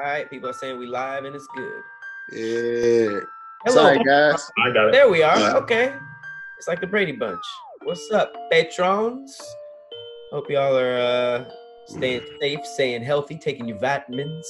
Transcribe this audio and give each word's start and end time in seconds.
right, 0.00 0.30
people 0.30 0.48
are 0.48 0.54
saying 0.54 0.78
we 0.78 0.86
live 0.86 1.24
and 1.24 1.36
it's 1.36 1.46
good. 1.54 1.82
Yeah. 2.32 3.20
Hello. 3.64 3.82
Sorry, 3.82 4.02
guys. 4.02 4.50
I 4.64 4.72
got 4.72 4.88
it. 4.88 4.92
There 4.92 5.10
we 5.10 5.22
are. 5.22 5.38
Yeah. 5.38 5.56
Okay. 5.56 5.94
It's 6.58 6.68
like 6.68 6.80
the 6.80 6.86
Brady 6.86 7.12
Bunch. 7.12 7.44
What's 7.82 8.10
up, 8.10 8.32
patrons? 8.50 9.38
Hope 10.32 10.50
y'all 10.50 10.76
are 10.76 10.98
uh, 10.98 11.50
staying 11.86 12.22
safe, 12.40 12.64
staying 12.64 13.02
healthy, 13.02 13.36
taking 13.36 13.68
your 13.68 13.78
vitamins. 13.78 14.46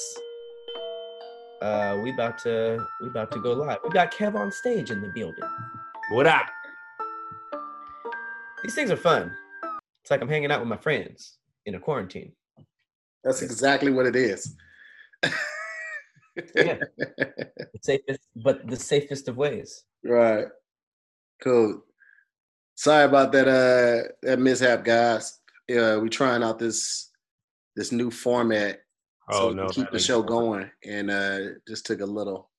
Uh, 1.62 1.98
we 2.02 2.12
about 2.12 2.38
to 2.38 2.78
we 3.00 3.08
about 3.08 3.30
to 3.32 3.40
go 3.40 3.52
live. 3.52 3.78
We 3.84 3.90
got 3.90 4.12
Kev 4.12 4.34
on 4.34 4.52
stage 4.52 4.90
in 4.90 5.02
the 5.02 5.08
building. 5.08 5.44
What 6.12 6.26
up? 6.26 6.46
These 8.62 8.74
things 8.74 8.90
are 8.90 8.96
fun. 8.96 9.32
It's 10.02 10.10
like 10.10 10.20
I'm 10.20 10.28
hanging 10.28 10.50
out 10.50 10.60
with 10.60 10.68
my 10.68 10.76
friends 10.76 11.38
in 11.66 11.74
a 11.74 11.80
quarantine. 11.80 12.32
That's 13.24 13.42
exactly 13.42 13.90
what 13.90 14.06
it 14.06 14.16
is. 14.16 14.56
Yeah. 16.54 16.78
The 17.18 17.78
safest, 17.82 18.20
but 18.36 18.66
the 18.68 18.76
safest 18.76 19.28
of 19.28 19.36
ways. 19.36 19.84
right. 20.04 20.46
Cool. 21.42 21.82
Sorry 22.74 23.04
about 23.04 23.32
that 23.32 23.48
uh 23.48 24.08
that 24.22 24.38
mishap, 24.38 24.84
guys. 24.84 25.38
Yeah, 25.68 25.96
we're 25.96 26.08
trying 26.08 26.42
out 26.42 26.58
this 26.58 27.10
this 27.76 27.92
new 27.92 28.10
format 28.10 28.80
so 29.30 29.38
Oh 29.38 29.48
we 29.48 29.54
can 29.54 29.56
no. 29.64 29.68
keep 29.68 29.86
the 29.90 29.96
ain't 29.96 30.02
show 30.02 30.20
fun. 30.20 30.26
going 30.28 30.70
and 30.84 31.10
uh 31.10 31.38
just 31.68 31.86
took 31.86 32.00
a 32.00 32.06
little 32.06 32.50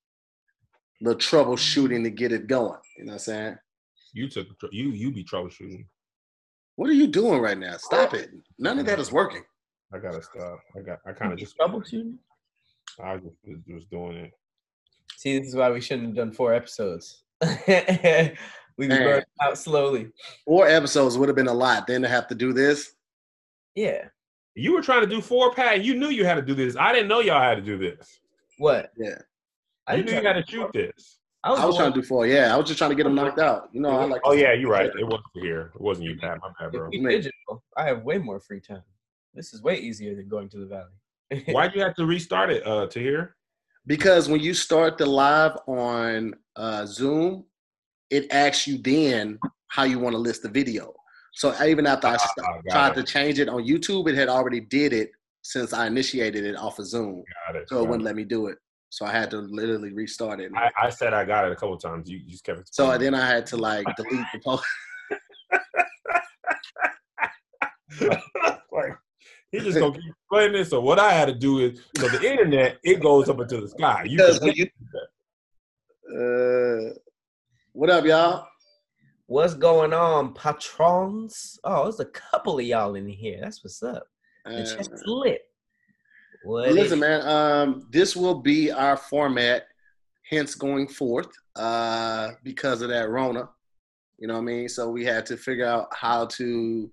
little 1.00 1.18
troubleshooting 1.18 2.02
to 2.04 2.10
get 2.10 2.32
it 2.32 2.46
going. 2.46 2.78
You 2.96 3.04
know 3.04 3.12
what 3.12 3.14
I'm 3.14 3.18
saying? 3.20 3.56
You 4.12 4.28
took 4.28 4.58
tr- 4.58 4.66
you 4.72 4.90
you 4.90 5.12
be 5.12 5.24
troubleshooting. 5.24 5.86
What 6.76 6.88
are 6.90 6.94
you 6.94 7.06
doing 7.06 7.40
right 7.40 7.58
now? 7.58 7.76
Stop 7.76 8.14
it. 8.14 8.30
None 8.58 8.78
of 8.78 8.86
that 8.86 8.98
is 8.98 9.12
working. 9.12 9.44
I 9.92 9.98
gotta 9.98 10.22
stop. 10.22 10.58
I 10.76 10.80
got. 10.80 10.98
I 11.06 11.12
kind 11.12 11.32
of 11.32 11.38
just. 11.38 11.56
Troubleshooting. 11.58 12.16
I 13.00 13.16
just 13.16 13.36
was, 13.44 13.58
was 13.68 13.84
doing 13.86 14.16
it. 14.16 14.32
See, 15.16 15.38
this 15.38 15.48
is 15.48 15.56
why 15.56 15.70
we 15.70 15.80
shouldn't 15.80 16.08
have 16.08 16.16
done 16.16 16.32
four 16.32 16.52
episodes. 16.52 17.22
we 17.40 17.46
be 18.76 18.88
Man. 18.88 19.04
burned 19.04 19.26
out 19.40 19.58
slowly. 19.58 20.08
Four 20.44 20.66
episodes 20.66 21.16
would 21.18 21.28
have 21.28 21.36
been 21.36 21.48
a 21.48 21.52
lot. 21.52 21.86
Then 21.86 22.02
to 22.02 22.08
have 22.08 22.28
to 22.28 22.34
do 22.34 22.52
this. 22.52 22.94
Yeah. 23.74 24.08
You 24.54 24.74
were 24.74 24.82
trying 24.82 25.02
to 25.02 25.06
do 25.06 25.20
four 25.20 25.52
Pat. 25.52 25.84
You 25.84 25.94
knew 25.94 26.08
you 26.08 26.24
had 26.24 26.34
to 26.34 26.42
do 26.42 26.54
this. 26.54 26.76
I 26.76 26.92
didn't 26.92 27.08
know 27.08 27.20
y'all 27.20 27.40
had 27.40 27.56
to 27.56 27.62
do 27.62 27.78
this. 27.78 28.20
What? 28.58 28.92
Yeah. 28.96 29.18
I 29.86 29.94
You 29.94 30.02
didn't 30.02 30.14
knew 30.14 30.20
you 30.22 30.34
had 30.34 30.44
to 30.44 30.50
shoot 30.50 30.72
this. 30.72 31.18
I 31.44 31.50
was, 31.50 31.60
I 31.60 31.66
was 31.66 31.76
trying 31.76 31.92
to 31.92 32.00
do 32.00 32.06
four. 32.06 32.26
Yeah, 32.26 32.54
I 32.54 32.56
was 32.56 32.68
just 32.68 32.78
trying 32.78 32.90
to 32.90 32.96
get 32.96 33.02
them 33.02 33.16
knocked 33.16 33.40
out. 33.40 33.68
You 33.72 33.80
know, 33.80 33.90
I 33.90 34.04
like. 34.04 34.20
Oh 34.24 34.32
yeah, 34.32 34.52
you're 34.52 34.70
right. 34.70 34.86
It 34.86 35.04
wasn't 35.04 35.24
here. 35.34 35.72
It 35.74 35.80
wasn't 35.80 36.06
you, 36.06 36.16
Pat. 36.16 36.38
My 36.40 36.50
bad, 36.60 36.72
bro. 36.72 36.88
If 36.92 37.02
digital, 37.02 37.64
I 37.76 37.84
have 37.84 38.04
way 38.04 38.18
more 38.18 38.38
free 38.38 38.60
time. 38.60 38.84
This 39.34 39.52
is 39.52 39.60
way 39.60 39.76
easier 39.76 40.14
than 40.14 40.28
going 40.28 40.48
to 40.50 40.58
the 40.58 40.66
valley. 40.66 40.92
Why'd 41.48 41.74
you 41.74 41.82
have 41.82 41.94
to 41.96 42.06
restart 42.06 42.50
it? 42.50 42.66
Uh, 42.66 42.86
Tahir. 42.86 43.36
Because 43.86 44.28
when 44.28 44.40
you 44.40 44.54
start 44.54 44.96
the 44.98 45.06
live 45.06 45.56
on 45.66 46.34
uh, 46.56 46.86
Zoom, 46.86 47.44
it 48.10 48.32
asks 48.32 48.66
you 48.66 48.78
then 48.78 49.38
how 49.68 49.84
you 49.84 49.98
want 49.98 50.14
to 50.14 50.18
list 50.18 50.42
the 50.42 50.48
video. 50.48 50.94
So 51.34 51.54
even 51.64 51.86
after 51.86 52.06
I 52.08 52.16
Ah, 52.20 52.58
tried 52.70 52.90
it. 52.90 52.94
to 52.96 53.02
change 53.02 53.38
it 53.40 53.48
on 53.48 53.62
YouTube, 53.66 54.08
it 54.08 54.14
had 54.14 54.28
already 54.28 54.60
did 54.60 54.92
it 54.92 55.10
since 55.42 55.72
I 55.72 55.86
initiated 55.86 56.44
it 56.44 56.56
off 56.56 56.78
of 56.78 56.86
Zoom. 56.86 57.24
Got 57.48 57.56
it. 57.56 57.68
So 57.68 57.78
it 57.78 57.88
wouldn't 57.88 58.02
it. 58.02 58.04
let 58.04 58.16
me 58.16 58.24
do 58.24 58.46
it. 58.48 58.58
So 58.90 59.06
I 59.06 59.12
had 59.12 59.30
to 59.30 59.38
literally 59.38 59.92
restart 59.92 60.38
it. 60.40 60.52
I, 60.54 60.70
I 60.80 60.90
said 60.90 61.14
I 61.14 61.24
got 61.24 61.46
it 61.46 61.52
a 61.52 61.56
couple 61.56 61.78
times. 61.78 62.08
You, 62.10 62.18
you 62.18 62.30
just 62.32 62.44
kept. 62.44 62.72
so 62.74 62.96
then 62.98 63.14
I 63.14 63.26
had 63.26 63.46
to 63.46 63.56
like 63.56 63.86
delete 63.96 64.26
the 64.34 64.38
post. 64.44 64.64
like 69.52 69.62
he 69.62 69.68
just 69.68 69.78
gonna 69.78 69.94
keep 69.94 70.10
explaining 70.10 70.52
this. 70.52 70.70
So 70.70 70.80
what 70.80 70.98
I 70.98 71.12
had 71.12 71.26
to 71.26 71.34
do 71.34 71.58
is, 71.60 71.80
so 71.96 72.08
the 72.08 72.30
internet 72.30 72.78
it 72.82 73.00
goes 73.00 73.28
up 73.28 73.40
into 73.40 73.60
the 73.60 73.68
sky. 73.68 74.04
You 74.04 74.18
can 74.18 74.38
when 74.40 74.54
Uh, 76.88 76.94
what 77.72 77.90
up, 77.90 78.04
y'all? 78.04 78.46
What's 79.26 79.54
going 79.54 79.92
on, 79.92 80.34
patrons? 80.34 81.58
Oh, 81.64 81.84
there's 81.84 82.00
a 82.00 82.04
couple 82.06 82.58
of 82.58 82.64
y'all 82.64 82.94
in 82.96 83.08
here. 83.08 83.38
That's 83.40 83.64
what's 83.64 83.82
up. 83.82 84.04
The 84.44 84.62
Uh, 84.62 84.76
chat's 84.76 85.02
lit. 85.06 85.42
What 86.44 86.72
Listen, 86.72 86.98
man. 86.98 87.26
Um, 87.26 87.86
this 87.90 88.16
will 88.16 88.34
be 88.34 88.70
our 88.72 88.96
format, 88.96 89.68
hence 90.28 90.54
going 90.54 90.88
forth, 90.88 91.28
uh, 91.56 92.32
because 92.42 92.82
of 92.82 92.88
that 92.88 93.08
Rona. 93.08 93.48
You 94.18 94.26
know 94.28 94.34
what 94.34 94.40
I 94.40 94.44
mean? 94.44 94.68
So 94.68 94.90
we 94.90 95.04
had 95.04 95.24
to 95.26 95.36
figure 95.36 95.66
out 95.66 95.88
how 95.94 96.26
to 96.26 96.90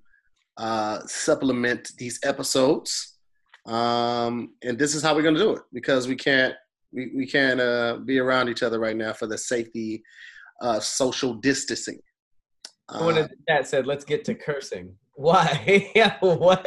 uh, 0.60 1.00
supplement 1.08 1.92
these 1.98 2.20
episodes, 2.24 3.18
um, 3.66 4.54
and 4.62 4.78
this 4.78 4.94
is 4.94 5.02
how 5.02 5.16
we're 5.16 5.24
gonna 5.24 5.40
do 5.40 5.56
it 5.56 5.62
because 5.74 6.08
we 6.08 6.16
can't 6.16 6.54
we, 6.92 7.12
we 7.16 7.26
can't 7.26 7.62
uh, 7.62 7.98
be 8.06 8.20
around 8.20 8.50
each 8.50 8.62
other 8.62 8.80
right 8.80 8.96
now 8.98 9.14
for 9.14 9.26
the 9.26 9.38
safety 9.38 10.04
of 10.62 10.84
social 10.84 11.34
distancing. 11.34 12.00
Someone 12.92 13.18
Uh, 13.18 13.22
in 13.22 13.28
the 13.28 13.38
chat 13.48 13.68
said, 13.68 13.88
"Let's 13.88 14.04
get 14.04 14.26
to 14.26 14.36
cursing." 14.36 14.96
Why? 15.16 15.92
what? 16.20 16.66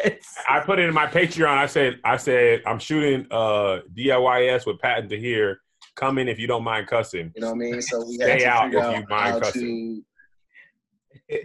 I 0.49 0.61
put 0.61 0.79
it 0.79 0.89
in 0.89 0.95
my 0.95 1.07
Patreon. 1.07 1.57
I 1.57 1.67
said, 1.67 1.99
I 2.05 2.17
said, 2.19 2.63
I'm 2.67 2.79
shooting 2.79 3.27
uh 3.31 3.79
DIYS 3.97 4.67
with 4.67 4.79
Patton 4.79 5.09
Tahir. 5.09 5.59
Come 5.97 6.19
in 6.19 6.29
if 6.29 6.39
you 6.39 6.47
don't 6.47 6.65
mind 6.65 6.87
cussing. 6.87 7.33
you 7.35 7.41
know 7.43 7.49
what 7.49 7.55
I 7.55 7.59
mean? 7.59 7.83
So 7.83 8.07
we 8.07 8.15
Stay 8.15 8.43
had 8.43 8.53
out 8.53 8.65
figure 8.65 8.79
if 8.79 8.99
you 8.99 9.07
mind 9.09 9.43
cussing. 9.43 10.05
to 11.31 11.39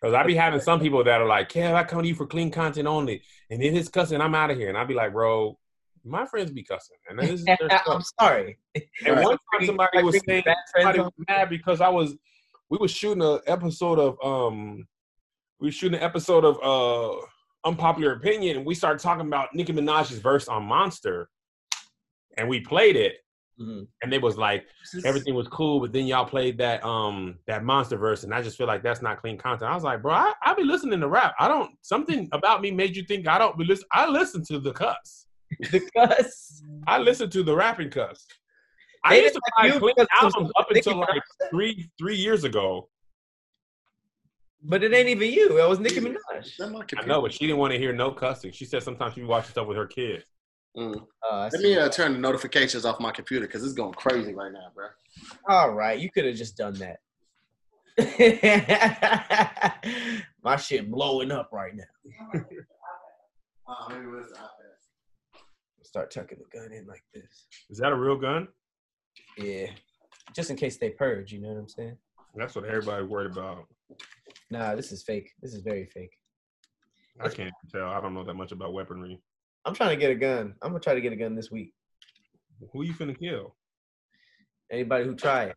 Because 0.00 0.14
I 0.14 0.22
be 0.24 0.34
having 0.34 0.60
some 0.60 0.80
people 0.80 1.02
that 1.02 1.20
are 1.20 1.26
like, 1.26 1.48
Kev, 1.48 1.74
I 1.74 1.82
come 1.82 2.02
to 2.02 2.08
you 2.08 2.14
for 2.14 2.26
clean 2.26 2.50
content 2.50 2.86
only. 2.86 3.22
And 3.50 3.60
then 3.60 3.76
it's 3.76 3.88
cussing, 3.88 4.20
I'm 4.20 4.34
out 4.34 4.50
of 4.50 4.56
here. 4.56 4.68
And 4.68 4.78
I 4.78 4.84
be 4.84 4.94
like, 4.94 5.12
bro, 5.12 5.58
my 6.04 6.24
friends 6.26 6.50
be 6.52 6.62
cussing. 6.62 6.96
And 7.08 7.18
then 7.18 7.30
this 7.30 7.40
is 7.40 7.46
their 7.58 7.82
I'm 7.86 8.02
sorry. 8.20 8.58
And 8.74 9.16
Right. 9.16 9.24
one 9.24 9.38
time 9.52 9.66
somebody 9.66 10.02
was 10.02 10.20
saying 10.24 10.44
somebody 10.76 11.00
was 11.00 11.12
mad 11.26 11.48
because 11.50 11.80
I 11.80 11.88
was 11.88 12.16
we 12.70 12.78
were 12.78 12.88
shooting 12.88 13.22
an 13.22 13.40
episode 13.46 13.98
of 13.98 14.18
um 14.24 14.86
we 15.60 15.68
were 15.68 15.72
shooting 15.72 15.98
an 15.98 16.04
episode 16.04 16.44
of 16.44 16.58
uh 16.62 17.20
unpopular 17.64 18.12
opinion 18.12 18.58
and 18.58 18.66
we 18.66 18.74
started 18.74 19.00
talking 19.00 19.26
about 19.26 19.54
Nicki 19.54 19.72
Minaj's 19.72 20.18
verse 20.18 20.46
on 20.46 20.64
Monster 20.64 21.28
and 22.36 22.48
we 22.48 22.60
played 22.60 22.94
it 22.94 23.16
Mhm. 23.60 23.88
and 24.02 24.14
it 24.14 24.22
was 24.22 24.36
like 24.36 24.66
everything 25.04 25.34
was 25.34 25.48
cool 25.48 25.80
but 25.80 25.92
then 25.92 26.06
y'all 26.06 26.24
played 26.24 26.58
that 26.58 26.84
um 26.84 27.38
that 27.48 27.64
monster 27.64 27.96
verse 27.96 28.22
and 28.22 28.32
I 28.32 28.40
just 28.40 28.56
feel 28.56 28.68
like 28.68 28.82
that's 28.84 29.02
not 29.02 29.20
clean 29.20 29.36
content. 29.36 29.70
I 29.70 29.74
was 29.74 29.82
like, 29.82 30.00
bro, 30.00 30.14
I, 30.14 30.32
I 30.44 30.54
be 30.54 30.62
listening 30.62 31.00
to 31.00 31.08
rap. 31.08 31.34
I 31.40 31.48
don't 31.48 31.72
something 31.82 32.28
about 32.32 32.60
me 32.62 32.70
made 32.70 32.94
you 32.96 33.02
think 33.02 33.26
I 33.26 33.36
don't 33.38 33.58
be 33.58 33.64
listen 33.64 33.86
I 33.92 34.08
listen 34.08 34.44
to 34.46 34.60
the 34.60 34.72
cuss. 34.72 35.26
The 35.72 35.80
cuss. 35.96 36.62
I 36.86 36.98
listen 36.98 37.30
to 37.30 37.42
the 37.42 37.54
rapping 37.54 37.90
cuss. 37.90 38.26
I 39.04 39.16
They 39.16 39.22
used 39.22 39.34
to 39.34 39.40
didn't 39.40 39.54
buy 39.56 39.62
like 39.64 39.72
you 39.72 39.78
clean 39.80 39.94
because 39.96 40.08
of 40.22 40.34
albums 40.36 40.52
up 40.58 40.70
until 40.70 40.96
like 40.98 41.22
three 41.50 41.90
three 41.98 42.16
years 42.16 42.44
ago. 42.44 42.88
But 44.62 44.82
it 44.82 44.92
ain't 44.92 45.08
even 45.08 45.30
you. 45.30 45.58
It 45.58 45.68
was 45.68 45.78
Nicki 45.78 46.00
Minaj. 46.00 46.16
That 46.58 46.86
I 46.98 47.06
know, 47.06 47.22
but 47.22 47.32
she 47.32 47.46
didn't 47.46 47.58
want 47.58 47.72
to 47.72 47.78
hear 47.78 47.92
no 47.92 48.10
cussing. 48.10 48.52
She 48.52 48.64
said 48.64 48.82
sometimes 48.82 49.14
she 49.14 49.22
watches 49.22 49.50
stuff 49.50 49.66
with 49.66 49.76
her 49.76 49.86
kids. 49.86 50.24
Mm. 50.78 51.04
I 51.28 51.48
Let 51.52 51.60
me 51.60 51.76
uh, 51.76 51.88
turn 51.88 52.12
the 52.12 52.20
notifications 52.20 52.84
off 52.84 53.00
my 53.00 53.10
computer 53.10 53.46
because 53.46 53.64
it's 53.64 53.72
going 53.72 53.94
crazy 53.94 54.32
right 54.32 54.52
now, 54.52 54.68
bro. 54.74 54.86
All 55.48 55.72
right, 55.72 55.98
you 55.98 56.08
could 56.08 56.24
have 56.24 56.36
just 56.36 56.56
done 56.56 56.74
that. 56.74 56.98
My 60.44 60.54
shit 60.54 60.88
blowing 60.88 61.32
up 61.32 61.50
right 61.52 61.72
now. 61.74 62.40
Oh, 63.70 63.86
maybe 63.90 64.00
it 64.00 64.08
was. 64.08 64.32
Start 65.82 66.10
tucking 66.10 66.38
the 66.38 66.58
gun 66.58 66.72
in 66.72 66.86
like 66.86 67.04
this. 67.12 67.48
Is 67.68 67.76
that 67.76 67.92
a 67.92 67.94
real 67.94 68.16
gun? 68.16 68.48
Yeah, 69.36 69.66
just 70.34 70.48
in 70.48 70.56
case 70.56 70.78
they 70.78 70.88
purge. 70.88 71.32
You 71.32 71.42
know 71.42 71.48
what 71.48 71.58
I'm 71.58 71.68
saying? 71.68 71.98
That's 72.34 72.54
what 72.54 72.64
everybody 72.64 73.04
worried 73.04 73.32
about. 73.32 73.66
Nah, 74.50 74.74
this 74.74 74.90
is 74.90 75.02
fake. 75.02 75.32
This 75.42 75.52
is 75.52 75.60
very 75.60 75.84
fake. 75.84 76.12
I 77.20 77.28
can't 77.28 77.52
tell. 77.70 77.88
I 77.88 78.00
don't 78.00 78.14
know 78.14 78.24
that 78.24 78.32
much 78.32 78.52
about 78.52 78.72
weaponry. 78.72 79.20
I'm 79.68 79.74
trying 79.74 79.90
to 79.90 79.96
get 79.96 80.10
a 80.10 80.14
gun. 80.14 80.54
I'm 80.62 80.70
gonna 80.70 80.80
try 80.80 80.94
to 80.94 81.00
get 81.02 81.12
a 81.12 81.16
gun 81.16 81.34
this 81.36 81.50
week. 81.50 81.74
Who 82.72 82.82
you 82.84 82.94
finna 82.94 83.16
kill? 83.18 83.54
Anybody 84.72 85.04
who 85.04 85.14
try 85.14 85.44
it. 85.44 85.56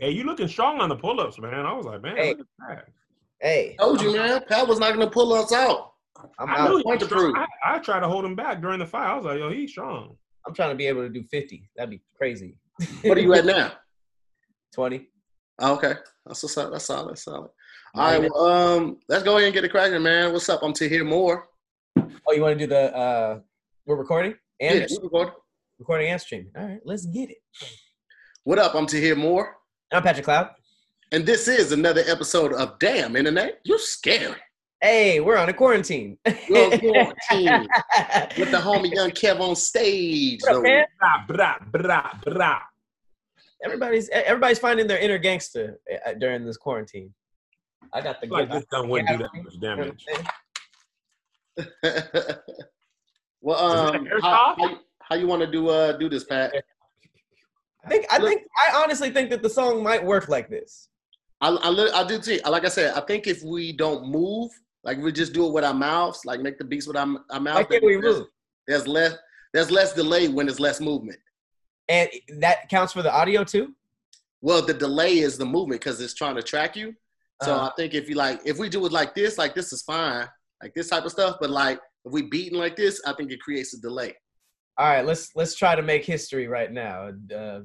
Hey, 0.00 0.10
you 0.10 0.24
looking 0.24 0.48
strong 0.48 0.80
on 0.80 0.88
the 0.88 0.96
pull-ups, 0.96 1.38
man. 1.38 1.66
I 1.66 1.72
was 1.74 1.84
like, 1.84 2.00
man, 2.00 2.16
Hey. 2.16 2.30
look 2.30 2.40
at 2.40 2.46
that. 2.76 2.84
Hey, 3.40 3.76
Told 3.78 4.00
you, 4.00 4.14
man. 4.14 4.40
Pat 4.48 4.66
was 4.66 4.78
not 4.78 4.94
going 4.94 5.06
to 5.06 5.10
pull 5.12 5.34
us 5.34 5.52
out. 5.52 5.92
I'm 6.38 6.48
I 6.48 6.56
out. 6.60 6.82
Point 6.82 7.00
to 7.00 7.06
prove. 7.06 7.34
I, 7.36 7.46
I 7.74 7.78
tried 7.80 8.00
to 8.00 8.08
hold 8.08 8.24
him 8.24 8.34
back 8.34 8.62
during 8.62 8.78
the 8.78 8.86
fight. 8.86 9.06
I 9.10 9.14
was 9.16 9.26
like, 9.26 9.38
yo, 9.38 9.50
he's 9.50 9.70
strong. 9.70 10.16
I'm 10.46 10.54
trying 10.54 10.70
to 10.70 10.74
be 10.74 10.86
able 10.86 11.02
to 11.02 11.10
do 11.10 11.22
50. 11.24 11.68
That'd 11.76 11.90
be 11.90 12.00
crazy. 12.16 12.56
What 13.02 13.18
are 13.18 13.20
you 13.20 13.34
at 13.34 13.44
now? 13.44 13.72
20. 14.74 15.06
Oh, 15.58 15.74
okay. 15.74 15.94
That's 16.24 16.42
what's 16.42 16.56
up. 16.56 16.72
That's 16.72 16.86
solid. 16.86 17.10
That's 17.10 17.24
solid. 17.24 17.50
All 17.94 18.20
right. 18.20 18.30
Well, 18.32 18.46
um, 18.46 18.98
let's 19.08 19.24
go 19.24 19.32
ahead 19.36 19.44
and 19.44 19.54
get 19.54 19.64
it 19.64 19.70
cracking, 19.70 20.02
man. 20.02 20.32
What's 20.32 20.48
up? 20.48 20.60
I'm 20.62 20.72
Tahir 20.72 21.04
Moore. 21.04 21.46
Oh, 22.26 22.32
you 22.32 22.42
want 22.42 22.58
to 22.58 22.66
do 22.66 22.68
the? 22.68 22.96
uh 22.96 23.38
We're 23.86 23.96
recording 23.96 24.34
and 24.60 24.80
Yeah, 24.90 24.96
record. 25.02 25.32
recording 25.78 26.10
and 26.10 26.20
streaming. 26.20 26.50
All 26.56 26.64
right, 26.66 26.80
let's 26.84 27.06
get 27.06 27.30
it. 27.30 27.38
What 28.44 28.58
up? 28.58 28.74
I'm 28.74 28.86
Tahir 28.86 29.16
Moore. 29.16 29.56
I'm 29.92 30.02
Patrick 30.02 30.24
Cloud. 30.24 30.50
And 31.12 31.24
this 31.24 31.48
is 31.48 31.72
another 31.72 32.02
episode 32.06 32.52
of 32.52 32.78
Damn 32.78 33.16
Internet. 33.16 33.60
You're 33.64 33.78
scary. 33.78 34.36
Hey, 34.80 35.20
we're 35.20 35.36
on 35.38 35.48
a 35.48 35.52
quarantine. 35.54 36.18
We're 36.50 36.64
on 36.72 36.78
quarantine 36.78 37.68
with 38.38 38.50
the 38.50 38.58
homie 38.58 38.92
Young 38.92 39.10
Kev 39.20 39.40
on 39.40 39.56
stage. 39.56 40.40
What 40.42 40.56
up, 40.56 40.62
man? 40.62 40.84
Bra, 40.98 41.24
bra, 41.26 41.58
bra, 41.70 42.10
bra. 42.24 42.58
everybody's 43.64 44.08
everybody's 44.10 44.58
finding 44.58 44.86
their 44.86 44.98
inner 44.98 45.18
gangster 45.18 45.78
uh, 46.06 46.12
during 46.14 46.44
this 46.44 46.56
quarantine. 46.58 47.14
I 47.92 48.00
got 48.00 48.20
the 48.20 48.26
Like 48.26 48.50
this 48.50 48.64
gun 48.70 48.88
wouldn't 48.88 49.08
do 49.08 49.18
that 49.18 49.30
much 49.42 49.60
damage. 49.60 50.04
well, 53.40 53.58
um, 53.94 54.06
how, 54.22 54.54
how, 54.58 54.68
you- 54.68 54.78
how 55.02 55.16
you 55.16 55.26
want 55.26 55.42
to 55.42 55.46
do 55.50 55.68
uh 55.68 55.92
do 55.96 56.08
this, 56.08 56.24
Pat? 56.24 56.52
I 57.84 57.88
think 57.88 58.06
I 58.10 58.18
think 58.18 58.42
I 58.58 58.82
honestly 58.82 59.10
think 59.10 59.30
that 59.30 59.42
the 59.42 59.50
song 59.50 59.82
might 59.82 60.02
work 60.02 60.28
like 60.28 60.48
this. 60.48 60.88
I 61.40 61.48
I, 61.50 62.00
I 62.00 62.04
do 62.06 62.18
too. 62.18 62.40
Like 62.48 62.64
I 62.64 62.68
said, 62.68 62.94
I 62.96 63.00
think 63.00 63.26
if 63.26 63.42
we 63.42 63.72
don't 63.72 64.08
move, 64.08 64.50
like 64.82 64.98
we 64.98 65.12
just 65.12 65.32
do 65.34 65.46
it 65.46 65.52
with 65.52 65.64
our 65.64 65.74
mouths, 65.74 66.24
like 66.24 66.40
make 66.40 66.58
the 66.58 66.64
beats 66.64 66.86
with 66.86 66.96
our, 66.96 67.06
our 67.30 67.40
mouths. 67.40 67.56
Why 67.58 67.64
can't 67.64 67.84
we 67.84 67.96
there's- 68.00 68.16
move? 68.18 68.26
There's 68.66 68.88
less 68.88 69.14
there's 69.52 69.70
less 69.70 69.92
delay 69.92 70.28
when 70.28 70.46
there's 70.46 70.58
less 70.60 70.80
movement. 70.80 71.18
And 71.88 72.08
that 72.38 72.70
counts 72.70 72.94
for 72.94 73.02
the 73.02 73.12
audio 73.12 73.44
too. 73.44 73.74
Well, 74.40 74.62
the 74.62 74.72
delay 74.74 75.18
is 75.18 75.36
the 75.36 75.44
movement 75.44 75.82
because 75.82 76.00
it's 76.00 76.14
trying 76.14 76.36
to 76.36 76.42
track 76.42 76.76
you. 76.76 76.94
So 77.42 77.52
Uh-huh. 77.54 77.66
I 77.70 77.72
think 77.76 77.92
if 77.92 78.08
you 78.08 78.14
like, 78.14 78.40
if 78.46 78.58
we 78.58 78.70
do 78.70 78.86
it 78.86 78.92
like 78.92 79.14
this, 79.14 79.36
like 79.36 79.54
this 79.54 79.70
is 79.72 79.82
fine, 79.82 80.26
like 80.62 80.74
this 80.74 80.88
type 80.88 81.04
of 81.04 81.12
stuff. 81.12 81.36
But 81.40 81.50
like 81.50 81.80
if 82.04 82.12
we 82.12 82.22
beating 82.22 82.58
like 82.58 82.76
this, 82.76 83.00
I 83.06 83.12
think 83.14 83.30
it 83.32 83.40
creates 83.40 83.74
a 83.74 83.80
delay. 83.80 84.14
All 84.76 84.86
right, 84.88 85.04
let's 85.06 85.30
let's 85.36 85.54
try 85.54 85.76
to 85.76 85.82
make 85.82 86.04
history 86.04 86.48
right 86.48 86.72
now. 86.72 87.10
Uh, 87.34 87.60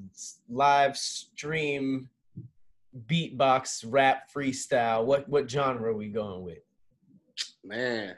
live 0.47 0.95
stream 0.95 2.09
beatbox 3.07 3.83
rap 3.87 4.29
freestyle. 4.35 5.05
What 5.05 5.27
what 5.27 5.49
genre 5.49 5.91
are 5.91 5.95
we 5.95 6.09
going 6.09 6.43
with? 6.43 6.59
Man, 7.63 8.15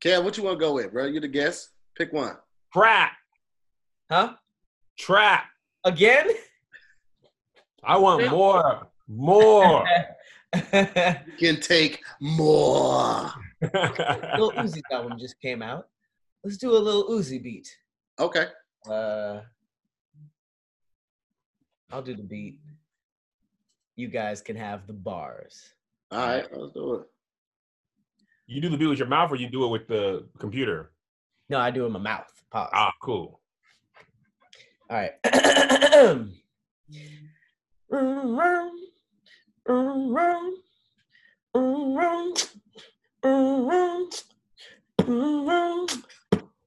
Kev, 0.00 0.22
what 0.22 0.36
you 0.36 0.42
want 0.44 0.58
to 0.58 0.64
go 0.64 0.74
with, 0.74 0.92
bro? 0.92 1.06
You 1.06 1.20
the 1.20 1.28
guest. 1.28 1.70
Pick 1.96 2.12
one. 2.12 2.36
Trap, 2.72 3.12
Huh? 4.10 4.34
trap. 4.98 5.44
Again? 5.84 6.28
I 7.82 7.96
want 7.98 8.28
more, 8.30 8.88
more. 9.08 9.84
You 10.72 11.36
can 11.38 11.60
take 11.60 12.00
more. 12.20 13.28
Lil 13.72 14.52
Uzi's 14.52 14.82
album 14.92 15.18
just 15.18 15.40
came 15.40 15.62
out. 15.62 15.88
Let's 16.42 16.56
do 16.56 16.70
a 16.76 16.78
Lil 16.78 17.08
Uzi 17.08 17.42
beat. 17.42 17.68
Okay. 18.18 18.46
Uh, 18.88 19.40
I'll 21.90 22.02
do 22.02 22.14
the 22.14 22.22
beat. 22.22 22.60
You 23.96 24.08
guys 24.08 24.40
can 24.42 24.56
have 24.56 24.86
the 24.86 24.92
bars. 24.92 25.74
All 26.10 26.18
right. 26.18 26.44
Let's 26.52 26.74
do 26.74 26.94
it. 26.94 27.02
you 28.46 28.60
do 28.60 28.68
the 28.68 28.76
beat 28.76 28.86
with 28.86 28.98
your 28.98 29.08
mouth, 29.08 29.30
or 29.30 29.36
you 29.36 29.48
do 29.48 29.64
it 29.64 29.68
with 29.68 29.86
the 29.88 30.26
computer? 30.38 30.90
No, 31.48 31.58
I 31.58 31.70
do 31.70 31.84
it 31.84 31.86
in 31.86 31.92
my 31.92 31.98
mouth. 31.98 32.30
Pause. 32.50 32.70
Ah, 32.72 32.92
cool. 33.00 33.40
All 34.90 34.96
right. 34.96 35.12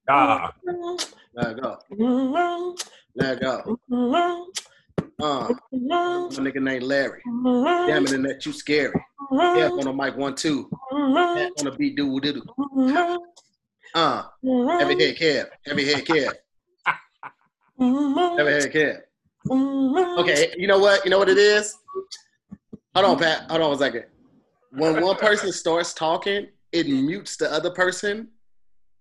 Ah, 0.10 0.52
Let 1.36 1.62
go. 1.62 1.78
Let 3.16 3.42
go. 3.42 3.78
Uh, 5.20 5.50
my 5.72 6.30
nigga 6.44 6.62
named 6.62 6.84
Larry. 6.84 7.22
Damn 7.26 8.06
it, 8.06 8.12
and 8.14 8.26
that 8.26 8.44
you 8.46 8.54
scary. 8.54 8.94
Kev 9.32 9.72
on 9.72 9.86
the 9.86 9.94
mic 9.94 10.16
one 10.18 10.34
two. 10.36 10.70
Pat 10.92 11.52
on 11.60 11.66
the 11.66 11.72
beat 11.78 11.96
do 11.96 12.20
do 12.20 12.34
do. 12.34 12.44
Uh, 13.94 14.24
heavy 14.80 14.96
head 15.06 15.16
Kev. 15.18 15.48
Heavy 15.66 15.86
head 15.86 16.06
Kev. 16.06 16.34
Heavy 18.38 18.52
head 18.52 18.72
Kev. 18.74 19.00
Okay, 20.20 20.54
you 20.58 20.68
know 20.68 20.80
what? 20.80 21.04
You 21.06 21.12
know 21.12 21.20
what 21.20 21.30
it 21.30 21.38
is? 21.38 21.76
Hold 22.96 23.06
on, 23.06 23.18
Pat. 23.20 23.50
Hold 23.50 23.62
on 23.62 23.74
a 23.74 23.78
second. 23.78 24.06
When 24.78 25.02
one 25.02 25.16
person 25.18 25.52
starts 25.52 25.94
talking, 25.94 26.48
it 26.72 26.88
mutes 26.88 27.38
the 27.38 27.52
other 27.52 27.72
person. 27.72 28.30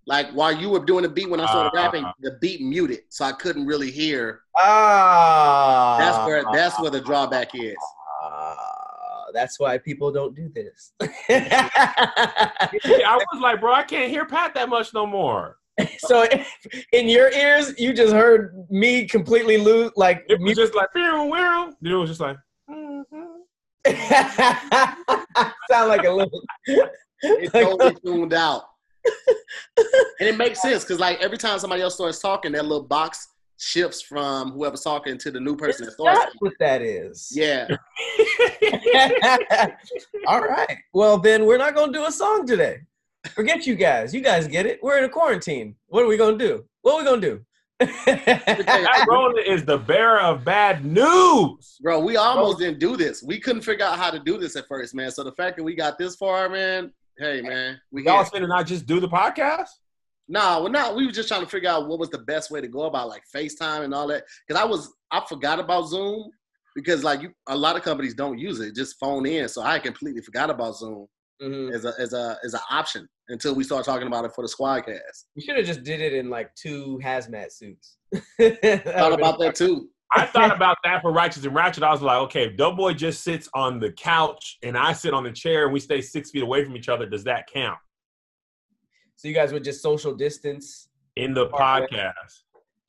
Like 0.06 0.30
while 0.30 0.52
you 0.52 0.70
were 0.70 0.84
doing 0.84 1.02
the 1.02 1.08
beat 1.08 1.28
when 1.28 1.40
I 1.40 1.46
started 1.46 1.72
Ah. 1.76 1.82
rapping, 1.82 2.04
the 2.20 2.38
beat 2.40 2.60
muted, 2.60 3.00
so 3.08 3.24
I 3.24 3.32
couldn't 3.32 3.66
really 3.66 3.90
hear. 3.90 4.42
Ah, 4.56 5.96
That's 5.98 6.18
where 6.26 6.44
that's 6.52 6.80
where 6.80 6.90
the 6.90 7.00
drawback 7.00 7.54
is. 7.54 7.74
Ah, 8.22 9.24
that's 9.34 9.58
why 9.58 9.78
people 9.78 10.12
don't 10.12 10.34
do 10.34 10.48
this. 10.54 10.92
Yeah, 11.28 13.10
I 13.10 13.16
was 13.32 13.40
like, 13.40 13.60
bro, 13.60 13.72
I 13.74 13.82
can't 13.82 14.10
hear 14.10 14.24
Pat 14.26 14.54
that 14.54 14.68
much 14.68 14.94
no 14.94 15.06
more. 15.06 15.56
so, 15.98 16.24
in 16.92 17.08
your 17.08 17.30
ears, 17.32 17.74
you 17.78 17.92
just 17.92 18.14
heard 18.14 18.64
me 18.70 19.06
completely 19.06 19.58
lose, 19.58 19.90
like, 19.96 20.24
It 20.28 20.34
was 20.34 20.40
mute- 20.40 20.56
just 20.56 20.74
like, 20.74 20.88
meow, 20.94 21.26
meow. 21.28 21.72
Then 21.82 21.92
it 21.92 21.96
was 21.96 22.08
just 22.10 22.20
like. 22.20 22.36
sound 25.70 25.88
like 25.88 26.04
a 26.04 26.10
little. 26.10 26.42
It 27.22 27.52
totally 27.52 27.94
tuned 28.04 28.34
out. 28.34 28.64
and 30.20 30.28
it 30.28 30.36
makes 30.36 30.60
sense 30.60 30.84
because 30.84 30.98
like 30.98 31.20
every 31.20 31.38
time 31.38 31.58
somebody 31.58 31.82
else 31.82 31.94
starts 31.94 32.18
talking, 32.18 32.52
that 32.52 32.64
little 32.64 32.82
box 32.82 33.28
shifts 33.58 34.02
from 34.02 34.52
whoever's 34.52 34.82
talking 34.82 35.18
to 35.18 35.30
the 35.30 35.40
new 35.40 35.56
person 35.56 35.86
that 35.86 35.92
starts. 35.92 36.18
That's 36.18 36.34
what 36.38 36.52
that 36.60 36.82
is. 36.82 37.32
Yeah. 37.34 37.68
All 40.26 40.42
right. 40.42 40.76
Well, 40.92 41.18
then 41.18 41.46
we're 41.46 41.58
not 41.58 41.74
going 41.74 41.92
to 41.92 41.98
do 41.98 42.04
a 42.04 42.12
song 42.12 42.46
today. 42.46 42.80
Forget 43.34 43.66
you 43.66 43.74
guys. 43.74 44.14
You 44.14 44.20
guys 44.20 44.46
get 44.46 44.66
it. 44.66 44.78
We're 44.82 44.98
in 44.98 45.04
a 45.04 45.08
quarantine. 45.08 45.74
What 45.88 46.04
are 46.04 46.08
we 46.08 46.16
going 46.16 46.38
to 46.38 46.46
do? 46.46 46.64
What 46.82 46.94
are 46.94 46.98
we 46.98 47.04
going 47.04 47.20
to 47.20 47.28
do? 47.28 47.44
That 47.80 49.06
Rona 49.08 49.40
is 49.42 49.64
the 49.64 49.78
bearer 49.78 50.20
of 50.20 50.44
bad 50.44 50.84
news. 50.84 51.78
Bro, 51.82 52.00
we 52.00 52.16
almost 52.16 52.58
didn't 52.58 52.78
do 52.78 52.96
this. 52.96 53.22
We 53.22 53.38
couldn't 53.38 53.62
figure 53.62 53.84
out 53.84 53.98
how 53.98 54.10
to 54.10 54.18
do 54.18 54.38
this 54.38 54.56
at 54.56 54.66
first, 54.66 54.94
man. 54.94 55.10
So 55.10 55.22
the 55.22 55.32
fact 55.32 55.56
that 55.56 55.62
we 55.62 55.74
got 55.74 55.98
this 55.98 56.16
far, 56.16 56.48
man, 56.48 56.92
hey 57.18 57.42
man, 57.42 57.78
we 57.90 58.04
Y'all 58.04 58.24
finna 58.24 58.48
not 58.48 58.66
just 58.66 58.86
do 58.86 59.00
the 59.00 59.08
podcast? 59.08 59.68
Nah, 60.28 60.62
we're 60.62 60.70
not. 60.70 60.96
We 60.96 61.06
were 61.06 61.12
just 61.12 61.28
trying 61.28 61.42
to 61.42 61.48
figure 61.48 61.70
out 61.70 61.86
what 61.86 61.98
was 61.98 62.10
the 62.10 62.18
best 62.18 62.50
way 62.50 62.60
to 62.60 62.68
go 62.68 62.82
about 62.82 63.08
like 63.08 63.22
FaceTime 63.34 63.84
and 63.84 63.94
all 63.94 64.08
that. 64.08 64.24
Because 64.46 64.60
I 64.60 64.64
was, 64.64 64.92
I 65.10 65.22
forgot 65.28 65.60
about 65.60 65.88
Zoom 65.88 66.30
because 66.74 67.04
like 67.04 67.22
you, 67.22 67.30
a 67.48 67.56
lot 67.56 67.76
of 67.76 67.82
companies 67.82 68.14
don't 68.14 68.38
use 68.38 68.58
it. 68.60 68.74
Just 68.74 68.98
phone 68.98 69.26
in. 69.26 69.48
So 69.48 69.62
I 69.62 69.78
completely 69.78 70.22
forgot 70.22 70.50
about 70.50 70.76
Zoom 70.76 71.06
Mhm. 71.42 71.72
as 71.74 71.84
a 71.84 71.92
as 71.98 72.12
a 72.12 72.38
as 72.44 72.54
an 72.54 72.60
option 72.70 73.08
until 73.28 73.54
we 73.54 73.64
start 73.64 73.84
talking 73.84 74.06
about 74.06 74.24
it 74.24 74.32
for 74.34 74.42
the 74.42 74.48
Squadcast. 74.48 75.24
We 75.34 75.42
should 75.42 75.56
have 75.56 75.66
just 75.66 75.82
did 75.82 76.00
it 76.00 76.12
in 76.12 76.30
like 76.30 76.54
two 76.54 76.98
hazmat 77.02 77.52
suits. 77.52 77.96
Thought 78.40 79.12
about 79.12 79.38
that 79.40 79.54
too. 79.56 79.88
I 80.12 80.24
thought 80.24 80.54
about 80.54 80.76
that 80.84 81.02
for 81.02 81.12
Righteous 81.12 81.44
and 81.44 81.52
Ratchet. 81.54 81.82
I 81.82 81.90
was 81.90 82.00
like, 82.00 82.18
okay, 82.18 82.44
if 82.46 82.56
Doughboy 82.56 82.92
just 82.92 83.24
sits 83.24 83.48
on 83.54 83.80
the 83.80 83.90
couch 83.90 84.56
and 84.62 84.78
I 84.78 84.92
sit 84.92 85.12
on 85.12 85.24
the 85.24 85.32
chair 85.32 85.64
and 85.64 85.72
we 85.72 85.80
stay 85.80 86.00
six 86.00 86.30
feet 86.30 86.44
away 86.44 86.64
from 86.64 86.76
each 86.76 86.88
other, 86.88 87.06
does 87.06 87.24
that 87.24 87.48
count 87.52 87.76
So 89.16 89.26
you 89.26 89.34
guys 89.34 89.52
would 89.52 89.64
just 89.64 89.82
social 89.82 90.14
distance. 90.14 90.88
in 91.16 91.34
the 91.34 91.48
podcast? 91.48 92.44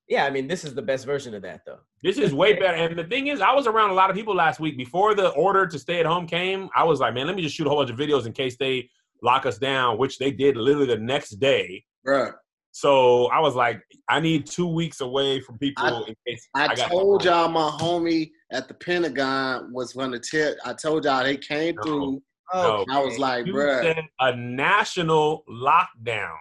Yeah, 0.07 0.25
I 0.25 0.29
mean, 0.29 0.47
this 0.47 0.63
is 0.63 0.73
the 0.73 0.81
best 0.81 1.05
version 1.05 1.33
of 1.33 1.41
that, 1.41 1.61
though. 1.65 1.79
This 2.01 2.17
is 2.17 2.33
way 2.33 2.53
better. 2.53 2.75
And 2.77 2.97
the 2.97 3.03
thing 3.03 3.27
is, 3.27 3.41
I 3.41 3.53
was 3.53 3.67
around 3.67 3.89
a 3.89 3.93
lot 3.93 4.09
of 4.09 4.15
people 4.15 4.33
last 4.33 4.59
week 4.59 4.77
before 4.77 5.13
the 5.15 5.29
order 5.31 5.67
to 5.67 5.77
stay 5.77 5.99
at 5.99 6.05
home 6.05 6.25
came. 6.27 6.69
I 6.75 6.85
was 6.85 6.99
like, 7.01 7.13
man, 7.13 7.27
let 7.27 7.35
me 7.35 7.41
just 7.41 7.55
shoot 7.55 7.67
a 7.67 7.69
whole 7.69 7.79
bunch 7.79 7.89
of 7.89 7.97
videos 7.97 8.25
in 8.25 8.31
case 8.31 8.55
they 8.57 8.89
lock 9.21 9.45
us 9.45 9.57
down, 9.57 9.97
which 9.97 10.17
they 10.17 10.31
did 10.31 10.55
literally 10.55 10.87
the 10.87 10.97
next 10.97 11.31
day. 11.39 11.83
Bruh. 12.07 12.31
So 12.71 13.25
I 13.27 13.39
was 13.39 13.55
like, 13.55 13.81
I 14.07 14.19
need 14.21 14.45
two 14.45 14.67
weeks 14.67 15.01
away 15.01 15.41
from 15.41 15.57
people 15.57 15.83
I- 15.83 16.07
in 16.07 16.15
case 16.25 16.47
I, 16.53 16.67
got 16.75 16.89
told 16.89 17.25
y'all 17.25 17.49
my 17.49 17.69
homie 17.81 18.29
at 18.51 18.67
the 18.69 18.75
Pentagon 18.75 19.73
was 19.73 19.91
gonna 19.93 20.19
tell. 20.19 20.53
I 20.63 20.73
told 20.73 21.03
y'all 21.05 21.23
they 21.23 21.37
came 21.37 21.75
No. 21.75 21.83
through. 21.83 22.23
Oh, 22.53 22.85
no. 22.87 22.95
I 22.95 23.03
was 23.03 23.17
like, 23.17 23.45
You 23.45 23.53
bruh. 23.53 23.81
said 23.81 23.99
a 24.21 24.33
national 24.35 25.43
lockdown. 25.49 26.35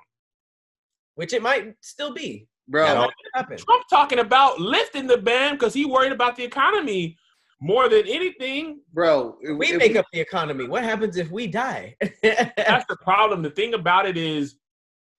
which 1.17 1.33
it 1.33 1.43
might 1.43 1.75
still 1.81 2.13
be. 2.13 2.47
Bro, 2.69 2.87
That 3.35 3.49
No. 3.51 3.57
Trump 3.57 3.85
talking 3.89 4.19
about 4.19 4.61
lifting 4.61 5.07
the 5.07 5.19
ban 5.19 5.55
because 5.55 5.73
he 5.75 5.85
worried 5.85 6.13
about 6.13 6.37
the 6.37 6.45
economy 6.45 7.17
more 7.61 7.89
than 7.89 8.07
anything. 8.07 8.81
bro. 8.93 9.37
if- 9.41 9.57
We 9.57 9.69
if 9.73 9.79
make 9.79 9.97
up 9.97 10.07
the 10.13 10.21
economy. 10.21 10.67
What 10.67 10.83
happens 10.85 11.17
if 11.17 11.31
we 11.31 11.47
die? 11.47 11.97
That's 12.23 12.85
the 12.89 12.97
problem. 13.03 13.43
The 13.43 13.51
thing 13.51 13.75
about 13.75 14.07
it 14.07 14.17
is, 14.17 14.57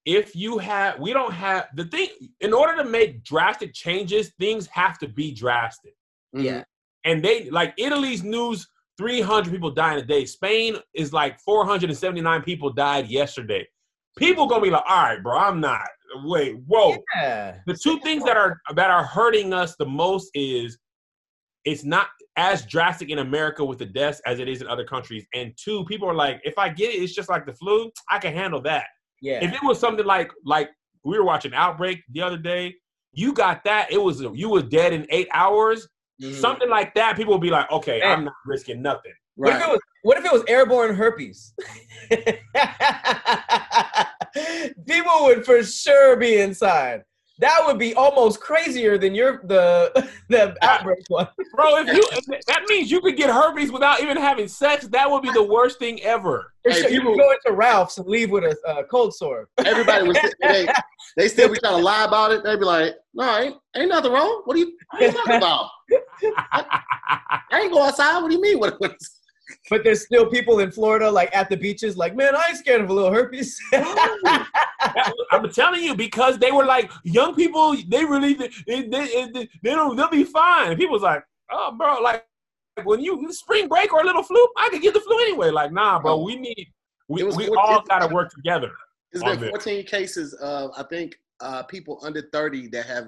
if 0.05 0.35
you 0.35 0.57
have, 0.57 0.99
we 0.99 1.13
don't 1.13 1.33
have 1.33 1.67
the 1.75 1.85
thing. 1.85 2.09
In 2.41 2.53
order 2.53 2.75
to 2.77 2.83
make 2.83 3.23
drastic 3.23 3.73
changes, 3.73 4.31
things 4.39 4.67
have 4.67 4.97
to 4.99 5.07
be 5.07 5.33
drastic. 5.33 5.95
Mhm. 6.35 6.43
yeah. 6.43 6.63
And 7.05 7.23
they 7.23 7.49
like 7.49 7.73
Italy's 7.77 8.23
news: 8.23 8.67
300 8.97 9.51
people 9.51 9.71
dying 9.71 9.99
a 9.99 10.05
day. 10.05 10.25
Spain 10.25 10.77
is 10.93 11.13
like 11.13 11.39
479 11.39 12.41
people 12.41 12.71
died 12.71 13.07
yesterday. 13.07 13.67
People 14.17 14.47
gonna 14.47 14.61
be 14.63 14.69
like, 14.71 14.83
all 14.87 15.03
right, 15.03 15.21
bro, 15.23 15.37
I'm 15.37 15.59
not. 15.61 15.87
Wait, 16.23 16.55
whoa. 16.65 16.97
Yeah. 17.15 17.57
the 17.65 17.73
two 17.73 17.99
things 17.99 18.23
that 18.25 18.37
are 18.37 18.59
that 18.75 18.89
are 18.89 19.03
hurting 19.03 19.53
us 19.53 19.75
the 19.77 19.85
most 19.85 20.29
is 20.33 20.77
it's 21.65 21.83
not 21.83 22.07
as 22.37 22.65
drastic 22.65 23.09
in 23.09 23.19
America 23.19 23.63
with 23.65 23.79
the 23.79 23.85
deaths 23.85 24.21
as 24.25 24.39
it 24.39 24.47
is 24.47 24.61
in 24.61 24.67
other 24.67 24.85
countries. 24.85 25.25
And 25.33 25.53
two, 25.57 25.83
people 25.85 26.07
are 26.07 26.13
like, 26.13 26.39
if 26.43 26.57
I 26.57 26.69
get 26.69 26.93
it, 26.93 26.97
it's 27.03 27.13
just 27.13 27.29
like 27.29 27.45
the 27.45 27.53
flu. 27.53 27.91
I 28.09 28.19
can 28.19 28.33
handle 28.33 28.61
that. 28.61 28.85
Yeah. 29.21 29.43
If 29.43 29.53
it 29.53 29.63
was 29.63 29.79
something 29.79 30.05
like 30.05 30.31
like 30.45 30.69
we 31.03 31.17
were 31.17 31.25
watching 31.25 31.53
Outbreak 31.53 31.99
the 32.11 32.21
other 32.21 32.37
day, 32.37 32.75
you 33.11 33.33
got 33.33 33.63
that. 33.63 33.91
It 33.91 34.01
was 34.01 34.21
you 34.21 34.49
were 34.49 34.61
dead 34.61 34.93
in 34.93 35.05
eight 35.09 35.27
hours. 35.33 35.87
Mhm. 36.21 36.33
Something 36.35 36.69
like 36.69 36.93
that, 36.95 37.15
people 37.15 37.33
would 37.33 37.41
be 37.41 37.49
like, 37.49 37.71
okay, 37.71 37.99
Man. 37.99 38.11
I'm 38.19 38.25
not 38.25 38.33
risking 38.45 38.81
nothing. 38.81 39.13
What 39.35 39.55
if 39.55 39.61
it 39.61 39.67
was 39.67 39.79
what 40.03 40.17
if 40.17 40.25
it 40.25 40.31
was 40.31 40.43
airborne 40.47 40.95
herpes? 40.95 41.53
People 44.85 45.23
would 45.23 45.45
for 45.45 45.63
sure 45.63 46.15
be 46.15 46.39
inside. 46.39 47.03
That 47.39 47.61
would 47.65 47.77
be 47.77 47.93
almost 47.93 48.39
crazier 48.39 48.97
than 48.97 49.13
your 49.13 49.41
the 49.43 50.09
the 50.29 50.55
outbreak 50.63 51.03
one. 51.07 51.27
Bro, 51.55 51.77
if 51.77 51.87
you 51.95 52.39
that 52.47 52.63
means 52.67 52.89
you 52.89 52.99
could 52.99 53.15
get 53.15 53.29
herpes 53.29 53.71
without 53.71 54.01
even 54.01 54.17
having 54.17 54.47
sex, 54.47 54.87
that 54.87 55.09
would 55.09 55.21
be 55.21 55.31
the 55.31 55.43
worst 55.43 55.77
thing 55.77 56.01
ever. 56.01 56.53
Hey, 56.65 56.81
sure, 56.81 56.89
you 56.89 56.99
people- 57.01 57.15
can 57.15 57.19
go 57.19 57.31
into 57.31 57.55
Ralph's 57.55 57.97
and 57.97 58.07
leave 58.07 58.31
with 58.31 58.43
a 58.43 58.57
uh, 58.67 58.83
cold 58.83 59.13
sore. 59.13 59.49
Everybody 59.59 60.07
was 60.07 60.17
they, 60.41 60.67
they 61.17 61.27
still 61.27 61.51
be 61.51 61.59
trying 61.59 61.77
to 61.77 61.83
lie 61.83 62.05
about 62.05 62.31
it. 62.31 62.43
They'd 62.43 62.59
be 62.59 62.65
like, 62.65 62.95
no, 63.13 63.37
ain't, 63.37 63.55
ain't 63.75 63.89
nothing 63.89 64.11
wrong. 64.11 64.41
What 64.45 64.55
are 64.55 64.59
you, 64.59 64.75
what 64.91 65.01
are 65.01 65.05
you 65.05 65.11
talking 65.11 65.35
about? 65.35 65.69
I 67.51 67.61
ain't 67.61 67.71
go 67.71 67.83
outside. 67.83 68.19
What 68.19 68.29
do 68.29 68.35
you 68.35 68.41
mean? 68.41 68.59
What, 68.59 68.79
what, 68.79 68.95
But 69.69 69.83
there's 69.83 70.05
still 70.05 70.29
people 70.29 70.59
in 70.59 70.71
Florida, 70.71 71.09
like 71.09 71.35
at 71.35 71.49
the 71.49 71.57
beaches, 71.57 71.97
like, 71.97 72.15
man, 72.15 72.35
I 72.35 72.47
ain't 72.49 72.57
scared 72.57 72.81
of 72.81 72.89
a 72.89 72.93
little 72.93 73.11
herpes. 73.11 73.59
I'm 75.31 75.49
telling 75.51 75.83
you 75.83 75.95
because 75.95 76.37
they 76.37 76.51
were 76.51 76.65
like 76.65 76.91
young 77.03 77.35
people. 77.35 77.75
They 77.87 78.05
really 78.05 78.33
they 78.33 78.49
they, 78.67 78.81
they, 78.87 79.49
they 79.63 79.71
don't 79.71 79.95
they'll 79.95 80.09
be 80.09 80.23
fine. 80.23 80.71
And 80.71 80.79
people 80.79 80.99
like, 80.99 81.23
oh, 81.51 81.75
bro, 81.77 81.99
like 82.01 82.25
when 82.83 83.01
you 83.01 83.31
spring 83.31 83.67
break 83.67 83.93
or 83.93 84.01
a 84.01 84.05
little 84.05 84.23
flu, 84.23 84.45
I 84.57 84.69
could 84.69 84.81
get 84.81 84.93
the 84.93 84.99
flu 84.99 85.17
anyway. 85.19 85.49
Like, 85.49 85.71
nah, 85.71 85.99
bro, 85.99 86.17
we 86.23 86.35
need 86.35 86.67
we, 87.07 87.23
we 87.23 87.47
all 87.49 87.81
got 87.87 87.99
to 87.99 88.13
work 88.13 88.31
together. 88.31 88.71
There's 89.11 89.23
On 89.23 89.31
been 89.31 89.41
this. 89.41 89.49
14 89.49 89.85
cases 89.85 90.33
of, 90.35 90.71
I 90.77 90.83
think, 90.83 91.17
uh, 91.39 91.63
people 91.63 91.99
under 92.03 92.23
30 92.33 92.67
that 92.69 92.85
have 92.87 93.07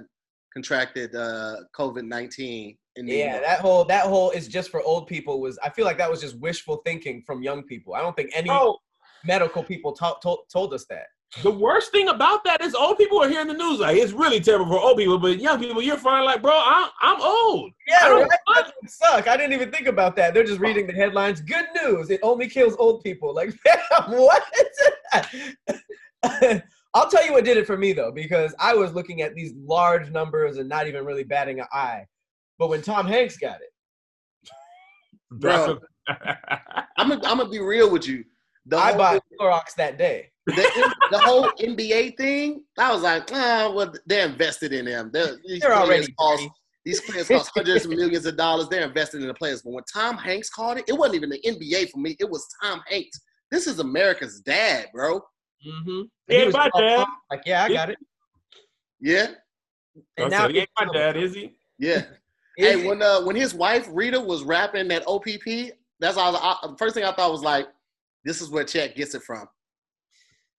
contracted 0.54 1.16
uh, 1.16 1.58
COVID 1.78 2.06
19 2.08 2.76
yeah, 3.02 3.32
York. 3.34 3.44
that 3.46 3.60
whole 3.62 3.86
that 3.86 4.06
whole 4.06 4.32
is 4.32 4.48
just 4.48 4.70
for 4.72 4.82
old 4.82 5.08
people. 5.08 5.40
Was 5.40 5.58
I 5.64 5.70
feel 5.70 5.86
like 5.86 5.98
that 6.00 6.10
was 6.12 6.20
just 6.22 6.38
wishful 6.40 6.82
thinking 6.86 7.24
from 7.26 7.42
young 7.42 7.64
people. 7.64 7.94
I 7.96 8.02
don't 8.02 8.16
think 8.16 8.30
any 8.34 8.50
Bro, 8.50 8.78
medical 9.24 9.64
people 9.64 9.94
to- 9.94 10.16
told 10.22 10.40
told 10.52 10.74
us 10.74 10.86
that. 10.90 11.06
the 11.44 11.52
worst 11.52 11.92
thing 11.92 12.10
about 12.10 12.44
that 12.44 12.60
is 12.62 12.74
old 12.76 12.98
people 12.98 13.22
are 13.24 13.30
hearing 13.30 13.48
the 13.48 13.54
news 13.54 13.80
like 13.80 13.96
it's 13.96 14.12
really 14.12 14.40
terrible 14.42 14.66
for 14.66 14.80
old 14.80 14.98
people, 14.98 15.18
but 15.20 15.40
young 15.40 15.60
people, 15.60 15.82
you're 15.82 15.96
fine. 15.98 16.26
Like, 16.26 16.42
bro, 16.42 16.52
I'm 16.54 16.90
I'm 17.00 17.22
old. 17.22 17.72
Yeah, 17.88 18.00
I 18.04 18.10
don't- 18.10 18.22
right? 18.28 18.40
That 18.56 18.72
suck. 18.90 19.28
I 19.30 19.38
didn't 19.38 19.54
even 19.54 19.72
think 19.72 19.88
about 19.88 20.16
that. 20.18 20.34
They're 20.34 20.44
just 20.44 20.60
reading 20.60 20.86
the 20.88 20.94
headlines. 20.94 21.40
Good 21.40 21.68
news. 21.82 22.10
It 22.10 22.20
only 22.24 22.48
kills 22.50 22.76
old 22.80 23.02
people. 23.04 23.34
Like, 23.34 23.54
what? 24.08 24.44
I'll 26.94 27.10
tell 27.10 27.26
you 27.26 27.34
what 27.34 27.46
did 27.46 27.58
it 27.58 27.68
for 27.68 27.78
me 27.78 27.94
though, 27.94 28.12
because 28.12 28.54
I 28.60 28.74
was 28.74 28.94
looking 28.94 29.22
at 29.22 29.36
these 29.36 29.54
large 29.56 30.10
numbers 30.10 30.58
and 30.58 30.68
not 30.68 30.88
even 30.88 31.06
really 31.06 31.24
batting 31.24 31.60
an 31.60 31.68
eye. 31.72 32.06
But 32.58 32.70
when 32.70 32.82
Tom 32.82 33.08
Hanks 33.08 33.38
got 33.38 33.58
it, 33.62 33.72
Bro. 35.32 35.80
I'm 36.98 37.10
gonna 37.10 37.22
I'm 37.24 37.38
gonna 37.38 37.50
be 37.50 37.60
real 37.60 37.92
with 37.92 38.08
you. 38.08 38.24
The 38.66 38.78
I 38.78 38.90
whole, 38.90 38.98
bought 38.98 39.24
Clorox 39.40 39.76
that 39.78 39.98
day. 39.98 40.32
the, 40.46 40.96
the 41.12 41.20
whole 41.20 41.50
NBA 41.60 42.18
thing. 42.18 42.64
I 42.78 42.92
was 42.94 43.04
like, 43.04 43.30
ah, 43.32 43.72
well, 43.74 43.94
they're 44.06 44.28
invested 44.28 44.74
in 44.74 44.86
them. 44.86 45.12
They're, 45.14 45.38
these 45.46 45.62
They're 45.62 45.76
already 45.76 46.12
cost, 46.14 46.48
these 46.86 47.02
players 47.02 47.28
cost 47.28 47.52
hundreds 47.56 47.86
of 47.86 47.92
millions 47.92 48.26
of 48.26 48.36
dollars. 48.38 48.68
They're 48.70 48.88
invested 48.88 49.22
in 49.22 49.28
the 49.28 49.34
players. 49.34 49.62
But 49.62 49.74
when 49.74 49.84
Tom 49.92 50.18
Hanks 50.18 50.50
called 50.50 50.80
it, 50.80 50.86
it 50.88 50.94
wasn't 50.94 51.18
even 51.18 51.30
the 51.30 51.42
NBA 51.46 51.92
for 51.92 52.00
me. 52.00 52.16
It 52.20 52.30
was 52.30 52.48
Tom 52.62 52.82
Hanks. 52.88 53.20
This 53.52 53.68
is 53.68 53.80
America's 53.80 54.40
dad, 54.42 54.88
bro. 54.94 55.22
Mm-hmm. 55.68 56.02
Yeah, 56.30 56.50
my 56.52 56.70
dad. 56.78 57.06
Like, 57.32 57.42
yeah, 57.46 57.64
I 57.64 57.70
got 57.70 57.90
it. 57.90 57.98
Yeah, 59.00 59.28
I 60.18 60.22
And 60.24 60.32
now 60.32 60.42
said, 60.44 60.52
he 60.52 60.60
ain't 60.60 60.70
my 60.80 60.88
dad, 60.94 61.18
is 61.18 61.34
he? 61.36 61.54
yeah. 61.78 62.04
Is 62.58 62.66
hey, 62.76 62.82
it- 62.84 62.88
when 62.88 63.02
uh, 63.02 63.22
when 63.22 63.38
his 63.38 63.54
wife 63.54 63.88
Rita 63.90 64.20
was 64.20 64.44
rapping 64.44 64.90
that 64.90 65.04
OPP, 65.08 65.72
that's 66.02 66.18
all. 66.18 66.36
I, 66.36 66.58
the 66.68 66.76
first 66.78 66.94
thing 66.94 67.06
I 67.06 67.14
thought 67.14 67.32
was 67.32 67.42
like, 67.44 67.68
this 68.26 68.42
is 68.42 68.50
where 68.50 68.66
Chet 68.66 68.98
gets 68.98 69.16
it 69.16 69.24
from. 69.24 69.48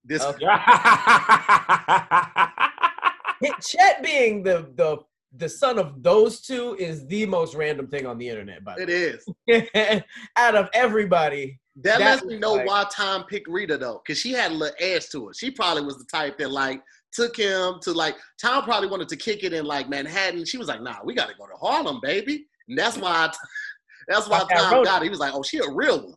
This 0.03 0.23
Okay. 0.23 0.45
Chet 3.61 4.01
being 4.03 4.41
the 4.41 4.71
the 4.75 4.97
the 5.37 5.47
son 5.47 5.77
of 5.77 6.01
those 6.01 6.41
two 6.41 6.75
is 6.79 7.05
the 7.07 7.25
most 7.27 7.53
random 7.55 7.85
thing 7.87 8.07
on 8.07 8.17
the 8.17 8.27
internet. 8.27 8.63
By 8.63 8.75
the 8.77 8.81
it 8.83 8.89
is. 8.89 9.23
way, 9.47 10.03
out 10.37 10.55
of 10.55 10.69
everybody, 10.73 11.59
That, 11.77 11.99
That 11.99 12.05
lets 12.05 12.25
me 12.25 12.37
know 12.37 12.53
like- 12.53 12.67
why 12.67 12.85
Tom 12.91 13.23
picked 13.25 13.47
Rita 13.47 13.77
though, 13.77 14.01
because 14.05 14.19
she 14.19 14.33
had 14.33 14.51
a 14.51 14.55
little 14.55 14.75
ass 14.81 15.07
to 15.09 15.27
her. 15.27 15.33
She 15.33 15.51
probably 15.51 15.83
was 15.83 15.97
the 15.97 16.05
type 16.11 16.37
that 16.39 16.51
like 16.51 16.83
took 17.13 17.35
him 17.37 17.75
to 17.81 17.91
like 17.91 18.15
Tom 18.41 18.63
probably 18.63 18.89
wanted 18.89 19.09
to 19.09 19.15
kick 19.15 19.43
it 19.43 19.53
in 19.53 19.65
like 19.65 19.89
Manhattan. 19.89 20.45
She 20.45 20.57
was 20.57 20.67
like, 20.67 20.81
nah, 20.81 20.97
we 21.03 21.13
got 21.13 21.29
to 21.29 21.35
go 21.37 21.45
to 21.45 21.55
Harlem, 21.55 21.99
baby. 22.01 22.45
And 22.67 22.77
that's 22.77 22.97
why 22.97 23.11
I, 23.11 23.33
that's 24.07 24.27
why 24.27 24.43
Tom 24.51 24.73
wrote 24.73 24.85
got 24.85 25.01
it. 25.01 25.05
He 25.05 25.09
was 25.09 25.19
like, 25.19 25.33
oh, 25.33 25.43
she 25.43 25.59
a 25.59 25.69
real 25.71 26.01
one. 26.03 26.15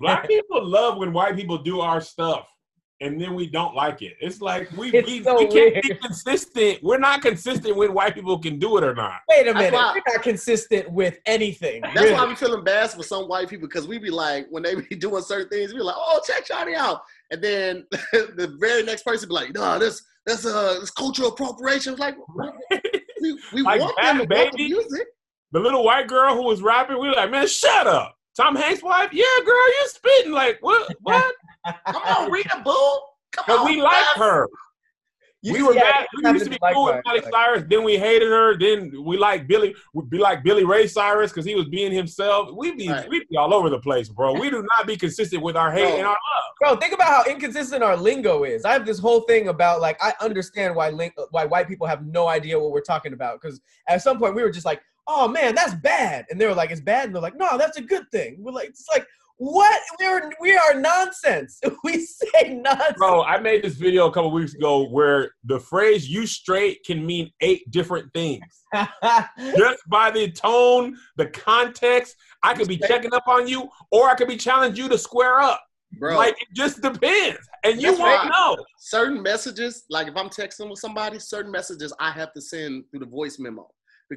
Black 0.00 0.28
people 0.28 0.64
love 0.64 0.98
when 0.98 1.12
white 1.12 1.34
people 1.34 1.58
do 1.58 1.80
our 1.80 2.00
stuff 2.00 2.46
and 3.02 3.20
then 3.20 3.34
we 3.34 3.46
don't 3.48 3.74
like 3.74 4.00
it. 4.00 4.16
It's 4.20 4.40
like 4.40 4.70
we, 4.76 4.90
It's 4.92 5.06
we, 5.08 5.22
so 5.22 5.36
we 5.38 5.46
can't 5.48 5.74
be 5.82 5.88
weird. 5.88 6.00
consistent. 6.00 6.78
We're 6.82 6.98
not 6.98 7.20
consistent 7.20 7.76
with 7.76 7.90
white 7.90 8.14
people 8.14 8.38
can 8.38 8.58
do 8.58 8.78
it 8.78 8.84
or 8.84 8.94
not. 8.94 9.20
wait 9.28 9.48
a 9.48 9.52
minute, 9.54 9.72
why- 9.74 9.92
we're 9.94 10.12
not 10.14 10.22
consistent 10.22 10.90
with 10.90 11.18
anything. 11.26 11.82
That's 11.82 11.96
really. 11.96 12.12
why 12.12 12.20
I'm 12.24 12.36
feeling 12.36 12.64
bad 12.64 12.90
for 12.92 13.02
some 13.02 13.24
white 13.28 13.48
people 13.48 13.68
because 13.68 13.86
we 13.88 13.98
be 13.98 14.10
like, 14.10 14.46
when 14.50 14.62
they 14.62 14.74
be 14.90 14.94
doing 14.96 15.22
certain 15.22 15.48
things, 15.48 15.72
we 15.72 15.80
be 15.80 15.84
like, 15.84 15.96
oh, 15.98 16.20
check 16.26 16.46
Johnny 16.46 16.74
out. 16.74 17.00
And 17.30 17.42
then 17.42 17.86
the 18.12 18.56
very 18.60 18.82
next 18.84 19.02
person 19.02 19.28
be 19.28 19.34
like, 19.34 19.52
no, 19.52 19.78
this 19.78 20.02
this 20.24 20.46
uh 20.46 20.78
this 20.80 20.90
cultural 20.92 21.30
appropriation. 21.30 21.92
It's 21.94 22.00
like 22.00 22.16
we, 23.20 23.38
we 23.52 23.62
Like 23.62 23.80
want 23.80 23.96
that, 24.00 24.18
them 24.18 24.28
to 24.28 24.34
want 24.34 24.52
the 24.52 24.68
music. 24.68 25.06
The 25.52 25.60
little 25.60 25.84
white 25.84 26.08
girl 26.08 26.34
who 26.34 26.44
was 26.44 26.62
rapping, 26.62 26.98
we 27.00 27.08
were 27.08 27.14
like, 27.14 27.30
man, 27.30 27.46
shut 27.46 27.86
up. 27.86 28.16
Tom 28.36 28.56
Hanks' 28.56 28.82
wife, 28.82 29.10
yeah, 29.12 29.24
girl, 29.44 29.68
you 29.68 29.86
spitting 29.88 30.32
like 30.32 30.58
what? 30.60 30.94
What? 31.02 31.34
Come 31.86 32.02
on, 32.02 32.30
Rita 32.30 32.60
Boo. 32.64 32.72
Come 33.32 33.44
But 33.46 33.58
on. 33.60 33.66
we 33.66 33.80
like 33.82 34.04
her. 34.16 34.48
You 35.44 35.54
we 35.54 35.58
see, 35.58 35.64
were 35.64 35.74
yeah, 35.74 35.80
mad. 35.82 36.06
We 36.22 36.30
used 36.30 36.44
to 36.44 36.50
be 36.50 36.58
like 36.62 36.74
cool 36.74 36.84
with 36.84 36.94
my- 36.96 37.00
Miley 37.04 37.20
like- 37.20 37.32
Cyrus. 37.32 37.64
Then 37.68 37.82
we 37.82 37.98
hated 37.98 38.28
her. 38.28 38.56
Then 38.56 38.92
we 39.04 39.16
like 39.16 39.48
Billy. 39.48 39.74
We'd 39.92 40.08
be 40.08 40.18
like 40.18 40.44
Billy 40.44 40.62
Ray 40.64 40.86
Cyrus 40.86 41.32
because 41.32 41.44
he 41.44 41.56
was 41.56 41.68
being 41.68 41.90
himself. 41.90 42.50
We'd 42.56 42.76
be 42.78 42.88
Right. 42.88 43.08
we 43.08 43.24
be 43.28 43.36
all 43.36 43.52
over 43.52 43.68
the 43.68 43.80
place, 43.80 44.08
bro. 44.08 44.34
We 44.34 44.50
do 44.50 44.64
not 44.76 44.86
be 44.86 44.96
consistent 44.96 45.42
with 45.42 45.56
our 45.56 45.72
hate 45.72 45.82
No. 45.88 45.96
and 45.96 46.06
our 46.06 46.10
love. 46.12 46.44
Bro, 46.60 46.76
think 46.76 46.94
about 46.94 47.08
how 47.08 47.24
inconsistent 47.30 47.82
our 47.82 47.96
lingo 47.96 48.44
is. 48.44 48.64
I 48.64 48.72
have 48.72 48.86
this 48.86 49.00
whole 49.00 49.22
thing 49.22 49.48
about 49.48 49.80
like 49.80 49.98
I 50.02 50.14
understand 50.20 50.76
why 50.76 50.90
ling- 50.90 51.12
why 51.30 51.44
white 51.44 51.66
people 51.66 51.88
have 51.88 52.06
no 52.06 52.28
idea 52.28 52.56
what 52.58 52.70
we're 52.70 52.80
talking 52.80 53.12
about 53.12 53.40
because 53.40 53.60
at 53.88 54.00
some 54.00 54.18
point 54.20 54.36
we 54.36 54.42
were 54.42 54.50
just 54.50 54.66
like, 54.66 54.80
oh 55.06 55.28
man, 55.28 55.54
that's 55.54 55.74
bad, 55.74 56.26
and 56.30 56.40
they 56.40 56.46
were 56.46 56.54
like, 56.54 56.70
it's 56.70 56.80
bad, 56.80 57.06
and 57.06 57.14
they're 57.14 57.22
like, 57.22 57.38
no, 57.38 57.58
that's 57.58 57.76
a 57.76 57.82
good 57.82 58.04
thing. 58.10 58.36
We're 58.38 58.52
like, 58.52 58.68
it's 58.68 58.86
like 58.94 59.06
what? 59.42 59.80
We're 59.98 60.30
we 60.40 60.54
are 60.54 60.74
nonsense. 60.74 61.60
We 61.84 62.06
say 62.06 62.54
nonsense. 62.54 62.96
Bro, 62.96 63.24
I 63.24 63.40
made 63.40 63.64
this 63.64 63.74
video 63.74 64.08
a 64.08 64.12
couple 64.12 64.30
weeks 64.30 64.54
ago 64.54 64.88
where 64.88 65.32
the 65.44 65.58
phrase 65.58 66.08
"you 66.08 66.26
straight" 66.26 66.84
can 66.84 67.04
mean 67.04 67.30
eight 67.40 67.68
different 67.70 68.12
things 68.14 68.44
just 69.56 69.80
by 69.88 70.12
the 70.12 70.30
tone, 70.30 70.96
the 71.16 71.26
context. 71.26 72.14
I 72.44 72.54
could 72.54 72.68
be 72.68 72.78
checking 72.78 73.12
up 73.12 73.26
on 73.26 73.48
you, 73.48 73.68
or 73.90 74.08
I 74.08 74.14
could 74.14 74.28
be 74.28 74.36
challenging 74.36 74.84
you 74.84 74.88
to 74.90 74.98
square 74.98 75.40
up. 75.40 75.60
Bro, 75.98 76.16
Like 76.16 76.34
it 76.40 76.48
just 76.54 76.80
depends, 76.80 77.40
and 77.64 77.82
you 77.82 77.88
That's 77.88 77.98
won't 78.00 78.22
right. 78.22 78.30
know. 78.30 78.56
certain 78.78 79.22
messages, 79.22 79.84
like 79.90 80.06
if 80.06 80.16
I'm 80.16 80.28
texting 80.28 80.70
with 80.70 80.78
somebody, 80.78 81.18
certain 81.18 81.50
messages 81.50 81.92
I 81.98 82.12
have 82.12 82.32
to 82.34 82.40
send 82.40 82.84
through 82.90 83.00
the 83.00 83.06
voice 83.06 83.38
memo. 83.38 83.68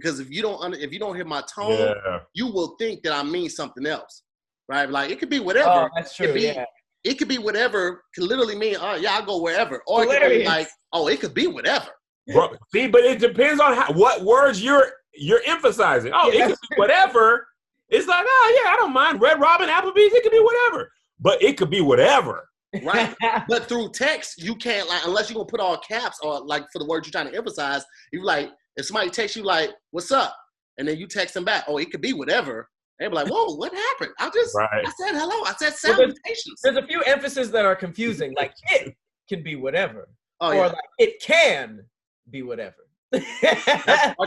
Because 0.02 0.20
if 0.20 0.30
you 0.30 0.42
don't 0.42 0.62
under, 0.62 0.78
if 0.78 0.92
you 0.92 1.00
don't 1.00 1.16
hear 1.16 1.26
my 1.26 1.42
tone, 1.54 1.96
you 2.34 2.48
will 2.48 2.76
think 2.78 3.02
that 3.04 3.14
I 3.14 3.24
mean 3.24 3.50
something 3.50 3.86
else. 3.86 4.24
Right? 4.68 4.90
Like 4.90 5.10
it 5.12 5.20
could 5.20 5.30
be 5.30 5.40
whatever. 5.40 5.70
oh, 5.70 5.90
that's 5.96 6.12
It 6.20 6.24
true. 6.26 6.34
be- 6.34 6.42
Yeah. 6.42 6.66
It 7.04 7.20
could 7.20 7.28
be 7.28 7.38
whatever, 7.38 8.02
can 8.16 8.28
literally 8.28 8.56
mean, 8.56 8.78
oh 8.82 8.96
yeah, 8.96 9.14
I'll 9.14 9.26
go 9.26 9.40
wherever. 9.40 9.82
Or 9.88 10.04
it 10.04 10.10
could 10.10 10.30
be 10.30 10.44
like, 10.44 10.68
oh, 10.92 11.08
it 11.08 11.20
could 11.22 11.36
be 11.36 11.46
whatever. 11.46 11.86
Bro, 12.34 12.56
see, 12.74 12.88
but 12.88 13.02
it 13.04 13.20
depends 13.20 13.62
on 13.62 13.76
how, 13.76 13.94
what 13.94 14.24
words 14.24 14.64
you're 14.64 14.88
you're 15.14 15.42
emphasizing. 15.46 16.12
Oh, 16.16 16.32
Yeah, 16.32 16.46
it 16.46 16.48
could 16.50 16.58
be 16.72 16.76
whatever. 16.78 17.48
It's 17.90 18.08
like, 18.08 18.26
oh 18.28 18.62
yeah, 18.64 18.72
I 18.72 18.76
don't 18.78 18.92
mind. 18.92 19.22
Red 19.22 19.40
Robin, 19.40 19.70
Applebee's, 19.70 20.14
it 20.14 20.24
could 20.24 20.32
be 20.32 20.40
whatever. 20.40 20.92
But 21.20 21.42
it 21.44 21.58
could 21.58 21.70
be 21.70 21.82
whatever. 21.82 22.50
Right. 22.84 23.16
But 23.48 23.70
through 23.70 23.92
text, 23.94 24.42
you 24.44 24.56
can't 24.56 24.90
like 24.90 25.06
unless 25.06 25.30
you're 25.30 25.36
gonna 25.36 25.46
put 25.46 25.60
all 25.60 25.78
caps 25.78 26.18
or 26.24 26.44
like 26.44 26.64
for 26.74 26.80
the 26.80 26.86
words 26.86 27.06
you're 27.08 27.12
trying 27.12 27.32
to 27.32 27.38
emphasize. 27.38 27.84
You 28.12 28.24
like 28.26 28.50
if 28.78 28.86
somebody 28.86 29.10
texts 29.10 29.36
you 29.38 29.44
like, 29.44 29.72
"What's 29.92 30.12
up?" 30.12 30.36
and 30.78 30.88
then 30.88 30.98
you 30.98 31.08
text 31.08 31.34
them 31.34 31.46
back, 31.46 31.64
"Oh, 31.68 31.78
it 31.78 31.92
could 31.92 32.02
be 32.02 32.14
whatever." 32.14 32.70
They 33.00 33.08
be 33.08 33.14
like, 33.14 33.28
"Whoa, 33.28 33.56
what 33.56 33.74
happened?" 33.74 34.12
I 34.20 34.30
just 34.30 34.56
Right. 34.56 34.86
I 34.86 34.92
said 34.98 35.16
hello. 35.20 35.44
I 35.46 35.54
said 35.58 35.74
Well, 35.98 35.98
there's- 35.98 36.44
There's 36.64 36.78
a 36.78 36.88
few 36.88 37.02
emphases 37.04 37.52
that 37.52 37.66
are 37.66 37.76
confusing. 37.76 38.34
Like 38.38 38.54
it 38.72 38.96
can 39.30 39.44
be 39.44 39.56
whatever, 39.56 40.08
Oh 40.42 40.50
or 40.50 40.56
yeah, 40.56 40.62
like 40.68 40.76
it 41.00 41.22
can 41.22 41.86
be 42.30 42.42
whatever. 42.42 42.76
Or 43.14 43.20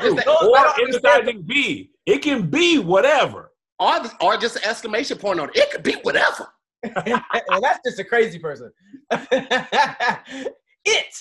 just 0.01 0.17
Or 0.27 0.59
I 0.59 0.75
don't 0.77 0.85
emphasizing 0.95 1.43
B. 1.43 1.91
It 2.07 2.19
can 2.23 2.49
be 2.51 2.79
whatever. 2.79 3.53
or, 3.79 4.01
the- 4.01 4.13
or 4.21 4.37
just 4.37 4.57
an 4.57 4.65
exclamation 4.65 5.19
point 5.19 5.41
on 5.41 5.49
it. 5.51 5.57
It 5.57 5.71
could 5.71 5.83
be 5.83 5.95
whatever. 6.03 6.49
well, 6.97 7.61
that's 7.61 7.81
just 7.85 7.99
a 7.99 8.05
crazy 8.05 8.39
person. 8.39 8.71
it 10.85 11.15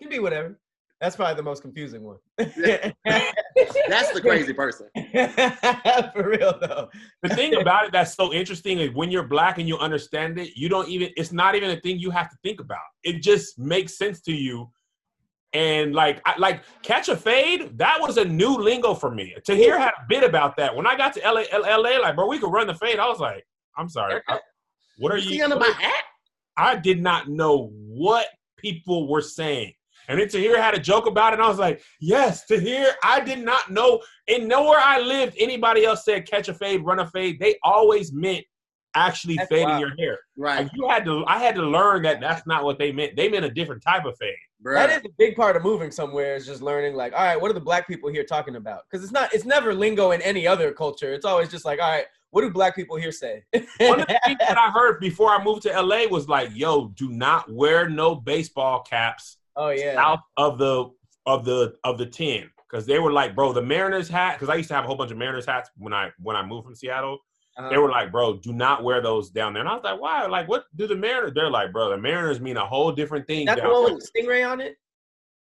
can 0.00 0.08
be 0.08 0.18
whatever. 0.18 0.58
That's 1.00 1.16
probably 1.16 1.34
the 1.36 1.42
most 1.42 1.62
confusing 1.62 2.02
one. 2.04 2.18
That's 2.36 4.12
the 4.12 4.20
crazy 4.20 4.52
person. 4.52 4.88
For 6.14 6.28
real 6.28 6.58
though. 6.60 6.90
The 7.22 7.30
thing 7.34 7.54
about 7.56 7.86
it 7.86 7.92
that's 7.92 8.14
so 8.14 8.34
interesting 8.34 8.78
is 8.80 8.90
when 8.92 9.10
you're 9.10 9.26
black 9.26 9.58
and 9.58 9.66
you 9.66 9.78
understand 9.78 10.38
it, 10.38 10.50
you 10.56 10.68
don't 10.68 10.88
even, 10.88 11.10
it's 11.16 11.32
not 11.32 11.54
even 11.54 11.70
a 11.70 11.80
thing 11.80 11.98
you 11.98 12.10
have 12.10 12.28
to 12.30 12.36
think 12.42 12.60
about. 12.60 12.78
It 13.02 13.22
just 13.22 13.58
makes 13.58 13.96
sense 13.96 14.20
to 14.22 14.32
you. 14.32 14.70
And 15.54 15.94
like, 15.94 16.20
I, 16.26 16.36
like 16.38 16.62
catch 16.82 17.08
a 17.08 17.16
fade, 17.16 17.78
that 17.78 17.98
was 18.00 18.18
a 18.18 18.24
new 18.24 18.56
lingo 18.58 18.92
for 18.94 19.10
me. 19.10 19.34
Tahir 19.44 19.78
had 19.78 19.92
a 19.98 20.04
bit 20.08 20.22
about 20.22 20.56
that. 20.58 20.76
When 20.76 20.86
I 20.86 20.96
got 20.96 21.14
to 21.14 21.20
LA, 21.20 21.44
LA, 21.52 21.98
like, 21.98 22.14
bro, 22.14 22.26
we 22.28 22.38
could 22.38 22.52
run 22.52 22.66
the 22.66 22.74
fade. 22.74 22.98
I 22.98 23.08
was 23.08 23.18
like, 23.20 23.44
I'm 23.76 23.88
sorry. 23.88 24.20
I- 24.28 24.38
what 24.98 25.12
are 25.12 25.16
You 25.16 25.30
see 25.30 25.36
you? 25.38 25.44
under 25.44 25.58
my 25.58 25.72
hat? 25.78 26.04
I 26.58 26.76
did 26.76 27.00
not 27.00 27.28
know 27.28 27.72
what 27.72 28.26
people 28.58 29.08
were 29.08 29.22
saying. 29.22 29.72
And 30.10 30.18
then 30.18 30.28
Tahir 30.28 30.60
had 30.60 30.74
a 30.74 30.78
joke 30.80 31.06
about 31.06 31.32
it, 31.32 31.34
and 31.34 31.42
I 31.42 31.48
was 31.48 31.60
like, 31.60 31.82
yes, 32.00 32.44
Tahir, 32.44 32.88
I 33.04 33.20
did 33.20 33.38
not 33.38 33.70
know. 33.70 34.02
And 34.26 34.48
nowhere 34.48 34.80
I 34.80 34.98
lived, 34.98 35.36
anybody 35.38 35.84
else 35.84 36.04
said 36.04 36.28
catch 36.28 36.48
a 36.48 36.54
fade, 36.54 36.84
run 36.84 36.98
a 36.98 37.06
fade. 37.06 37.38
They 37.38 37.56
always 37.62 38.12
meant 38.12 38.44
actually 38.96 39.36
That's 39.36 39.48
fading 39.48 39.68
wild. 39.68 39.80
your 39.80 39.92
hair. 39.96 40.18
Right, 40.36 40.62
Like 40.64 40.72
you 40.74 40.88
had 40.88 41.04
to, 41.04 41.24
I 41.28 41.38
had 41.38 41.54
to 41.54 41.62
learn 41.62 42.02
that 42.02 42.20
that's 42.20 42.44
not 42.44 42.64
what 42.64 42.76
they 42.76 42.90
meant. 42.90 43.14
They 43.14 43.28
meant 43.28 43.44
a 43.44 43.50
different 43.50 43.82
type 43.84 44.04
of 44.04 44.16
fade. 44.18 44.34
bro. 44.60 44.74
That 44.74 44.90
is 44.90 45.04
a 45.04 45.14
big 45.16 45.36
part 45.36 45.54
of 45.54 45.62
moving 45.62 45.92
somewhere 45.92 46.34
is 46.34 46.44
just 46.44 46.60
learning 46.60 46.94
like, 46.96 47.12
all 47.12 47.22
right, 47.22 47.40
what 47.40 47.48
are 47.52 47.54
the 47.54 47.60
black 47.60 47.86
people 47.86 48.10
here 48.10 48.24
talking 48.24 48.56
about? 48.56 48.82
Because 48.90 49.04
it's 49.04 49.12
not, 49.12 49.32
it's 49.32 49.44
never 49.44 49.72
lingo 49.74 50.10
in 50.10 50.20
any 50.22 50.44
other 50.44 50.72
culture. 50.72 51.12
It's 51.12 51.24
always 51.24 51.50
just 51.50 51.64
like, 51.64 51.78
all 51.80 51.88
right, 51.88 52.06
what 52.30 52.40
do 52.40 52.50
black 52.50 52.74
people 52.74 52.96
here 52.96 53.12
say? 53.12 53.44
One 53.52 54.00
of 54.00 54.08
the 54.08 54.20
things 54.24 54.38
that 54.40 54.58
I 54.58 54.70
heard 54.70 54.98
before 54.98 55.30
I 55.30 55.42
moved 55.42 55.62
to 55.62 55.80
LA 55.80 56.06
was 56.08 56.28
like, 56.28 56.50
yo, 56.52 56.88
do 56.88 57.10
not 57.10 57.52
wear 57.52 57.88
no 57.88 58.16
baseball 58.16 58.82
caps 58.82 59.36
oh 59.56 59.70
yeah. 59.70 59.94
south 59.94 60.20
of 60.36 60.58
the 60.58 60.90
of 61.26 61.44
the 61.44 61.74
of 61.84 61.98
the 61.98 62.06
10 62.06 62.50
because 62.70 62.86
they 62.86 62.98
were 62.98 63.12
like 63.12 63.34
bro 63.34 63.52
the 63.52 63.62
mariners 63.62 64.08
hat 64.08 64.34
because 64.34 64.48
i 64.48 64.54
used 64.54 64.68
to 64.68 64.74
have 64.74 64.84
a 64.84 64.86
whole 64.86 64.96
bunch 64.96 65.10
of 65.10 65.16
mariners 65.18 65.46
hats 65.46 65.70
when 65.76 65.92
i 65.92 66.10
when 66.18 66.36
i 66.36 66.42
moved 66.44 66.64
from 66.64 66.74
seattle 66.74 67.18
Uh-huh. 67.58 67.68
they 67.70 67.78
were 67.78 67.90
like 67.90 68.10
bro 68.10 68.36
do 68.38 68.52
not 68.52 68.82
wear 68.84 69.00
those 69.02 69.30
down 69.30 69.52
there 69.52 69.60
and 69.60 69.68
i 69.68 69.74
was 69.74 69.84
like 69.84 70.00
why 70.00 70.24
like 70.26 70.48
what 70.48 70.64
do 70.76 70.86
the 70.86 70.96
mariners 70.96 71.32
they're 71.34 71.50
like 71.50 71.72
bro 71.72 71.90
the 71.90 71.98
mariners 71.98 72.40
mean 72.40 72.56
a 72.56 72.66
whole 72.66 72.92
different 72.92 73.26
thing 73.26 73.40
Is 73.48 73.54
that 73.54 73.62
the 73.62 73.68
one 73.68 73.84
there. 73.84 73.94
with 73.94 74.10
the 74.12 74.20
stingray 74.22 74.48
on 74.50 74.60
it? 74.60 74.76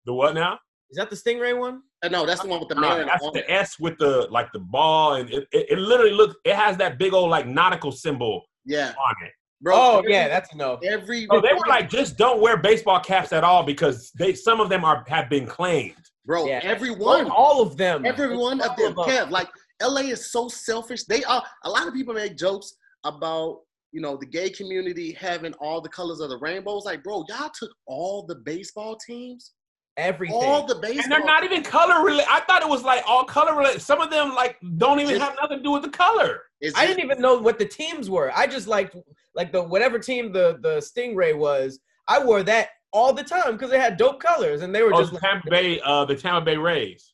the 0.06 0.12
what 0.14 0.34
now 0.34 0.58
Is 0.90 0.96
that 0.98 1.10
the 1.10 1.16
stingray 1.16 1.58
one? 1.58 1.82
Uh, 2.02 2.08
no, 2.08 2.24
that's 2.26 2.42
the 2.42 2.48
one 2.48 2.60
with 2.60 2.68
the 2.68 2.74
Nah, 2.76 2.96
man. 2.98 3.06
that's 3.06 3.24
on 3.24 3.32
the 3.34 3.40
it. 3.40 3.50
s 3.66 3.78
with 3.80 3.96
the 3.98 4.28
like 4.30 4.52
the 4.52 4.60
ball 4.60 5.14
and 5.14 5.28
it, 5.30 5.48
it, 5.50 5.66
it 5.72 5.78
literally 5.78 6.12
looks 6.12 6.36
it 6.44 6.54
has 6.54 6.76
that 6.76 6.96
big 6.98 7.12
old 7.12 7.28
like 7.30 7.46
nautical 7.46 7.90
symbol 7.90 8.44
Yeah, 8.64 8.90
on 9.08 9.14
it 9.26 9.32
bro. 9.60 9.74
oh 9.76 9.98
every- 9.98 10.12
yeah, 10.12 10.28
that's 10.28 10.52
a 10.52 10.56
no. 10.56 10.78
every. 10.84 11.26
so 11.30 11.40
they 11.40 11.52
were 11.52 11.66
like 11.68 11.88
just 11.88 12.16
don't 12.16 12.40
wear 12.40 12.56
baseball 12.56 13.00
caps 13.00 13.32
at 13.32 13.44
all 13.44 13.62
because 13.64 14.10
they 14.18 14.34
some 14.34 14.60
of 14.60 14.68
them 14.68 14.84
are 14.84 15.04
have 15.08 15.28
been 15.30 15.46
claimed 15.46 15.94
bro. 16.26 16.46
Yeah. 16.46 16.60
Every 16.62 16.90
All, 16.90 16.96
one, 16.96 17.30
all 17.30 17.62
of 17.62 17.76
them. 17.76 18.04
every 18.04 18.36
one 18.36 18.60
of 18.60 18.76
them. 18.76 18.98
of 18.98 19.06
Kev, 19.06 19.30
like 19.30 19.48
LA 19.80 20.02
is 20.02 20.30
so 20.32 20.48
selfish. 20.48 21.04
They 21.04 21.24
are. 21.24 21.42
A 21.64 21.70
lot 21.70 21.86
of 21.86 21.94
people 21.94 22.12
make 22.14 22.36
jokes 22.36 22.74
about 23.04 23.60
you 23.92 24.00
know 24.00 24.16
the 24.16 24.26
gay 24.26 24.50
community 24.50 25.12
having 25.12 25.54
all 25.54 25.80
the 25.80 25.88
colors 25.88 26.20
of 26.20 26.28
the 26.28 26.38
rainbows. 26.38 26.84
Like, 26.84 27.02
bro, 27.02 27.24
y'all 27.28 27.50
took 27.58 27.70
all 27.86 28.26
the 28.26 28.36
baseball 28.44 28.96
teams, 29.06 29.52
Everything. 29.98 30.36
all 30.36 30.66
the 30.66 30.74
baseball. 30.74 31.04
and 31.04 31.10
they're 31.12 31.24
not 31.24 31.42
even 31.42 31.62
color 31.62 32.04
related 32.04 32.26
i 32.30 32.40
thought 32.40 32.60
it 32.60 32.68
was 32.68 32.82
like 32.82 33.02
all 33.06 33.24
color 33.24 33.56
related 33.56 33.80
some 33.80 33.98
of 34.00 34.10
them 34.10 34.34
like 34.34 34.58
don't 34.76 35.00
even 35.00 35.18
have 35.18 35.34
nothing 35.40 35.56
to 35.58 35.62
do 35.62 35.70
with 35.70 35.82
the 35.82 35.88
color 35.88 36.42
It's 36.60 36.76
I 36.76 36.84
just- 36.86 36.98
didn't 36.98 37.10
even 37.10 37.22
know 37.22 37.38
what 37.38 37.58
the 37.58 37.64
teams 37.66 38.10
were. 38.10 38.30
I 38.36 38.46
just 38.46 38.66
liked 38.66 38.94
like 39.34 39.52
the 39.52 39.62
whatever 39.62 39.98
team 39.98 40.32
the 40.32 40.58
the 40.60 40.76
Stingray 40.78 41.34
was. 41.36 41.78
I 42.08 42.22
wore 42.22 42.42
that 42.42 42.68
all 42.92 43.12
the 43.14 43.22
time 43.24 43.52
because 43.52 43.70
they 43.70 43.78
had 43.78 43.96
dope 43.96 44.20
colors 44.20 44.62
and 44.62 44.74
they 44.74 44.82
were 44.82 44.92
Oh, 44.94 44.98
just 45.00 45.10
the 45.12 45.16
like, 45.16 45.22
Tampa 45.22 45.50
Bay, 45.50 45.80
uh, 45.80 46.04
the 46.04 46.14
Tampa 46.16 46.44
Bay 46.44 46.56
Rays. 46.56 47.12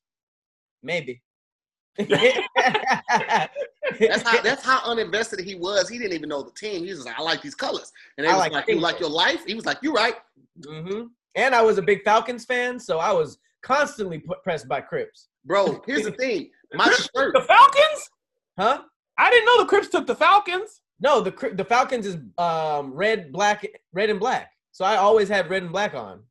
maybe. 0.82 1.22
That's 1.98 2.12
how 4.22 4.40
that's 4.42 4.64
how 4.64 4.78
uninvested 4.80 5.44
he 5.44 5.54
was. 5.54 5.88
He 5.88 5.98
didn't 5.98 6.14
even 6.14 6.28
know 6.28 6.42
the 6.42 6.50
team. 6.52 6.84
He 6.84 6.90
was 6.90 7.04
like, 7.04 7.18
I 7.18 7.22
like 7.22 7.42
these 7.42 7.54
colors. 7.54 7.92
And 8.16 8.26
they 8.26 8.30
I 8.30 8.34
was 8.34 8.40
like 8.40 8.52
like, 8.52 8.68
You 8.68 8.80
like 8.80 9.00
your 9.00 9.10
life? 9.10 9.44
He 9.46 9.54
was 9.54 9.66
like, 9.66 9.78
You 9.82 9.92
right. 9.92 10.14
hmm 10.66 11.02
And 11.34 11.54
I 11.54 11.62
was 11.62 11.78
a 11.78 11.82
big 11.82 12.02
Falcons 12.04 12.44
fan, 12.44 12.78
so 12.78 12.98
I 12.98 13.12
was 13.12 13.38
constantly 13.62 14.18
p- 14.18 14.26
pressed 14.44 14.68
by 14.68 14.80
Crips. 14.80 15.28
Bro, 15.44 15.82
here's 15.86 16.04
the 16.04 16.12
thing. 16.18 16.50
My 16.74 16.86
shirt. 16.90 17.34
The 17.34 17.42
Falcons? 17.42 18.10
Huh? 18.58 18.82
I 19.18 19.30
didn't 19.30 19.46
know 19.46 19.58
the 19.62 19.68
Crips 19.68 19.88
took 19.88 20.06
the 20.06 20.14
Falcons. 20.14 20.80
No, 21.00 21.20
the 21.20 21.32
Cri- 21.32 21.54
the 21.54 21.64
Falcons 21.64 22.06
is 22.06 22.16
um 22.38 22.92
red, 22.94 23.32
black, 23.32 23.66
red 23.92 24.10
and 24.10 24.20
black. 24.20 24.50
So 24.72 24.84
I 24.84 24.96
always 24.96 25.28
had 25.28 25.48
red 25.50 25.62
and 25.62 25.72
black 25.72 25.94
on. 25.94 26.22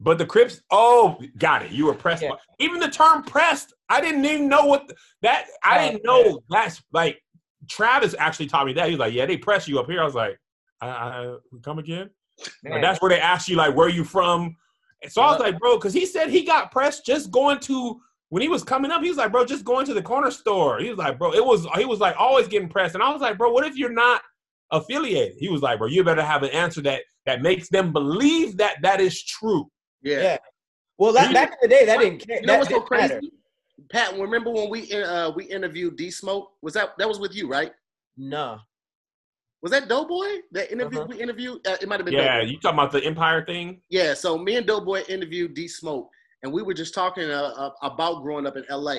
But 0.00 0.18
the 0.18 0.26
Crips, 0.26 0.60
oh, 0.70 1.18
got 1.38 1.62
it. 1.62 1.72
You 1.72 1.86
were 1.86 1.94
pressed. 1.94 2.22
Yeah. 2.22 2.30
by- 2.30 2.38
even 2.60 2.78
the 2.80 2.88
term 2.88 3.22
pressed, 3.24 3.74
I 3.88 4.00
didn't 4.00 4.24
even 4.24 4.48
know 4.48 4.64
what 4.66 4.88
the- 4.88 4.94
that. 5.22 5.46
I 5.64 5.78
Oh, 5.78 5.90
didn't 5.90 6.04
know 6.04 6.40
that's 6.48 6.82
like. 6.92 7.20
Travis 7.68 8.14
actually 8.18 8.46
taught 8.46 8.66
me 8.66 8.72
that. 8.74 8.86
He 8.86 8.92
was 8.92 9.00
like, 9.00 9.12
"Yeah, 9.12 9.26
they 9.26 9.36
press 9.36 9.66
you 9.68 9.78
up 9.80 9.86
here." 9.90 10.00
I 10.00 10.04
was 10.04 10.14
like, 10.14 10.38
"I, 10.80 10.88
I 10.88 11.36
come 11.62 11.78
again." 11.80 12.08
Man, 12.62 12.74
And 12.74 12.84
that's 12.84 13.00
where 13.00 13.10
they 13.10 13.20
ask 13.20 13.48
you 13.48 13.56
like, 13.56 13.74
"Where 13.74 13.88
you 13.88 14.04
from?" 14.04 14.56
And 15.02 15.12
so 15.12 15.22
I 15.22 15.30
was 15.30 15.40
like, 15.40 15.58
"Bro," 15.58 15.76
because 15.76 15.92
he 15.92 16.06
said 16.06 16.30
he 16.30 16.44
got 16.44 16.70
pressed 16.70 17.04
just 17.04 17.30
going 17.30 17.58
to 17.60 18.00
when 18.30 18.42
he 18.42 18.48
was 18.48 18.62
coming 18.62 18.90
up. 18.90 19.02
He 19.02 19.08
was 19.08 19.18
like, 19.18 19.32
"Bro, 19.32 19.46
just 19.46 19.64
going 19.64 19.86
to 19.86 19.94
the 19.94 20.02
corner 20.02 20.30
store." 20.30 20.78
He 20.80 20.90
was 20.90 20.98
like, 20.98 21.18
"Bro, 21.18 21.34
it 21.34 21.44
was." 21.44 21.66
He 21.76 21.84
was 21.84 22.00
like, 22.00 22.16
always 22.18 22.48
getting 22.48 22.68
pressed, 22.68 22.94
and 22.94 23.02
I 23.02 23.12
was 23.12 23.20
like, 23.20 23.38
"Bro, 23.38 23.52
what 23.52 23.66
if 23.66 23.76
you're 23.76 23.92
not 23.92 24.22
affiliated?" 24.70 25.36
He 25.38 25.48
was 25.48 25.62
like, 25.62 25.78
"Bro, 25.78 25.88
you 25.88 26.04
better 26.04 26.22
have 26.22 26.42
an 26.42 26.50
answer 26.50 26.80
that 26.82 27.02
that 27.26 27.42
makes 27.42 27.68
them 27.68 27.92
believe 27.92 28.56
that 28.58 28.76
that 28.82 29.00
is 29.00 29.22
true." 29.22 29.70
Yeah. 30.02 30.20
Yeah. 30.20 30.36
well, 30.98 31.12
that, 31.12 31.32
back 31.32 31.50
in 31.50 31.56
the 31.62 31.68
day, 31.68 31.84
that 31.86 31.98
didn't. 31.98 32.26
You 32.26 32.42
know 32.42 32.58
what's 32.58 32.70
so 32.70 32.80
crazy? 32.80 33.14
matter. 33.14 33.20
Pat, 33.90 34.18
remember 34.18 34.50
when 34.50 34.70
we 34.70 34.92
uh 34.92 35.30
we 35.30 35.44
interviewed 35.44 35.96
D 35.96 36.10
Smoke? 36.10 36.52
Was 36.62 36.74
that 36.74 36.90
that 36.98 37.08
was 37.08 37.18
with 37.18 37.34
you, 37.34 37.48
right? 37.48 37.72
No. 38.16 38.58
Was 39.62 39.72
that 39.72 39.88
Doughboy? 39.88 40.26
That 40.52 40.70
interview 40.70 41.00
Uh-huh. 41.00 41.08
we 41.10 41.20
interviewed? 41.20 41.66
Uh, 41.66 41.76
it 41.80 41.88
might 41.88 41.98
have 41.98 42.04
been 42.06 42.14
Yeah, 42.14 42.38
Doughboy. 42.38 42.50
you 42.50 42.60
talking 42.60 42.78
about 42.78 42.92
the 42.92 43.04
Empire 43.04 43.44
thing? 43.44 43.82
Yeah, 43.88 44.14
so 44.14 44.38
me 44.38 44.56
and 44.56 44.66
Doughboy 44.66 45.02
interviewed 45.08 45.54
D 45.54 45.66
Smoke, 45.66 46.10
and 46.42 46.52
we 46.52 46.62
were 46.62 46.74
just 46.74 46.94
talking 46.94 47.28
uh, 47.30 47.52
uh, 47.56 47.70
about 47.82 48.22
growing 48.22 48.46
up 48.46 48.56
in 48.56 48.64
LA. 48.70 48.98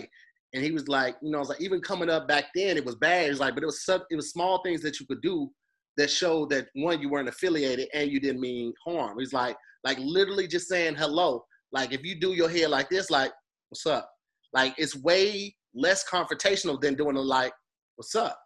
And 0.53 0.63
he 0.63 0.71
was 0.71 0.87
like, 0.87 1.15
you 1.21 1.29
know, 1.31 1.37
I 1.37 1.41
was 1.41 1.49
like, 1.49 1.61
even 1.61 1.79
coming 1.79 2.09
up 2.09 2.27
back 2.27 2.45
then, 2.55 2.75
it 2.75 2.83
was 2.83 2.95
bad. 2.95 3.27
It 3.27 3.29
was 3.29 3.39
like, 3.39 3.53
but 3.53 3.63
it 3.63 3.67
was 3.67 3.85
sub, 3.85 4.01
it 4.09 4.15
was 4.15 4.31
small 4.31 4.61
things 4.63 4.81
that 4.81 4.99
you 4.99 5.05
could 5.05 5.21
do 5.21 5.49
that 5.95 6.09
showed 6.09 6.49
that 6.49 6.67
one, 6.73 6.99
you 7.01 7.09
weren't 7.09 7.29
affiliated 7.29 7.87
and 7.93 8.09
you 8.11 8.19
didn't 8.19 8.41
mean 8.41 8.73
harm. 8.85 9.19
He's 9.19 9.31
like, 9.33 9.55
like 9.83 9.97
literally 9.99 10.47
just 10.47 10.67
saying 10.67 10.95
hello. 10.95 11.45
Like 11.71 11.93
if 11.93 12.03
you 12.03 12.19
do 12.19 12.33
your 12.33 12.49
hair 12.49 12.67
like 12.67 12.89
this, 12.89 13.11
like, 13.11 13.31
what's 13.69 13.85
up? 13.85 14.09
Like 14.53 14.73
it's 14.77 14.95
way 14.95 15.55
less 15.75 16.03
confrontational 16.09 16.81
than 16.81 16.95
doing 16.95 17.15
a 17.15 17.21
like, 17.21 17.53
what's 17.95 18.15
up? 18.15 18.39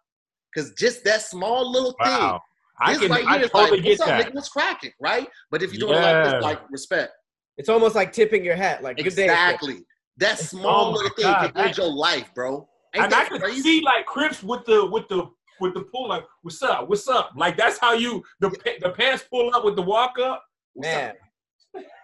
Because 0.54 0.72
just 0.72 1.04
that 1.04 1.22
small 1.22 1.70
little 1.70 1.92
thing. 2.02 2.12
Wow, 2.12 2.42
I 2.80 2.92
this 2.92 3.02
can, 3.02 3.10
right 3.10 3.24
I 3.26 3.36
here 3.36 3.44
is 3.46 3.50
totally 3.50 3.78
like, 3.78 3.86
get 3.86 4.00
up, 4.00 4.06
that. 4.06 4.26
nigga? 4.26 4.34
What's 4.34 4.48
cracking, 4.48 4.92
right? 5.00 5.28
But 5.50 5.62
if 5.62 5.72
you're 5.72 5.88
doing 5.88 5.98
it 5.98 6.02
like 6.02 6.24
this, 6.24 6.42
like 6.42 6.70
respect. 6.70 7.12
It's 7.56 7.68
almost 7.68 7.94
like 7.94 8.12
tipping 8.12 8.44
your 8.44 8.56
hat. 8.56 8.82
Like 8.82 8.96
good 8.96 9.14
day. 9.14 9.24
Exactly. 9.24 9.84
That 10.16 10.38
small 10.38 10.86
Oh 10.86 10.90
my 10.90 10.96
little 10.96 11.10
thing 11.10 11.24
God, 11.24 11.52
can 11.54 11.64
change 11.64 11.78
your 11.78 11.92
life, 11.92 12.32
bro. 12.34 12.68
Ain't 12.94 13.04
and 13.04 13.14
I 13.14 13.18
that 13.18 13.28
could 13.30 13.40
crazy? 13.42 13.62
see 13.62 13.80
like 13.82 14.06
Crips 14.06 14.42
with 14.42 14.64
the 14.64 14.86
with 14.86 15.08
the 15.08 15.28
with 15.60 15.74
the 15.74 15.82
pull 15.82 16.12
up. 16.12 16.28
"What's 16.42 16.62
up? 16.62 16.88
What's 16.88 17.08
up?" 17.08 17.30
Like 17.36 17.56
that's 17.56 17.78
how 17.78 17.92
you 17.94 18.22
the 18.40 18.50
the 18.80 18.90
pants 18.90 19.24
pull 19.28 19.54
up 19.54 19.64
with 19.64 19.76
the 19.76 19.82
walk 19.82 20.18
up. 20.18 20.44
What's 20.74 20.88
up? 20.88 20.94
Man. 20.94 21.14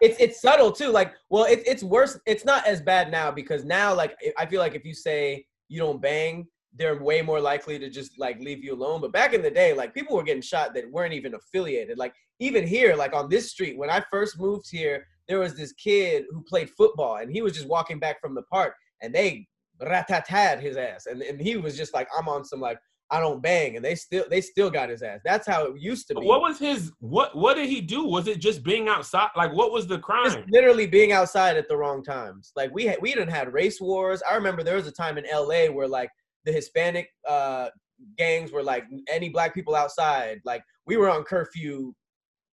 It's 0.00 0.16
it's 0.18 0.40
subtle 0.40 0.72
too. 0.72 0.88
Like, 0.88 1.12
well, 1.28 1.44
it, 1.44 1.62
it's 1.64 1.84
worse. 1.84 2.18
It's 2.26 2.44
not 2.44 2.66
as 2.66 2.80
bad 2.80 3.10
now 3.12 3.30
because 3.30 3.64
now, 3.64 3.94
like, 3.94 4.16
I 4.36 4.44
feel 4.46 4.60
like 4.60 4.74
if 4.74 4.84
you 4.84 4.94
say 4.94 5.46
you 5.68 5.78
don't 5.78 6.02
bang, 6.02 6.48
they're 6.76 7.02
way 7.02 7.20
more 7.22 7.40
likely 7.40 7.78
to 7.78 7.90
just 7.90 8.18
like 8.18 8.38
leave 8.40 8.62
you 8.62 8.74
alone. 8.74 9.00
But 9.00 9.12
back 9.12 9.34
in 9.34 9.42
the 9.42 9.50
day, 9.50 9.72
like, 9.74 9.94
people 9.94 10.16
were 10.16 10.22
getting 10.22 10.42
shot 10.42 10.74
that 10.74 10.90
weren't 10.90 11.14
even 11.14 11.34
affiliated. 11.34 11.98
Like, 11.98 12.14
even 12.38 12.66
here, 12.66 12.94
like 12.94 13.14
on 13.14 13.28
this 13.28 13.50
street, 13.50 13.76
when 13.76 13.90
I 13.90 14.02
first 14.10 14.38
moved 14.38 14.70
here, 14.70 15.06
there 15.28 15.38
was 15.38 15.54
this 15.54 15.72
kid 15.72 16.24
who 16.30 16.42
played 16.42 16.70
football, 16.70 17.16
and 17.16 17.30
he 17.30 17.42
was 17.42 17.52
just 17.52 17.68
walking 17.68 17.98
back 17.98 18.20
from 18.20 18.34
the 18.34 18.42
park, 18.42 18.74
and 19.02 19.14
they 19.14 19.46
ratatad 19.82 20.60
his 20.60 20.76
ass, 20.76 21.06
and 21.06 21.22
and 21.22 21.40
he 21.40 21.56
was 21.56 21.76
just 21.76 21.94
like, 21.94 22.08
I'm 22.16 22.28
on 22.28 22.44
some 22.44 22.60
like. 22.60 22.78
I 23.12 23.18
don't 23.18 23.42
bang, 23.42 23.74
and 23.74 23.84
they 23.84 23.96
still 23.96 24.22
they 24.30 24.40
still 24.40 24.70
got 24.70 24.88
his 24.88 25.02
ass. 25.02 25.18
That's 25.24 25.44
how 25.44 25.64
it 25.64 25.80
used 25.80 26.06
to 26.06 26.14
be. 26.14 26.24
What 26.24 26.42
was 26.42 26.60
his 26.60 26.92
what 27.00 27.36
what 27.36 27.54
did 27.54 27.68
he 27.68 27.80
do? 27.80 28.04
Was 28.04 28.28
it 28.28 28.38
just 28.38 28.62
being 28.62 28.86
outside? 28.86 29.30
Like 29.36 29.52
what 29.52 29.72
was 29.72 29.88
the 29.88 29.96
just 29.96 30.06
crime? 30.06 30.44
literally 30.48 30.86
being 30.86 31.10
outside 31.10 31.56
at 31.56 31.66
the 31.66 31.76
wrong 31.76 32.04
times. 32.04 32.52
Like 32.54 32.72
we 32.72 32.84
had, 32.84 32.98
we 33.00 33.12
didn't 33.12 33.32
had 33.32 33.52
race 33.52 33.80
wars. 33.80 34.22
I 34.30 34.36
remember 34.36 34.62
there 34.62 34.76
was 34.76 34.86
a 34.86 34.92
time 34.92 35.18
in 35.18 35.26
L.A. 35.26 35.68
where 35.68 35.88
like 35.88 36.10
the 36.44 36.52
Hispanic 36.52 37.08
uh, 37.28 37.68
gangs 38.16 38.52
were 38.52 38.62
like 38.62 38.84
any 39.08 39.28
black 39.28 39.54
people 39.54 39.74
outside. 39.74 40.40
Like 40.44 40.62
we 40.86 40.96
were 40.96 41.10
on 41.10 41.24
curfew, 41.24 41.92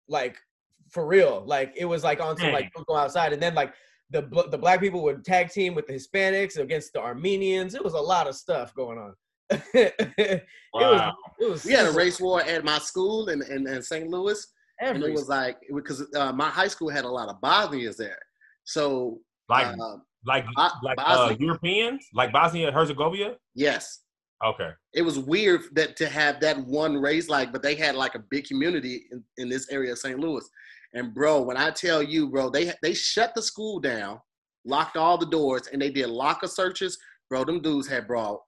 like 0.07 0.37
for 0.89 1.05
real. 1.05 1.43
Like 1.45 1.73
it 1.75 1.85
was 1.85 2.03
like 2.03 2.21
on 2.21 2.37
some 2.37 2.51
like 2.51 2.65
Dang. 2.65 2.71
don't 2.75 2.87
go 2.87 2.95
outside. 2.95 3.33
And 3.33 3.41
then 3.41 3.55
like 3.55 3.73
the 4.09 4.21
the 4.51 4.57
black 4.57 4.79
people 4.79 5.03
would 5.03 5.25
tag 5.25 5.49
team 5.49 5.75
with 5.75 5.87
the 5.87 5.93
Hispanics 5.93 6.57
against 6.57 6.93
the 6.93 7.01
Armenians. 7.01 7.75
It 7.75 7.83
was 7.83 7.93
a 7.93 7.99
lot 7.99 8.27
of 8.27 8.35
stuff 8.35 8.73
going 8.75 8.97
on. 8.97 9.15
it 9.73 10.43
was 10.73 10.99
Wow. 10.99 11.13
it 11.39 11.49
was 11.49 11.65
We 11.65 11.73
had 11.73 11.85
a 11.85 11.91
race 11.91 12.19
war 12.19 12.41
at 12.41 12.63
my 12.63 12.79
school 12.79 13.29
in, 13.29 13.41
in, 13.43 13.67
in 13.67 13.81
St. 13.81 14.07
Louis. 14.07 14.45
and 14.79 15.03
it 15.03 15.11
was 15.11 15.27
like 15.27 15.57
because 15.75 16.05
uh, 16.15 16.31
my 16.31 16.49
high 16.49 16.67
school 16.67 16.89
had 16.89 17.05
a 17.05 17.09
lot 17.09 17.29
of 17.29 17.41
Bosnians 17.41 17.97
there. 17.97 18.19
So 18.63 19.19
Like 19.49 19.67
uh, 19.67 19.97
like 20.25 20.45
Bo- 20.55 20.69
like 20.83 20.97
uh, 20.99 21.35
Europeans, 21.39 22.05
like 22.13 22.31
Bosnia 22.31 22.67
and 22.67 22.75
Herzegovina. 22.75 23.35
yes, 23.55 23.99
Okay. 24.43 24.71
it 24.93 25.01
was 25.01 25.17
weird 25.19 25.61
that 25.73 25.95
to 25.97 26.07
have 26.09 26.39
that 26.41 26.57
one 26.65 26.97
race 26.97 27.29
like, 27.29 27.51
but 27.53 27.61
they 27.63 27.75
had 27.75 27.95
like 27.95 28.15
a 28.15 28.23
big 28.29 28.45
community 28.45 29.05
in, 29.11 29.23
in 29.37 29.49
this 29.49 29.69
area 29.69 29.91
of 29.93 29.97
St. 29.99 30.19
Louis. 30.19 30.43
And 30.93 31.13
bro, 31.13 31.41
when 31.41 31.57
I 31.57 31.71
tell 31.71 32.03
you, 32.03 32.29
bro, 32.29 32.49
they 32.49 32.71
they 32.81 32.93
shut 32.93 33.33
the 33.35 33.41
school 33.41 33.79
down, 33.79 34.19
locked 34.65 34.97
all 34.97 35.17
the 35.17 35.25
doors, 35.25 35.67
and 35.71 35.81
they 35.81 35.89
did 35.89 36.07
locker 36.09 36.47
searches. 36.47 36.97
Bro, 37.29 37.45
them 37.45 37.61
dudes 37.61 37.87
had 37.87 38.07
brought. 38.07 38.39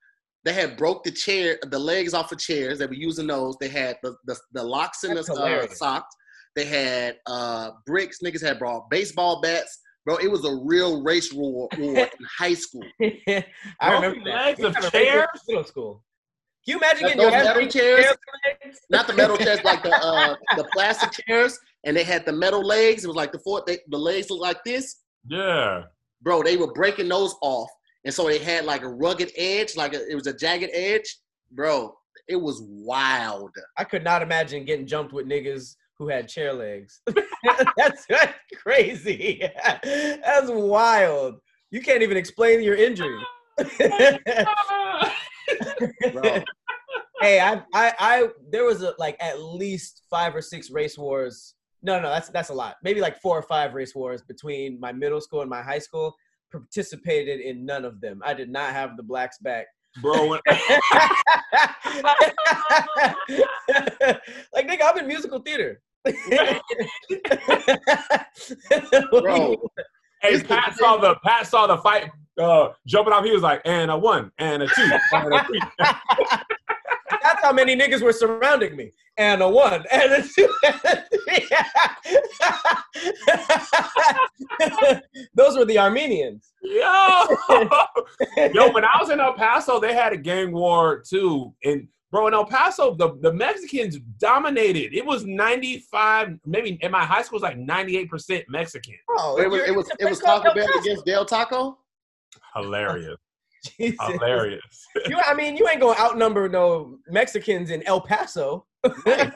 They 0.43 0.53
had 0.53 0.77
broke 0.77 1.03
the 1.03 1.11
chair, 1.11 1.57
the 1.63 1.79
legs 1.79 2.13
off 2.13 2.31
of 2.31 2.37
chairs. 2.37 2.77
They 2.77 2.85
were 2.85 2.93
using 2.93 3.25
those. 3.25 3.55
They 3.59 3.69
had 3.69 3.97
the 4.03 4.15
the, 4.25 4.37
the 4.51 4.63
locks 4.63 5.03
in 5.03 5.15
That's 5.15 5.27
the 5.27 5.33
uh, 5.33 5.67
socks. 5.73 6.13
They 6.55 6.65
had 6.65 7.17
uh, 7.25 7.71
bricks. 7.87 8.19
Niggas 8.23 8.43
had 8.45 8.59
brought 8.59 8.89
baseball 8.91 9.41
bats. 9.41 9.79
Bro, 10.05 10.17
it 10.17 10.29
was 10.29 10.45
a 10.45 10.55
real 10.63 11.01
race 11.01 11.33
war, 11.33 11.67
war 11.77 11.97
in 11.97 12.07
high 12.37 12.53
school. 12.53 12.83
I 13.01 13.43
Broken 13.81 14.01
remember 14.01 14.25
that. 14.25 14.45
legs 14.45 14.59
We 14.59 14.65
of 14.65 14.75
had 14.75 14.83
a 14.83 14.87
race 14.87 14.93
war 14.93 15.01
in 15.01 15.05
chairs? 15.05 15.27
Middle 15.47 15.63
school. 15.63 16.03
Can 16.65 16.73
you 16.73 16.77
imagine 16.77 17.07
getting 17.07 17.21
your 17.21 17.31
those 17.31 17.35
head 17.35 17.45
metal 17.45 17.61
beat 17.61 17.71
chairs? 17.71 18.05
Not 18.89 19.07
the 19.07 19.13
metal 19.13 19.37
chairs, 19.37 19.63
like 19.63 19.83
the 19.83 19.95
uh, 19.95 20.35
the 20.55 20.63
plastic 20.73 21.11
chairs, 21.11 21.59
and 21.83 21.95
they 21.95 22.03
had 22.03 22.25
the 22.25 22.31
metal 22.31 22.63
legs. 22.63 23.03
It 23.03 23.07
was 23.07 23.15
like 23.15 23.31
the 23.31 23.39
four, 23.39 23.63
they, 23.65 23.79
the 23.89 23.97
legs 23.97 24.29
looked 24.29 24.41
like 24.41 24.63
this. 24.63 25.01
Yeah. 25.27 25.83
Bro, 26.21 26.43
they 26.43 26.57
were 26.57 26.71
breaking 26.73 27.07
those 27.07 27.35
off, 27.41 27.69
and 28.03 28.13
so 28.13 28.25
they 28.25 28.39
had 28.39 28.65
like 28.65 28.81
a 28.81 28.87
rugged 28.87 29.31
edge, 29.37 29.75
like 29.75 29.93
a, 29.93 30.09
it 30.09 30.15
was 30.15 30.25
a 30.25 30.33
jagged 30.33 30.71
edge. 30.73 31.19
Bro, 31.51 31.95
it 32.27 32.35
was 32.35 32.63
wild. 32.63 33.51
I 33.77 33.83
could 33.83 34.03
not 34.03 34.23
imagine 34.23 34.65
getting 34.65 34.87
jumped 34.87 35.13
with 35.13 35.27
niggas 35.27 35.75
who 35.97 36.07
had 36.07 36.27
chair 36.27 36.53
legs. 36.53 37.01
that's, 37.77 38.05
that's 38.07 38.33
crazy. 38.61 39.49
That's 39.83 40.49
wild. 40.49 41.35
You 41.71 41.81
can't 41.81 42.01
even 42.01 42.17
explain 42.17 42.61
your 42.61 42.75
injury. 42.75 43.17
Hey, 47.21 47.39
I, 47.39 47.63
I, 47.73 47.93
I, 47.97 48.27
there 48.51 48.65
was 48.65 48.83
a, 48.83 48.93
like 48.99 49.15
at 49.21 49.39
least 49.39 50.01
five 50.09 50.35
or 50.35 50.41
six 50.41 50.69
race 50.69 50.97
wars. 50.97 51.55
No, 51.81 51.99
no, 51.99 52.09
that's 52.09 52.27
that's 52.29 52.49
a 52.49 52.53
lot. 52.53 52.75
Maybe 52.83 52.99
like 52.99 53.21
four 53.21 53.37
or 53.37 53.41
five 53.41 53.73
race 53.73 53.95
wars 53.95 54.21
between 54.21 54.79
my 54.81 54.91
middle 54.91 55.21
school 55.21 55.41
and 55.41 55.49
my 55.49 55.61
high 55.61 55.79
school. 55.79 56.13
Participated 56.51 57.39
in 57.39 57.65
none 57.65 57.85
of 57.85 58.01
them. 58.01 58.21
I 58.23 58.33
did 58.33 58.49
not 58.49 58.73
have 58.73 58.97
the 58.97 59.03
blacks 59.03 59.37
back. 59.37 59.67
Bro, 60.01 60.27
when, 60.27 60.39
like 64.53 64.67
nigga, 64.67 64.81
I'm 64.83 64.97
in 64.97 65.07
musical 65.07 65.39
theater. 65.39 65.81
Bro. 69.11 69.55
hey, 70.21 70.29
It's 70.29 70.43
the 70.43 70.47
Pat 70.49 70.75
saw 70.75 70.97
the 70.97 71.15
Pat 71.23 71.47
saw 71.47 71.65
the 71.67 71.77
fight 71.77 72.09
uh, 72.39 72.69
jumping 72.85 73.13
off. 73.13 73.23
He 73.25 73.31
was 73.31 73.41
like, 73.41 73.61
and 73.65 73.89
a 73.89 73.97
one, 73.97 74.31
and 74.37 74.61
a 74.63 74.67
two, 74.67 74.83
and 75.13 75.33
a 75.33 75.43
three. 75.45 75.59
That's 77.23 77.41
how 77.41 77.53
many 77.53 77.75
niggas 77.75 78.01
were 78.01 78.13
surrounding 78.13 78.75
me. 78.75 78.91
And 79.17 79.41
a 79.41 79.49
one, 79.49 79.83
and 79.91 80.11
a 80.11 80.21
two, 80.21 80.53
and 80.63 80.75
a. 84.83 85.01
Those 85.33 85.57
were 85.57 85.65
the 85.65 85.79
Armenians. 85.79 86.51
Yo, 86.61 87.25
yo, 88.53 88.71
when 88.71 88.85
I 88.85 88.97
was 88.99 89.09
in 89.09 89.19
El 89.19 89.33
Paso, 89.33 89.79
they 89.79 89.93
had 89.93 90.13
a 90.13 90.17
gang 90.17 90.51
war 90.51 91.01
too. 91.07 91.53
And 91.63 91.87
bro, 92.15 92.27
in 92.27 92.33
El 92.33 92.45
Paso, 92.45 92.95
the, 92.95 93.17
the 93.19 93.33
Mexicans 93.33 93.99
dominated. 94.19 94.95
It 94.95 95.05
was 95.05 95.25
95, 95.25 96.39
maybe 96.45 96.79
in 96.81 96.89
my 96.89 97.03
high 97.03 97.21
school, 97.21 97.43
it 97.43 97.57
was 97.57 97.67
like 97.67 98.07
98% 98.07 98.43
Mexican. 98.47 98.95
Oh, 99.17 99.37
it 99.37 99.49
was 99.49 99.61
it 99.67 99.75
was 99.75 99.91
it 99.99 100.09
was 100.09 100.19
Taco 100.19 100.53
Bell 100.53 100.67
against 100.79 101.05
Del 101.05 101.25
Taco. 101.25 101.77
Hilarious. 102.55 103.17
Jesus. 103.77 103.97
Hilarious. 103.99 104.87
You, 105.07 105.17
I 105.25 105.33
mean, 105.33 105.57
you 105.57 105.67
ain't 105.67 105.81
gonna 105.81 105.99
outnumber 105.99 106.47
no 106.47 106.99
Mexicans 107.09 107.69
in 107.69 107.85
El 107.85 107.99
Paso. 107.99 108.65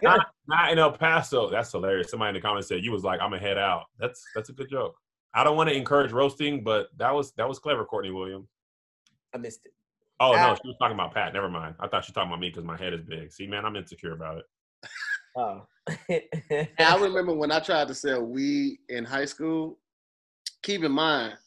not, 0.01 0.27
not 0.47 0.71
in 0.71 0.79
El 0.79 0.93
Paso. 0.93 1.49
That's 1.49 1.71
hilarious. 1.71 2.11
Somebody 2.11 2.29
in 2.29 2.35
the 2.35 2.41
comments 2.41 2.69
said 2.69 2.83
you 2.83 2.91
was 2.93 3.03
like, 3.03 3.19
I'm 3.19 3.31
gonna 3.31 3.41
head 3.41 3.57
out. 3.57 3.85
That's 3.99 4.23
that's 4.35 4.49
a 4.49 4.53
good 4.53 4.69
joke. 4.69 4.95
I 5.33 5.43
don't 5.43 5.57
want 5.57 5.69
to 5.69 5.75
encourage 5.75 6.13
roasting, 6.13 6.63
but 6.63 6.87
that 6.97 7.13
was 7.13 7.33
that 7.33 7.49
was 7.49 7.59
clever, 7.59 7.83
Courtney 7.83 8.11
Williams. 8.11 8.47
I 9.33 9.37
missed 9.37 9.65
it. 9.65 9.73
Oh 10.19 10.33
no, 10.33 10.55
she 10.55 10.67
was 10.67 10.75
talking 10.79 10.95
about 10.95 11.13
Pat. 11.13 11.33
Never 11.33 11.49
mind. 11.49 11.75
I 11.79 11.87
thought 11.87 12.03
she 12.03 12.09
was 12.09 12.15
talking 12.15 12.29
about 12.29 12.41
me 12.41 12.49
because 12.49 12.65
my 12.65 12.77
head 12.77 12.93
is 12.93 13.01
big. 13.01 13.31
See, 13.31 13.47
man, 13.47 13.65
I'm 13.65 13.75
insecure 13.75 14.13
about 14.13 14.39
it. 14.39 14.45
Oh. 15.37 15.65
I 16.79 16.97
remember 16.97 17.33
when 17.33 17.51
I 17.51 17.59
tried 17.59 17.87
to 17.87 17.93
sell 17.93 18.23
weed 18.23 18.79
in 18.89 19.05
high 19.05 19.25
school. 19.25 19.79
Keep 20.61 20.83
in 20.83 20.91
mind, 20.91 21.37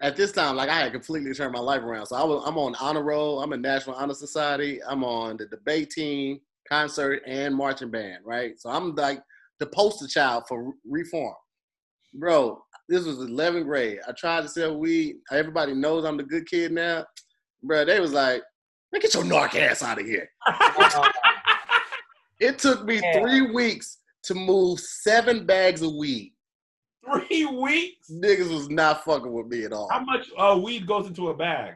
at 0.00 0.16
this 0.16 0.32
time, 0.32 0.56
like 0.56 0.68
I 0.68 0.80
had 0.80 0.92
completely 0.92 1.32
turned 1.34 1.52
my 1.52 1.60
life 1.60 1.82
around. 1.82 2.06
So 2.06 2.16
I 2.16 2.24
was, 2.24 2.42
I'm 2.46 2.58
on 2.58 2.74
honor 2.80 3.02
roll. 3.02 3.42
I'm 3.42 3.52
in 3.52 3.60
National 3.60 3.96
Honor 3.96 4.14
Society. 4.14 4.82
I'm 4.82 5.04
on 5.04 5.36
the 5.36 5.46
debate 5.46 5.90
team, 5.90 6.40
concert, 6.68 7.22
and 7.26 7.54
marching 7.54 7.90
band. 7.90 8.24
Right. 8.24 8.58
So 8.58 8.70
I'm 8.70 8.94
like 8.94 9.22
the 9.58 9.66
poster 9.66 10.06
child 10.06 10.44
for 10.48 10.72
reform, 10.88 11.34
bro. 12.14 12.62
This 12.88 13.04
was 13.04 13.18
11th 13.18 13.66
grade. 13.66 14.00
I 14.08 14.12
tried 14.12 14.42
to 14.42 14.48
sell 14.48 14.76
weed. 14.76 15.16
Everybody 15.30 15.74
knows 15.74 16.04
I'm 16.04 16.16
the 16.16 16.24
good 16.24 16.48
kid 16.48 16.72
now, 16.72 17.04
bro. 17.62 17.84
They 17.84 18.00
was 18.00 18.12
like, 18.12 18.42
"Man, 18.92 19.00
get 19.02 19.14
your 19.14 19.24
narc 19.24 19.54
ass 19.54 19.82
out 19.82 20.00
of 20.00 20.06
here." 20.06 20.30
It 22.40 22.58
took 22.58 22.84
me 22.86 23.00
Yeah. 23.02 23.20
three 23.20 23.52
weeks 23.52 23.98
to 24.22 24.34
move 24.34 24.80
seven 24.80 25.44
bags 25.44 25.82
of 25.82 25.92
weed. 25.94 26.32
Three 27.04 27.44
weeks. 27.44 28.10
Niggas 28.10 28.50
was 28.50 28.70
not 28.70 29.04
fucking 29.04 29.30
with 29.30 29.46
me 29.48 29.64
at 29.64 29.74
all. 29.74 29.90
How 29.90 30.00
much 30.00 30.26
uh, 30.38 30.58
weed 30.62 30.86
goes 30.86 31.06
into 31.06 31.28
a 31.28 31.34
bag? 31.36 31.74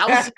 I 0.00 0.06
was 0.06 0.30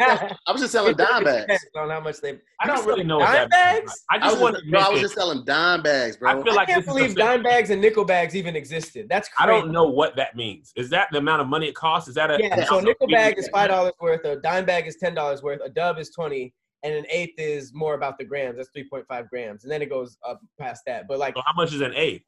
I 0.47 0.53
was 0.53 0.61
just 0.61 0.73
selling 0.73 0.97
dime 0.97 1.25
bags. 1.25 1.65
On 1.77 1.89
how 1.89 2.01
much 2.01 2.21
they. 2.21 2.31
I 2.61 2.67
You 2.67 2.73
don't 2.75 2.87
really 2.87 3.05
know 3.05 3.19
dime 3.21 3.49
bags? 3.49 3.81
means. 3.83 4.05
I 4.11 4.17
I 4.17 4.19
just 4.19 4.33
was, 4.35 4.43
want 4.43 4.55
just, 4.57 4.65
to 4.67 4.71
bro, 4.71 4.81
I 4.81 4.89
was 4.91 5.01
just 5.01 5.15
selling 5.15 5.45
dime 5.45 5.83
bags, 5.83 6.17
bro. 6.17 6.31
I 6.31 6.43
feel 6.43 6.55
like 6.55 6.69
I 6.69 6.73
can't 6.73 6.87
believe 6.87 7.15
dime 7.15 7.43
bags 7.43 7.71
and 7.71 7.81
nickel 7.81 8.05
bags 8.05 8.35
even 8.35 8.57
existed. 8.57 9.07
That's 9.09 9.29
crazy. 9.29 9.51
I 9.51 9.61
don't 9.61 9.71
know 9.73 9.85
what 9.85 10.17
that 10.17 10.37
means. 10.37 10.73
Is 10.77 10.91
that 10.91 11.09
the 11.13 11.19
amount 11.19 11.43
of 11.43 11.49
money 11.49 11.69
it 11.69 11.75
costs? 11.75 12.09
Is 12.09 12.15
that 12.17 12.31
a 12.31 12.39
Yeah, 12.41 12.57
Yeah. 12.59 12.65
so 12.65 12.79
a 12.79 12.83
nickel 12.83 13.07
bag 13.09 13.39
is 13.39 13.49
five 13.49 13.69
dollars 13.69 13.93
worth, 14.01 14.25
a 14.25 14.37
dime 14.37 14.65
bag 14.65 14.87
is 14.87 14.97
ten 14.97 15.15
dollars 15.15 15.43
worth, 15.43 15.61
a 15.65 15.69
dub 15.69 15.99
is 15.99 16.11
twenty, 16.11 16.53
and 16.83 16.95
an 16.95 17.05
eighth 17.09 17.39
is 17.39 17.73
more 17.73 17.95
about 17.95 18.19
the 18.19 18.25
grams. 18.25 18.57
That's 18.57 18.71
three 18.75 18.89
point 18.89 19.07
five 19.09 19.29
grams, 19.31 19.65
and 19.65 19.73
then 19.73 19.83
it 19.83 19.89
goes 19.91 20.17
up 20.27 20.41
past 20.59 20.83
that. 20.87 21.07
But 21.09 21.19
like 21.19 21.35
So 21.37 21.43
how 21.47 21.53
much 21.55 21.73
is 21.73 21.81
an 21.81 21.93
eighth? 21.95 22.25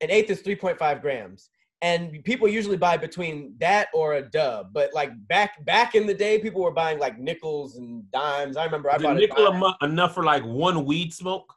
an 0.00 0.10
eighth 0.10 0.30
is 0.30 0.40
three 0.40 0.56
point 0.56 0.78
five 0.78 1.02
grams, 1.02 1.50
and 1.80 2.22
people 2.24 2.48
usually 2.48 2.76
buy 2.76 2.96
between 2.96 3.54
that 3.58 3.88
or 3.94 4.14
a 4.14 4.22
dub. 4.22 4.72
But 4.72 4.92
like 4.94 5.10
back 5.28 5.64
back 5.64 5.94
in 5.94 6.06
the 6.06 6.14
day, 6.14 6.38
people 6.38 6.60
were 6.62 6.72
buying 6.72 6.98
like 6.98 7.18
nickels 7.18 7.76
and 7.76 8.10
dimes. 8.10 8.56
I 8.56 8.64
remember 8.64 8.90
I 8.90 8.96
Is 8.96 9.02
a 9.02 9.04
bought 9.04 9.16
a 9.16 9.20
nickel 9.20 9.52
dime. 9.52 9.74
enough 9.82 10.14
for 10.14 10.24
like 10.24 10.42
one 10.44 10.84
weed 10.84 11.12
smoke? 11.14 11.54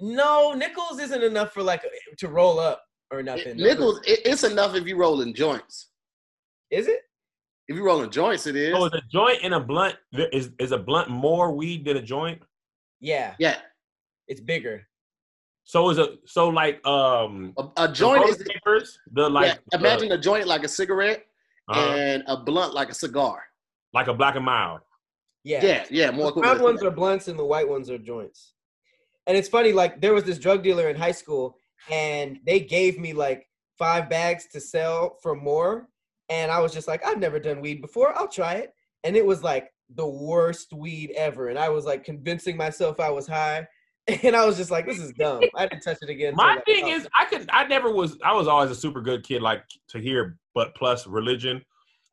No, 0.00 0.52
nickels 0.54 0.98
isn't 1.00 1.22
enough 1.22 1.52
for 1.52 1.62
like 1.62 1.82
to 2.18 2.28
roll 2.28 2.58
up 2.60 2.82
or 3.10 3.22
nothing. 3.22 3.56
Nickels, 3.56 4.00
it, 4.06 4.20
it's 4.24 4.44
enough 4.44 4.74
if 4.74 4.86
you 4.86 4.96
rolling 4.96 5.34
joints. 5.34 5.90
is 6.70 6.88
it? 6.88 7.00
If 7.68 7.76
you 7.76 7.84
rolling 7.84 8.10
joints, 8.10 8.46
it 8.46 8.56
is. 8.56 8.74
So 8.74 8.86
is 8.86 8.92
a 8.94 9.02
joint 9.12 9.40
and 9.42 9.52
a 9.54 9.60
blunt 9.60 9.94
there- 10.12 10.28
is 10.30 10.50
is 10.58 10.72
a 10.72 10.78
blunt 10.78 11.10
more 11.10 11.52
weed 11.52 11.84
than 11.84 11.96
a 11.98 12.02
joint? 12.02 12.40
Yeah, 13.00 13.34
yeah, 13.38 13.58
it's 14.26 14.40
bigger. 14.40 14.87
So 15.68 15.90
is 15.90 15.98
a 15.98 16.14
so 16.24 16.48
like 16.48 16.84
um 16.86 17.52
a, 17.58 17.84
a 17.84 17.92
joint 17.92 18.22
road 18.22 18.30
is. 18.30 18.38
papers, 18.38 18.98
the 19.12 19.28
like 19.28 19.60
yeah, 19.70 19.78
imagine 19.78 20.10
a 20.12 20.16
joint 20.16 20.46
like 20.46 20.64
a 20.64 20.68
cigarette 20.68 21.26
uh, 21.68 21.72
uh, 21.72 21.94
and 21.94 22.24
a 22.26 22.38
blunt 22.38 22.72
like 22.72 22.88
a 22.88 22.94
cigar. 22.94 23.42
like 23.92 24.08
a 24.08 24.14
black 24.14 24.34
and 24.36 24.46
mild. 24.46 24.80
Yeah, 25.44 25.62
Yeah, 25.62 25.84
yeah, 25.90 26.10
more 26.10 26.32
the 26.32 26.40
brown 26.40 26.62
ones 26.62 26.82
are 26.82 26.90
blunts 26.90 27.28
and 27.28 27.38
the 27.38 27.44
white 27.44 27.68
ones 27.68 27.90
are 27.90 27.98
joints. 27.98 28.54
And 29.26 29.36
it's 29.36 29.48
funny, 29.48 29.74
like 29.74 30.00
there 30.00 30.14
was 30.14 30.24
this 30.24 30.38
drug 30.38 30.62
dealer 30.62 30.88
in 30.88 30.96
high 30.96 31.12
school, 31.12 31.58
and 31.90 32.38
they 32.46 32.60
gave 32.60 32.98
me 32.98 33.12
like 33.12 33.46
five 33.78 34.08
bags 34.08 34.46
to 34.52 34.60
sell 34.60 35.18
for 35.22 35.34
more, 35.34 35.90
and 36.30 36.50
I 36.50 36.60
was 36.60 36.72
just 36.72 36.88
like, 36.88 37.04
I've 37.04 37.18
never 37.18 37.38
done 37.38 37.60
weed 37.60 37.82
before, 37.82 38.16
I'll 38.18 38.26
try 38.26 38.54
it, 38.54 38.72
and 39.04 39.18
it 39.18 39.26
was 39.26 39.42
like 39.42 39.70
the 39.94 40.08
worst 40.08 40.72
weed 40.72 41.12
ever, 41.14 41.50
and 41.50 41.58
I 41.58 41.68
was 41.68 41.84
like 41.84 42.04
convincing 42.04 42.56
myself 42.56 43.00
I 43.00 43.10
was 43.10 43.26
high, 43.26 43.68
and 44.22 44.34
I 44.34 44.46
was 44.46 44.56
just 44.56 44.70
like, 44.70 44.86
this 44.86 44.98
is 44.98 45.12
dumb. 45.12 45.42
I 45.54 45.66
didn't 45.66 45.82
touch 45.82 45.98
it 46.02 46.08
again. 46.08 46.34
My 46.34 46.58
thing 46.64 46.88
is, 46.88 47.06
I 47.18 47.26
could, 47.26 47.48
I 47.52 47.66
never 47.66 47.92
was, 47.92 48.18
I 48.24 48.32
was 48.32 48.48
always 48.48 48.70
a 48.70 48.74
super 48.74 49.00
good 49.00 49.22
kid, 49.22 49.42
like 49.42 49.62
Tahir, 49.88 50.38
but 50.54 50.74
plus 50.74 51.06
religion. 51.06 51.62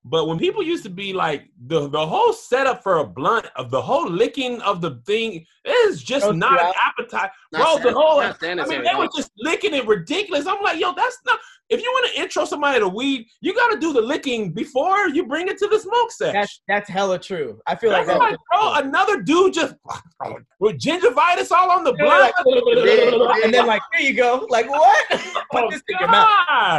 But 0.07 0.27
when 0.27 0.37
people 0.37 0.61
used 0.61 0.83
to 0.83 0.91
be 0.91 1.13
like 1.13 1.49
the 1.65 1.89
the 1.89 2.05
whole 2.05 2.31
setup 2.31 2.83
for 2.83 2.99
a 2.99 3.03
blunt 3.03 3.47
of 3.55 3.71
the 3.71 3.81
whole 3.81 4.07
licking 4.07 4.61
of 4.61 4.79
the 4.79 5.01
thing 5.07 5.43
is 5.65 6.03
just 6.03 6.25
Gross 6.25 6.35
not 6.35 6.61
you 6.61 6.67
an 6.67 6.73
appetite, 6.83 7.31
Not 7.51 7.81
bro. 7.81 7.91
The 7.91 7.97
whole, 7.97 8.21
not 8.21 8.43
I 8.43 8.67
mean, 8.67 8.83
they 8.83 8.93
were 8.93 9.09
just 9.15 9.31
licking 9.39 9.73
it 9.73 9.87
ridiculous. 9.87 10.45
I'm 10.45 10.61
like, 10.61 10.79
yo, 10.79 10.93
that's 10.93 11.17
not 11.25 11.39
if 11.69 11.81
you 11.81 11.89
want 11.91 12.13
to 12.13 12.21
intro 12.21 12.45
somebody 12.45 12.79
to 12.79 12.87
weed, 12.87 13.25
you 13.41 13.53
got 13.55 13.71
to 13.71 13.79
do 13.79 13.91
the 13.91 14.01
licking 14.01 14.51
before 14.51 15.09
you 15.09 15.25
bring 15.25 15.47
it 15.47 15.57
to 15.57 15.67
the 15.67 15.79
smoke 15.79 16.11
section. 16.11 16.33
That's 16.41 16.61
that's 16.67 16.89
hella 16.89 17.17
true. 17.19 17.59
I 17.65 17.75
feel 17.75 17.91
like 17.91 18.05
That's 18.05 18.19
that's 18.19 18.31
like, 18.31 18.39
bro, 18.51 18.73
another 18.87 19.21
dude 19.23 19.53
just 19.53 19.73
with 20.59 20.77
gingivitis 20.77 21.51
all 21.51 21.71
on 21.71 21.83
the 21.83 21.93
They're 21.93 22.05
blood. 22.05 22.31
like, 22.45 23.43
and 23.43 23.53
then 23.53 23.65
like, 23.65 23.81
here 23.93 24.07
you 24.09 24.15
go. 24.15 24.45
Like 24.49 24.69
what? 24.69 25.05
Put 25.09 25.63
Oh, 25.65 25.71
this 25.71 25.81
in 25.87 25.97
your 25.99 26.09
mouth. 26.09 26.27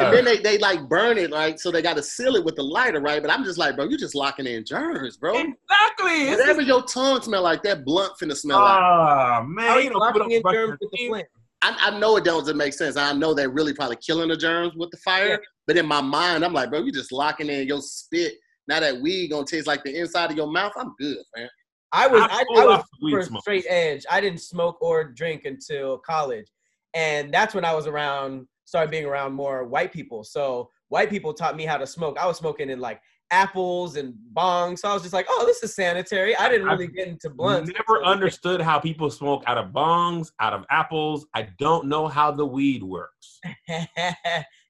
And 0.05 0.13
then 0.15 0.25
they, 0.25 0.37
they 0.39 0.59
like 0.59 0.89
burn 0.89 1.19
it, 1.19 1.31
like 1.31 1.59
So 1.59 1.71
they 1.71 1.83
got 1.83 1.97
to 1.97 2.03
seal 2.03 2.37
it 2.37 2.45
with 2.45 2.57
the 2.57 2.63
lighter, 2.63 3.01
right? 3.01 3.21
But 3.23 3.31
I'm 3.33 3.43
just 3.45 3.59
like, 3.59 3.75
bro, 3.77 3.87
you 3.87 3.97
just 3.99 4.15
locking 4.15 4.47
in 4.47 4.65
germs, 4.65 5.17
bro. 5.17 5.33
Exactly. 5.35 6.31
Whatever 6.31 6.61
just, 6.61 6.67
your 6.69 6.83
tongue 6.85 7.23
smell 7.23 7.43
like, 7.43 7.63
that 7.65 7.85
blunt 7.85 8.13
finna 8.21 8.37
smell 8.37 8.61
like. 8.61 8.81
oh 8.81 9.45
man, 9.49 9.71
are 9.71 9.79
you 9.81 9.85
you 9.87 9.91
know, 9.91 10.01
people 10.07 10.21
locking 10.21 10.31
in 10.33 10.43
germs 10.53 10.79
with 10.81 10.91
the 10.91 10.97
teeth. 10.97 11.25
Flame? 11.67 11.79
I, 11.81 11.97
I 11.97 11.99
know 11.99 12.17
it 12.17 12.25
doesn't 12.25 12.57
make 12.57 12.73
sense. 12.73 12.97
I 12.97 13.13
know 13.13 13.35
they're 13.35 13.51
really 13.51 13.75
probably 13.75 13.97
killing 13.97 14.29
the 14.29 14.37
germs 14.37 14.75
with 14.77 14.91
the 14.91 14.99
fire. 14.99 15.29
Yeah. 15.29 15.37
But 15.67 15.77
in 15.77 15.87
my 15.87 16.01
mind, 16.01 16.45
I'm 16.45 16.53
like, 16.53 16.71
bro, 16.71 16.81
you 16.81 16.93
just 16.93 17.13
locking 17.13 17.49
in 17.49 17.67
your 17.67 17.81
spit. 17.83 18.35
Now 18.69 18.81
that 18.81 19.01
weed 19.01 19.31
gonna 19.31 19.47
taste 19.47 19.67
like 19.67 19.85
the 19.85 19.99
inside 19.99 20.31
of 20.31 20.37
your 20.37 20.51
mouth, 20.51 20.73
I'm 20.77 20.95
good, 20.99 21.19
man. 21.37 21.49
I 21.93 22.07
was 22.09 22.23
I 22.23 22.27
I, 22.27 22.39
I 22.39 22.67
was 22.67 22.79
off 22.79 22.87
the 23.01 23.11
super 23.11 23.23
smoke. 23.23 23.43
straight 23.43 23.65
edge. 23.69 24.05
I 24.11 24.21
didn't 24.21 24.41
smoke 24.41 24.79
or 24.81 25.05
drink 25.05 25.45
until 25.45 25.99
college, 25.99 26.47
and 26.95 27.33
that's 27.33 27.55
when 27.55 27.65
I 27.65 27.75
was 27.75 27.87
around 27.87 28.47
started 28.65 28.91
being 28.91 29.05
around 29.05 29.33
more 29.33 29.65
white 29.65 29.93
people. 29.93 30.25
So 30.25 30.69
white 30.89 31.11
people 31.11 31.33
taught 31.33 31.57
me 31.57 31.65
how 31.65 31.79
to 31.79 31.87
smoke. 31.87 32.19
I 32.19 32.27
was 32.27 32.37
smoking 32.37 32.71
in 32.71 32.81
like 32.81 33.01
apples 33.31 33.97
and 33.97 34.15
bongs. 34.33 34.81
So 34.81 34.89
I 34.89 34.95
was 34.95 35.03
just 35.03 35.15
like, 35.15 35.27
oh, 35.29 35.45
this 35.47 35.63
is 35.63 35.75
sanitary. 35.75 36.37
I 36.37 36.49
didn't 36.49 36.69
I've 36.69 36.79
really 36.79 36.93
get 36.93 37.09
into 37.09 37.31
blunts. 37.31 37.71
Never 37.73 38.05
understood 38.05 38.61
how 38.61 38.79
people 38.79 39.11
smoke 39.11 39.43
out 39.47 39.59
of 39.59 39.71
bongs, 39.71 40.31
out 40.41 40.53
of 40.53 40.65
apples. 40.71 41.27
I 41.35 41.49
don't 41.59 41.87
know 41.87 42.07
how 42.09 42.31
the 42.31 42.47
weed 42.47 42.83
works. 42.83 43.41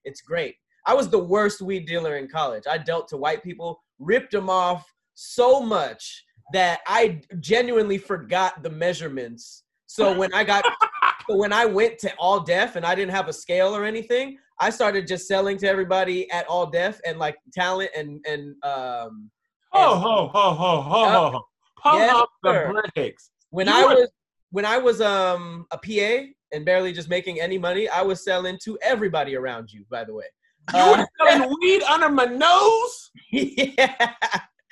it's 0.05 0.21
great. 0.21 0.55
I 0.85 0.93
was 0.93 1.09
the 1.09 1.19
worst 1.19 1.61
weed 1.61 1.85
dealer 1.85 2.17
in 2.17 2.27
college. 2.27 2.63
I 2.69 2.77
dealt 2.77 3.07
to 3.09 3.17
white 3.17 3.43
people, 3.43 3.81
ripped 3.99 4.31
them 4.31 4.49
off 4.49 4.91
so 5.15 5.59
much 5.59 6.23
that 6.53 6.79
I 6.87 7.21
genuinely 7.39 7.97
forgot 7.97 8.63
the 8.63 8.69
measurements. 8.69 9.63
So 9.87 10.17
when 10.17 10.33
I 10.33 10.43
got, 10.43 10.63
when 11.27 11.51
I 11.51 11.65
went 11.65 11.97
to 11.99 12.13
All 12.17 12.39
Def 12.39 12.77
and 12.77 12.85
I 12.85 12.95
didn't 12.95 13.11
have 13.11 13.27
a 13.27 13.33
scale 13.33 13.75
or 13.75 13.83
anything, 13.83 14.37
I 14.59 14.69
started 14.69 15.07
just 15.07 15.27
selling 15.27 15.57
to 15.59 15.67
everybody 15.67 16.29
at 16.31 16.47
All 16.47 16.65
Def 16.65 16.99
and 17.05 17.19
like 17.19 17.37
talent 17.53 17.91
and 17.95 18.23
and 18.27 18.55
um. 18.63 19.29
Ho 19.73 19.93
and 19.93 20.01
ho 20.01 20.27
ho 20.33 20.53
ho 20.53 20.81
ho 20.81 20.81
ho 20.81 21.29
ho. 21.31 21.45
Pump 21.79 21.99
Yes, 21.99 22.15
up 22.15 22.29
sir. 22.43 22.73
the 22.73 22.91
brakes. 22.95 23.29
when 23.51 23.67
You 23.67 23.73
I 23.73 23.83
were- 23.85 23.95
was 23.95 24.09
when 24.51 24.65
I 24.65 24.77
was 24.77 25.01
um 25.01 25.65
a 25.71 25.77
PA 25.77 26.27
and 26.53 26.65
barely 26.65 26.93
just 26.93 27.09
making 27.09 27.39
any 27.41 27.57
money, 27.57 27.87
I 27.89 28.01
was 28.01 28.23
selling 28.23 28.57
to 28.63 28.77
everybody 28.81 29.35
around 29.35 29.71
you. 29.71 29.85
By 29.89 30.03
the 30.05 30.13
way. 30.13 30.25
You 30.73 30.79
Uh, 30.81 30.97
were 30.97 31.07
selling 31.29 31.55
weed 31.61 31.83
under 31.83 32.09
my 32.09 32.25
nose. 32.25 33.11
yeah. 33.31 34.13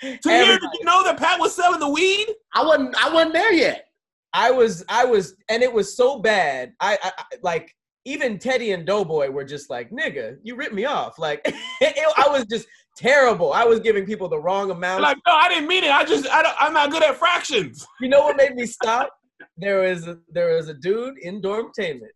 Tahir, 0.01 0.59
did 0.59 0.69
you 0.79 0.83
know 0.85 1.03
that 1.03 1.17
Pat 1.17 1.39
was 1.39 1.55
selling 1.55 1.79
the 1.79 1.89
weed? 1.89 2.27
I 2.53 2.63
wasn't 2.63 2.95
I 3.03 3.13
wasn't 3.13 3.33
there 3.33 3.53
yet. 3.53 3.87
I 4.33 4.51
was, 4.51 4.83
I 4.89 5.05
was, 5.05 5.33
and 5.47 5.63
it 5.63 5.71
was 5.71 5.95
so 5.95 6.19
bad. 6.19 6.73
I, 6.81 6.97
I, 7.01 7.11
I 7.17 7.23
like 7.41 7.73
even 8.05 8.37
Teddy 8.37 8.71
and 8.71 8.85
Doughboy 8.85 9.29
were 9.31 9.43
just 9.43 9.69
like, 9.69 9.89
"Nigga, 9.89 10.37
you 10.43 10.55
ripped 10.55 10.73
me 10.73 10.85
off." 10.85 11.17
Like, 11.17 11.41
it, 11.45 12.13
I 12.17 12.29
was 12.29 12.45
just 12.45 12.67
terrible. 12.95 13.51
I 13.51 13.65
was 13.65 13.79
giving 13.79 14.05
people 14.05 14.29
the 14.29 14.39
wrong 14.39 14.71
amount. 14.71 15.01
Like, 15.01 15.17
no, 15.27 15.33
I 15.33 15.49
didn't 15.49 15.67
mean 15.67 15.83
it. 15.83 15.91
I 15.91 16.05
just, 16.05 16.27
I 16.29 16.41
don't, 16.43 16.55
I'm 16.59 16.73
not 16.73 16.91
good 16.91 17.03
at 17.03 17.17
fractions. 17.17 17.85
you 17.99 18.07
know 18.07 18.21
what 18.21 18.37
made 18.37 18.55
me 18.55 18.65
stop? 18.65 19.09
There 19.57 19.81
was, 19.81 20.07
a, 20.07 20.17
there 20.31 20.55
was 20.55 20.69
a 20.69 20.73
dude 20.73 21.17
in 21.19 21.41
Dormtainment 21.41 22.13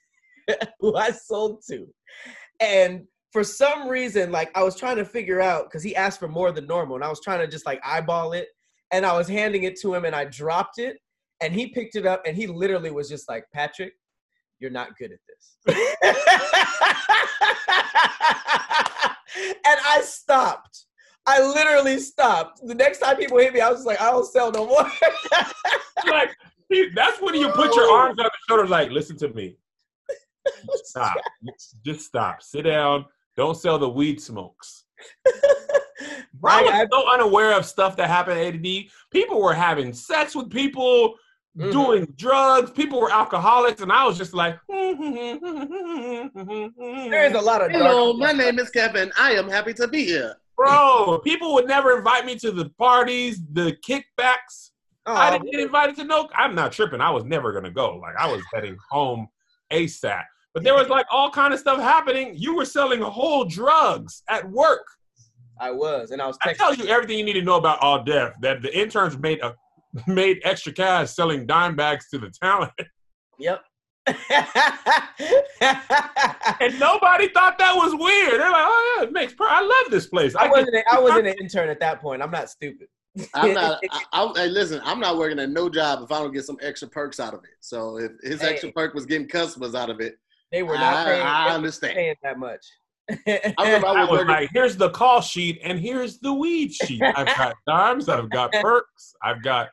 who 0.80 0.96
I 0.96 1.10
sold 1.10 1.62
to, 1.70 1.86
and 2.60 3.04
for 3.32 3.44
some 3.44 3.88
reason, 3.88 4.32
like 4.32 4.50
I 4.56 4.62
was 4.62 4.76
trying 4.76 4.96
to 4.96 5.04
figure 5.04 5.40
out 5.40 5.64
because 5.64 5.82
he 5.82 5.94
asked 5.94 6.18
for 6.18 6.28
more 6.28 6.52
than 6.52 6.66
normal, 6.66 6.96
and 6.96 7.04
I 7.04 7.08
was 7.08 7.20
trying 7.20 7.40
to 7.40 7.46
just 7.46 7.64
like 7.64 7.80
eyeball 7.84 8.32
it, 8.32 8.48
and 8.90 9.06
I 9.06 9.16
was 9.16 9.28
handing 9.28 9.62
it 9.62 9.78
to 9.80 9.94
him, 9.94 10.04
and 10.04 10.14
I 10.14 10.24
dropped 10.24 10.78
it, 10.78 10.96
and 11.40 11.54
he 11.54 11.68
picked 11.68 11.94
it 11.94 12.06
up, 12.06 12.22
and 12.26 12.36
he 12.36 12.46
literally 12.46 12.90
was 12.90 13.08
just 13.08 13.28
like, 13.28 13.44
Patrick, 13.54 13.92
you're 14.60 14.70
not 14.70 14.96
good 14.98 15.12
at 15.12 15.18
this, 15.26 15.56
and 19.36 19.78
I 19.86 20.00
stopped. 20.02 20.84
I 21.26 21.42
literally 21.42 21.98
stopped. 21.98 22.66
The 22.66 22.74
next 22.74 23.00
time 23.00 23.16
people 23.16 23.38
hit 23.38 23.52
me, 23.52 23.60
I 23.60 23.68
was 23.68 23.80
just 23.80 23.86
like, 23.86 24.00
I 24.00 24.10
don't 24.10 24.26
sell 24.26 24.50
no 24.50 24.66
more. 24.66 24.82
like, 26.06 26.30
that's 26.94 27.20
when 27.20 27.34
you 27.34 27.50
put 27.50 27.74
your 27.74 27.92
arms 27.92 28.18
on 28.18 28.24
the 28.24 28.30
shoulders, 28.48 28.70
like, 28.70 28.90
listen 28.90 29.16
to 29.18 29.28
me. 29.28 29.56
Stop. 30.84 31.14
Just 31.84 32.06
stop. 32.06 32.42
Sit 32.42 32.62
down. 32.62 33.04
Don't 33.36 33.56
sell 33.56 33.78
the 33.78 33.88
weed 33.88 34.20
smokes. 34.20 34.84
I 36.44 36.62
was 36.62 36.88
so 36.90 37.12
unaware 37.12 37.52
of 37.52 37.66
stuff 37.66 37.96
that 37.96 38.08
happened 38.08 38.40
at 38.40 38.54
ADD. 38.54 38.90
People 39.10 39.42
were 39.42 39.52
having 39.52 39.92
sex 39.92 40.34
with 40.34 40.50
people, 40.50 41.14
Mhm. 41.58 41.72
doing 41.72 42.06
drugs. 42.16 42.70
People 42.70 43.00
were 43.00 43.10
alcoholics, 43.10 43.82
and 43.82 43.90
I 43.90 44.06
was 44.06 44.16
just 44.16 44.32
like, 44.32 44.58
there 44.68 44.94
is 47.26 47.34
a 47.34 47.40
lot 47.40 47.62
of 47.62 47.70
Hello, 47.70 48.12
my 48.14 48.32
name 48.32 48.58
is 48.58 48.70
Kevin. 48.70 49.10
I 49.18 49.32
am 49.32 49.48
happy 49.48 49.74
to 49.74 49.88
be 49.88 50.04
here. 50.04 50.36
bro. 50.56 51.20
People 51.24 51.54
would 51.54 51.66
never 51.66 51.96
invite 51.96 52.26
me 52.26 52.36
to 52.36 52.50
the 52.52 52.68
parties, 52.70 53.40
the 53.52 53.76
kickbacks. 53.86 54.70
I 55.06 55.30
didn't 55.30 55.50
get 55.50 55.60
invited 55.60 55.96
to 55.96 56.04
no. 56.04 56.28
I'm 56.34 56.54
not 56.54 56.72
tripping. 56.72 57.00
I 57.00 57.10
was 57.10 57.24
never 57.24 57.52
gonna 57.52 57.70
go. 57.70 57.96
Like 57.96 58.14
I 58.18 58.30
was 58.30 58.42
heading 58.52 58.76
home 58.90 59.28
ASAP. 59.72 60.24
But 60.52 60.64
there 60.64 60.74
was 60.74 60.88
like 60.88 61.06
all 61.10 61.30
kind 61.30 61.54
of 61.54 61.60
stuff 61.60 61.80
happening. 61.80 62.34
You 62.36 62.54
were 62.54 62.66
selling 62.66 63.00
whole 63.00 63.44
drugs 63.46 64.22
at 64.28 64.48
work. 64.50 64.86
I 65.60 65.70
was, 65.70 66.10
and 66.10 66.20
I 66.22 66.26
was 66.26 66.36
I 66.42 66.52
tell 66.52 66.74
you 66.74 66.86
everything 66.86 67.18
you 67.18 67.24
need 67.24 67.32
to 67.34 67.42
know 67.42 67.56
about 67.56 67.78
All 67.80 68.02
Def. 68.02 68.34
That 68.42 68.60
the 68.62 68.76
interns 68.78 69.16
made 69.16 69.40
a 69.40 69.54
made 70.06 70.40
extra 70.44 70.72
cash 70.72 71.10
selling 71.10 71.46
dime 71.46 71.76
bags 71.76 72.08
to 72.10 72.18
the 72.18 72.30
talent, 72.42 72.72
Yep. 73.38 73.62
and 76.60 76.78
nobody 76.80 77.28
thought 77.28 77.58
that 77.58 77.74
was 77.74 77.94
weird. 77.94 78.40
They're 78.40 78.50
like, 78.50 78.64
"Oh 78.64 78.96
yeah, 78.98 79.04
it 79.04 79.12
makes. 79.12 79.34
Per- 79.34 79.46
I 79.46 79.60
love 79.60 79.90
this 79.90 80.06
place." 80.06 80.34
I 80.34 80.46
I 80.46 80.50
wasn't. 80.50 80.76
A, 80.76 80.82
I 80.92 81.00
wasn't 81.00 81.26
an 81.26 81.34
intern 81.40 81.68
at 81.68 81.78
that 81.80 82.00
point. 82.00 82.22
I'm 82.22 82.30
not 82.30 82.48
stupid. 82.50 82.88
I'm 83.34 83.52
not. 83.54 83.80
I, 83.90 84.02
I, 84.12 84.32
hey, 84.34 84.48
listen, 84.48 84.80
I'm 84.84 85.00
not 85.00 85.18
working 85.18 85.38
at 85.38 85.50
no 85.50 85.68
job 85.68 86.00
if 86.02 86.10
I 86.12 86.20
don't 86.20 86.32
get 86.32 86.44
some 86.44 86.56
extra 86.62 86.88
perks 86.88 87.20
out 87.20 87.34
of 87.34 87.40
it. 87.44 87.50
So 87.60 87.98
if 87.98 88.12
his 88.22 88.40
Hey. 88.40 88.52
extra 88.52 88.72
perk 88.72 88.94
was 88.94 89.06
getting 89.06 89.28
customers 89.28 89.74
out 89.74 89.90
of 89.90 90.00
it, 90.00 90.16
They 90.52 90.62
were 90.62 90.74
not 90.78 90.94
I, 90.94 91.04
paying, 91.04 91.26
I 91.26 91.54
understand. 91.54 91.94
paying 91.94 92.14
that 92.22 92.38
much. 92.38 92.64
I 93.10 93.52
remember 93.58 93.86
I 93.88 93.92
I 93.92 94.04
was 94.04 94.20
was 94.20 94.26
like, 94.28 94.50
here's 94.52 94.76
the 94.76 94.90
call 94.90 95.20
sheet 95.22 95.58
and 95.64 95.78
here's 95.80 96.18
the 96.18 96.32
weed 96.32 96.72
sheet. 96.72 97.02
I've 97.02 97.26
got 97.26 97.54
dimes, 97.66 98.08
I've 98.08 98.28
got 98.30 98.52
perks, 98.52 99.14
I've 99.22 99.42
got 99.42 99.68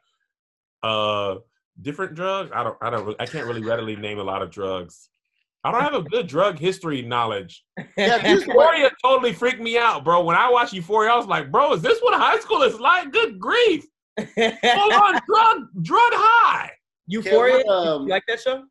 uh 0.86 1.40
different 1.82 2.14
drugs. 2.16 2.52
I 2.54 2.64
don't 2.64 2.78
I 2.82 2.90
don't 2.90 3.16
I 3.20 3.26
can't 3.26 3.48
really 3.48 3.64
readily 3.64 3.96
name 3.96 4.20
a 4.20 4.24
lot 4.24 4.42
of 4.42 4.52
drugs. 4.52 5.10
I 5.64 5.72
don't 5.72 5.82
have 5.82 5.96
a 5.96 6.04
good 6.04 6.28
drug 6.28 6.60
history 6.60 7.02
knowledge. 7.02 7.66
Yeah, 7.98 8.28
Euphoria 8.32 8.92
totally 9.04 9.34
freaked 9.34 9.60
me 9.60 9.78
out, 9.80 10.04
bro. 10.04 10.24
When 10.24 10.36
I 10.36 10.48
watched 10.50 10.74
Euphoria, 10.74 11.12
I 11.12 11.18
was 11.18 11.26
like, 11.26 11.52
bro, 11.52 11.74
is 11.74 11.82
this 11.82 12.00
what 12.02 12.14
high 12.14 12.40
school 12.40 12.62
is 12.62 12.80
like? 12.80 13.12
Good 13.12 13.40
grief. 13.40 13.84
Full 14.18 14.24
on 14.38 15.20
drug 15.28 15.58
drug 15.82 16.12
high. 16.14 16.72
Euphoria. 17.08 17.64
Yeah, 17.66 17.72
um, 17.72 18.04
you 18.04 18.10
like 18.10 18.24
that 18.28 18.42
show? 18.42 18.64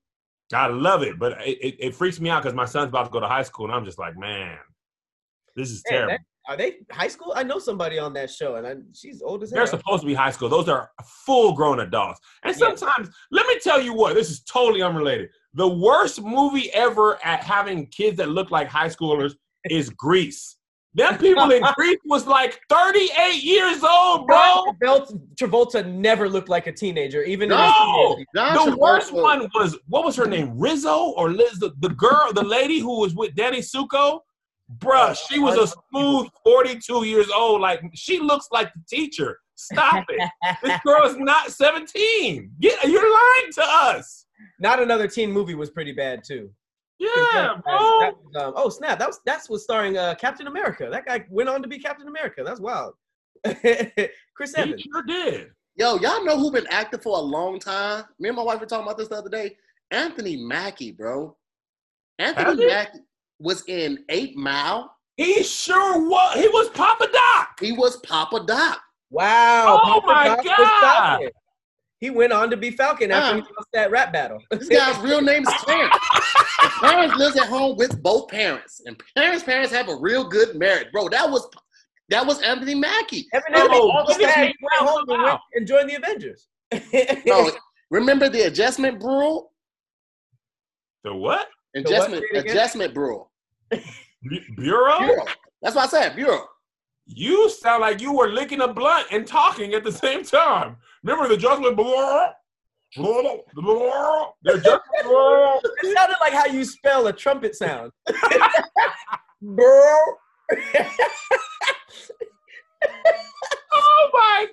I 0.53 0.69
love 0.69 1.03
it, 1.03 1.19
but 1.19 1.33
it, 1.45 1.59
it, 1.61 1.77
it 1.81 1.95
freaks 1.95 2.21
me 2.21 2.31
out 2.31 2.43
because 2.43 2.55
my 2.55 2.65
son's 2.65 2.91
about 2.91 3.05
to 3.05 3.11
go 3.11 3.19
to 3.19 3.27
high 3.27 3.43
school, 3.43 3.67
and 3.67 3.75
I'm 3.75 3.85
just 3.85 3.99
like, 3.99 4.17
man, 4.17 4.57
this 5.57 5.71
is 5.71 5.83
Man, 5.91 5.93
terrible. 5.93 6.13
that- 6.13 6.21
are 6.47 6.57
they 6.57 6.77
high 6.91 7.09
school? 7.09 7.33
I 7.35 7.43
know 7.43 7.59
somebody 7.59 7.99
on 7.99 8.13
that 8.15 8.31
show, 8.31 8.57
and 8.57 8.67
I, 8.67 8.75
she's 8.93 9.23
old 9.23 9.43
as 9.43 9.51
hell. 9.51 9.59
They're 9.59 9.67
supposed 9.67 10.03
to 10.03 10.07
be 10.07 10.15
high 10.15 10.31
school. 10.31 10.49
Those 10.49 10.69
are 10.69 10.91
full 11.25 11.53
grown 11.53 11.81
adults. 11.81 12.21
And 12.43 12.55
Yeah. 12.57 12.75
sometimes, 12.75 13.09
let 13.31 13.47
me 13.47 13.59
tell 13.63 13.81
you 13.81 13.95
what, 13.95 14.15
this 14.15 14.31
is 14.31 14.41
totally 14.45 14.83
unrelated. 14.83 15.31
The 15.55 15.69
worst 15.69 16.21
movie 16.23 16.71
ever 16.73 17.19
at 17.25 17.43
having 17.43 17.87
kids 17.87 18.17
that 18.19 18.29
look 18.29 18.51
like 18.51 18.69
high 18.69 18.89
schoolers 18.89 19.35
is 19.71 19.89
Grease. 19.91 20.57
Them 20.97 21.19
people 21.19 21.51
in 21.51 21.65
Grease 21.75 21.99
was 22.05 22.25
like 22.25 22.61
38 22.69 23.43
years 23.43 23.83
old, 23.83 24.29
bro. 24.29 24.37
John 24.37 24.77
Travolta, 24.81 25.21
Travolta 25.35 25.93
never 25.93 26.29
looked 26.29 26.49
like 26.49 26.69
a 26.69 26.73
teenager, 26.73 27.23
even 27.25 27.51
in 27.51 27.57
No! 27.59 28.15
teenage- 28.15 28.27
John 28.37 28.71
The 28.71 28.77
worst 28.77 29.13
one 29.13 29.51
was 29.57 29.77
what 29.89 30.05
was 30.05 30.15
her 30.15 30.27
name? 30.27 30.57
Rizzo 30.57 31.09
or 31.17 31.31
Liz? 31.33 31.59
The, 31.59 31.73
the 31.81 31.89
girl, 31.89 32.31
the 32.33 32.45
lady 32.45 32.79
who 32.79 33.01
was 33.01 33.13
with 33.13 33.35
Danny 33.35 33.59
Zuko. 33.59 34.21
Bruh, 34.79 35.17
she 35.29 35.39
was 35.39 35.57
a 35.59 35.67
smooth 35.91 36.29
42 36.45 37.05
years 37.05 37.29
old. 37.31 37.61
Like 37.61 37.83
she 37.95 38.19
looks 38.19 38.49
like 38.51 38.73
the 38.73 38.81
teacher. 38.89 39.39
Stop 39.57 40.05
it. 40.09 40.31
this 40.63 40.81
girl 40.85 41.05
is 41.07 41.17
not 41.19 41.51
17. 41.53 42.51
Get, 42.61 42.83
you're 42.85 43.13
lying 43.15 43.53
to 43.53 43.63
us. 43.63 44.27
Not 44.59 44.83
another 44.83 45.07
teen 45.07 45.31
movie 45.31 45.55
was 45.55 45.71
pretty 45.71 45.93
bad 45.93 46.23
too. 46.25 46.51
Yeah, 46.99 47.09
That- 47.15 47.63
bro. 47.65 48.01
that 48.01 48.13
was, 48.17 48.37
um, 48.43 48.53
oh 48.57 48.69
snap! 48.69 48.99
That 48.99 49.09
was 49.09 49.21
that's 49.27 49.49
was 49.51 49.65
starring 49.65 49.99
uh, 49.99 50.15
Captain 50.15 50.47
America. 50.47 50.89
That 50.91 51.05
guy 51.05 51.25
went 51.29 51.49
on 51.49 51.61
to 51.63 51.69
be 51.69 51.79
Captain 51.79 52.09
America. 52.09 52.43
That's 52.45 52.61
wild. 52.61 52.95
Chris 53.45 54.55
Evans. 54.57 54.83
He 54.83 54.91
sure 54.93 55.03
did. 55.03 55.49
Yo, 55.77 55.97
y'all 55.99 56.25
know 56.25 56.39
who 56.39 56.53
been 56.53 56.67
acting 56.71 57.01
for 57.01 57.19
a 57.19 57.21
long 57.21 57.59
time? 57.59 58.05
Me 58.21 58.29
and 58.29 58.37
my 58.37 58.43
wife 58.43 58.61
were 58.61 58.67
talking 58.67 58.85
about 58.87 58.97
this 58.97 59.09
the 59.09 59.17
other 59.17 59.29
day. 59.29 59.57
Anthony 59.91 60.37
Mackie, 60.37 60.93
bro. 60.93 61.37
Anthony? 62.19 62.67
Mackie. 62.67 63.01
Was 63.39 63.65
in 63.69 64.05
Eight 64.09 64.37
Mile. 64.37 64.91
He 65.17 65.43
sure 65.43 66.09
was. 66.09 66.35
He 66.35 66.49
was 66.49 66.69
Papa 66.71 67.09
Doc. 67.13 67.61
He 67.61 67.73
was 67.73 67.99
Papa 67.99 68.45
Doc. 68.47 68.81
Wow. 69.11 69.81
Oh 69.85 70.01
Papa 70.01 70.07
my 70.07 70.25
Doc 70.29 70.45
God. 70.45 70.81
Falcon. 70.81 71.31
He 72.01 72.11
went 72.11 72.33
on 72.33 72.51
to 72.51 72.57
be 72.57 72.71
Falcon 72.71 73.11
after 73.11 73.39
uh. 73.39 73.43
he 73.43 73.55
lost 73.57 73.69
that 73.73 73.91
rap 73.91 74.13
battle. 74.13 74.39
This 74.51 74.69
guy's 74.69 74.99
real 74.99 75.23
name 75.23 75.43
is 75.43 75.55
Clarence. 75.59 75.97
Clarence 76.79 77.15
lives 77.17 77.37
at 77.37 77.47
home 77.47 77.77
with 77.77 78.03
both 78.03 78.29
parents, 78.29 78.83
and 78.85 79.01
parents' 79.17 79.45
parents 79.45 79.73
have 79.73 79.89
a 79.89 79.97
real 79.97 80.29
good 80.29 80.57
marriage, 80.57 80.89
bro. 80.93 81.09
That 81.09 81.31
was 81.31 81.49
that 82.11 82.27
was 82.27 82.43
Anthony 82.43 82.75
Mackie. 82.75 83.27
Eminem 83.35 83.69
Oh, 83.71 83.91
all 83.91 84.05
look 84.07 84.21
at 84.21 84.49
he 84.49 84.55
went 84.61 84.91
home 84.91 85.05
and 85.09 85.23
wow. 85.23 85.25
went 85.25 85.41
and 85.55 85.67
joined 85.67 85.89
the 85.89 85.95
Avengers. 85.95 86.49
No, 87.27 87.51
remember 87.91 88.29
the 88.29 88.43
adjustment 88.43 89.01
bureau? 89.01 89.51
The 91.05 91.15
what? 91.15 91.49
What? 91.75 91.87
Adjustment 91.87 92.25
Say 92.33 92.39
adjustment 92.41 92.95
bureau. 92.95 93.31
Bu- 93.71 93.81
Bureau? 94.57 94.99
Bureau. 95.01 95.25
That's 95.63 95.75
what 95.77 95.85
I 95.85 95.89
said. 95.89 96.17
Bureau. 96.17 96.47
You 97.07 97.51
sound 97.51 97.83
like 97.83 98.01
you 98.01 98.13
were 98.13 98.29
licking 98.29 98.61
a 98.63 98.69
blunt 98.73 99.07
and 99.11 99.27
talking 99.27 99.75
at 99.75 99.85
the 99.85 99.93
same 99.93 100.25
time. 100.25 100.77
Remember 101.03 101.29
the 101.29 101.35
adjustment? 101.35 101.77
Blah. 101.77 102.33
it 102.97 103.13
sounded 104.65 106.17
like 106.21 106.33
how 106.33 106.47
you 106.47 106.65
spell 106.65 107.07
a 107.09 107.13
trumpet 107.13 107.57
sound. 107.57 107.91
Bro. 109.43 109.97
Oh 113.73 114.11
my 114.13 114.47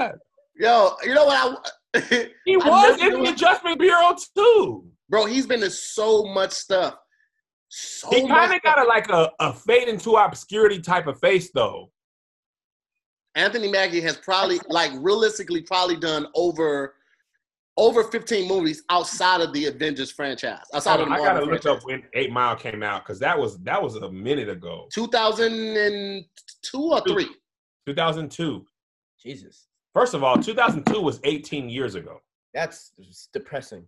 God! 0.00 0.12
Yo, 0.58 0.92
you 1.04 1.14
know 1.14 1.24
what 1.26 1.60
I 1.94 2.00
He 2.44 2.54
I 2.54 2.56
was 2.58 2.98
never 2.98 3.14
in 3.16 3.20
knew- 3.20 3.26
the 3.26 3.32
adjustment 3.32 3.78
bureau 3.78 4.14
too. 4.36 4.84
Bro, 5.08 5.26
he's 5.26 5.46
been 5.46 5.62
in 5.62 5.70
so 5.70 6.24
much 6.24 6.52
stuff. 6.52 6.96
So 7.68 8.08
He 8.10 8.26
kind 8.26 8.54
of 8.54 8.62
got 8.62 8.78
a 8.78 8.84
like 8.84 9.10
a, 9.10 9.30
a 9.40 9.52
fade 9.52 9.88
into 9.88 10.16
obscurity 10.16 10.80
type 10.80 11.06
of 11.06 11.18
face 11.20 11.50
though. 11.52 11.90
Anthony 13.34 13.70
Mackie 13.70 14.00
has 14.00 14.16
probably, 14.16 14.58
like, 14.68 14.90
realistically, 14.98 15.62
probably 15.62 15.96
done 15.96 16.26
over 16.34 16.94
over 17.76 18.02
15 18.02 18.48
movies 18.48 18.82
outside 18.90 19.40
of 19.40 19.52
the 19.52 19.66
Avengers 19.66 20.10
franchise. 20.10 20.64
Outside 20.74 20.98
of 20.98 21.06
the 21.06 21.14
I 21.14 21.18
gotta 21.18 21.34
Marvel 21.34 21.54
look 21.54 21.64
up 21.64 21.78
when 21.84 22.02
Eight 22.14 22.32
Mile 22.32 22.56
came 22.56 22.82
out 22.82 23.04
because 23.04 23.20
that 23.20 23.38
was 23.38 23.56
that 23.60 23.80
was 23.80 23.94
a 23.94 24.10
minute 24.10 24.48
ago. 24.48 24.88
2002 24.92 26.26
or 26.76 27.00
three. 27.02 27.28
2002. 27.86 28.66
Jesus. 29.22 29.68
First 29.94 30.14
of 30.14 30.24
all, 30.24 30.36
2002 30.36 31.00
was 31.00 31.20
18 31.22 31.70
years 31.70 31.94
ago. 31.94 32.20
That's 32.52 32.92
depressing. 33.32 33.86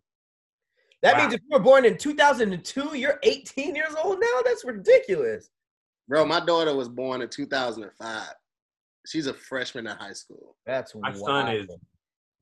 That 1.02 1.14
Wow. 1.14 1.20
means 1.22 1.34
if 1.34 1.40
you 1.40 1.48
were 1.56 1.62
born 1.62 1.84
in 1.84 1.96
2002, 1.96 2.96
you're 2.96 3.18
18 3.22 3.74
years 3.74 3.94
old 4.02 4.20
now? 4.20 4.40
That's 4.44 4.64
ridiculous. 4.64 5.50
Bro, 6.08 6.26
my 6.26 6.40
daughter 6.40 6.74
was 6.74 6.88
born 6.88 7.22
in 7.22 7.28
2005. 7.28 8.28
She's 9.06 9.26
a 9.26 9.34
freshman 9.34 9.86
in 9.86 9.96
high 9.96 10.12
school. 10.12 10.56
That's 10.66 10.94
My 10.94 11.10
wild. 11.10 11.16
son 11.24 11.48
is. 11.48 11.66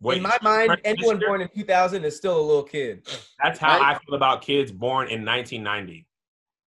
Wait, 0.01 0.16
in 0.18 0.23
my 0.23 0.38
mind, 0.42 0.81
anyone 0.85 1.21
year? 1.21 1.29
born 1.29 1.40
in 1.40 1.49
2000 1.49 2.05
is 2.05 2.16
still 2.16 2.38
a 2.38 2.42
little 2.42 2.62
kid. 2.62 3.07
That's 3.42 3.59
how 3.59 3.79
Right? 3.79 3.97
I 3.97 3.99
feel 3.99 4.14
about 4.14 4.42
kids 4.42 4.71
born 4.73 5.09
in 5.09 5.25
1990. 5.25 6.07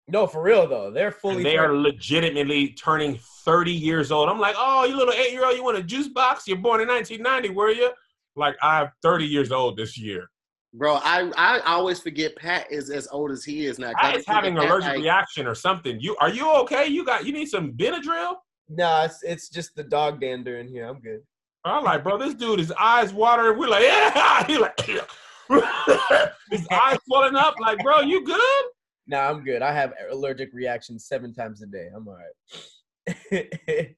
No, 0.08 0.27
for 0.27 0.41
real 0.41 0.67
though. 0.67 0.91
They're 0.91 1.12
fully 1.12 1.38
And 1.38 1.45
they 1.45 1.58
are 1.58 1.73
legitimately 1.73 2.69
turning 2.73 3.17
30 3.45 3.71
years 3.71 4.12
old. 4.12 4.27
I'm 4.30 4.39
like, 4.39 4.56
oh, 4.58 4.86
you 4.86 4.95
little 4.97 5.13
eight 5.13 5.32
year 5.32 5.45
old, 5.45 5.56
you 5.56 5.63
want 5.63 5.77
a 5.77 5.84
juice 5.84 6.10
box? 6.10 6.47
You're 6.47 6.58
born 6.58 6.82
in 6.82 6.88
1990, 6.88 7.49
were 7.56 7.69
you? 7.71 7.91
Like, 8.36 8.56
I'm 8.62 8.89
30 9.01 9.25
years 9.25 9.51
old 9.51 9.77
this 9.77 9.97
year. 9.97 10.30
Bro, 10.73 10.99
I, 11.03 11.29
I 11.36 11.60
always 11.65 11.99
forget 11.99 12.36
Pat 12.38 12.71
is 12.71 12.89
as 12.89 13.07
old 13.12 13.31
as 13.31 13.43
he 13.43 13.65
is 13.65 13.77
now. 13.77 13.91
I 13.97 14.15
is 14.15 14.25
having 14.25 14.55
Pat, 14.55 14.65
allergic 14.65 14.89
like, 14.89 14.99
reaction 14.99 15.45
or 15.45 15.53
something. 15.53 15.99
You 15.99 16.15
are 16.17 16.29
you 16.29 16.49
okay? 16.60 16.88
You 16.88 17.05
got 17.05 17.25
you 17.25 17.34
need 17.34 17.47
some 17.47 17.73
Benadryl? 17.73 18.36
Nah, 18.69 19.03
it's, 19.03 19.21
it's 19.21 19.49
just 19.49 19.75
the 19.75 19.84
dog 19.84 20.21
dander 20.21 20.60
in 20.60 20.69
here. 20.69 20.86
I'm 20.86 21.01
good. 21.01 21.19
I'm 21.65 21.84
like, 21.84 22.03
bro, 22.03 22.17
this 22.17 22.34
dude, 22.34 22.60
his 22.60 22.71
eyes 22.71 23.13
watering. 23.13 23.60
We're 23.60 23.67
like, 23.67 23.84
yeah. 23.84 24.45
He 24.45 24.57
like, 24.57 24.79
his 26.49 26.67
eyes 26.71 26.97
swelling 27.05 27.36
up. 27.36 27.55
Like, 27.60 27.79
bro, 27.79 27.99
you 27.99 28.23
good? 28.23 28.63
Nah, 29.07 29.29
I'm 29.29 29.43
good. 29.43 29.62
I 29.62 29.73
have 29.73 29.93
allergic 30.10 30.51
reactions 30.53 31.05
seven 31.05 31.34
times 31.34 31.62
a 31.62 31.65
day. 31.65 31.89
I'm 31.93 32.07
all 32.07 32.15
right. 32.15 33.17
That 33.29 33.95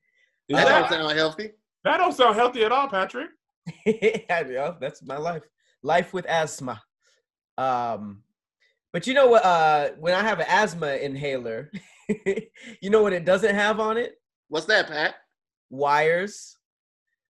that, 0.50 0.50
don't 0.50 0.84
uh, 0.84 0.90
sound 0.90 1.18
healthy. 1.18 1.52
that 1.84 1.98
don't 1.98 2.14
sound 2.14 2.36
healthy 2.36 2.64
at 2.64 2.72
all, 2.72 2.88
Patrick. 2.88 3.30
yeah, 3.86 4.74
that's 4.82 5.04
my 5.04 5.18
life. 5.18 5.44
Life 5.84 6.14
with 6.14 6.26
asthma. 6.26 6.82
Um, 7.58 8.24
but 8.92 9.08
you 9.08 9.14
know 9.14 9.28
what? 9.28 9.44
Uh, 9.44 9.90
when 10.00 10.14
I 10.14 10.22
have 10.22 10.40
an 10.40 10.46
asthma 10.48 10.96
inhaler, 10.96 11.72
you 12.82 12.90
know 12.90 13.02
what 13.02 13.14
it 13.14 13.26
doesn't 13.26 13.54
have 13.54 13.80
on 13.80 13.98
it? 13.98 14.16
What's 14.50 14.66
that, 14.68 14.88
Pat? 14.88 15.16
Wires. 15.70 16.58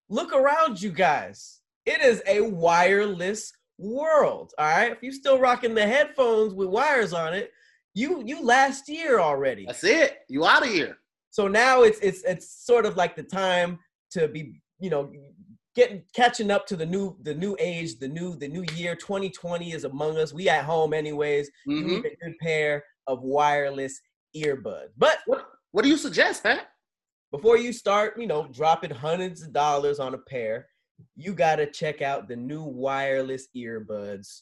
Look 0.09 0.33
around 0.33 0.81
you 0.81 0.91
guys. 0.91 1.61
It 1.85 2.01
is 2.01 2.21
a 2.27 2.41
wireless 2.41 3.53
world. 3.77 4.53
All 4.57 4.67
right. 4.67 4.91
If 4.91 5.01
you're 5.01 5.11
still 5.11 5.39
rocking 5.39 5.73
the 5.73 5.85
headphones 5.85 6.53
with 6.53 6.69
wires 6.69 7.13
on 7.13 7.33
it, 7.33 7.51
you 7.93 8.23
you 8.25 8.43
last 8.43 8.89
year 8.89 9.19
already. 9.19 9.65
That's 9.65 9.83
it. 9.83 10.19
You 10.27 10.45
out 10.45 10.63
of 10.63 10.69
here. 10.69 10.97
So 11.29 11.47
now 11.47 11.83
it's 11.83 11.99
it's 11.99 12.23
it's 12.23 12.65
sort 12.65 12.85
of 12.85 12.97
like 12.97 13.15
the 13.15 13.23
time 13.23 13.79
to 14.11 14.27
be, 14.27 14.61
you 14.79 14.89
know, 14.89 15.11
getting 15.75 16.03
catching 16.15 16.51
up 16.51 16.65
to 16.67 16.75
the 16.75 16.85
new 16.85 17.17
the 17.23 17.33
new 17.33 17.55
age, 17.59 17.97
the 17.99 18.07
new 18.07 18.35
the 18.35 18.47
new 18.47 18.63
year. 18.75 18.95
2020 18.95 19.71
is 19.73 19.83
among 19.83 20.17
us. 20.17 20.33
We 20.33 20.49
at 20.49 20.65
home 20.65 20.93
anyways. 20.93 21.49
You 21.65 21.75
hmm 21.75 21.87
need 21.87 22.05
a 22.05 22.15
good 22.23 22.37
pair 22.41 22.83
of 23.07 23.21
wireless 23.21 23.99
earbuds. 24.35 24.89
But 24.97 25.19
What 25.25 25.47
What 25.71 25.83
do 25.83 25.89
you 25.89 25.97
suggest, 25.97 26.43
Pat? 26.43 26.67
before 27.31 27.57
you 27.57 27.73
start, 27.73 28.19
you 28.19 28.27
know, 28.27 28.47
dropping 28.51 28.91
hundreds 28.91 29.41
of 29.41 29.51
dollars 29.53 29.99
on 29.99 30.13
a 30.13 30.19
pair, 30.19 30.67
you 31.15 31.33
gotta 31.33 31.65
check 31.65 32.01
out 32.01 32.27
the 32.27 32.35
new 32.35 32.63
wireless 32.63 33.47
earbuds 33.55 34.41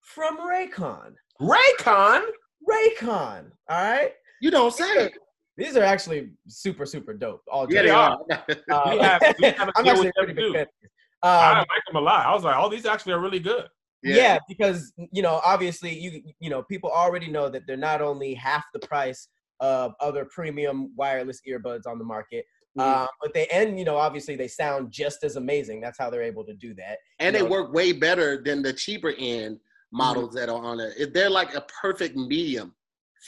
from 0.00 0.38
Raycon. 0.38 1.14
Raycon. 1.40 2.22
Raycon. 2.68 3.50
All 3.68 3.82
right. 3.82 4.12
You 4.40 4.50
don't 4.50 4.72
say. 4.74 5.12
These 5.56 5.76
are 5.76 5.82
actually 5.82 6.30
super, 6.48 6.86
super 6.86 7.12
dope. 7.14 7.42
All 7.50 7.66
Yeah, 7.70 7.82
jokes 7.82 7.86
they 7.86 7.90
are. 7.90 8.18
are. 8.30 8.56
Uh, 8.70 8.90
We 8.92 8.98
have- 9.02 9.34
we 9.40 9.46
have 9.50 9.68
a 9.68 9.72
I'm 9.76 9.86
actually 9.86 10.08
a 10.08 10.12
pretty 10.16 10.32
big 10.32 10.44
too. 10.44 10.52
fan. 10.54 10.66
I 11.22 11.50
Um, 11.52 11.58
like 11.58 11.84
them 11.86 11.96
a 11.96 12.00
lot. 12.00 12.26
I 12.26 12.34
was 12.34 12.42
like, 12.44 12.56
oh, 12.58 12.68
these 12.68 12.86
actually 12.86 13.12
are 13.12 13.20
really 13.20 13.38
good. 13.38 13.68
yeah. 14.02 14.38
because 14.48 14.92
you 15.12 15.22
know, 15.22 15.40
obviously, 15.44 15.96
you 15.96 16.22
you 16.40 16.50
know, 16.50 16.62
people 16.64 16.90
already 16.90 17.28
know 17.28 17.48
that 17.48 17.62
they're 17.66 17.76
not 17.76 18.00
only 18.02 18.34
half 18.34 18.64
the 18.72 18.80
price 18.80 19.28
of 19.60 19.92
other 20.00 20.24
premium 20.24 20.92
wireless 20.96 21.40
earbuds 21.48 21.86
on 21.86 21.98
the 21.98 22.04
market, 22.04 22.44
Mhm. 22.76 22.82
uh, 22.82 23.06
but 23.20 23.32
they 23.34 23.46
and 23.48 23.78
you 23.78 23.84
know, 23.84 23.96
obviously, 23.96 24.34
they 24.34 24.48
sound 24.48 24.90
just 24.90 25.22
as 25.22 25.36
amazing. 25.36 25.80
That's 25.80 25.98
how 25.98 26.10
they're 26.10 26.22
able 26.32 26.44
to 26.46 26.54
do 26.54 26.74
that. 26.74 26.98
and 27.20 27.36
you 27.36 27.42
they 27.42 27.44
know- 27.44 27.50
work 27.50 27.72
way 27.72 27.92
better 27.92 28.42
than 28.42 28.62
the 28.62 28.72
cheaper 28.72 29.12
end 29.18 29.60
models 29.92 30.34
that 30.34 30.48
are 30.48 30.60
on 30.64 30.80
it. 30.80 30.94
It- 30.98 31.12
They're 31.14 31.30
like 31.30 31.54
a 31.54 31.60
perfect 31.82 32.16
medium 32.16 32.74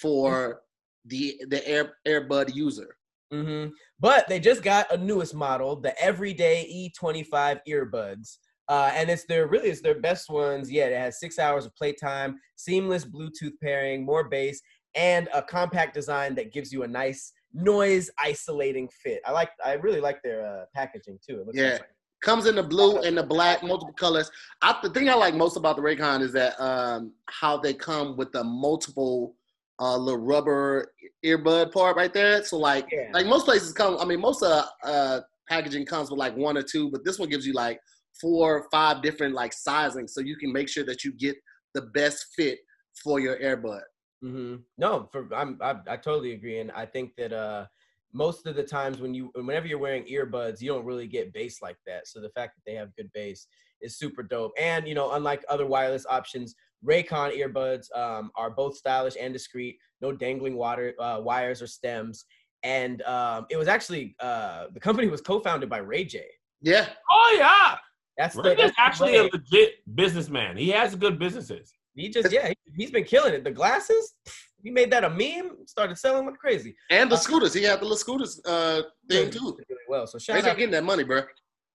for 0.01 0.63
the 1.05 1.41
the 1.49 1.67
air 1.69 1.95
airbud 2.07 2.55
user. 2.55 2.97
hmm 3.31 3.67
But 4.01 4.29
they 4.29 4.41
just 4.41 4.63
got 4.63 4.93
a 4.93 4.97
newest 4.97 5.35
model, 5.35 5.77
the 5.77 5.99
Everyday 6.01 6.91
E25 7.03 7.61
earbuds. 7.69 8.39
Uh, 8.69 8.91
and 8.95 9.11
it's 9.11 9.27
their 9.27 9.47
really 9.47 9.69
it's 9.69 9.83
their 9.83 10.01
best 10.01 10.31
ones 10.31 10.71
yet. 10.71 10.91
It 10.93 10.99
has 10.99 11.21
six 11.21 11.39
hours 11.39 11.67
of 11.67 11.75
playtime, 11.77 12.39
seamless 12.57 13.05
Bluetooth 13.05 13.53
pairing, 13.63 14.05
more 14.05 14.25
bass, 14.29 14.61
and 14.95 15.29
a 15.35 15.43
compact 15.43 15.93
design 15.95 16.35
that 16.37 16.53
gives 16.53 16.73
you 16.73 16.83
a 16.83 16.89
nice 16.89 17.33
noise 17.53 18.11
isolating 18.19 18.89
fit. 18.89 19.21
I 19.27 19.33
like 19.33 19.51
I 19.65 19.75
really 19.75 20.01
like 20.01 20.23
their 20.23 20.45
uh, 20.47 20.65
packaging 20.75 21.19
too. 21.27 21.41
It 21.41 21.47
looks 21.47 21.59
Yeah. 21.59 21.71
nice. 21.71 21.81
Comes 22.23 22.47
in 22.47 22.55
the 22.55 22.63
blue 22.63 23.01
and 23.01 23.19
the 23.19 23.23
black, 23.23 23.63
multiple 23.63 23.93
colors. 23.93 24.31
I, 24.63 24.79
the 24.83 24.89
thing 24.89 25.11
I 25.11 25.15
like 25.15 25.35
most 25.35 25.59
about 25.59 25.77
the 25.77 25.83
Raycon 25.83 26.23
is 26.23 26.33
that 26.33 26.59
um, 26.59 27.13
how 27.27 27.59
they 27.59 27.75
come 27.75 28.17
with 28.17 28.33
the 28.33 28.43
multiple 28.43 29.37
uh, 29.81 29.97
little 29.97 30.21
rubber 30.21 30.93
earbud 31.25 31.73
part 31.73 31.97
right 31.97 32.13
there. 32.13 32.45
So 32.45 32.59
like 32.59 32.87
Yeah. 32.93 33.11
like 33.13 33.27
most 33.27 33.45
places 33.45 33.73
come. 33.73 33.97
I 33.99 34.05
mean, 34.05 34.21
most 34.21 34.43
uh, 34.43 34.67
uh, 34.85 35.21
packaging 35.49 35.87
comes 35.87 36.11
with 36.11 36.19
like 36.19 36.37
one 36.37 36.57
or 36.57 36.63
two, 36.63 36.91
but 36.91 37.05
this 37.05 37.19
one 37.19 37.29
gives 37.29 37.47
you 37.47 37.53
like 37.53 37.81
four, 38.21 38.59
or 38.59 38.67
five 38.71 39.03
different 39.03 39.35
like 39.35 39.53
sizing, 39.53 40.07
so 40.07 40.21
you 40.21 40.37
can 40.37 40.53
make 40.53 40.69
sure 40.69 40.85
that 40.85 41.05
you 41.05 41.13
get 41.13 41.37
the 41.75 41.83
best 41.83 42.27
fit 42.37 42.59
for 43.03 43.19
your 43.19 43.37
earbud. 43.39 43.83
hmm 44.23 44.57
No, 44.79 45.09
for 45.13 45.29
I'm 45.35 45.59
I, 45.61 45.77
I 45.89 45.97
totally 45.97 46.33
agree, 46.33 46.61
and 46.61 46.71
I 46.73 46.87
think 46.87 47.13
that 47.17 47.33
uh 47.33 47.67
most 48.13 48.47
of 48.47 48.55
the 48.55 48.63
times 48.63 49.01
when 49.01 49.13
you 49.13 49.31
whenever 49.35 49.67
you're 49.67 49.79
wearing 49.79 50.05
earbuds, 50.05 50.61
you 50.61 50.69
don't 50.69 50.85
really 50.85 51.09
get 51.09 51.33
bass 51.33 51.61
like 51.61 51.77
that. 51.87 52.07
So 52.07 52.21
the 52.21 52.31
fact 52.31 52.53
that 52.57 52.63
they 52.65 52.77
have 52.77 52.95
good 52.97 53.11
bass 53.13 53.49
is 53.83 53.99
super 53.99 54.23
dope. 54.23 54.53
And 54.59 54.87
you 54.87 54.95
know, 54.95 55.13
unlike 55.13 55.45
other 55.49 55.67
wireless 55.67 56.07
options, 56.09 56.55
Raycon 56.87 57.37
earbuds 57.39 57.87
um, 57.97 58.31
are 58.37 58.51
both 58.51 58.77
stylish 58.77 59.15
and 59.21 59.33
discreet. 59.33 59.79
No 60.01 60.13
dangling 60.13 60.57
water 60.57 60.95
uh, 61.01 61.21
wires 61.23 61.63
or 61.63 61.67
stems. 61.67 62.25
And 62.63 63.03
um, 63.03 63.47
it 63.51 63.57
was 63.57 63.69
actually 63.69 64.17
uh, 64.21 64.67
the 64.73 64.81
company 64.81 65.09
was 65.09 65.21
co-founded 65.21 65.69
by 65.69 65.79
Ray 65.79 66.05
J. 66.05 66.25
Yeah, 66.63 66.87
Oh 67.11 67.37
yeah, 67.39 67.77
That's 68.17 68.35
the, 68.35 68.43
Ray 68.43 68.51
is 68.53 68.57
that's 68.59 68.77
the 68.77 68.83
actually 68.83 69.17
a 69.19 69.23
legit 69.25 69.95
businessman. 69.95 70.57
He 70.57 70.71
has 70.71 70.95
good 70.95 71.19
businesses. 71.19 71.73
he 71.95 72.09
just 72.09 72.33
yeah 72.33 72.49
he, 72.49 72.55
he's 72.75 72.91
been 72.91 73.05
killing 73.05 73.35
it. 73.35 73.45
The 73.45 73.51
glasses, 73.51 74.15
He 74.63 74.71
made 74.71 74.91
that 74.93 75.05
a 75.05 75.11
meme. 75.11 75.67
Started 75.67 75.99
selling 75.99 76.25
like 76.27 76.39
crazy. 76.39 76.75
And 76.91 77.11
the 77.11 77.17
Uh, 77.17 77.19
scooters. 77.19 77.53
He 77.53 77.63
had 77.65 77.81
the 77.81 77.85
little 77.85 77.99
scooters 77.99 78.41
uh, 78.47 78.83
thing 79.11 79.31
too. 79.31 79.57
Really 79.69 79.81
well. 79.89 80.07
So 80.07 80.17
They 80.17 80.25
shout 80.25 80.39
start 80.41 80.53
out. 80.53 80.57
getting 80.59 80.73
that 80.73 80.85
money, 80.85 81.05
bro. 81.05 81.23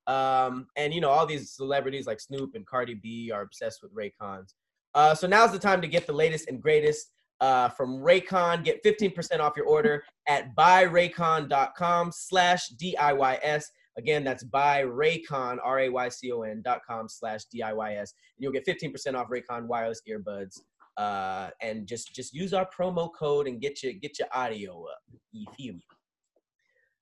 Um, 0.08 0.66
and 0.76 0.92
you 0.92 1.02
know 1.02 1.10
all 1.12 1.28
these 1.28 1.52
celebrities 1.52 2.08
like 2.08 2.20
Snoop 2.20 2.56
and 2.56 2.66
Cardi 2.66 2.96
B 2.96 3.30
are 3.32 3.44
obsessed 3.44 3.84
with 3.84 3.94
Raycons. 3.94 4.54
Uh, 4.96 5.14
so 5.14 5.28
now's 5.28 5.52
the 5.52 5.60
time 5.60 5.82
to 5.82 5.88
get 5.88 6.08
the 6.08 6.14
latest 6.14 6.48
and 6.48 6.62
greatest 6.62 7.12
uh, 7.42 7.70
from 7.70 7.98
Raycon. 8.00 8.64
Get 8.64 8.84
15% 8.84 9.40
off 9.40 9.54
your 9.56 9.66
order 9.66 10.04
at 10.28 10.56
buyraycon.com 10.56 12.12
slash 12.12 12.70
DIYS. 12.82 13.64
Again, 13.98 14.24
that's 14.24 14.44
buyraycon, 14.46 15.58
R-A-Y-C-O-N 15.64 16.62
dot 16.64 16.82
com 16.88 17.10
slash 17.10 17.42
DIYS. 17.54 17.98
And 17.98 18.08
you'll 18.38 18.52
get 18.52 18.66
15% 18.66 19.16
off 19.16 19.28
Raycon 19.30 19.68
wireless 19.68 20.02
earbuds. 20.10 20.60
Uh, 20.98 21.50
and 21.62 21.88
just 21.88 22.14
just 22.14 22.34
use 22.34 22.54
our 22.54 22.68
promo 22.78 23.10
code 23.18 23.48
and 23.48 23.62
get 23.62 23.82
your 23.82 23.94
get 23.94 24.20
your 24.20 24.28
audio 24.34 24.84
up. 24.84 25.00
You 25.32 25.46
feel 25.56 25.74
me? 25.76 25.82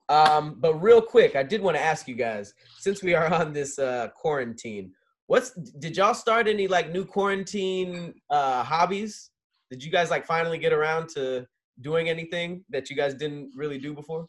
Um, 0.09 0.57
but 0.59 0.75
real 0.75 1.01
quick, 1.01 1.35
I 1.35 1.43
did 1.43 1.61
want 1.61 1.77
to 1.77 1.83
ask 1.83 2.07
you 2.07 2.15
guys, 2.15 2.53
since 2.77 3.03
we 3.03 3.13
are 3.15 3.33
on 3.33 3.53
this 3.53 3.79
uh, 3.79 4.09
quarantine, 4.15 4.93
what's 5.27 5.51
did 5.79 5.95
y'all 5.95 6.13
start 6.13 6.47
any 6.47 6.67
like 6.67 6.91
new 6.91 7.05
quarantine 7.05 8.13
uh, 8.29 8.63
hobbies? 8.63 9.29
Did 9.69 9.83
you 9.83 9.91
guys 9.91 10.09
like 10.09 10.25
finally 10.25 10.57
get 10.57 10.73
around 10.73 11.09
to 11.09 11.45
doing 11.81 12.09
anything 12.09 12.63
that 12.69 12.89
you 12.89 12.95
guys 12.95 13.13
didn't 13.13 13.51
really 13.55 13.77
do 13.77 13.93
before? 13.93 14.27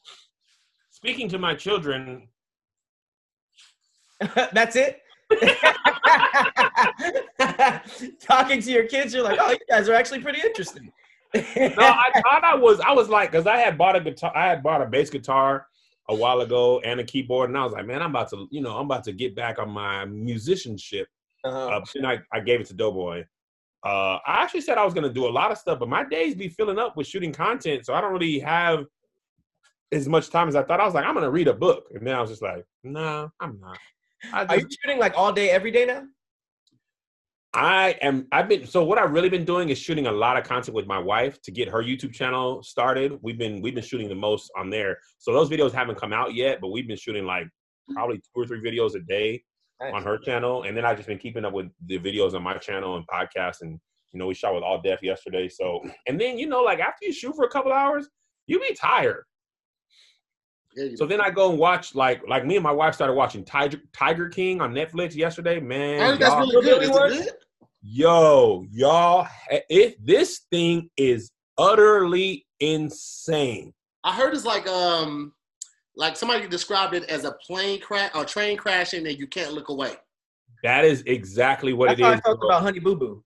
Speaking 0.90 1.28
to 1.28 1.38
my 1.38 1.54
children, 1.54 2.28
That's 4.52 4.76
it. 4.76 5.00
Talking 8.20 8.60
to 8.62 8.70
your 8.70 8.86
kids, 8.86 9.12
you're 9.14 9.22
like, 9.22 9.38
oh, 9.40 9.50
you 9.50 9.58
guys 9.68 9.88
are 9.88 9.94
actually 9.94 10.20
pretty 10.20 10.40
interesting. 10.40 10.92
no, 11.34 11.42
I 11.54 12.10
thought 12.22 12.42
I 12.42 12.54
was. 12.54 12.80
I 12.80 12.92
was 12.92 13.08
like, 13.08 13.30
because 13.30 13.46
I 13.46 13.58
had 13.58 13.78
bought 13.78 13.96
a 13.96 14.00
guitar. 14.00 14.32
I 14.34 14.48
had 14.48 14.62
bought 14.62 14.82
a 14.82 14.86
bass 14.86 15.10
guitar 15.10 15.66
a 16.08 16.14
while 16.14 16.40
ago 16.40 16.80
and 16.80 17.00
a 17.00 17.04
keyboard, 17.04 17.50
and 17.50 17.58
I 17.58 17.64
was 17.64 17.72
like, 17.72 17.86
man, 17.86 18.02
I'm 18.02 18.10
about 18.10 18.30
to, 18.30 18.48
you 18.50 18.60
know, 18.60 18.76
I'm 18.76 18.86
about 18.86 19.04
to 19.04 19.12
get 19.12 19.34
back 19.34 19.58
on 19.58 19.70
my 19.70 20.04
musicianship. 20.06 21.08
Uh-huh. 21.44 21.68
Uh, 21.68 21.80
then 21.94 22.06
I, 22.06 22.18
I 22.32 22.40
gave 22.40 22.60
it 22.60 22.66
to 22.68 22.74
Doughboy. 22.74 23.24
Uh, 23.84 24.18
I 24.26 24.42
actually 24.42 24.62
said 24.62 24.76
I 24.76 24.84
was 24.84 24.94
gonna 24.94 25.12
do 25.12 25.26
a 25.26 25.30
lot 25.30 25.52
of 25.52 25.58
stuff, 25.58 25.78
but 25.78 25.88
my 25.88 26.04
days 26.04 26.34
be 26.34 26.48
filling 26.48 26.78
up 26.78 26.96
with 26.96 27.06
shooting 27.06 27.32
content, 27.32 27.86
so 27.86 27.94
I 27.94 28.00
don't 28.00 28.12
really 28.12 28.38
have 28.40 28.86
as 29.92 30.08
much 30.08 30.30
time 30.30 30.48
as 30.48 30.56
I 30.56 30.62
thought. 30.62 30.80
I 30.80 30.84
was 30.84 30.94
like, 30.94 31.04
I'm 31.04 31.14
gonna 31.14 31.30
read 31.30 31.48
a 31.48 31.54
book, 31.54 31.88
and 31.94 32.06
then 32.06 32.14
I 32.14 32.20
was 32.20 32.30
just 32.30 32.42
like, 32.42 32.64
nah, 32.82 33.28
I'm 33.40 33.60
not. 33.60 33.78
I 34.32 34.44
Are 34.46 34.56
you 34.58 34.66
shooting 34.82 34.98
like 34.98 35.16
all 35.16 35.32
day, 35.32 35.50
every 35.50 35.70
day 35.70 35.84
now? 35.84 36.04
I 37.54 37.96
am. 38.02 38.26
I've 38.30 38.48
been. 38.48 38.66
So 38.66 38.84
what 38.84 38.98
I've 38.98 39.12
really 39.12 39.30
been 39.30 39.44
doing 39.44 39.70
is 39.70 39.78
shooting 39.78 40.06
a 40.06 40.12
lot 40.12 40.36
of 40.36 40.44
content 40.44 40.74
with 40.74 40.86
my 40.86 40.98
wife 40.98 41.40
to 41.42 41.50
get 41.50 41.68
her 41.68 41.82
YouTube 41.82 42.12
channel 42.12 42.62
started. 42.62 43.18
We've 43.22 43.38
been 43.38 43.62
we've 43.62 43.74
been 43.74 43.84
shooting 43.84 44.08
the 44.08 44.14
most 44.14 44.50
on 44.56 44.68
there. 44.68 44.98
So 45.18 45.32
those 45.32 45.48
videos 45.48 45.72
haven't 45.72 45.98
come 45.98 46.12
out 46.12 46.34
yet, 46.34 46.60
but 46.60 46.68
we've 46.68 46.86
been 46.86 46.96
shooting 46.98 47.24
like 47.24 47.46
probably 47.94 48.16
two 48.18 48.42
or 48.42 48.46
three 48.46 48.60
videos 48.60 48.94
a 48.94 49.00
day 49.00 49.42
Nice. 49.80 49.92
on 49.94 50.02
her 50.02 50.18
channel, 50.18 50.64
and 50.64 50.76
then 50.76 50.84
I've 50.84 50.96
just 50.96 51.08
been 51.08 51.18
keeping 51.18 51.44
up 51.44 51.52
with 51.54 51.68
the 51.86 51.98
videos 51.98 52.34
on 52.34 52.42
my 52.42 52.58
channel 52.58 52.96
and 52.96 53.06
podcasts, 53.06 53.62
and 53.62 53.78
you 54.12 54.18
know 54.18 54.26
we 54.26 54.34
shot 54.34 54.54
with 54.54 54.62
All 54.62 54.82
Def 54.82 55.02
yesterday. 55.02 55.48
So 55.48 55.80
and 56.06 56.20
then 56.20 56.36
you 56.38 56.48
know 56.48 56.62
like 56.62 56.80
after 56.80 57.06
you 57.06 57.12
shoot 57.12 57.34
for 57.34 57.44
a 57.44 57.48
couple 57.50 57.72
hours, 57.72 58.08
you 58.46 58.58
be 58.60 58.74
tired. 58.74 59.24
Yeah, 60.78 60.90
you 60.90 60.96
So 60.96 61.06
then 61.06 61.20
I 61.20 61.30
go 61.30 61.50
and 61.50 61.58
watch 61.58 61.94
like 61.94 62.22
like 62.28 62.46
me 62.46 62.56
and 62.56 62.62
my 62.62 62.72
wife 62.72 62.94
started 62.94 63.14
watching 63.14 63.44
Tiger 63.44 63.80
Tiger 63.92 64.28
King 64.28 64.60
on 64.60 64.72
Netflix 64.72 65.14
yesterday. 65.14 65.58
Man, 65.58 66.00
I 66.00 66.06
heard 66.06 66.20
that's 66.20 66.34
really 66.34 66.64
good. 66.64 66.82
Is 66.82 66.88
it 66.88 67.26
good? 67.26 67.32
yo, 67.82 68.64
y'all, 68.70 69.26
if 69.50 69.96
this 70.04 70.42
thing 70.50 70.88
is 70.96 71.32
utterly 71.56 72.46
insane. 72.60 73.72
I 74.04 74.14
heard 74.14 74.34
it's 74.34 74.44
like 74.44 74.66
um 74.68 75.32
like 75.96 76.16
somebody 76.16 76.46
described 76.46 76.94
it 76.94 77.04
as 77.04 77.24
a 77.24 77.32
plane 77.44 77.80
crash 77.80 78.12
or 78.14 78.24
train 78.24 78.56
crashing 78.56 79.06
and 79.06 79.18
you 79.18 79.26
can't 79.26 79.52
look 79.52 79.68
away. 79.68 79.94
That 80.62 80.84
is 80.84 81.02
exactly 81.06 81.72
what 81.72 81.88
That's 81.88 82.00
it 82.00 82.04
how 82.04 82.12
is. 82.12 82.18
I 82.18 82.22
felt 82.22 82.40
bro. 82.40 82.48
about 82.50 82.62
Honey 82.62 82.78
Boo 82.78 82.96
Boo. 82.96 83.24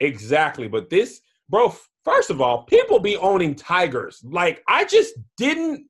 Exactly. 0.00 0.68
But 0.68 0.90
this, 0.90 1.20
bro, 1.48 1.74
first 2.04 2.30
of 2.30 2.40
all, 2.40 2.64
people 2.64 3.00
be 3.00 3.16
owning 3.16 3.54
tigers. 3.54 4.22
Like, 4.24 4.62
I 4.68 4.84
just 4.84 5.14
didn't 5.36 5.86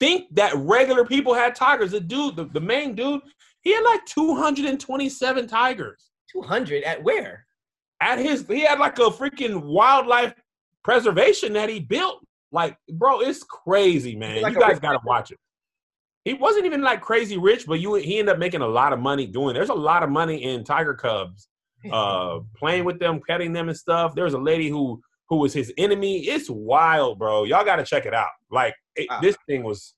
think 0.00 0.34
that 0.34 0.54
regular 0.56 1.04
people 1.04 1.34
had 1.34 1.54
tigers. 1.54 1.92
The 1.92 2.00
dude, 2.00 2.36
the, 2.36 2.44
the 2.46 2.60
main 2.60 2.94
dude, 2.94 3.20
he 3.62 3.74
had 3.74 3.82
like 3.82 4.04
227 4.06 5.46
tigers. 5.46 6.10
200 6.32 6.84
at 6.84 7.02
where? 7.02 7.46
At 8.00 8.18
his, 8.18 8.46
he 8.46 8.60
had 8.60 8.78
like 8.78 8.98
a 8.98 9.10
freaking 9.10 9.62
wildlife 9.62 10.34
preservation 10.84 11.52
that 11.54 11.68
he 11.68 11.80
built. 11.80 12.24
Like, 12.52 12.76
bro, 12.90 13.20
it's 13.20 13.42
crazy, 13.42 14.16
man. 14.16 14.42
Like 14.42 14.54
you 14.54 14.60
guys 14.60 14.78
gotta 14.78 15.00
watch 15.04 15.30
it. 15.30 15.38
He 16.24 16.34
wasn't 16.34 16.66
even 16.66 16.82
like 16.82 17.00
crazy 17.00 17.36
rich, 17.36 17.66
but 17.66 17.80
you 17.80 17.94
he 17.94 18.18
ended 18.18 18.34
up 18.34 18.38
making 18.38 18.60
a 18.62 18.66
lot 18.66 18.92
of 18.92 19.00
money 19.00 19.26
doing. 19.26 19.54
There's 19.54 19.68
a 19.68 19.74
lot 19.74 20.02
of 20.02 20.10
money 20.10 20.44
in 20.44 20.64
tiger 20.64 20.94
cubs 20.94 21.48
uh 21.92 22.40
playing 22.56 22.84
with 22.84 22.98
them, 22.98 23.20
petting 23.26 23.52
them 23.52 23.68
and 23.68 23.76
stuff. 23.76 24.14
There 24.14 24.24
was 24.24 24.34
a 24.34 24.38
lady 24.38 24.68
who 24.68 25.00
who 25.28 25.36
was 25.36 25.52
his 25.52 25.72
enemy. 25.78 26.20
It's 26.26 26.48
wild, 26.50 27.18
bro. 27.18 27.44
Y'all 27.44 27.64
got 27.64 27.76
to 27.76 27.84
check 27.84 28.06
it 28.06 28.14
out. 28.14 28.30
Like 28.50 28.74
it, 28.96 29.06
Wow. 29.10 29.20
this 29.20 29.36
thing 29.48 29.62
was. 29.62 29.94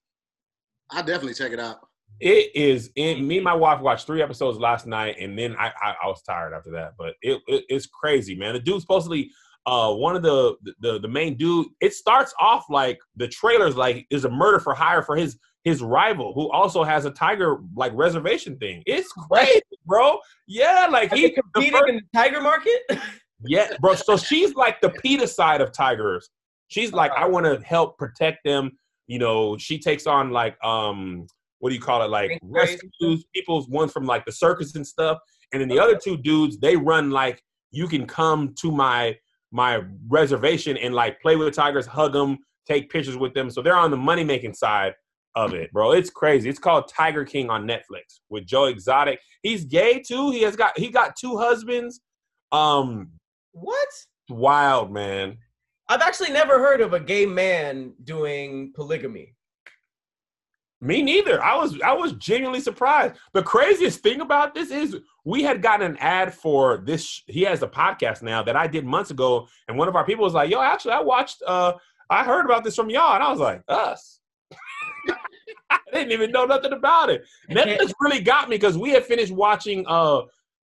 I 0.90 1.02
definitely 1.02 1.34
check 1.34 1.52
it 1.52 1.60
out. 1.60 1.76
It 2.20 2.54
is. 2.54 2.90
In, 2.96 3.26
me 3.26 3.36
and 3.36 3.44
my 3.44 3.54
wife 3.54 3.80
watched 3.80 4.06
three 4.06 4.20
episodes 4.22 4.58
last 4.58 4.86
night, 4.86 5.16
and 5.20 5.38
then 5.38 5.54
I 5.58 5.72
I, 5.80 5.94
I 6.02 6.06
was 6.08 6.20
tired 6.22 6.52
after 6.52 6.70
that. 6.72 6.92
But 6.98 7.14
it, 7.22 7.40
it 7.46 7.64
it's 7.68 7.86
crazy, 7.86 8.34
man. 8.34 8.54
The 8.54 8.60
dude 8.60 8.80
supposedly. 8.80 9.30
Uh, 9.66 9.92
one 9.92 10.16
of 10.16 10.22
the, 10.22 10.54
the 10.80 10.98
the 11.00 11.06
main 11.08 11.36
dude. 11.36 11.66
It 11.82 11.92
starts 11.92 12.32
off 12.40 12.64
like 12.70 12.98
the 13.16 13.28
trailer's 13.28 13.76
like 13.76 14.06
is 14.10 14.24
a 14.24 14.30
murder 14.30 14.58
for 14.58 14.72
hire 14.74 15.02
for 15.02 15.16
his 15.16 15.38
his 15.64 15.82
rival, 15.82 16.32
who 16.34 16.50
also 16.50 16.82
has 16.82 17.04
a 17.04 17.10
tiger 17.10 17.58
like 17.76 17.92
reservation 17.94 18.56
thing. 18.56 18.82
It's 18.86 19.12
crazy, 19.12 19.60
bro. 19.84 20.18
Yeah, 20.48 20.88
like 20.90 21.12
Are 21.12 21.16
he 21.16 21.28
they 21.28 21.34
the 21.34 21.42
competing 21.42 21.78
first- 21.78 21.88
in 21.90 21.96
the 21.96 22.02
tiger 22.18 22.40
market? 22.40 22.80
yeah, 23.44 23.68
bro. 23.80 23.94
So 23.94 24.16
she's 24.16 24.54
like 24.54 24.80
the 24.80 24.90
PETA 24.90 25.26
side 25.26 25.60
of 25.60 25.72
tigers. 25.72 26.30
She's 26.68 26.92
like, 26.92 27.12
I 27.16 27.26
want 27.26 27.46
to 27.46 27.60
help 27.66 27.98
protect 27.98 28.44
them. 28.44 28.72
You 29.06 29.18
know, 29.18 29.56
she 29.58 29.78
takes 29.78 30.06
on 30.06 30.30
like 30.30 30.56
um, 30.64 31.26
what 31.58 31.70
do 31.70 31.74
you 31.74 31.80
call 31.80 32.02
it? 32.02 32.10
Like 32.10 32.38
rescues 32.42 33.24
people's 33.34 33.68
ones 33.68 33.92
from 33.92 34.04
like 34.04 34.24
the 34.24 34.32
circus 34.32 34.74
and 34.74 34.86
stuff. 34.86 35.18
And 35.52 35.60
then 35.60 35.68
the 35.68 35.78
other 35.78 35.98
two 36.02 36.16
dudes, 36.16 36.58
they 36.58 36.76
run 36.76 37.10
like 37.10 37.42
you 37.70 37.86
can 37.86 38.06
come 38.06 38.54
to 38.60 38.70
my 38.70 39.16
my 39.52 39.82
reservation 40.08 40.76
and 40.76 40.94
like 40.94 41.20
play 41.20 41.36
with 41.36 41.48
the 41.48 41.52
tigers, 41.52 41.86
hug 41.86 42.12
them, 42.12 42.38
take 42.66 42.88
pictures 42.90 43.16
with 43.16 43.34
them. 43.34 43.50
So 43.50 43.62
they're 43.62 43.76
on 43.76 43.90
the 43.90 43.96
money 43.96 44.22
making 44.22 44.54
side 44.54 44.94
of 45.34 45.54
it, 45.54 45.72
bro. 45.72 45.92
It's 45.92 46.10
crazy. 46.10 46.48
It's 46.48 46.58
called 46.58 46.88
Tiger 46.88 47.24
King 47.24 47.50
on 47.50 47.66
Netflix 47.66 48.20
with 48.28 48.46
Joe 48.46 48.64
Exotic. 48.64 49.20
He's 49.42 49.64
gay 49.64 50.00
too. 50.00 50.30
He 50.30 50.42
has 50.42 50.56
got 50.56 50.78
he 50.78 50.88
got 50.88 51.16
two 51.16 51.36
husbands. 51.36 52.00
Um, 52.52 53.10
what? 53.52 53.88
wild 54.30 54.92
man. 54.92 55.38
I've 55.88 56.02
actually 56.02 56.30
never 56.30 56.58
heard 56.58 56.80
of 56.80 56.92
a 56.92 57.00
gay 57.00 57.26
man 57.26 57.94
doing 58.04 58.72
polygamy. 58.74 59.34
Me 60.80 61.02
neither. 61.02 61.42
I 61.42 61.56
was 61.56 61.78
I 61.82 61.92
was 61.92 62.12
genuinely 62.12 62.60
surprised. 62.60 63.16
The 63.34 63.42
craziest 63.42 64.00
thing 64.00 64.22
about 64.22 64.54
this 64.54 64.70
is 64.70 64.96
we 65.24 65.42
had 65.42 65.60
gotten 65.60 65.90
an 65.90 65.98
ad 65.98 66.32
for 66.32 66.78
this. 66.78 67.22
He 67.26 67.42
has 67.42 67.62
a 67.62 67.68
podcast 67.68 68.22
now 68.22 68.42
that 68.44 68.56
I 68.56 68.66
did 68.66 68.86
months 68.86 69.10
ago, 69.10 69.46
and 69.68 69.76
one 69.76 69.88
of 69.88 69.96
our 69.96 70.06
people 70.06 70.24
was 70.24 70.32
like, 70.32 70.48
"Yo, 70.48 70.60
actually, 70.60 70.92
I 70.92 71.00
watched. 71.00 71.42
uh 71.46 71.74
I 72.08 72.24
heard 72.24 72.46
about 72.46 72.64
this 72.64 72.76
from 72.76 72.88
y'all," 72.88 73.14
and 73.14 73.22
I 73.22 73.30
was 73.30 73.40
like, 73.40 73.62
"Us." 73.68 74.20
I 75.70 75.78
didn't 75.92 76.12
even 76.12 76.30
know 76.30 76.46
nothing 76.46 76.72
about 76.72 77.10
it. 77.10 77.24
Netflix 77.50 77.92
really 78.00 78.22
got 78.22 78.48
me 78.48 78.56
because 78.56 78.78
we 78.78 78.90
had 78.90 79.04
finished 79.04 79.32
watching 79.32 79.84
uh 79.86 80.22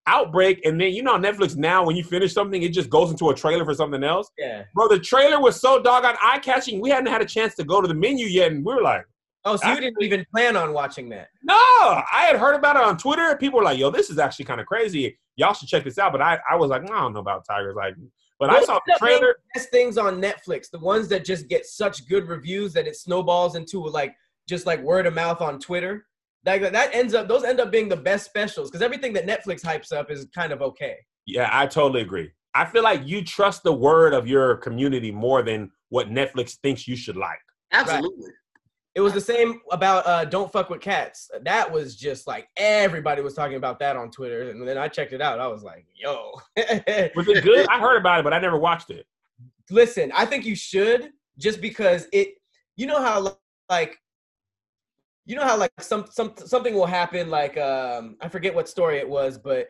Outbreak, 0.08 0.64
and 0.66 0.80
then 0.80 0.94
you 0.94 1.02
know 1.02 1.18
Netflix 1.18 1.56
now 1.56 1.84
when 1.86 1.96
you 1.96 2.04
finish 2.04 2.34
something, 2.34 2.62
it 2.62 2.74
just 2.74 2.90
goes 2.90 3.10
into 3.10 3.30
a 3.30 3.36
trailer 3.36 3.66
for 3.66 3.74
something 3.74 4.04
else. 4.04 4.30
Yeah. 4.38 4.64
Bro, 4.74 4.90
the 4.90 5.00
trailer 5.00 5.42
was 5.42 5.60
so 5.60 5.82
doggone 5.82 6.16
eye 6.22 6.40
catching. 6.40 6.80
We 6.80 6.90
hadn't 6.90 7.08
had 7.08 7.22
a 7.22 7.26
chance 7.26 7.56
to 7.56 7.64
go 7.64 7.82
to 7.82 7.88
the 7.88 7.94
menu 7.94 8.28
yet, 8.28 8.52
and 8.52 8.64
we 8.66 8.74
were 8.74 8.82
like. 8.82 9.06
Oh, 9.48 9.56
so 9.58 9.68
you 9.68 9.74
ah. 9.74 9.80
didn't 9.80 10.02
even 10.02 10.26
plan 10.34 10.58
on 10.58 10.74
watching 10.74 11.08
that? 11.10 11.28
No, 11.44 11.54
I 11.54 12.26
had 12.26 12.36
heard 12.36 12.56
about 12.56 12.78
it 12.78 12.82
on 12.82 12.98
Twitter. 12.98 13.38
People 13.38 13.60
were 13.60 13.64
like, 13.64 13.78
"Yo, 13.78 13.92
this 13.92 14.10
is 14.10 14.18
actually 14.18 14.46
kind 14.46 14.60
of 14.60 14.66
crazy. 14.66 15.20
Y'all 15.36 15.54
should 15.54 15.68
check 15.68 15.84
this 15.84 16.00
out." 16.00 16.12
But 16.12 16.24
I, 16.24 16.40
I 16.50 16.56
was 16.56 16.72
like, 16.72 16.82
"I 16.82 17.00
don't 17.00 17.14
know 17.14 17.20
about 17.20 17.46
tigers." 17.46 17.76
Like, 17.76 17.94
but 18.40 18.50
I 18.50 18.64
saw 18.64 18.80
the 18.86 18.96
trailer. 18.98 19.36
Best 19.54 19.70
things 19.70 19.98
on 19.98 20.22
Netflix, 20.22 20.70
the 20.70 20.80
ones 20.80 21.08
that 21.10 21.24
just 21.24 21.48
get 21.48 21.66
such 21.66 22.08
good 22.08 22.28
reviews 22.28 22.74
that 22.74 22.88
it 22.88 22.96
snowballs 22.96 23.56
into 23.56 23.86
like 23.86 24.16
just 24.48 24.66
like 24.66 24.82
word 24.82 25.06
of 25.06 25.14
mouth 25.14 25.42
on 25.42 25.60
Twitter. 25.60 26.06
Like 26.46 26.62
that 26.62 26.94
ends 26.94 27.14
up 27.14 27.28
those 27.28 27.44
end 27.44 27.60
up 27.60 27.72
being 27.72 27.90
the 27.90 27.98
best 27.98 28.26
specials 28.26 28.70
because 28.70 28.84
everything 28.84 29.14
that 29.14 29.26
Netflix 29.26 29.62
hypes 29.64 29.92
up 29.92 30.12
is 30.12 30.28
kind 30.34 30.52
of 30.52 30.62
okay. 30.62 30.98
Yeah, 31.26 31.50
I 31.52 31.66
totally 31.66 32.02
agree. 32.02 32.32
I 32.54 32.66
feel 32.66 32.84
like 32.84 33.02
you 33.06 33.24
trust 33.24 33.64
the 33.64 33.74
word 33.74 34.14
of 34.14 34.28
your 34.28 34.58
community 34.58 35.12
more 35.12 35.42
than 35.42 35.72
what 35.90 36.10
Netflix 36.10 36.56
thinks 36.62 36.88
you 36.88 36.96
should 36.96 37.18
like. 37.18 37.40
Absolutely. 37.72 38.32
It 38.96 39.02
was 39.02 39.12
the 39.12 39.22
same 39.22 39.60
about 39.72 40.08
uh, 40.08 40.24
"Don't 40.24 40.50
Fuck 40.50 40.70
with 40.70 40.80
Cats." 40.80 41.30
That 41.42 41.70
was 41.70 41.98
just 41.98 42.28
like 42.28 42.48
everybody 42.56 43.22
was 43.22 43.34
talking 43.34 43.58
about 43.58 43.78
that 43.80 43.98
on 43.98 44.10
Twitter, 44.10 44.50
and 44.50 44.66
then 44.66 44.78
I 44.78 44.88
checked 44.88 45.12
it 45.12 45.22
out. 45.22 45.40
I 45.40 45.48
was 45.48 45.64
like, 45.64 45.86
"Yo, 45.94 46.32
Was 47.16 47.28
it 47.28 47.44
good? 47.44 47.68
I 47.68 47.78
heard 47.78 47.98
about 47.98 48.22
it, 48.22 48.24
but 48.24 48.34
I 48.34 48.40
never 48.40 48.58
watched 48.58 48.90
it. 48.92 49.06
listen, 49.70 50.14
I 50.16 50.26
think 50.26 50.46
you 50.46 50.56
should 50.56 51.10
just 51.38 51.60
because 51.60 52.08
it. 52.14 52.36
You 52.78 52.88
know 52.88 53.02
how 53.02 53.38
like. 53.70 53.98
You 55.26 55.36
know 55.36 55.44
how 55.44 55.58
like 55.58 55.72
some 55.80 56.06
some 56.10 56.34
something 56.38 56.74
will 56.74 56.86
happen 56.86 57.30
like 57.30 57.58
um 57.58 58.16
I 58.22 58.30
forget 58.30 58.54
what 58.54 58.70
story 58.70 58.98
it 58.98 59.10
was 59.10 59.38
but 59.38 59.68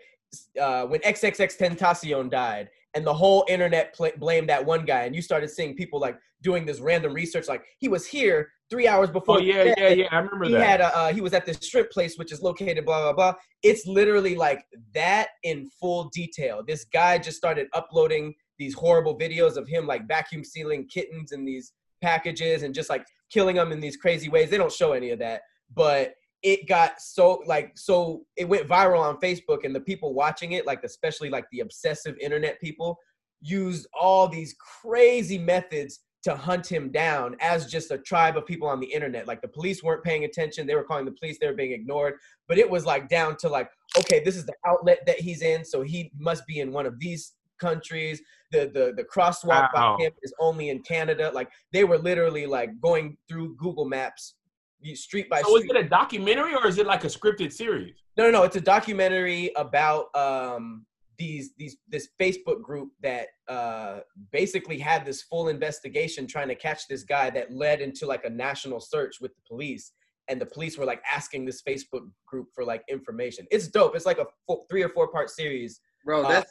uh 0.62 0.86
when 0.86 1.00
XXXTentacion 1.02 2.30
died 2.30 2.70
and 2.94 3.06
the 3.06 3.14
whole 3.14 3.46
internet 3.48 3.94
pl- 3.96 4.12
blamed 4.18 4.50
that 4.50 4.66
one 4.66 4.86
guy 4.86 5.04
and 5.04 5.16
you 5.16 5.22
started 5.22 5.50
seeing 5.50 5.76
people 5.76 6.00
like 6.00 6.18
doing 6.42 6.66
this 6.66 6.80
random 6.80 7.14
research 7.14 7.48
like 7.48 7.64
he 7.80 7.88
was 7.88 8.06
here 8.06 8.50
three 8.70 8.88
hours 8.88 9.10
before 9.10 9.38
Oh 9.38 9.42
yeah, 9.42 9.74
yeah, 9.78 9.90
yeah. 9.90 10.08
I 10.12 10.18
remember 10.18 10.46
he 10.46 10.52
that. 10.54 10.66
had 10.66 10.82
a 10.82 10.98
uh, 10.98 11.14
he 11.14 11.22
was 11.22 11.34
at 11.34 11.46
this 11.46 11.58
strip 11.58 11.92
place 11.92 12.18
which 12.18 12.32
is 12.32 12.42
located 12.42 12.86
blah 12.86 13.02
blah 13.02 13.14
blah 13.14 13.34
it's 13.64 13.86
literally 13.86 14.36
like 14.36 14.66
that 14.94 15.30
in 15.44 15.70
full 15.80 16.10
detail 16.10 16.64
this 16.68 16.86
guy 16.86 17.18
just 17.18 17.38
started 17.38 17.68
uploading 17.74 18.34
these 18.58 18.74
horrible 18.74 19.18
videos 19.18 19.56
of 19.58 19.68
him 19.68 19.86
like 19.88 20.08
vacuum 20.08 20.44
sealing 20.44 20.88
kittens 20.88 21.32
and 21.32 21.48
these 21.48 21.74
packages 22.02 22.64
and 22.64 22.74
just 22.74 22.90
like 22.90 23.06
killing 23.32 23.56
them 23.56 23.72
in 23.72 23.80
these 23.80 23.98
crazy 23.98 24.30
ways 24.30 24.50
they 24.50 24.58
don't 24.58 24.72
show 24.72 24.94
any 24.94 25.10
of 25.12 25.20
that 25.20 25.42
but 25.74 26.14
it 26.44 26.68
got 26.68 27.00
so 27.00 27.42
like 27.46 27.72
so 27.76 28.24
it 28.38 28.48
went 28.48 28.68
viral 28.68 29.02
on 29.02 29.18
facebook 29.18 29.64
and 29.64 29.76
the 29.76 29.80
people 29.80 30.14
watching 30.14 30.52
it 30.52 30.66
like 30.66 30.84
especially 30.84 31.30
like 31.30 31.46
the 31.52 31.62
obsessive 31.62 32.16
internet 32.22 32.60
people 32.62 32.98
used 33.42 33.88
all 34.00 34.28
these 34.28 34.56
crazy 34.82 35.38
methods 35.38 36.00
to 36.26 36.36
hunt 36.36 36.66
him 36.66 36.92
down 36.92 37.36
as 37.40 37.68
just 37.68 37.92
a 37.92 38.00
tribe 38.00 38.36
of 38.36 38.48
people 38.48 38.68
on 38.68 38.80
the 38.80 38.88
internet. 38.88 39.28
Like 39.28 39.44
the 39.44 39.48
police 39.48 39.84
weren't 39.84 40.04
paying 40.04 40.24
attention. 40.24 40.66
They 40.66 40.74
were 40.74 40.84
calling 40.84 41.06
the 41.06 41.12
police. 41.12 41.38
They 41.40 41.46
were 41.46 41.54
being 41.54 41.72
ignored. 41.72 42.16
But 42.48 42.58
it 42.58 42.68
was 42.68 42.84
like 42.84 43.10
down 43.10 43.38
to 43.38 43.48
like, 43.48 43.70
okay, 43.96 44.24
this 44.26 44.36
is 44.36 44.44
the 44.44 44.56
outlet 44.66 45.04
that 45.06 45.20
he's 45.20 45.44
in, 45.44 45.64
so 45.64 45.84
he 45.84 46.12
must 46.18 46.48
be 46.48 46.62
in 46.62 46.72
one 46.72 46.88
of 46.88 47.00
these 47.00 47.34
countries. 47.60 48.24
The 48.52 48.66
the 48.74 48.94
the 48.96 49.04
crosswalk 49.04 49.74
Wow. 49.74 49.98
by 49.98 50.04
him 50.04 50.12
is 50.22 50.34
only 50.40 50.70
in 50.70 50.82
Canada. 50.84 51.32
Like 51.34 51.50
they 51.74 51.84
were 51.84 51.98
literally 51.98 52.46
like 52.46 52.70
going 52.82 53.18
through 53.28 53.56
Google 53.58 53.86
Maps, 53.86 54.36
you- 54.80 54.96
street 54.96 55.30
by 55.30 55.42
So 55.42 55.58
is 55.58 55.66
it 55.66 55.76
a 55.76 55.84
documentary 55.88 56.54
or 56.56 56.68
is 56.68 56.78
it 56.78 56.86
like 56.86 57.04
a 57.04 57.08
scripted 57.08 57.52
series? 57.52 57.96
No, 58.18 58.26
no, 58.26 58.32
no. 58.32 58.44
It's 58.44 58.56
a 58.56 58.62
documentary 58.62 59.52
about 59.56 60.16
um 60.16 60.86
these 61.18 61.54
these 61.58 61.78
this 61.88 62.10
Facebook 62.22 62.62
group 62.62 62.90
that 63.02 63.28
uh 63.48 64.00
basically 64.32 64.78
had 64.78 65.06
this 65.06 65.24
full 65.24 65.48
investigation 65.48 66.28
trying 66.28 66.50
to 66.50 66.56
catch 66.56 66.88
this 66.88 67.04
guy 67.04 67.30
that 67.32 67.52
led 67.52 67.82
into 67.82 68.06
like 68.06 68.26
a 68.26 68.30
national 68.30 68.80
search 68.80 69.20
with 69.22 69.34
the 69.36 69.42
police. 69.48 69.94
And 70.28 70.42
the 70.42 70.46
police 70.46 70.78
were 70.78 70.86
like 70.86 71.02
asking 71.12 71.46
this 71.46 71.62
Facebook 71.62 72.10
group 72.28 72.48
for 72.54 72.64
like 72.66 72.84
information. 72.90 73.46
It's 73.52 73.68
dope. 73.68 73.96
It's 73.96 74.06
like 74.08 74.18
a 74.18 74.26
four, 74.48 74.66
three 74.70 74.82
or 74.84 74.90
four 74.90 75.08
part 75.12 75.30
series. 75.30 75.80
bro. 76.04 76.24
Uh, 76.24 76.44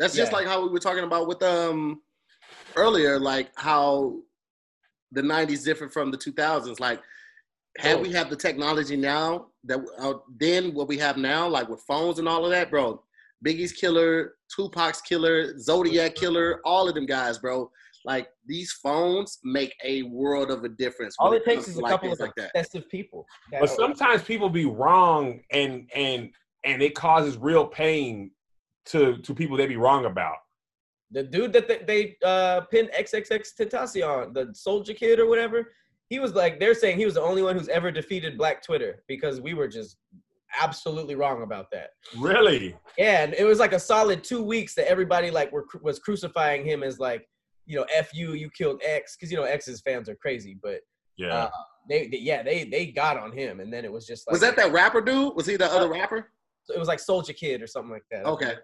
That's 0.00 0.14
that's 0.14 0.16
just 0.16 0.32
yeah. 0.32 0.38
like 0.38 0.46
how 0.46 0.62
we 0.62 0.70
were 0.70 0.78
talking 0.78 1.04
about 1.04 1.28
with 1.28 1.42
um 1.42 2.00
earlier, 2.74 3.18
like 3.20 3.50
how 3.56 4.16
the 5.12 5.20
'90s 5.20 5.62
different 5.62 5.92
from 5.92 6.10
the 6.10 6.16
2000s. 6.16 6.80
Like, 6.80 7.02
had 7.78 7.98
Oh. 7.98 8.00
we 8.00 8.10
have 8.12 8.30
the 8.30 8.36
technology 8.36 8.96
now 8.96 9.48
that 9.64 9.80
uh, 9.98 10.14
then 10.38 10.72
what 10.72 10.88
we 10.88 10.96
have 10.98 11.18
now, 11.18 11.46
like 11.46 11.68
with 11.68 11.82
phones 11.82 12.18
and 12.18 12.26
all 12.26 12.44
of 12.44 12.50
that, 12.50 12.70
bro. 12.70 13.02
Biggie's 13.44 13.72
killer, 13.72 14.34
Tupac's 14.54 15.02
killer, 15.02 15.58
Zodiac 15.58 16.14
killer, 16.14 16.60
all 16.64 16.88
of 16.88 16.94
them 16.94 17.06
guys, 17.06 17.38
bro. 17.38 17.70
Like 18.06 18.28
these 18.46 18.72
phones 18.72 19.38
make 19.44 19.74
a 19.84 20.04
world 20.04 20.50
of 20.50 20.64
a 20.64 20.70
difference. 20.70 21.14
All 21.18 21.32
it 21.34 21.44
takes 21.44 21.68
is 21.68 21.76
a 21.76 21.80
like, 21.82 21.90
couple 21.92 22.12
of 22.12 22.20
like 22.20 22.34
that. 22.36 22.52
people. 22.90 23.26
that 23.52 23.60
But 23.60 23.68
sometimes 23.68 24.22
people 24.22 24.48
be 24.48 24.64
wrong 24.64 25.40
and 25.52 25.90
and 25.94 26.30
and 26.64 26.82
it 26.82 26.94
causes 26.94 27.36
real 27.36 27.66
pain 27.66 28.30
to 28.92 29.18
to 29.18 29.34
people 29.34 29.56
they 29.56 29.66
be 29.66 29.76
wrong 29.76 30.04
about. 30.04 30.36
the 31.10 31.22
dude 31.22 31.52
that 31.52 31.66
they, 31.68 31.78
they 31.90 32.16
uh 32.24 32.60
pinned 32.72 32.90
XXX 32.98 33.42
Tentacion, 33.58 34.32
the 34.34 34.44
soldier 34.54 34.94
kid 34.94 35.18
or 35.18 35.26
whatever, 35.26 35.72
he 36.08 36.18
was 36.18 36.34
like 36.34 36.58
they're 36.60 36.74
saying 36.74 36.96
he 36.98 37.04
was 37.04 37.14
the 37.14 37.22
only 37.22 37.42
one 37.42 37.56
who's 37.56 37.68
ever 37.68 37.90
defeated 37.90 38.38
Black 38.38 38.62
Twitter 38.62 39.02
because 39.08 39.40
we 39.40 39.54
were 39.54 39.68
just 39.68 39.96
absolutely 40.60 41.14
wrong 41.14 41.42
about 41.42 41.70
that. 41.70 41.90
Really? 42.18 42.76
Yeah, 42.98 43.22
and 43.24 43.34
it 43.34 43.44
was 43.44 43.58
like 43.58 43.72
a 43.72 43.78
solid 43.80 44.24
two 44.24 44.42
weeks 44.42 44.74
that 44.74 44.88
everybody 44.88 45.30
like 45.30 45.50
were 45.52 45.66
was 45.82 45.98
crucifying 45.98 46.64
him 46.64 46.82
as 46.82 46.98
like 46.98 47.28
you 47.66 47.76
know 47.76 47.86
f 47.94 48.08
you 48.12 48.32
you 48.34 48.50
killed 48.50 48.80
X 48.84 49.16
because 49.16 49.30
you 49.30 49.36
know 49.36 49.44
X's 49.44 49.80
fans 49.80 50.08
are 50.08 50.16
crazy, 50.16 50.56
but 50.62 50.80
Yeah. 51.16 51.34
uh, 51.44 51.50
they, 51.88 52.08
they 52.08 52.18
yeah 52.18 52.42
they 52.42 52.64
they 52.64 52.86
got 52.86 53.16
on 53.16 53.30
him 53.32 53.60
and 53.60 53.72
then 53.72 53.84
it 53.84 53.92
was 53.92 54.06
just 54.06 54.26
like 54.26 54.32
Was 54.32 54.40
that 54.42 54.56
that 54.56 54.72
rapper 54.72 55.00
dude? 55.00 55.34
Was 55.36 55.46
he 55.46 55.56
the 55.56 55.66
other 55.72 55.88
rapper? 55.88 56.30
it 56.74 56.78
was 56.78 56.86
like 56.88 57.00
Soldier 57.00 57.32
Kid 57.32 57.62
or 57.62 57.66
something 57.66 57.90
like 57.90 58.04
that. 58.12 58.24
Okay. 58.26 58.54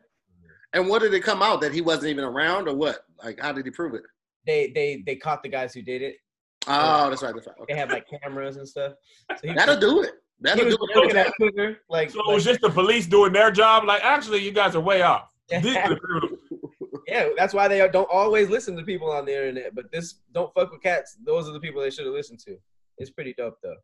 And 0.73 0.89
what 0.89 1.01
did 1.03 1.15
it 1.15 1.21
come 1.23 1.43
out 1.43 1.61
that 1.63 1.73
he 1.73 1.81
wasn't 1.81 2.07
even 2.09 2.25
around, 2.25 2.69
or 2.69 2.75
what? 2.75 2.99
Like, 3.23 3.41
how 3.41 3.53
did 3.53 3.65
he 3.65 3.71
prove 3.71 3.95
it? 3.95 4.03
They 4.47 4.71
they 4.75 5.03
they 5.07 5.17
caught 5.17 5.43
the 5.43 5.49
guys 5.49 5.73
who 5.75 5.83
did 5.83 6.03
it. 6.03 6.17
Oh, 6.69 7.09
that's 7.09 7.23
right. 7.23 7.35
That's 7.35 7.47
right. 7.47 7.57
They 7.59 7.63
Okay. 7.75 7.77
have 7.77 7.91
like 7.91 8.07
cameras 8.23 8.57
and 8.57 8.69
stuff. 8.69 8.93
So 9.41 9.53
That'll 9.55 9.79
do 9.79 10.03
it. 10.03 10.13
That'll 10.41 10.65
was 10.67 10.77
do 10.77 10.85
it. 10.91 10.97
looking 10.97 11.17
at 11.17 11.33
Twitter 11.39 11.79
like, 11.89 12.11
so 12.11 12.21
it 12.31 12.35
was 12.35 12.45
just 12.45 12.61
the 12.61 12.69
police 12.71 13.07
doing 13.07 13.33
their 13.33 13.51
job. 13.51 13.85
Like, 13.85 14.03
actually, 14.05 14.41
you 14.45 14.51
guys 14.53 14.75
are 14.77 14.81
way 14.81 15.03
off. 15.03 15.29
like- 15.51 15.63
These 15.63 15.77
are 15.77 15.89
the 15.91 15.97
criminals. 16.01 16.39
yeah, 17.07 17.29
that's 17.39 17.55
why 17.55 17.69
they 17.69 17.87
don't 17.89 18.09
always 18.13 18.49
listen 18.51 18.77
to 18.77 18.83
people 18.83 19.11
on 19.11 19.25
the 19.25 19.33
internet. 19.33 19.75
But 19.75 19.91
this 19.93 20.17
don't 20.33 20.53
fuck 20.55 20.73
with 20.73 20.83
cats. 20.83 21.17
Those 21.25 21.49
are 21.49 21.53
the 21.53 21.61
people 21.61 21.81
they 21.81 21.91
should 21.91 22.05
have 22.05 22.15
listened 22.15 22.41
to. 22.41 22.57
It's 22.99 23.11
pretty 23.11 23.33
dope 23.39 23.59
though. 23.63 23.77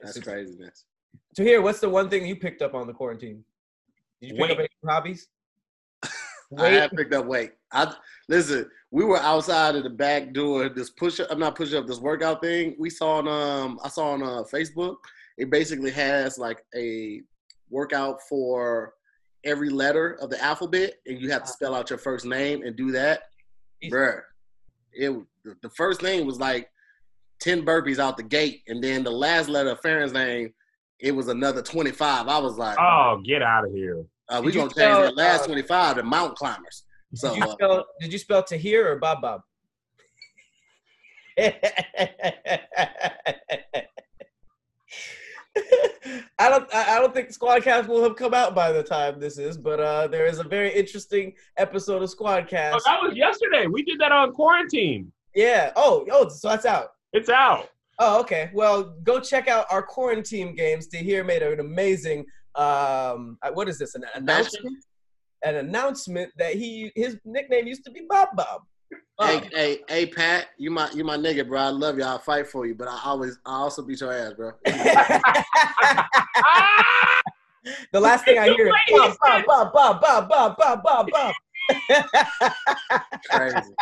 That's 0.00 0.18
craziness. 0.18 0.84
To 1.36 1.42
hear, 1.42 1.62
what's 1.62 1.80
the 1.80 1.88
one 1.88 2.08
thing 2.10 2.26
you 2.26 2.36
picked 2.36 2.62
up 2.62 2.74
on 2.74 2.86
the 2.86 2.92
quarantine? 2.92 3.44
Did 4.20 4.30
you 4.30 4.36
pick 4.36 4.50
up 4.50 4.58
any 4.58 4.68
hobbies? 4.86 5.28
I 6.58 6.68
have 6.70 6.90
picked 6.92 7.14
up 7.14 7.26
weight. 7.26 7.52
I 7.72 7.94
listen. 8.28 8.68
We 8.90 9.04
were 9.04 9.18
outside 9.18 9.74
of 9.76 9.84
the 9.84 9.90
back 9.90 10.32
door. 10.32 10.68
This 10.68 10.90
push 10.90 11.18
up. 11.20 11.28
I'm 11.30 11.38
not 11.38 11.54
push 11.56 11.72
up. 11.72 11.86
This 11.86 11.98
workout 12.00 12.42
thing 12.42 12.76
we 12.78 12.90
saw 12.90 13.18
on 13.18 13.28
um 13.28 13.78
I 13.82 13.88
saw 13.88 14.12
on 14.12 14.22
uh, 14.22 14.42
Facebook. 14.52 14.96
It 15.38 15.50
basically 15.50 15.90
has 15.92 16.36
like 16.38 16.62
a 16.76 17.22
workout 17.70 18.20
for 18.28 18.92
every 19.44 19.70
letter 19.70 20.18
of 20.20 20.28
the 20.30 20.42
alphabet, 20.42 20.94
and 21.06 21.18
you 21.20 21.30
have 21.30 21.44
to 21.44 21.50
spell 21.50 21.74
out 21.74 21.88
your 21.90 21.98
first 21.98 22.26
name 22.26 22.62
and 22.62 22.76
do 22.76 22.92
that. 22.92 23.22
Easy. 23.82 23.90
Bruh, 23.92 24.20
it 24.92 25.10
the- 25.44 25.56
the 25.62 25.70
first 25.70 26.02
name 26.02 26.26
was 26.26 26.38
like 26.38 26.68
ten 27.40 27.64
burpees 27.64 27.98
out 27.98 28.16
the 28.16 28.22
gate, 28.22 28.60
and 28.68 28.84
then 28.84 29.02
the 29.02 29.10
last 29.10 29.48
letter 29.48 29.70
of 29.70 29.80
Farron's 29.80 30.12
name, 30.12 30.52
it 31.00 31.12
was 31.12 31.28
another 31.28 31.62
twenty 31.62 31.90
five. 31.92 32.28
I 32.28 32.38
was 32.38 32.58
like, 32.58 32.76
Oh, 32.78 33.20
get 33.24 33.42
out 33.42 33.64
of 33.66 33.72
here. 33.72 34.04
Uh, 34.32 34.42
we're 34.42 34.50
gonna 34.50 34.62
change 34.62 34.72
spell, 34.72 35.02
that 35.02 35.16
last 35.16 35.42
uh, 35.42 35.46
twenty 35.46 35.62
five 35.62 35.96
to 35.96 36.02
mountain 36.02 36.36
climbers. 36.36 36.84
So 37.14 37.28
Did 37.28 37.38
you 37.38 37.44
uh, 37.44 37.52
spell? 37.52 37.86
Did 38.00 38.12
you 38.12 38.18
spell 38.18 38.42
Tahir 38.42 38.90
or 38.90 38.96
Bob 38.96 39.20
Bob? 39.22 39.42
I 46.38 46.48
don't. 46.48 46.74
I 46.74 46.96
I 46.96 46.98
don't 46.98 47.12
think 47.14 47.28
Squadcast 47.28 47.86
will 47.86 48.02
have 48.02 48.16
come 48.16 48.34
out 48.34 48.54
by 48.54 48.72
the 48.72 48.82
time 48.82 49.20
this 49.20 49.38
is, 49.38 49.56
but 49.58 49.80
uh, 49.80 50.06
there 50.08 50.26
is 50.26 50.38
a 50.38 50.44
very 50.44 50.72
interesting 50.74 51.34
episode 51.56 52.02
of 52.02 52.10
Squadcast. 52.10 52.74
Oh, 52.74 52.80
that 52.84 53.02
was 53.02 53.14
yesterday. 53.14 53.66
We 53.66 53.82
did 53.82 54.00
that 54.00 54.12
on 54.12 54.32
quarantine. 54.32 55.12
Yeah. 55.34 55.72
Oh. 55.76 56.06
Oh. 56.10 56.28
So 56.28 56.48
that's 56.48 56.66
out. 56.66 56.92
It's 57.12 57.28
out. 57.28 57.68
Oh. 57.98 58.20
Okay. 58.20 58.50
Well, 58.54 58.94
go 59.02 59.20
check 59.20 59.48
out 59.48 59.66
our 59.70 59.82
quarantine 59.82 60.54
games. 60.54 60.86
Tahir 60.86 61.24
made 61.24 61.42
an 61.42 61.60
amazing. 61.60 62.24
Um. 62.54 63.38
uh, 63.42 63.50
What 63.52 63.68
is 63.68 63.78
this? 63.78 63.94
An 63.94 64.04
announcement? 64.14 64.76
An 65.44 65.56
announcement 65.56 66.30
that 66.38 66.54
he 66.54 66.92
his 66.94 67.16
nickname 67.24 67.66
used 67.66 67.84
to 67.84 67.90
be 67.90 68.02
Bob 68.08 68.28
Bob. 68.36 68.62
Hey, 69.20 69.48
hey, 69.52 69.78
hey, 69.88 70.06
Pat, 70.06 70.48
you 70.58 70.70
my 70.70 70.90
you 70.92 71.04
my 71.04 71.16
nigga, 71.16 71.46
bro. 71.46 71.60
I 71.60 71.68
love 71.68 71.98
you. 71.98 72.04
I'll 72.04 72.18
fight 72.18 72.46
for 72.46 72.66
you, 72.66 72.74
but 72.74 72.88
I 72.88 73.00
always 73.04 73.38
I 73.46 73.54
also 73.54 73.82
beat 73.82 74.00
your 74.00 74.12
ass, 74.12 74.32
bro. 74.34 74.52
The 77.92 78.00
last 78.00 78.24
thing 78.24 78.38
I 78.38 78.48
hear 78.48 78.66
is 78.66 78.74
Bob, 78.90 79.16
Bob, 79.46 79.72
Bob, 79.72 79.72
Bob, 79.72 80.00
Bob, 80.00 80.28
Bob, 80.28 80.56
Bob, 80.56 80.82
Bob, 80.82 81.06
Bob. 81.12 81.34
Crazy. 83.30 83.74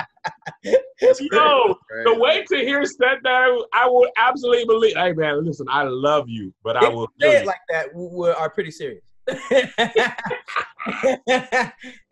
That's 1.01 1.21
Yo, 1.33 1.75
crazy. 1.89 2.05
the 2.05 2.15
way 2.19 2.45
Tahir 2.45 2.85
said 2.85 3.19
that, 3.23 3.67
I 3.73 3.89
would 3.89 4.11
absolutely 4.19 4.65
believe. 4.67 4.95
Hey 4.97 5.13
man, 5.13 5.45
listen, 5.45 5.67
I 5.71 5.85
love 5.85 6.29
you, 6.29 6.53
but 6.63 6.77
I 6.77 6.89
will 6.89 7.03
you 7.03 7.09
kill 7.21 7.31
say 7.33 7.37
it 7.39 7.41
you. 7.43 7.47
like 7.47 7.61
that 7.71 7.95
We, 7.95 8.05
w- 8.05 8.33
are 8.33 8.51
pretty 8.51 8.71
serious. 8.71 9.03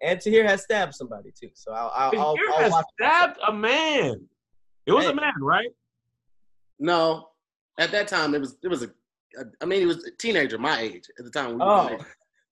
and 0.02 0.20
Tahir 0.20 0.46
has 0.46 0.62
stabbed 0.62 0.94
somebody 0.94 1.30
too, 1.38 1.50
so 1.54 1.72
I'll 1.72 1.92
I'll, 1.94 2.12
I'll, 2.20 2.36
I'll 2.52 2.62
has 2.62 2.72
watch. 2.72 2.84
stabbed 2.98 3.38
a 3.46 3.52
man. 3.52 4.26
It 4.86 4.92
was 4.92 5.04
Hey. 5.04 5.10
a 5.10 5.14
man, 5.14 5.32
right? 5.40 5.68
No, 6.78 7.28
at 7.78 7.90
that 7.92 8.08
time 8.08 8.34
it 8.34 8.40
was 8.40 8.56
it 8.62 8.68
was 8.68 8.82
a. 8.82 8.90
I 9.60 9.66
mean, 9.66 9.80
he 9.80 9.86
was 9.86 10.04
a 10.04 10.10
teenager 10.12 10.58
my 10.58 10.80
age 10.80 11.04
at 11.18 11.24
the 11.24 11.30
time. 11.30 11.54
We 11.54 11.60
Oh, 11.62 11.84
playing. 11.86 12.04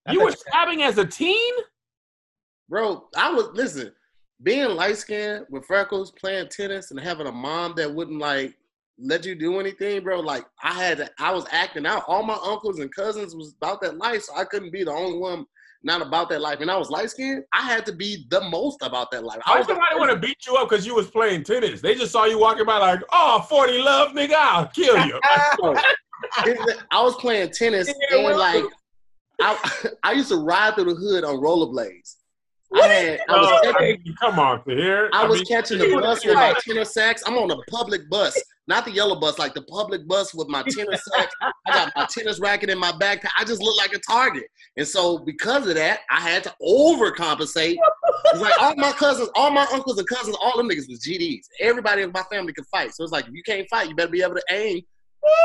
I 0.06 0.12
You 0.12 0.22
were 0.24 0.30
stabbing 0.32 0.82
as 0.82 0.98
a 0.98 1.06
teen? 1.06 1.52
Bro. 2.68 3.08
I 3.16 3.32
was 3.32 3.48
listen. 3.54 3.92
Being 4.42 4.68
light 4.70 4.98
skinned 4.98 5.46
with 5.48 5.64
freckles, 5.64 6.10
playing 6.10 6.48
tennis, 6.50 6.90
and 6.90 7.00
having 7.00 7.26
a 7.26 7.32
mom 7.32 7.72
that 7.76 7.92
wouldn't 7.92 8.18
like 8.18 8.54
let 8.98 9.24
you 9.24 9.34
do 9.34 9.58
anything, 9.58 10.02
bro. 10.02 10.20
Like 10.20 10.44
I 10.62 10.74
had, 10.74 10.98
to, 10.98 11.10
I 11.18 11.32
was 11.32 11.46
acting 11.50 11.86
out. 11.86 12.04
All 12.06 12.22
my 12.22 12.38
uncles 12.44 12.78
and 12.78 12.94
cousins 12.94 13.34
was 13.34 13.54
about 13.56 13.80
that 13.80 13.96
life, 13.96 14.24
so 14.24 14.36
I 14.36 14.44
couldn't 14.44 14.72
be 14.72 14.84
the 14.84 14.92
only 14.92 15.18
one 15.18 15.46
not 15.82 16.02
about 16.02 16.28
that 16.30 16.40
life. 16.40 16.60
And 16.60 16.70
I 16.70 16.76
was 16.76 16.90
light 16.90 17.10
skinned, 17.10 17.44
I 17.52 17.62
had 17.62 17.86
to 17.86 17.92
be 17.92 18.26
the 18.28 18.42
most 18.50 18.82
about 18.82 19.10
that 19.12 19.24
life. 19.24 19.38
I 19.46 19.52
Why 19.52 19.58
was 19.58 19.66
the 19.66 19.74
somebody 19.74 19.98
want 19.98 20.10
to 20.10 20.18
beat 20.18 20.38
you 20.46 20.56
up 20.56 20.68
because 20.68 20.84
you 20.84 20.94
was 20.94 21.10
playing 21.10 21.44
tennis? 21.44 21.80
They 21.80 21.94
just 21.94 22.12
saw 22.12 22.24
you 22.24 22.38
walking 22.38 22.66
by 22.66 22.78
like, 22.78 23.00
oh, 23.12 23.46
40 23.48 23.78
love, 23.78 24.12
nigga, 24.12 24.34
I'll 24.34 24.66
kill 24.68 24.98
you. 25.06 25.18
I 26.90 27.02
was 27.02 27.14
playing 27.16 27.50
tennis 27.52 27.92
Yeah, 28.10 28.18
and 28.18 28.38
like 28.38 28.64
I 29.40 29.82
I 30.02 30.12
used 30.12 30.30
to 30.30 30.36
ride 30.36 30.74
through 30.74 30.84
the 30.84 30.94
hood 30.94 31.24
on 31.24 31.36
rollerblades. 31.36 32.16
I 32.74 32.88
had 32.88 33.20
I 33.28 33.36
was 33.38 33.48
Oh, 33.50 33.58
catching, 33.62 33.76
I 33.76 33.92
mean, 34.04 34.14
come 34.20 34.38
on, 34.38 34.64
Tahir. 34.64 35.08
I 35.12 35.24
was 35.24 35.38
mean, 35.38 35.46
catching 35.46 35.78
the 35.78 36.00
bus 36.00 36.24
with 36.24 36.34
my 36.34 36.40
Right. 36.52 36.56
tennis 36.66 36.92
sacks. 36.92 37.22
I'm 37.26 37.38
on 37.38 37.50
a 37.50 37.62
public 37.70 38.08
bus, 38.10 38.40
not 38.66 38.84
the 38.84 38.90
yellow 38.90 39.18
bus, 39.20 39.38
like 39.38 39.54
the 39.54 39.62
public 39.62 40.06
bus 40.08 40.34
with 40.34 40.48
my 40.48 40.62
tennis 40.62 41.02
sacks. 41.14 41.34
I 41.40 41.72
got 41.72 41.92
my 41.96 42.06
tennis 42.10 42.40
racket 42.40 42.70
in 42.70 42.78
my 42.78 42.92
backpack. 42.92 43.30
I 43.38 43.44
just 43.44 43.62
look 43.62 43.76
like 43.78 43.94
a 43.94 43.98
target. 44.00 44.44
And 44.76 44.86
so 44.86 45.18
because 45.18 45.66
of 45.66 45.74
that, 45.76 46.00
I 46.10 46.20
had 46.20 46.42
to 46.44 46.54
overcompensate. 46.62 47.76
It's 48.32 48.40
like 48.40 48.60
all 48.60 48.74
my 48.76 48.92
cousins, 48.92 49.30
all 49.36 49.50
my 49.50 49.66
uncles 49.72 49.98
and 49.98 50.08
cousins, 50.08 50.36
all 50.42 50.56
them 50.56 50.68
niggas 50.68 50.88
was 50.88 51.00
GDs. 51.06 51.44
Everybody 51.60 52.02
in 52.02 52.12
my 52.12 52.22
family 52.30 52.52
could 52.52 52.66
fight. 52.66 52.94
So 52.94 53.02
it's 53.04 53.12
like 53.12 53.26
if 53.26 53.32
you 53.32 53.42
can't 53.44 53.66
fight, 53.70 53.88
you 53.88 53.94
better 53.94 54.10
be 54.10 54.22
able 54.22 54.34
to 54.34 54.44
aim. 54.50 54.80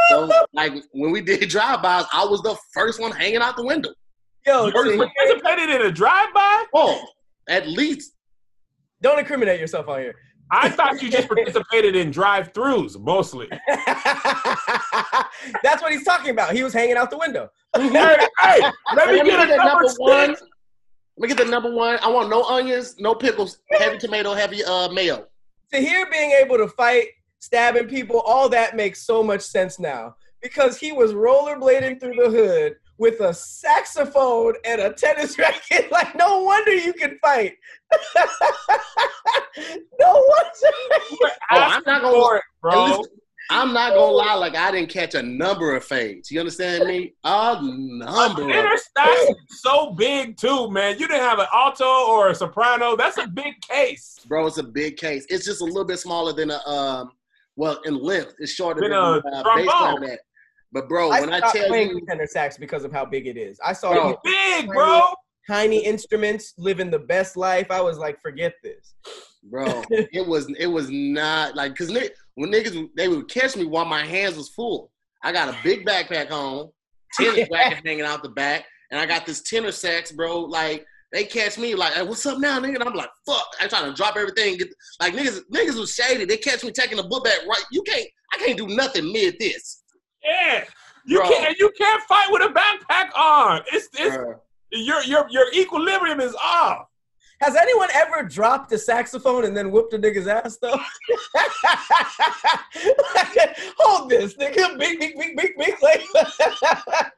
So 0.09 0.29
like 0.53 0.73
when 0.91 1.11
we 1.11 1.21
did 1.21 1.47
drive-bys, 1.49 2.05
I 2.13 2.25
was 2.25 2.41
the 2.41 2.55
first 2.73 2.99
one 2.99 3.11
hanging 3.11 3.37
out 3.41 3.55
the 3.57 3.65
window. 3.65 3.89
Yo, 4.45 4.67
You 4.67 4.71
participated 4.71 5.69
in 5.69 5.81
a 5.83 5.91
drive-by? 5.91 6.65
Oh, 6.73 7.03
at 7.47 7.67
least 7.67 8.13
don't 9.01 9.19
incriminate 9.19 9.59
yourself 9.59 9.87
on 9.87 9.99
here. 9.99 10.15
I 10.51 10.69
thought 10.69 11.01
you 11.01 11.09
just 11.09 11.27
participated 11.27 11.95
in 11.95 12.11
drive-throughs 12.11 12.99
mostly. 12.99 13.47
That's 13.67 15.81
what 15.81 15.91
he's 15.91 16.03
talking 16.03 16.31
about. 16.31 16.53
He 16.53 16.63
was 16.63 16.73
hanging 16.73 16.97
out 16.97 17.09
the 17.09 17.17
window. 17.17 17.49
hey, 17.75 18.17
hey, 18.39 18.59
let 18.95 19.09
me 19.09 19.17
Let 19.17 19.25
me 19.25 19.31
get 19.31 19.47
a 19.47 19.51
the 19.51 19.57
number 19.57 19.83
number 19.83 19.93
one. 19.97 20.29
Let 20.29 20.37
me 21.17 21.27
get 21.27 21.37
the 21.37 21.45
number 21.45 21.71
one. 21.71 21.99
I 22.01 22.09
want 22.09 22.29
no 22.29 22.43
onions, 22.43 22.95
no 22.99 23.15
pickles, 23.15 23.59
heavy 23.71 23.97
tomato, 23.97 24.33
heavy 24.33 24.63
uh 24.63 24.89
mayo. 24.89 25.27
Tahir 25.71 26.07
being 26.11 26.31
able 26.31 26.57
to 26.57 26.67
fight, 26.67 27.07
stabbing 27.39 27.87
people, 27.87 28.19
all 28.21 28.49
that 28.49 28.75
makes 28.75 29.05
so 29.05 29.23
much 29.23 29.41
sense 29.41 29.79
now 29.79 30.15
because 30.41 30.77
he 30.77 30.91
was 30.91 31.13
rollerblading 31.13 31.99
through 31.99 32.15
the 32.15 32.29
hood 32.29 32.75
with 33.01 33.19
a 33.19 33.33
saxophone 33.33 34.53
and 34.63 34.79
a 34.79 34.93
tennis 34.93 35.35
racket. 35.39 35.91
Like, 35.91 36.15
no 36.15 36.43
wonder 36.43 36.71
you 36.71 36.93
can 36.93 37.17
fight. 37.19 37.53
no 39.99 40.13
wonder. 40.13 40.71
Oh, 41.51 41.57
I'm 41.57 41.83
not 41.83 42.03
gonna 42.03 42.11
For 42.11 42.37
it, 42.37 42.43
bro. 42.61 42.85
least- 42.85 43.09
I'm 43.49 43.73
not 43.73 43.95
gonna 43.95 44.11
lie, 44.11 44.35
like 44.35 44.55
I 44.55 44.71
didn't 44.71 44.89
catch 44.91 45.15
a 45.15 45.21
number 45.23 45.75
of 45.75 45.83
fades. 45.83 46.29
You 46.31 46.39
understand 46.39 46.87
me? 46.87 47.15
A 47.25 47.59
number. 47.61 48.43
of 48.43 48.47
Interstacks 48.47 49.29
is 49.29 49.35
so 49.61 49.91
big 49.93 50.37
too, 50.37 50.69
man. 50.71 50.97
You 50.99 51.07
didn't 51.07 51.23
have 51.23 51.39
an 51.39 51.47
alto 51.53 51.83
or 52.07 52.29
a 52.29 52.35
soprano. 52.35 52.95
That's 52.95 53.17
a 53.17 53.27
big 53.27 53.59
case. 53.61 54.19
Bro, 54.27 54.45
it's 54.47 54.59
a 54.59 54.63
big 54.63 54.95
case. 54.95 55.25
It's 55.27 55.43
just 55.43 55.59
a 55.61 55.65
little 55.65 55.83
bit 55.85 55.97
smaller 55.99 56.33
than 56.33 56.51
a 56.51 56.59
um. 56.69 57.11
Well, 57.57 57.81
in 57.83 57.97
length, 58.01 58.35
it's 58.39 58.53
shorter 58.53 58.79
Than 58.79 58.91
than 58.91 58.99
a 58.99 59.03
a 59.03 59.19
uh, 59.19 59.43
trombone. 59.43 60.17
Bass 60.73 60.83
clarinet. 60.87 60.89
But 60.89 60.89
bro, 60.89 61.09
when 61.09 61.33
I 61.33 61.37
stopped 61.39 61.55
tell 61.55 61.67
playing 61.67 61.89
you, 61.89 62.05
tenor 62.07 62.27
sax 62.27 62.57
because 62.57 62.83
of 62.83 62.91
how 62.91 63.05
big 63.05 63.27
it 63.27 63.37
is. 63.37 63.59
I 63.63 63.73
saw 63.73 63.93
Bro. 63.93 64.09
you 64.09 64.17
Big, 64.23 64.67
bro. 64.67 65.01
tiny 65.49 65.83
instruments 65.83 66.53
living 66.57 66.89
the 66.91 66.99
best 66.99 67.37
life. 67.37 67.67
I 67.71 67.81
was 67.81 67.97
like, 67.97 68.21
forget 68.21 68.53
this. 68.63 68.93
bro, 69.43 69.83
it 69.89 70.25
was 70.27 70.47
it 70.59 70.67
was 70.67 70.89
not 70.89 71.55
like 71.55 71.73
because 71.73 71.91
when 72.35 72.51
niggas 72.51 72.87
they 72.95 73.07
would 73.07 73.27
catch 73.29 73.55
me 73.55 73.65
while 73.65 73.85
my 73.85 74.05
hands 74.05 74.37
was 74.37 74.49
full. 74.49 74.91
I 75.23 75.31
got 75.31 75.49
a 75.49 75.57
big 75.63 75.85
backpack 75.85 76.31
on, 76.31 76.69
tennis 77.13 77.47
racket 77.53 77.85
hanging 77.85 78.05
out 78.05 78.23
the 78.23 78.29
back, 78.29 78.65
and 78.89 78.99
I 78.99 79.05
got 79.05 79.25
this 79.25 79.41
tenor 79.43 79.71
sax, 79.71 80.11
bro. 80.11 80.39
Like 80.41 80.85
they 81.11 81.25
catch 81.25 81.57
me 81.57 81.75
like, 81.75 81.93
hey, 81.93 82.03
what's 82.03 82.25
up 82.25 82.39
now, 82.39 82.59
nigga? 82.59 82.75
And 82.75 82.83
I'm 82.83 82.93
like, 82.93 83.09
fuck. 83.25 83.45
I 83.61 83.67
trying 83.67 83.89
to 83.89 83.93
drop 83.93 84.15
everything. 84.15 84.57
Get 84.57 84.69
like 84.99 85.13
niggas 85.13 85.41
niggas 85.53 85.77
was 85.77 85.93
shady. 85.93 86.25
They 86.25 86.37
catch 86.37 86.63
me 86.63 86.71
taking 86.71 86.97
the 86.97 87.03
book 87.03 87.23
back 87.25 87.39
right. 87.47 87.63
You 87.71 87.83
can't. 87.83 88.07
I 88.33 88.37
can't 88.37 88.57
do 88.57 88.67
nothing 88.67 89.11
mid 89.11 89.35
this. 89.39 89.80
Yeah. 90.23 90.63
You 91.05 91.19
Bro. 91.19 91.29
can't 91.29 91.57
you 91.57 91.71
can't 91.77 92.03
fight 92.03 92.27
with 92.29 92.43
a 92.43 92.53
backpack 92.53 93.09
on. 93.17 93.61
It's 93.71 93.87
it's 93.97 94.15
Bruh. 94.15 94.39
your 94.71 95.03
your 95.03 95.27
your 95.29 95.51
equilibrium 95.53 96.19
is 96.19 96.35
off. 96.35 96.87
Has 97.41 97.55
anyone 97.55 97.89
ever 97.95 98.21
dropped 98.21 98.71
a 98.71 98.77
saxophone 98.77 99.45
and 99.45 99.57
then 99.57 99.71
whooped 99.71 99.93
a 99.95 99.97
nigga's 99.97 100.27
ass 100.27 100.57
though? 100.61 100.77
Hold 103.79 104.09
this, 104.11 104.35
nigga. 104.35 104.77
Big, 104.77 104.99
big, 104.99 105.17
big, 105.17 105.35
big, 105.35 105.57
big. 105.57 105.73
Like, 105.81 106.03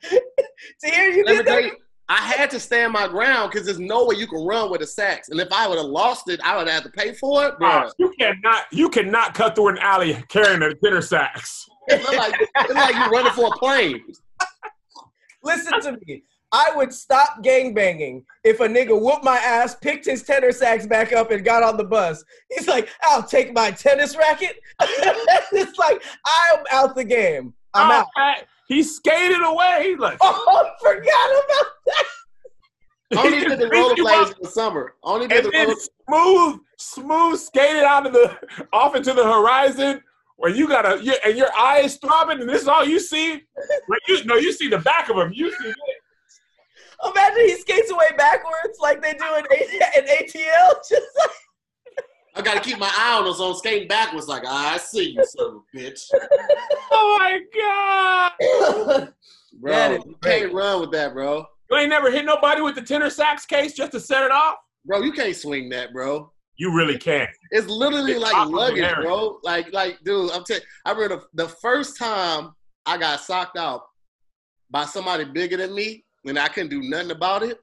to 0.06 0.90
hear 0.90 1.10
you 1.10 1.26
Let 1.26 1.32
me 1.32 1.38
did 1.38 1.46
that. 1.48 1.64
you, 1.66 1.76
I 2.08 2.18
had 2.22 2.50
to 2.52 2.60
stand 2.60 2.94
my 2.94 3.08
ground 3.08 3.52
because 3.52 3.66
there's 3.66 3.80
no 3.80 4.06
way 4.06 4.16
you 4.16 4.28
can 4.28 4.46
run 4.46 4.72
with 4.72 4.82
a 4.82 4.88
sax. 4.88 5.28
And 5.30 5.40
if 5.42 5.52
I 5.52 5.68
would 5.68 5.78
have 5.78 5.88
lost 5.88 6.30
it, 6.30 6.40
I 6.44 6.56
would 6.56 6.68
have 6.70 6.84
to 6.84 6.90
pay 6.90 7.14
for 7.14 7.46
it, 7.48 7.58
bro. 7.58 7.68
Uh, 7.68 7.92
you 7.98 8.14
cannot 8.18 8.66
you 8.72 8.90
cannot 8.90 9.34
cut 9.34 9.56
through 9.56 9.70
an 9.70 9.78
alley 9.80 10.24
carrying 10.30 10.62
a 10.62 10.74
tenor 10.76 11.02
sax. 11.02 11.68
It 11.88 12.02
look 12.04 12.16
like, 12.18 12.34
it 12.40 12.68
look 12.70 12.76
like 12.78 12.96
you 12.96 13.06
running 13.12 13.32
for 13.34 13.48
a 13.48 13.58
plane. 13.58 14.04
Listen 15.44 15.82
to 15.82 15.98
me. 16.06 16.24
I 16.52 16.72
would 16.76 16.94
stop 16.94 17.44
gangbanging 17.44 18.24
if 18.44 18.60
a 18.60 18.68
nigga 18.68 19.00
whooped 19.00 19.24
my 19.24 19.38
ass, 19.38 19.76
picked 19.76 20.06
his 20.06 20.22
tenor 20.22 20.52
sax 20.52 20.86
back 20.86 21.12
up, 21.12 21.32
and 21.32 21.44
got 21.44 21.64
on 21.64 21.78
the 21.78 21.84
bus. 21.84 22.24
He's 22.52 22.68
like, 22.68 22.90
I'll 23.04 23.24
take 23.24 23.54
my 23.54 23.72
tennis 23.72 24.16
racket. 24.16 24.58
it's 24.80 25.78
like, 25.80 26.04
I'm 26.26 26.60
out 26.72 26.96
the 26.96 27.04
game. 27.04 27.54
I'm 27.74 27.90
Oh, 27.90 27.94
out. 27.96 28.08
Pat, 28.16 28.48
He 28.68 28.84
skated 28.84 29.42
away. 29.42 29.90
He's 29.90 29.98
like, 30.00 30.20
Oh, 30.22 30.70
forgot 30.80 31.04
about 31.32 31.72
that. 31.88 32.06
I 33.18 33.26
only 33.26 33.40
he 33.40 33.46
did 33.46 33.60
the 33.60 33.68
just 33.70 33.72
beat 33.72 33.98
you 33.98 34.06
rollerblades 34.06 34.22
up 34.22 34.38
in 34.38 34.44
the 34.44 34.50
summer. 34.50 34.94
I 35.04 35.10
only 35.10 35.28
did 35.28 35.38
and 35.38 35.46
the 35.48 35.52
then 35.52 35.68
roller. 35.68 35.80
smooth, 36.08 36.60
smooth 36.78 37.40
skated 37.40 37.84
out 37.84 38.06
of 38.06 38.14
the 38.14 38.38
off 38.72 38.96
into 38.96 39.14
the 39.14 39.24
horizon 39.24 40.02
where 40.38 40.52
you 40.52 40.68
gotta 40.68 41.04
you, 41.04 41.14
and 41.26 41.38
your 41.38 41.50
eye 41.58 41.80
is 41.80 41.98
throbbing 41.98 42.42
and 42.42 42.50
this 42.50 42.62
is 42.62 42.68
all 42.68 42.86
you 42.86 43.00
see. 43.00 43.34
Like 43.88 44.02
you 44.08 44.24
no, 44.26 44.36
you 44.36 44.52
see 44.52 44.70
the 44.70 44.80
back 44.80 45.10
of 45.10 45.18
him. 45.18 45.32
You 45.34 45.52
see 45.52 45.70
it. 45.70 45.76
Imagine 47.06 47.46
he 47.46 47.56
skates 47.56 47.92
away 47.92 48.08
backwards 48.18 48.78
like 48.82 49.02
they 49.02 49.14
do 49.14 49.26
in, 49.38 49.46
A- 49.52 50.00
in 50.00 50.06
ATL. 50.06 50.76
Just 50.90 51.08
like, 51.20 51.30
I 52.36 52.42
got 52.42 52.56
to 52.56 52.62
keep 52.62 52.80
my 52.80 52.92
eye 52.98 53.20
on 53.20 53.28
us 53.28 53.40
on 53.40 53.56
skating 53.56 53.88
backwards. 53.88 54.28
Like, 54.28 54.44
ah, 54.46 54.74
I 54.74 54.78
see 54.78 55.12
you, 55.12 55.24
son 55.24 55.48
of 55.48 55.54
a 55.56 55.78
bitch. 55.78 56.10
Oh 56.96 57.18
my 57.20 57.40
god! 58.90 59.14
Bro, 59.60 59.92
you 60.06 60.16
can't 60.24 60.54
run 60.54 60.82
with 60.82 60.92
that, 60.92 61.14
bro. 61.14 61.46
You 61.70 61.78
ain't 61.78 61.90
never 61.90 62.12
hit 62.12 62.26
nobody 62.26 62.62
with 62.62 62.76
the 62.76 62.82
tenor 62.82 63.10
sax 63.10 63.46
case 63.46 63.74
just 63.74 63.92
to 63.94 64.00
set 64.00 64.24
it 64.24 64.32
off. 64.32 64.58
Bro, 64.86 65.02
you 65.02 65.12
can't 65.12 65.36
swing 65.36 65.70
that, 65.70 65.94
bro. 65.94 66.32
You 66.58 66.76
really 66.76 66.98
can. 66.98 67.28
It's 67.52 67.68
literally 67.68 68.14
It's 68.14 68.22
like 68.22 68.48
luggage, 68.48 68.96
bro. 69.02 69.40
Like, 69.44 69.74
like, 69.74 69.98
dude, 70.04 70.32
I'm 70.32 70.44
telling. 70.44 70.64
I 70.86 70.92
remember 70.92 71.16
the, 71.34 71.46
the 71.46 71.50
first 71.50 71.98
time 71.98 72.52
I 72.86 72.98
got 72.98 73.22
socked 73.22 73.58
out 73.58 73.82
by 74.70 74.86
somebody 74.86 75.26
bigger 75.26 75.58
than 75.58 75.74
me, 75.74 76.06
and 76.26 76.38
I 76.38 76.48
couldn't 76.48 76.70
do 76.70 76.82
nothing 76.82 77.12
about 77.12 77.44
it. 77.44 77.58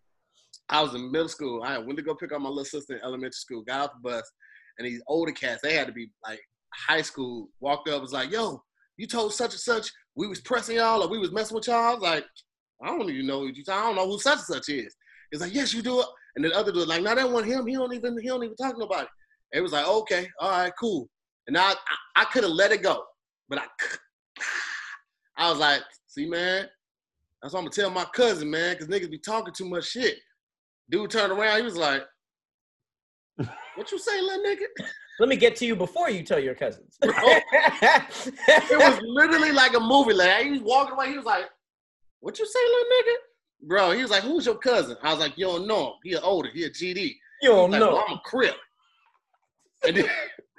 I 0.68 0.80
was 0.82 0.94
in 0.94 1.10
middle 1.10 1.28
school. 1.28 1.62
I 1.62 1.78
went 1.78 1.96
to 1.98 2.02
go 2.02 2.14
pick 2.14 2.32
up 2.32 2.40
my 2.40 2.48
little 2.48 2.64
sister 2.64 2.94
in 2.94 3.02
elementary 3.02 3.32
school. 3.32 3.62
Got 3.62 3.80
off 3.80 3.96
the 4.02 4.10
bus, 4.10 4.30
and 4.78 4.86
these 4.86 5.02
older 5.06 5.32
cats, 5.32 5.60
they 5.62 5.74
had 5.74 5.86
to 5.86 5.92
be 5.92 6.10
like 6.24 6.40
high 6.74 7.02
school. 7.02 7.48
Walked 7.60 7.88
up, 7.88 8.02
was 8.02 8.12
like, 8.12 8.32
"Yo, 8.32 8.62
you 8.96 9.06
told 9.06 9.34
such 9.34 9.52
and 9.52 9.60
such 9.60 9.90
we 10.16 10.26
was 10.26 10.40
pressing 10.40 10.76
y'all, 10.76 11.02
or 11.02 11.08
we 11.08 11.18
was 11.18 11.32
messing 11.32 11.54
with 11.54 11.68
y'all." 11.68 11.76
I 11.76 11.94
was 11.94 12.02
like, 12.02 12.24
"I 12.82 12.88
don't 12.88 13.08
even 13.08 13.26
know 13.26 13.40
who 13.40 13.48
you. 13.48 13.62
I 13.68 13.82
don't 13.82 13.96
know 13.96 14.06
who 14.06 14.18
such 14.18 14.38
and 14.38 14.46
such 14.46 14.68
is." 14.68 14.96
It's 15.30 15.40
like, 15.40 15.54
"Yes, 15.54 15.72
you 15.72 15.82
do 15.82 16.00
it." 16.00 16.06
And 16.40 16.50
the 16.50 16.56
other 16.56 16.72
dude 16.72 16.88
like, 16.88 17.02
"No, 17.02 17.14
that 17.14 17.30
one 17.30 17.44
him. 17.44 17.66
He 17.66 17.74
don't 17.74 17.92
even 17.92 18.18
he 18.18 18.28
don't 18.28 18.42
even 18.42 18.56
talk 18.56 18.72
to 18.72 18.80
nobody." 18.80 19.06
It 19.52 19.60
was 19.60 19.72
like, 19.72 19.86
okay, 19.86 20.26
all 20.38 20.50
right, 20.50 20.72
cool. 20.80 21.06
And 21.46 21.58
I, 21.58 21.72
I, 21.72 21.74
I 22.16 22.24
could 22.24 22.44
have 22.44 22.52
let 22.52 22.72
it 22.72 22.82
go, 22.82 23.04
but 23.50 23.58
I, 23.58 23.64
I 25.36 25.50
was 25.50 25.58
like, 25.58 25.82
see, 26.06 26.26
man, 26.26 26.66
that's 27.42 27.52
what 27.52 27.60
I'm 27.60 27.66
gonna 27.66 27.74
tell 27.74 27.90
my 27.90 28.06
cousin, 28.14 28.50
man, 28.50 28.72
because 28.72 28.88
niggas 28.88 29.10
be 29.10 29.18
talking 29.18 29.52
too 29.52 29.68
much 29.68 29.90
shit. 29.90 30.16
Dude 30.90 31.10
turned 31.10 31.30
around, 31.30 31.58
he 31.58 31.62
was 31.62 31.76
like, 31.76 32.04
what 33.74 33.92
you 33.92 33.98
say, 33.98 34.18
little 34.18 34.42
nigga? 34.46 34.86
Let 35.18 35.28
me 35.28 35.36
get 35.36 35.56
to 35.56 35.66
you 35.66 35.76
before 35.76 36.08
you 36.08 36.22
tell 36.22 36.40
your 36.40 36.54
cousins. 36.54 36.96
Oh. 37.04 37.40
It 38.48 38.78
was 38.78 38.98
literally 39.02 39.52
like 39.52 39.74
a 39.74 39.80
movie. 39.80 40.14
Like 40.14 40.44
he 40.44 40.52
was 40.52 40.62
walking 40.62 40.94
away, 40.94 41.10
he 41.10 41.16
was 41.16 41.26
like, 41.26 41.44
what 42.20 42.38
you 42.38 42.46
say, 42.46 42.58
little 42.58 42.84
nigga? 42.84 43.14
Bro, 43.62 43.92
he 43.92 44.02
was 44.02 44.10
like, 44.10 44.22
who's 44.22 44.46
your 44.46 44.56
cousin? 44.56 44.96
I 45.02 45.10
was 45.10 45.20
like, 45.20 45.36
you 45.36 45.46
don't 45.46 45.66
know 45.66 45.88
him. 45.88 45.92
He 46.02 46.16
older, 46.16 46.48
he 46.52 46.64
a 46.64 46.70
GD. 46.70 47.16
you 47.42 47.50
don't 47.50 47.70
Like, 47.70 47.80
know. 47.80 47.94
well, 47.94 48.04
I'm 48.08 48.14
a 48.16 48.20
crip. 48.24 48.56
And 49.86 49.96
then 49.96 50.06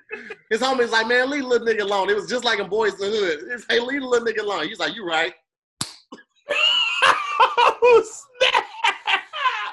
his 0.50 0.62
homie's 0.62 0.92
like, 0.92 1.08
man, 1.08 1.30
leave 1.30 1.44
little 1.46 1.66
nigga 1.68 1.82
alone. 1.82 2.10
It 2.10 2.16
was 2.16 2.28
just 2.30 2.44
like 2.46 2.60
in 2.60 2.68
Boyz 2.68 2.94
n 2.94 3.00
the 3.00 3.18
Hood. 3.18 3.40
It's, 3.50 3.66
hey, 3.70 3.80
leave 3.80 4.04
little 4.04 4.26
nigga 4.26 4.42
alone. 4.42 4.68
He's 4.68 4.80
like, 4.80 4.96
you 4.96 5.06
right. 5.06 5.34
oh, 6.50 8.04
snap! 8.06 8.66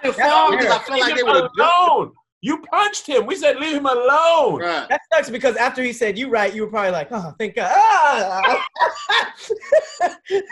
Because 0.03 0.70
I 0.70 0.79
feel 0.87 1.01
like 1.01 1.16
they 1.16 1.22
would 1.22 1.35
have. 1.35 1.51
You 2.41 2.62
punched 2.70 3.07
him. 3.07 3.26
We 3.26 3.34
said 3.34 3.57
leave 3.57 3.76
him 3.76 3.86
alone. 3.86 4.61
Right. 4.61 4.89
That 4.89 5.01
sucks 5.12 5.28
because 5.28 5.57
after 5.57 5.82
he 5.82 5.93
said 5.93 6.16
you 6.16 6.28
right, 6.30 6.55
you 6.55 6.62
were 6.62 6.70
probably 6.70 6.93
like, 6.93 7.09
oh, 7.11 7.34
thank 7.39 7.57
God. 7.57 7.70
Ah! 7.74 8.64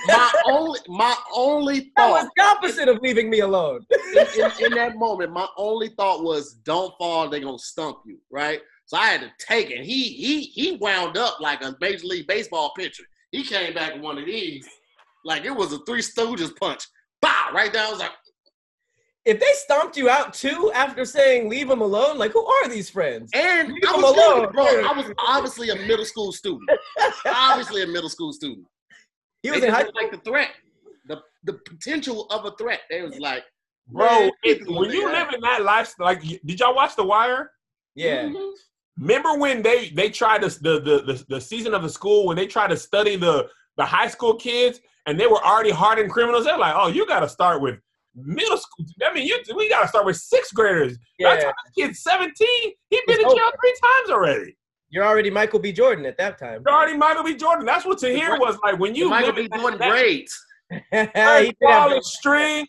My 0.07 0.33
only 0.47 0.81
my 0.89 1.15
only 1.33 1.81
thought. 1.81 1.93
that 1.97 2.11
was 2.11 2.29
the 2.37 2.43
opposite 2.43 2.89
of 2.89 3.01
leaving 3.03 3.31
me 3.31 3.41
alone. 3.41 3.87
in, 4.17 4.27
in, 4.41 4.51
in 4.67 4.73
that 4.75 4.97
moment, 4.97 5.33
my 5.33 5.47
only 5.57 5.91
thought 5.91 6.25
was, 6.25 6.55
"Don't 6.65 6.93
fall, 6.99 7.29
they're 7.29 7.41
gonna 7.41 7.59
stump 7.59 7.99
you." 8.05 8.19
Right. 8.31 8.61
So 8.87 8.97
I 8.97 9.07
had 9.07 9.21
to 9.21 9.31
take 9.39 9.71
it. 9.71 9.85
He 9.85 10.05
he 10.05 10.43
he 10.43 10.77
wound 10.77 11.17
up 11.17 11.41
like 11.41 11.63
a 11.63 11.77
major 11.81 12.07
league 12.07 12.27
baseball 12.27 12.73
pitcher. 12.77 13.05
He 13.33 13.45
came 13.45 13.75
back 13.75 13.95
with 13.95 14.03
one 14.03 14.19
of 14.19 14.27
these, 14.27 14.69
like 15.25 15.45
it 15.45 15.55
was 15.55 15.73
a 15.73 15.79
Three 15.81 16.03
Stooges 16.03 16.57
punch. 16.57 16.85
Bow 17.21 17.51
right 17.53 17.73
down. 17.73 17.89
I 17.89 17.91
was 17.91 18.01
like, 18.01 18.13
If 19.27 19.41
they 19.41 19.53
stomped 19.55 19.97
you 19.97 20.09
out 20.09 20.33
too 20.33 20.71
after 20.73 21.05
saying 21.05 21.49
leave 21.51 21.69
him 21.69 21.81
alone, 21.81 22.17
like 22.17 22.31
who 22.33 22.47
are 22.47 22.69
these 22.69 22.89
friends? 22.89 23.31
and 23.35 23.73
Leave 23.73 23.83
I 23.89 23.95
him 23.95 24.03
was 24.03 24.17
alone. 24.17 24.41
literally- 24.47 24.83
bro. 24.83 24.91
I 24.91 24.93
was 24.97 25.13
obviously 25.19 25.71
a 25.71 25.77
middle 25.77 26.05
school 26.05 26.33
student. 26.33 26.71
obviously 27.27 27.83
a 27.83 27.87
middle 27.87 28.09
school 28.09 28.33
student. 28.33 28.67
He 29.43 29.51
They 29.51 29.57
was 29.57 29.65
in 29.65 29.71
high 29.73 29.83
didn't 29.83 29.97
like 29.97 30.11
the 30.13 30.19
threat, 30.19 30.51
the 31.07 31.21
the 31.45 31.55
potential 31.55 32.27
of 32.31 32.45
a 32.45 32.53
threat. 32.57 32.81
They 32.89 33.03
was 33.03 33.19
like, 33.19 33.45
Bro, 33.89 34.31
it- 34.45 34.67
when 34.69 34.91
you 34.91 35.05
like 35.07 35.27
live 35.27 35.35
in 35.35 35.41
that 35.43 35.63
lifestyle, 35.63 36.07
like, 36.07 36.23
did 36.23 36.61
y'all 36.61 36.75
watch 36.75 36.97
The 36.97 37.05
Wire? 37.05 37.51
Yeah. 37.97 38.25
mhm. 38.27 38.53
Remember 38.99 39.37
when 39.37 39.61
they 39.63 39.91
they 39.91 40.09
tried 40.09 40.43
to 40.43 40.49
the 40.63 40.81
the 40.81 41.03
the, 41.13 41.25
the 41.29 41.41
season 41.41 41.75
of 41.75 41.83
the 41.83 41.89
school 41.91 42.27
when 42.27 42.37
they 42.37 42.47
tried 42.47 42.69
to 42.71 42.77
study 42.77 43.17
the 43.17 43.49
the 43.77 43.85
high 43.85 44.09
school 44.09 44.35
kids 44.35 44.81
and 45.07 45.19
they 45.21 45.27
were 45.27 45.45
already 45.45 45.71
hardened 45.71 46.11
criminals? 46.11 46.45
They're 46.45 46.57
like, 46.59 46.75
oh, 46.77 46.89
you 46.89 47.07
got 47.07 47.21
to 47.21 47.29
start 47.29 47.61
with 47.61 47.79
middle 48.17 48.57
school. 48.57 48.87
I 49.05 49.13
mean, 49.13 49.27
you 49.27 49.39
we 49.55 49.69
got 49.69 49.83
to 49.83 49.89
start 49.89 50.07
with 50.07 50.17
sixth 50.17 50.55
graders. 50.55 50.97
By 51.21 51.37
the 51.37 51.41
Yeah. 51.41 51.41
time 51.43 51.53
kid's 51.77 52.03
seventeen, 52.03 52.73
he 52.91 53.01
been 53.07 53.17
in 53.21 53.23
jail 53.23 53.31
over. 53.31 53.57
three 53.61 53.75
times 53.83 54.11
already. 54.11 54.57
You're 54.89 55.05
already 55.05 55.31
Michael 55.31 55.59
B. 55.59 55.73
Jordan 55.73 56.07
at 56.07 56.17
that 56.19 56.39
time. 56.39 56.63
You're 56.67 56.75
already 56.75 56.97
Michael 56.97 57.25
B. 57.25 57.35
Jordan. 57.35 57.67
That's 57.67 57.85
what 57.85 57.99
Tahir 57.99 58.39
was 58.39 58.57
like 58.65 58.79
when 58.79 58.95
you 58.95 59.09
Michael 59.11 59.29
live 59.29 59.37
be 59.37 59.43
in 59.45 59.49
that- 59.51 59.61
doing 59.61 59.79
that 59.79 59.91
grades. 59.91 60.47
He 60.71 60.79
third 61.15 61.55
did 61.61 61.69
have- 61.69 62.03
string. 62.03 62.67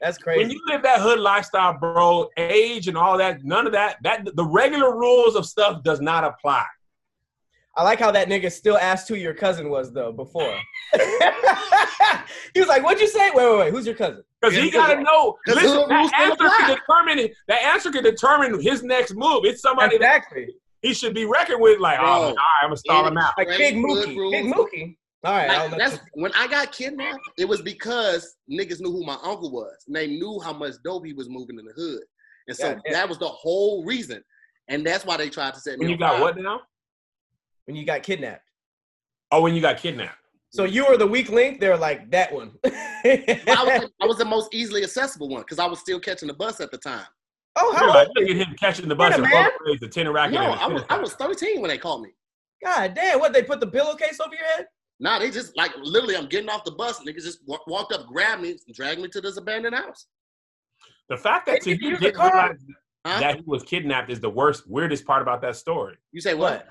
That's 0.00 0.16
when 0.24 0.48
you 0.50 0.58
live 0.66 0.82
that 0.84 1.00
hood 1.02 1.18
lifestyle, 1.20 1.74
bro, 1.78 2.30
age 2.38 2.88
and 2.88 2.96
all 2.96 3.18
that, 3.18 3.44
none 3.44 3.66
of 3.66 3.72
that, 3.72 3.98
that 4.02 4.26
the 4.34 4.44
regular 4.44 4.96
rules 4.98 5.36
of 5.36 5.44
stuff 5.44 5.82
does 5.82 6.00
not 6.00 6.24
apply. 6.24 6.64
I 7.76 7.84
like 7.84 8.00
how 8.00 8.10
that 8.10 8.28
nigga 8.28 8.50
still 8.50 8.76
asked 8.78 9.08
who 9.08 9.14
your 9.14 9.34
cousin 9.34 9.70
was 9.70 9.92
though 9.92 10.12
before. 10.12 10.54
he 12.54 12.60
was 12.60 12.68
like, 12.68 12.82
"What'd 12.82 13.00
you 13.00 13.06
say?" 13.08 13.30
Wait, 13.30 13.44
wait, 13.48 13.58
wait. 13.58 13.70
Who's 13.72 13.86
your 13.86 13.94
cousin? 13.94 14.22
Because 14.40 14.56
he 14.56 14.70
gotta 14.70 15.00
know. 15.02 15.36
'cause 15.46 15.56
Listen, 15.56 15.88
that 15.88 16.12
answer 16.18 16.48
can 16.48 16.76
determine 16.76 17.28
that 17.48 17.62
answer 17.62 17.90
can 17.90 18.02
determine 18.02 18.60
his 18.60 18.82
next 18.82 19.14
move. 19.14 19.44
It's 19.44 19.62
somebody 19.62 19.98
that 19.98 20.16
Exactly. 20.16 20.48
he 20.82 20.94
should 20.94 21.14
be 21.14 21.24
reckoned 21.26 21.60
with. 21.60 21.78
Like, 21.78 21.98
oh, 22.00 22.04
Bro, 22.04 22.12
oh, 22.12 22.16
all 22.22 22.28
right, 22.30 22.36
I'm 22.62 22.68
gonna 22.68 22.76
stall 22.76 23.06
him 23.06 23.18
out. 23.18 23.34
Like 23.38 23.48
Big 23.48 23.76
Mookie. 23.76 24.30
Big 24.30 24.46
Mookie. 24.52 24.96
All 25.22 25.32
right. 25.34 25.48
Like, 25.70 25.78
that's 25.78 25.94
you- 25.94 26.00
when 26.22 26.32
I 26.34 26.46
got 26.48 26.72
kidnapped. 26.72 27.20
It 27.38 27.44
was 27.44 27.60
because 27.62 28.36
niggas 28.50 28.80
knew 28.80 28.90
who 28.90 29.04
my 29.04 29.18
uncle 29.22 29.52
was, 29.52 29.76
and 29.86 29.94
they 29.94 30.06
knew 30.06 30.40
how 30.42 30.52
much 30.52 30.74
dope 30.82 31.04
he 31.06 31.12
was 31.12 31.28
moving 31.28 31.58
in 31.58 31.66
the 31.66 31.72
hood, 31.72 32.00
and 32.48 32.56
so 32.56 32.74
Goddamn. 32.74 32.92
that 32.92 33.08
was 33.08 33.18
the 33.18 33.28
whole 33.28 33.84
reason. 33.84 34.22
And 34.68 34.86
that's 34.86 35.04
why 35.04 35.16
they 35.16 35.28
tried 35.28 35.54
to 35.54 35.60
set 35.60 35.78
me. 35.78 35.86
When 35.86 35.90
you 35.90 35.98
got 35.98 36.12
fire. 36.14 36.20
what 36.22 36.36
now? 36.38 36.60
When 37.70 37.76
you 37.76 37.86
got 37.86 38.02
kidnapped. 38.02 38.42
Oh, 39.30 39.42
when 39.42 39.54
you 39.54 39.60
got 39.60 39.76
kidnapped. 39.78 40.18
So 40.52 40.64
you 40.64 40.84
were 40.88 40.96
the 40.96 41.06
weak 41.06 41.28
link. 41.28 41.60
They're 41.60 41.76
like 41.76 42.10
that 42.10 42.32
one. 42.32 42.50
I 42.64 43.38
was, 43.46 43.90
I 44.02 44.06
was 44.06 44.18
the 44.18 44.24
most 44.24 44.52
easily 44.52 44.82
accessible 44.82 45.28
one 45.28 45.42
because 45.42 45.60
I 45.60 45.66
was 45.66 45.78
still 45.78 46.00
catching 46.00 46.26
the 46.26 46.34
bus 46.34 46.60
at 46.60 46.72
the 46.72 46.78
time. 46.78 47.06
oh, 47.54 47.72
how 47.76 47.88
like, 47.90 48.08
old 48.08 48.16
look 48.16 48.24
are 48.24 48.26
at 48.26 48.36
you? 48.36 48.42
him 48.44 48.56
catching 48.58 48.88
the 48.88 48.96
bus 48.96 49.16
Wait 49.16 49.22
and 49.22 49.32
man. 49.32 49.48
the 49.80 49.86
tenor 49.86 50.10
racket. 50.12 50.34
No, 50.34 50.40
I 50.50 50.66
was 50.66 50.82
I 50.90 50.98
was 50.98 51.14
13 51.14 51.60
when 51.60 51.68
they 51.68 51.78
called 51.78 52.02
me. 52.02 52.10
God 52.64 52.94
damn! 52.94 53.20
What 53.20 53.32
they 53.32 53.44
put 53.44 53.60
the 53.60 53.68
pillowcase 53.68 54.18
over 54.18 54.34
your 54.34 54.44
head? 54.56 54.66
Nah, 54.98 55.20
they 55.20 55.30
just 55.30 55.56
like 55.56 55.70
literally. 55.80 56.16
I'm 56.16 56.26
getting 56.26 56.50
off 56.50 56.64
the 56.64 56.72
bus. 56.72 56.98
Niggas 56.98 57.22
just 57.22 57.38
wa- 57.46 57.58
walked 57.68 57.92
up, 57.92 58.08
grabbed 58.08 58.42
me, 58.42 58.50
and 58.66 58.74
dragged 58.74 59.00
me 59.00 59.08
to 59.10 59.20
this 59.20 59.36
abandoned 59.36 59.76
house. 59.76 60.08
The 61.08 61.16
fact 61.16 61.46
that 61.46 61.64
They 61.64 61.70
you 61.70 61.76
didn't 61.78 61.90
use 61.90 62.00
didn't 62.00 62.14
the 62.14 62.18
car? 62.18 62.32
realize 62.48 62.58
Huh? 63.06 63.18
that 63.20 63.36
he 63.36 63.42
was 63.46 63.62
kidnapped 63.62 64.10
is 64.10 64.20
the 64.20 64.28
worst, 64.28 64.68
weirdest 64.68 65.06
part 65.06 65.22
about 65.22 65.40
that 65.40 65.56
story. 65.56 65.96
You 66.12 66.20
say 66.20 66.34
what? 66.34 66.66
What? 66.66 66.68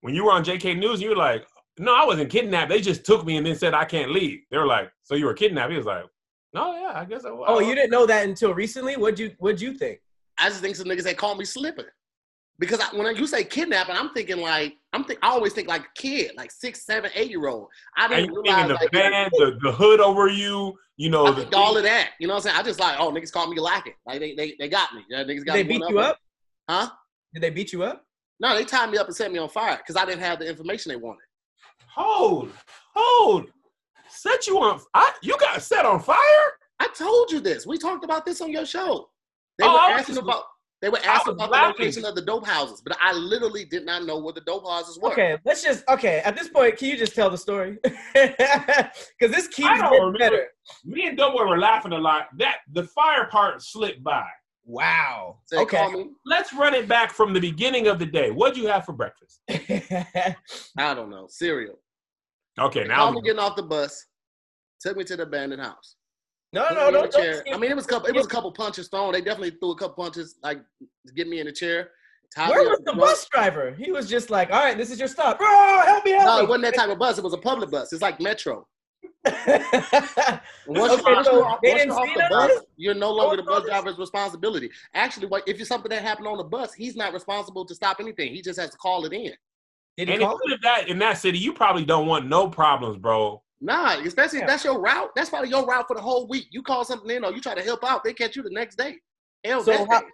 When 0.00 0.14
you 0.14 0.24
were 0.24 0.32
on 0.32 0.44
JK 0.44 0.78
News, 0.78 1.00
you 1.00 1.10
were 1.10 1.16
like, 1.16 1.46
"No, 1.78 1.94
I 1.94 2.04
wasn't 2.04 2.30
kidnapped. 2.30 2.70
They 2.70 2.80
just 2.80 3.04
took 3.04 3.24
me 3.24 3.36
and 3.36 3.46
then 3.46 3.56
said 3.56 3.74
I 3.74 3.84
can't 3.84 4.10
leave." 4.10 4.40
They 4.50 4.58
were 4.58 4.66
like, 4.66 4.90
"So 5.02 5.14
you 5.14 5.26
were 5.26 5.34
kidnapped?" 5.34 5.70
He 5.70 5.76
was 5.76 5.86
like, 5.86 6.04
"No, 6.52 6.72
yeah, 6.74 6.92
I 6.94 7.04
guess 7.04 7.24
I 7.24 7.30
was." 7.30 7.46
Oh, 7.48 7.60
you 7.60 7.74
didn't 7.74 7.90
know 7.90 8.06
that 8.06 8.24
until 8.26 8.54
recently. 8.54 8.96
What'd 8.96 9.18
you 9.18 9.34
What'd 9.38 9.60
you 9.60 9.74
think? 9.74 10.00
I 10.38 10.48
just 10.48 10.60
think 10.60 10.76
some 10.76 10.86
niggas 10.86 11.04
that 11.04 11.16
call 11.16 11.34
me 11.34 11.44
slipping. 11.44 11.86
Because 12.58 12.80
I, 12.80 12.96
when 12.96 13.14
you 13.16 13.26
say 13.26 13.44
kidnapping, 13.44 13.96
I'm 13.96 14.10
thinking 14.14 14.38
like 14.38 14.74
I'm 14.92 15.04
think 15.04 15.18
I 15.22 15.28
always 15.28 15.52
think 15.52 15.68
like 15.68 15.82
a 15.82 16.00
kid, 16.00 16.32
like 16.36 16.50
six, 16.50 16.86
seven, 16.86 17.10
eight 17.14 17.28
year 17.28 17.48
old. 17.48 17.68
I 17.98 18.04
And 18.04 18.14
didn't 18.14 18.32
you 18.32 18.42
realize 18.42 18.56
thinking 18.56 18.68
the 18.68 18.74
like 18.74 18.92
band, 18.92 19.30
the, 19.34 19.58
the 19.62 19.72
hood 19.72 20.00
over 20.00 20.28
you, 20.28 20.74
you 20.96 21.10
know, 21.10 21.26
I 21.26 21.32
the 21.32 21.54
all 21.54 21.76
of 21.76 21.82
that. 21.82 22.12
You 22.18 22.26
know 22.26 22.34
what 22.34 22.46
I'm 22.46 22.50
saying? 22.50 22.56
I 22.56 22.62
just 22.62 22.80
like, 22.80 22.98
oh 22.98 23.10
niggas 23.10 23.30
called 23.30 23.50
me 23.50 23.60
lacking. 23.60 23.92
Like 24.06 24.20
they 24.20 24.34
they, 24.34 24.56
they 24.58 24.68
got 24.70 24.94
me. 24.94 25.04
Yeah, 25.10 25.24
niggas 25.24 25.26
Did 25.26 25.46
got 25.46 25.52
they 25.52 25.64
me 25.64 25.78
beat 25.78 25.88
you 25.88 25.98
on 25.98 26.04
up? 26.04 26.18
Huh? 26.68 26.90
Did 27.34 27.42
they 27.42 27.50
beat 27.50 27.72
you 27.74 27.82
up? 27.82 28.05
No, 28.40 28.54
they 28.54 28.64
tied 28.64 28.90
me 28.90 28.98
up 28.98 29.06
and 29.06 29.16
set 29.16 29.32
me 29.32 29.38
on 29.38 29.48
fire 29.48 29.76
because 29.78 29.96
I 29.96 30.04
didn't 30.04 30.20
have 30.22 30.38
the 30.38 30.48
information 30.48 30.90
they 30.90 30.96
wanted. 30.96 31.22
hold, 31.94 32.50
hold, 32.94 33.46
set 34.08 34.46
you 34.46 34.58
on. 34.58 34.80
I, 34.94 35.12
you 35.22 35.36
got 35.38 35.62
set 35.62 35.86
on 35.86 36.00
fire. 36.00 36.18
I 36.78 36.88
told 36.96 37.30
you 37.32 37.40
this. 37.40 37.66
We 37.66 37.78
talked 37.78 38.04
about 38.04 38.26
this 38.26 38.40
on 38.42 38.50
your 38.52 38.66
show. 38.66 39.08
They 39.58 39.64
Oh, 39.66 39.72
were 39.72 39.78
asking 39.94 40.16
just- 40.16 40.24
about 40.24 40.44
they 40.82 40.90
were 40.90 41.00
asking 41.02 41.32
about 41.32 41.50
laughing. 41.50 41.74
the 41.78 41.84
location 41.84 42.04
of 42.04 42.14
the 42.14 42.20
dope 42.20 42.46
houses, 42.46 42.82
but 42.84 42.94
I 43.00 43.10
literally 43.14 43.64
did 43.64 43.86
not 43.86 44.04
know 44.04 44.18
where 44.18 44.34
the 44.34 44.42
dope 44.42 44.66
houses 44.68 44.98
were. 45.00 45.10
Okay, 45.10 45.38
let's 45.46 45.62
just 45.62 45.82
okay. 45.88 46.20
At 46.22 46.36
this 46.36 46.48
point, 46.48 46.76
can 46.76 46.88
you 46.90 46.98
just 46.98 47.14
tell 47.14 47.30
the 47.30 47.38
story? 47.38 47.78
Because 48.12 49.34
this 49.34 49.48
keeps 49.48 49.68
getting 49.70 49.84
remember. 49.90 50.18
better. 50.18 50.46
Me 50.84 51.06
and 51.06 51.16
Doughboy 51.16 51.44
were 51.46 51.58
laughing 51.58 51.92
a 51.92 51.98
lot. 51.98 52.26
That 52.36 52.56
the 52.72 52.84
fire 52.84 53.26
part 53.30 53.62
slipped 53.62 54.02
by. 54.04 54.24
Wow. 54.66 55.38
So 55.46 55.60
okay. 55.60 55.76
called 55.76 55.92
me. 55.94 56.10
Let's 56.24 56.52
run 56.52 56.74
it 56.74 56.88
back 56.88 57.12
from 57.12 57.32
the 57.32 57.40
beginning 57.40 57.86
of 57.86 58.00
the 58.00 58.06
day. 58.06 58.30
What'd 58.30 58.56
you 58.56 58.66
have 58.66 58.84
for 58.84 58.92
breakfast? 58.92 59.40
I 59.48 60.94
don't 60.94 61.08
know 61.08 61.26
cereal. 61.28 61.78
Okay, 62.58 62.82
They 62.82 62.88
now 62.88 63.06
I'm 63.06 63.14
getting 63.22 63.38
off 63.38 63.54
the 63.54 63.62
bus, 63.62 64.06
took 64.80 64.96
me 64.96 65.04
to 65.04 65.16
the 65.16 65.22
abandoned 65.22 65.62
house. 65.62 65.96
no, 66.52 66.66
Put 66.66 66.74
no, 66.74 66.90
no, 66.90 67.06
don't. 67.06 67.42
I 67.52 67.58
mean, 67.58 67.70
it 67.70 67.76
was 67.76 67.84
a 67.84 67.88
couple. 67.88 68.08
It 68.08 68.14
was 68.14 68.26
a 68.26 68.28
couple 68.28 68.50
punches 68.50 68.88
thrown. 68.88 69.12
They 69.12 69.20
definitely 69.20 69.50
threw 69.50 69.70
a 69.72 69.76
couple 69.76 70.02
punches, 70.02 70.36
like 70.42 70.58
to 71.06 71.12
get 71.12 71.28
me 71.28 71.38
in 71.38 71.46
the 71.46 71.52
chair. 71.52 71.90
tied 72.34 72.50
Where 72.50 72.68
was 72.68 72.80
the 72.84 72.92
with 72.92 73.00
bus 73.00 73.28
driver? 73.28 73.72
He 73.78 73.92
was 73.92 74.08
just 74.08 74.30
like, 74.30 74.50
"All 74.50 74.64
right, 74.64 74.76
this 74.76 74.90
is 74.90 74.98
your 74.98 75.08
stop, 75.08 75.38
bro. 75.38 75.46
Help 75.46 76.04
me, 76.04 76.12
No, 76.12 76.18
help 76.18 76.42
it 76.42 76.48
wasn't 76.48 76.64
that 76.64 76.74
type 76.74 76.88
of 76.90 76.98
bus. 76.98 77.18
It 77.18 77.24
was 77.24 77.34
a 77.34 77.38
public 77.38 77.70
bus. 77.70 77.92
It's 77.92 78.02
like 78.02 78.20
Metro. 78.20 78.66
Okay, 79.26 80.38
Once, 80.66 81.02
so 81.02 81.12
once 81.12 81.26
you're 81.30 81.44
off, 81.44 81.58
they 81.62 81.70
once 81.70 81.82
didn't 81.82 81.86
you're 81.88 82.00
off 82.00 82.08
the 82.14 82.26
bus, 82.30 82.48
this? 82.48 82.62
you're 82.76 82.94
no 82.94 83.12
longer 83.12 83.36
the 83.36 83.42
bus 83.42 83.64
driver's 83.64 83.98
responsibility. 83.98 84.70
Actually, 84.94 85.26
what 85.26 85.42
if 85.46 85.58
it's 85.60 85.68
something 85.68 85.90
that 85.90 86.02
happened 86.02 86.26
on 86.28 86.36
the 86.38 86.44
bus, 86.44 86.72
he's 86.74 86.96
not 86.96 87.12
responsible 87.12 87.64
to 87.64 87.74
stop 87.74 87.98
anything. 88.00 88.32
He 88.34 88.42
just 88.42 88.58
has 88.58 88.70
to 88.70 88.76
call 88.76 89.04
it 89.04 89.12
in. 89.12 89.32
Did 89.96 90.10
and 90.10 90.10
if 90.10 90.20
you 90.20 90.38
live 90.46 90.60
that 90.62 90.88
in 90.88 90.98
that 90.98 91.18
city, 91.18 91.38
you 91.38 91.52
probably 91.52 91.84
don't 91.84 92.06
want 92.06 92.26
no 92.26 92.48
problems, 92.48 92.98
bro. 92.98 93.42
Nah, 93.60 93.98
especially 94.00 94.38
Yeah. 94.40 94.44
if 94.44 94.48
that's 94.50 94.64
your 94.64 94.80
route. 94.80 95.10
That's 95.16 95.30
probably 95.30 95.48
your 95.48 95.64
route 95.64 95.86
for 95.88 95.96
the 95.96 96.02
whole 96.02 96.28
week. 96.28 96.46
You 96.50 96.62
call 96.62 96.84
something 96.84 97.08
in 97.10 97.24
or 97.24 97.32
you 97.32 97.40
try 97.40 97.54
to 97.54 97.62
help 97.62 97.82
out, 97.84 98.04
they 98.04 98.12
catch 98.12 98.36
you 98.36 98.42
the 98.42 98.50
next 98.50 98.76
day. 98.76 98.96
Hell, 99.44 99.62
So 99.64 99.86
how- 99.86 100.00
day. 100.00 100.06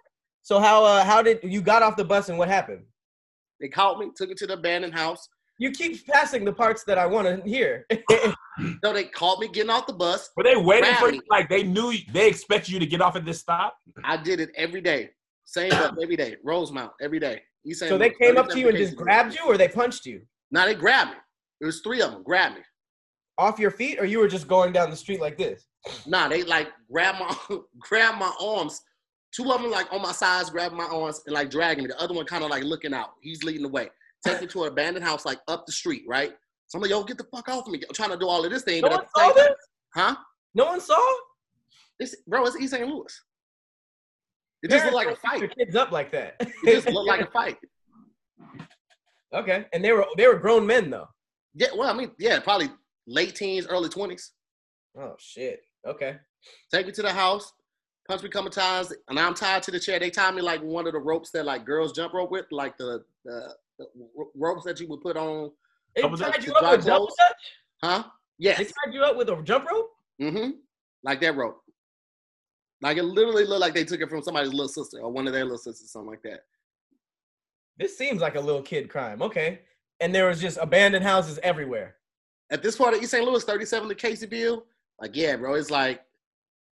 So 0.45 0.59
how 0.59 0.83
uh, 0.83 1.03
how 1.05 1.21
did 1.21 1.39
you 1.43 1.61
got 1.61 1.81
off 1.83 1.95
the 1.95 2.03
bus 2.03 2.27
and 2.29 2.37
what 2.37 2.49
happened? 2.49 2.83
They 3.61 3.69
called 3.69 3.99
me, 3.99 4.11
took 4.15 4.27
me 4.29 4.35
to 4.35 4.47
the 4.47 4.53
abandoned 4.55 4.93
house. 4.93 5.29
You 5.59 5.71
keep 5.71 6.05
passing 6.07 6.45
the 6.45 6.53
parts 6.53 6.83
that 6.85 6.97
I 6.97 7.05
want 7.05 7.27
to 7.27 7.49
hear. 7.49 7.85
So 8.83 8.93
they 8.93 9.05
called 9.05 9.39
me 9.39 9.47
getting 9.47 9.71
off 9.71 9.87
the 9.87 9.93
bus. 9.93 10.29
Were 10.37 10.43
they 10.43 10.55
waiting 10.55 10.93
for 10.95 11.05
Rally. 11.05 11.15
you? 11.15 11.21
Like 11.29 11.49
they 11.49 11.63
knew 11.63 11.93
they 12.11 12.27
expected 12.27 12.71
you 12.71 12.79
to 12.79 12.85
get 12.85 13.01
off 13.01 13.15
at 13.15 13.25
this 13.25 13.39
stop? 13.39 13.75
I 14.03 14.17
did 14.17 14.39
it 14.39 14.51
every 14.55 14.81
day. 14.81 15.09
Same 15.45 15.69
bus 15.71 15.91
every 16.01 16.15
day. 16.15 16.35
Rosemount 16.43 16.91
every 17.01 17.19
day. 17.19 17.41
East 17.65 17.79
St. 17.79 17.89
so 17.89 17.97
they 17.97 18.11
came 18.11 18.37
up 18.37 18.49
to 18.49 18.59
you 18.59 18.69
and 18.69 18.77
just 18.77 18.95
grabbed 18.95 19.33
you, 19.33 19.41
or 19.45 19.57
they 19.57 19.69
punched 19.69 20.05
you 20.05 20.21
Now 20.51 20.65
they 20.65 20.75
grabbed 20.75 21.11
me. 21.11 21.17
It 21.61 21.65
was 21.65 21.81
three 21.81 22.01
of 22.01 22.11
them. 22.11 22.23
Grabbed 22.23 22.55
me. 22.55 22.61
off 23.37 23.57
your 23.57 23.71
feet, 23.71 23.99
or 23.99 24.05
you 24.05 24.19
were 24.19 24.27
just 24.27 24.47
going 24.47 24.73
down 24.73 24.89
the 24.89 24.95
street 24.95 25.19
like 25.19 25.37
this. 25.37 25.65
Nah, 26.05 26.27
they 26.27 26.43
like 26.43 26.69
grab 26.91 27.15
my 27.19 27.35
grab 27.79 28.19
my 28.19 28.31
arms. 28.39 28.81
Two 29.33 29.51
of 29.51 29.61
them 29.61 29.71
like 29.71 29.91
on 29.91 30.01
my 30.01 30.11
sides, 30.11 30.51
grabbing 30.51 30.77
my 30.77 30.85
arms 30.85 31.21
and 31.25 31.33
like 31.33 31.49
dragging 31.49 31.85
me. 31.85 31.87
The 31.87 31.99
other 31.99 32.13
one 32.13 32.25
kind 32.25 32.43
of 32.43 32.51
like 32.51 32.63
looking 32.63 32.93
out. 32.93 33.13
He's 33.21 33.43
leading 33.43 33.63
the 33.63 33.69
way. 33.69 33.89
Take 34.25 34.41
me 34.41 34.47
to 34.47 34.63
an 34.63 34.69
abandoned 34.69 35.05
house 35.05 35.25
like 35.25 35.39
up 35.47 35.65
the 35.65 35.71
street, 35.71 36.03
right? 36.07 36.31
So 36.67 36.77
I'm 36.77 36.81
like, 36.81 36.91
yo, 36.91 37.03
get 37.03 37.17
the 37.17 37.25
fuck 37.25 37.49
off 37.49 37.65
of 37.67 37.71
me. 37.71 37.81
I'm 37.87 37.93
trying 37.93 38.11
to 38.11 38.17
do 38.17 38.27
all 38.27 38.43
of 38.43 38.51
this 38.51 38.63
thing, 38.63 38.81
No 38.81 38.89
but 38.89 38.97
one 38.99 39.07
saw 39.15 39.27
time, 39.27 39.35
this. 39.35 39.55
huh? 39.95 40.15
No 40.55 40.65
one 40.65 40.79
saw. 40.81 41.13
It's, 41.99 42.15
bro, 42.27 42.45
it's 42.45 42.59
East 42.59 42.73
St. 42.73 42.87
Louis. 42.87 43.21
It 44.63 44.71
just 44.71 44.85
looked 44.85 44.95
like 44.95 45.07
a 45.07 45.15
Parents 45.15 45.21
don't 45.23 45.41
pick 45.41 45.49
fight. 45.49 45.57
Their 45.57 45.65
kids 45.65 45.75
up 45.75 45.91
like 45.91 46.11
that. 46.13 46.35
It 46.39 46.73
just 46.75 46.89
looked 46.89 47.07
like 47.07 47.21
a 47.21 47.31
fight. 47.31 47.57
okay, 49.33 49.65
and 49.73 49.83
they 49.83 49.91
were 49.91 50.05
they 50.17 50.27
were 50.27 50.35
grown 50.39 50.65
men 50.65 50.89
though. 50.89 51.07
Yeah, 51.53 51.67
well, 51.77 51.89
I 51.89 51.93
mean, 51.93 52.11
yeah, 52.17 52.39
probably 52.39 52.69
late 53.05 53.35
teens, 53.35 53.67
early 53.67 53.89
twenties. 53.89 54.31
Oh 54.97 55.15
shit. 55.19 55.61
Okay. 55.85 56.17
Take 56.73 56.85
me 56.85 56.91
to 56.93 57.01
the 57.01 57.11
house. 57.11 57.51
Punch 58.07 58.21
me 58.21 58.29
a 58.29 58.31
couple 58.31 58.49
times, 58.49 58.93
and 59.09 59.19
I'm 59.19 59.33
tied 59.33 59.63
to 59.63 59.71
the 59.71 59.79
chair. 59.79 59.99
They 59.99 60.09
tied 60.09 60.33
me 60.35 60.41
like 60.41 60.61
one 60.61 60.87
of 60.87 60.93
the 60.93 60.99
ropes 60.99 61.31
that 61.31 61.45
like 61.45 61.65
girls 61.65 61.91
jump 61.93 62.13
rope 62.13 62.31
with, 62.31 62.45
like 62.51 62.77
the 62.77 63.03
the, 63.25 63.53
ropes 64.35 64.63
that 64.65 64.79
you 64.79 64.87
would 64.89 65.01
put 65.01 65.17
on, 65.17 65.51
They 65.95 66.01
tied 66.01 66.43
you 66.45 66.53
up 66.53 66.71
with 66.71 66.85
dry 66.85 66.93
double 66.93 67.07
clothes. 67.07 67.15
touch? 67.19 67.35
huh? 67.83 68.03
They 68.39 68.53
tied 68.53 68.93
you 68.93 69.03
up 69.03 69.15
with 69.15 69.29
a 69.29 69.41
jump 69.43 69.69
rope? 69.69 69.89
Mm-hmm. 70.21 70.51
Like 71.03 71.21
that 71.21 71.35
rope. 71.35 71.61
Like 72.81 72.97
it 72.97 73.03
literally 73.03 73.45
looked 73.45 73.61
like 73.61 73.73
they 73.73 73.85
took 73.85 74.01
it 74.01 74.09
from 74.09 74.21
somebody's 74.21 74.51
little 74.51 74.67
sister 74.67 74.99
or 74.99 75.11
one 75.11 75.27
of 75.27 75.33
their 75.33 75.43
little 75.43 75.57
sisters, 75.57 75.91
something 75.91 76.09
like 76.09 76.21
that. 76.23 76.41
This 77.77 77.97
seems 77.97 78.21
like 78.21 78.35
a 78.35 78.39
little 78.39 78.61
kid 78.61 78.89
crime. 78.89 79.21
Okay. 79.21 79.61
And 79.99 80.13
there 80.13 80.27
was 80.27 80.41
just 80.41 80.57
abandoned 80.61 81.03
houses 81.03 81.39
everywhere. 81.43 81.95
At 82.51 82.61
this 82.61 82.75
part 82.75 82.93
of 82.93 83.01
East 83.01 83.11
St. 83.11 83.25
Louis, 83.25 83.43
37 83.43 83.89
to 83.89 83.95
Caseyville, 83.95 84.63
like 84.99 85.15
yeah, 85.15 85.35
bro, 85.37 85.53
it's 85.55 85.71
like 85.71 86.01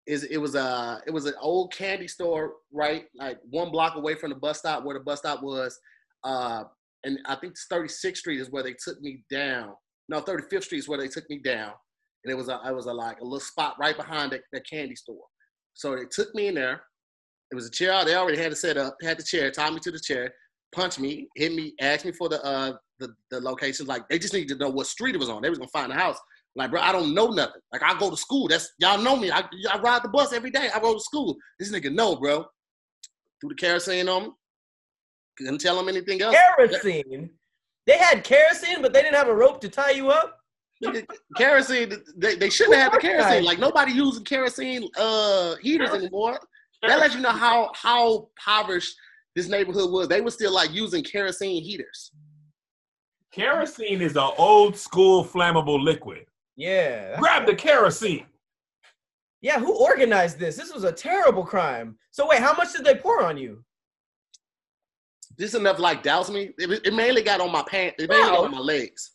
is 0.07 0.23
it 0.25 0.37
was 0.37 0.55
a 0.55 1.01
it 1.07 1.11
was 1.11 1.25
an 1.25 1.33
old 1.39 1.73
candy 1.73 2.07
store, 2.07 2.55
right? 2.71 3.05
Like 3.15 3.39
one 3.49 3.71
block 3.71 3.95
away 3.95 4.15
from 4.15 4.29
the 4.31 4.35
bus 4.35 4.59
stop 4.59 4.83
where 4.83 4.97
the 4.97 5.03
bus 5.03 5.19
stop 5.19 5.41
was. 5.41 5.79
Uh 6.23 6.65
and 7.03 7.19
I 7.25 7.35
think 7.35 7.55
36th 7.71 8.17
Street 8.17 8.39
is 8.39 8.51
where 8.51 8.63
they 8.63 8.73
took 8.73 9.01
me 9.01 9.23
down. 9.29 9.73
No, 10.09 10.21
35th 10.21 10.63
Street 10.63 10.79
is 10.79 10.87
where 10.87 10.99
they 10.99 11.07
took 11.07 11.29
me 11.29 11.39
down. 11.39 11.71
And 12.23 12.31
it 12.31 12.35
was 12.35 12.49
a 12.49 12.59
it 12.65 12.75
was 12.75 12.85
a 12.85 12.93
like 12.93 13.19
a 13.19 13.23
little 13.23 13.39
spot 13.39 13.75
right 13.79 13.97
behind 13.97 14.31
the 14.51 14.61
candy 14.61 14.95
store. 14.95 15.25
So 15.73 15.95
they 15.95 16.05
took 16.11 16.33
me 16.35 16.47
in 16.47 16.55
there. 16.55 16.81
It 17.51 17.55
was 17.55 17.67
a 17.67 17.71
chair. 17.71 18.05
They 18.05 18.15
already 18.15 18.37
had 18.37 18.51
it 18.51 18.57
set 18.57 18.77
up, 18.77 18.95
had 19.01 19.17
the 19.17 19.23
chair, 19.23 19.51
tied 19.51 19.73
me 19.73 19.79
to 19.79 19.91
the 19.91 19.99
chair, 19.99 20.31
punched 20.73 20.99
me, 20.99 21.27
hit 21.35 21.53
me, 21.53 21.73
asked 21.81 22.05
me 22.05 22.11
for 22.11 22.29
the 22.29 22.43
uh 22.45 22.73
the, 22.99 23.13
the 23.31 23.41
locations. 23.41 23.89
Like 23.89 24.07
they 24.09 24.19
just 24.19 24.33
needed 24.33 24.49
to 24.49 24.63
know 24.63 24.69
what 24.69 24.87
street 24.87 25.15
it 25.15 25.19
was 25.19 25.29
on. 25.29 25.41
They 25.41 25.49
was 25.49 25.57
gonna 25.57 25.69
find 25.69 25.91
the 25.91 25.95
house. 25.95 26.17
Like, 26.55 26.69
bro, 26.69 26.81
I 26.81 26.91
don't 26.91 27.13
know 27.13 27.27
nothing. 27.27 27.61
Like 27.71 27.81
I 27.83 27.97
go 27.97 28.09
to 28.09 28.17
school. 28.17 28.47
That's 28.47 28.71
y'all 28.77 29.01
know 29.01 29.15
me. 29.15 29.31
I, 29.31 29.43
I 29.69 29.79
ride 29.79 30.03
the 30.03 30.09
bus 30.09 30.33
every 30.33 30.51
day. 30.51 30.69
I 30.73 30.79
go 30.79 30.93
to 30.93 30.99
school. 30.99 31.35
This 31.59 31.71
nigga 31.71 31.91
know, 31.91 32.15
bro. 32.15 32.45
Threw 33.39 33.49
the 33.49 33.55
kerosene 33.55 34.09
on 34.09 34.23
him. 34.23 34.31
Couldn't 35.37 35.59
tell 35.59 35.77
them 35.77 35.89
anything 35.89 36.21
else. 36.21 36.35
Kerosene. 36.57 37.29
They 37.87 37.97
had 37.97 38.23
kerosene, 38.23 38.81
but 38.81 38.93
they 38.93 39.01
didn't 39.01 39.15
have 39.15 39.27
a 39.27 39.35
rope 39.35 39.59
to 39.61 39.69
tie 39.69 39.91
you 39.91 40.09
up. 40.09 40.37
Kerosene, 41.37 41.93
they, 42.15 42.35
they 42.35 42.49
shouldn't 42.49 42.75
have 42.75 42.91
had 42.91 42.99
the 42.99 43.01
kerosene. 43.01 43.23
organized 43.23 43.45
Like 43.45 43.59
nobody 43.59 43.91
using 43.91 44.23
kerosene 44.23 44.89
uh 44.97 45.55
heaters 45.61 45.91
anymore. 45.91 46.39
That 46.81 46.99
lets 46.99 47.13
you 47.13 47.21
know 47.21 47.29
how 47.29 47.71
how 47.75 48.29
impoverished 48.37 48.95
this 49.35 49.47
neighborhood 49.47 49.91
was. 49.91 50.07
They 50.07 50.21
were 50.21 50.31
still 50.31 50.53
like 50.53 50.71
using 50.71 51.03
kerosene 51.03 51.61
heaters. 51.63 52.11
Kerosene 53.31 54.01
is 54.01 54.15
an 54.15 54.29
old 54.37 54.75
school 54.75 55.23
flammable 55.23 55.81
liquid. 55.81 56.25
Yeah. 56.57 57.17
Grab 57.19 57.45
the 57.45 57.55
kerosene. 57.55 58.25
Yeah, 59.41 59.59
who 59.59 59.73
organized 59.73 60.37
this? 60.37 60.57
This 60.57 60.73
was 60.73 60.83
a 60.83 60.91
terrible 60.91 61.43
crime. 61.43 61.97
So 62.11 62.27
wait, 62.27 62.39
how 62.39 62.53
much 62.53 62.73
did 62.73 62.83
they 62.83 62.95
pour 62.95 63.23
on 63.23 63.37
you? 63.37 63.63
Just 65.41 65.55
enough 65.55 65.79
like 65.79 66.03
douse 66.03 66.29
me. 66.29 66.51
It, 66.59 66.85
it 66.85 66.93
mainly 66.93 67.23
got 67.23 67.41
on 67.41 67.51
my 67.51 67.63
pants. 67.63 67.95
It 67.97 68.07
mainly 68.11 68.29
got 68.29 68.43
on 68.45 68.51
my 68.51 68.59
legs. 68.59 69.13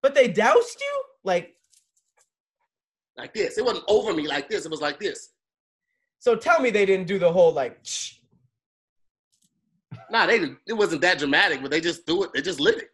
But 0.00 0.14
they 0.14 0.28
doused 0.28 0.80
you? 0.80 1.02
Like, 1.24 1.56
Like 3.16 3.34
this. 3.34 3.58
It 3.58 3.64
wasn't 3.64 3.84
over 3.88 4.14
me 4.14 4.28
like 4.28 4.48
this. 4.48 4.64
It 4.64 4.70
was 4.70 4.80
like 4.80 5.00
this. 5.00 5.30
so 6.20 6.36
tell 6.36 6.60
me 6.60 6.70
they 6.70 6.86
didn't 6.86 7.08
do 7.08 7.18
the 7.18 7.32
whole 7.32 7.52
like 7.52 7.80
shh. 7.82 8.12
Nah, 10.08 10.26
they 10.26 10.38
didn't, 10.38 10.58
it 10.68 10.74
wasn't 10.74 11.02
that 11.02 11.18
dramatic, 11.18 11.62
but 11.62 11.72
they 11.72 11.80
just 11.80 12.06
threw 12.06 12.22
it. 12.22 12.30
They 12.32 12.40
just 12.40 12.60
lit 12.60 12.78
it. 12.78 12.90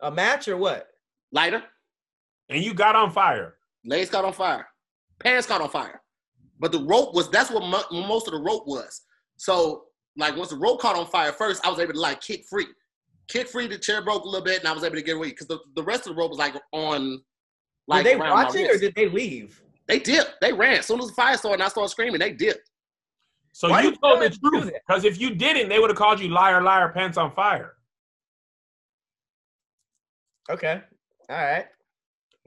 a 0.00 0.10
match 0.10 0.48
or 0.48 0.56
what? 0.56 0.88
Lighter. 1.30 1.62
And 2.48 2.64
you 2.64 2.74
got 2.74 2.96
on 2.96 3.12
fire. 3.12 3.54
Legs 3.84 4.10
caught 4.10 4.24
on 4.24 4.32
fire. 4.32 4.66
Pants 5.20 5.46
caught 5.46 5.60
on 5.60 5.70
fire. 5.70 6.02
But 6.58 6.72
the 6.72 6.82
rope 6.82 7.14
was 7.14 7.30
that's 7.30 7.52
what 7.52 7.62
mo- 7.62 8.08
most 8.08 8.26
of 8.26 8.32
the 8.32 8.40
rope 8.40 8.66
was. 8.66 9.02
So 9.36 9.84
like 10.16 10.36
once 10.36 10.50
the 10.50 10.56
rope 10.56 10.80
caught 10.80 10.96
on 10.96 11.06
fire 11.06 11.32
first, 11.32 11.64
I 11.64 11.70
was 11.70 11.78
able 11.78 11.94
to 11.94 12.00
like 12.00 12.20
kick 12.20 12.44
free. 12.48 12.66
Kick 13.28 13.48
free, 13.48 13.66
the 13.66 13.78
chair 13.78 14.02
broke 14.02 14.24
a 14.24 14.28
little 14.28 14.44
bit, 14.44 14.60
and 14.60 14.68
I 14.68 14.72
was 14.72 14.84
able 14.84 14.96
to 14.96 15.02
get 15.02 15.16
away 15.16 15.28
because 15.28 15.46
the, 15.46 15.58
the 15.74 15.82
rest 15.82 16.06
of 16.06 16.14
the 16.14 16.20
rope 16.20 16.30
was 16.30 16.38
like 16.38 16.54
on 16.72 17.22
like 17.88 17.98
Were 17.98 18.10
they 18.10 18.14
around 18.14 18.30
my 18.30 18.44
watching 18.44 18.66
or 18.66 18.78
did 18.78 18.94
they 18.94 19.08
leave? 19.08 19.62
They 19.88 19.98
dipped. 19.98 20.36
They 20.40 20.52
ran. 20.52 20.78
As 20.78 20.86
soon 20.86 21.00
as 21.00 21.08
the 21.08 21.14
fire 21.14 21.36
started 21.36 21.54
and 21.54 21.62
I 21.64 21.68
started 21.68 21.88
screaming, 21.88 22.20
they 22.20 22.32
dipped. 22.32 22.70
So 23.52 23.68
Why 23.68 23.82
you 23.82 23.94
told 23.96 24.20
the 24.20 24.24
have 24.24 24.32
to 24.32 24.38
do 24.38 24.50
truth. 24.50 24.72
Because 24.86 25.04
if 25.04 25.20
you 25.20 25.34
didn't, 25.34 25.68
they 25.68 25.78
would 25.78 25.90
have 25.90 25.98
called 25.98 26.20
you 26.20 26.28
liar, 26.28 26.62
liar, 26.62 26.88
pants 26.90 27.18
on 27.18 27.32
fire. 27.32 27.74
Okay. 30.50 30.80
All 31.28 31.36
right. 31.36 31.66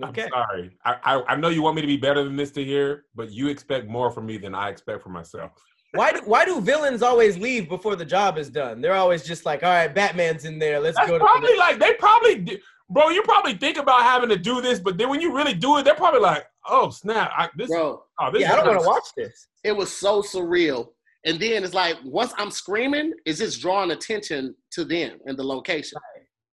Okay. 0.04 0.24
I'm 0.24 0.30
sorry. 0.30 0.78
I, 0.84 0.96
I 1.04 1.24
I 1.30 1.36
know 1.36 1.50
you 1.50 1.62
want 1.62 1.76
me 1.76 1.82
to 1.82 1.88
be 1.88 1.98
better 1.98 2.24
than 2.24 2.36
this 2.36 2.52
Tahir, 2.52 3.06
but 3.16 3.32
you 3.32 3.48
expect 3.48 3.88
more 3.88 4.12
from 4.12 4.26
me 4.26 4.38
than 4.38 4.54
I 4.54 4.70
expect 4.70 5.04
for 5.04 5.10
myself. 5.10 5.52
Why 5.96 6.12
do 6.12 6.20
why 6.26 6.46
do 6.46 6.60
villains 6.62 7.02
always 7.02 7.38
leave 7.38 7.70
before 7.70 7.96
the 7.96 8.06
job 8.06 8.38
is 8.38 8.50
done? 8.50 8.82
They're 8.82 8.94
always 8.96 9.24
just 9.24 9.46
like, 9.46 9.64
all 9.64 9.70
right, 9.70 9.94
Batman's 9.94 10.46
in 10.46 10.60
there. 10.60 10.80
Let's 10.80 10.98
That's 10.98 11.10
go 11.10 11.18
to 11.18 11.24
probably 11.24 11.56
like 11.58 11.80
they 11.80 11.94
probably, 11.94 12.36
di- 12.40 12.62
bro. 12.90 13.10
You 13.10 13.22
probably 13.24 13.56
think 13.56 13.78
about 13.78 14.02
having 14.04 14.30
to 14.30 14.38
do 14.38 14.62
this, 14.62 14.80
but 14.80 14.98
then 14.98 15.10
when 15.10 15.22
you 15.22 15.36
really 15.36 15.54
do 15.54 15.78
it, 15.78 15.84
they're 15.84 15.96
probably 15.96 16.22
like, 16.22 16.46
oh 16.68 16.90
snap, 16.90 17.32
I, 17.36 17.50
this, 17.56 17.70
Bro, 17.70 18.04
oh, 18.20 18.32
this 18.32 18.42
Yeah, 18.42 18.54
I 18.54 18.56
don't 18.58 18.68
want 18.68 18.82
to 18.82 18.88
watch 18.88 19.08
this. 19.16 19.48
it 19.64 19.76
was 19.76 19.92
so 19.92 20.22
surreal. 20.22 20.90
And 21.26 21.40
then 21.40 21.64
it's 21.64 21.74
like 21.74 21.98
once 22.04 22.34
I'm 22.38 22.52
screaming, 22.52 23.14
it's 23.26 23.40
just 23.40 23.62
drawing 23.62 23.92
attention 23.92 24.56
to 24.72 24.86
them 24.86 25.18
and 25.26 25.38
the 25.38 25.44
location. 25.44 25.98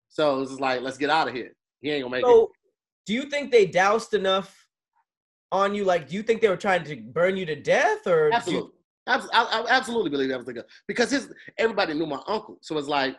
So 0.09 0.41
it's 0.43 0.61
like, 0.61 0.81
let's 0.81 0.99
get 0.99 1.11
out 1.11 1.29
of 1.29 1.35
here. 1.35 1.53
He 1.81 1.91
ain't 1.91 2.05
gonna 2.05 2.13
make 2.17 2.23
it. 2.23 2.27
So, 2.27 2.51
do 3.07 3.13
you 3.15 3.25
think 3.25 3.51
they 3.51 3.67
doused 3.67 4.15
enough 4.15 4.67
on 5.51 5.75
you? 5.75 5.85
Like, 5.85 6.09
do 6.09 6.15
you 6.15 6.23
think 6.23 6.41
they 6.41 6.49
were 6.49 6.57
trying 6.57 6.85
to 6.85 6.97
burn 6.97 7.37
you 7.37 7.45
to 7.47 7.57
death, 7.57 8.07
or 8.07 8.29
do 8.31 8.31
you- 8.31 8.37
Absolutely. 8.37 8.71
Abs- 9.07 9.29
I, 9.33 9.43
I 9.45 9.65
absolutely 9.69 10.11
believe 10.11 10.29
that 10.29 10.37
was 10.39 10.47
the 10.47 10.53
guy 10.55 10.63
because 10.87 11.11
his 11.11 11.33
everybody 11.59 11.95
knew 11.95 12.07
my 12.07 12.21
uncle. 12.29 12.59
So 12.61 12.79
it's 12.79 12.89
like, 12.89 13.17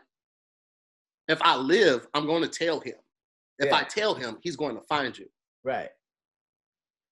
if 1.28 1.42
I 1.42 1.56
live, 1.58 2.08
I'm 2.14 2.26
going 2.26 2.42
to 2.44 2.48
tell 2.50 2.80
him. 2.80 2.96
If 3.60 3.68
Yeah. 3.68 3.76
I 3.76 3.84
tell 3.84 4.14
him, 4.14 4.38
he's 4.42 4.56
going 4.56 4.76
to 4.76 4.82
find 4.84 5.18
you. 5.18 5.28
right? 5.64 5.90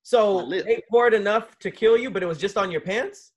So 0.03 0.49
they 0.49 0.81
poured 0.89 1.13
enough 1.13 1.57
to 1.59 1.69
kill 1.69 1.95
you, 1.97 2.09
but 2.09 2.23
it 2.23 2.25
was 2.25 2.37
just 2.39 2.57
on 2.57 2.71
your 2.71 2.81
pants. 2.81 3.33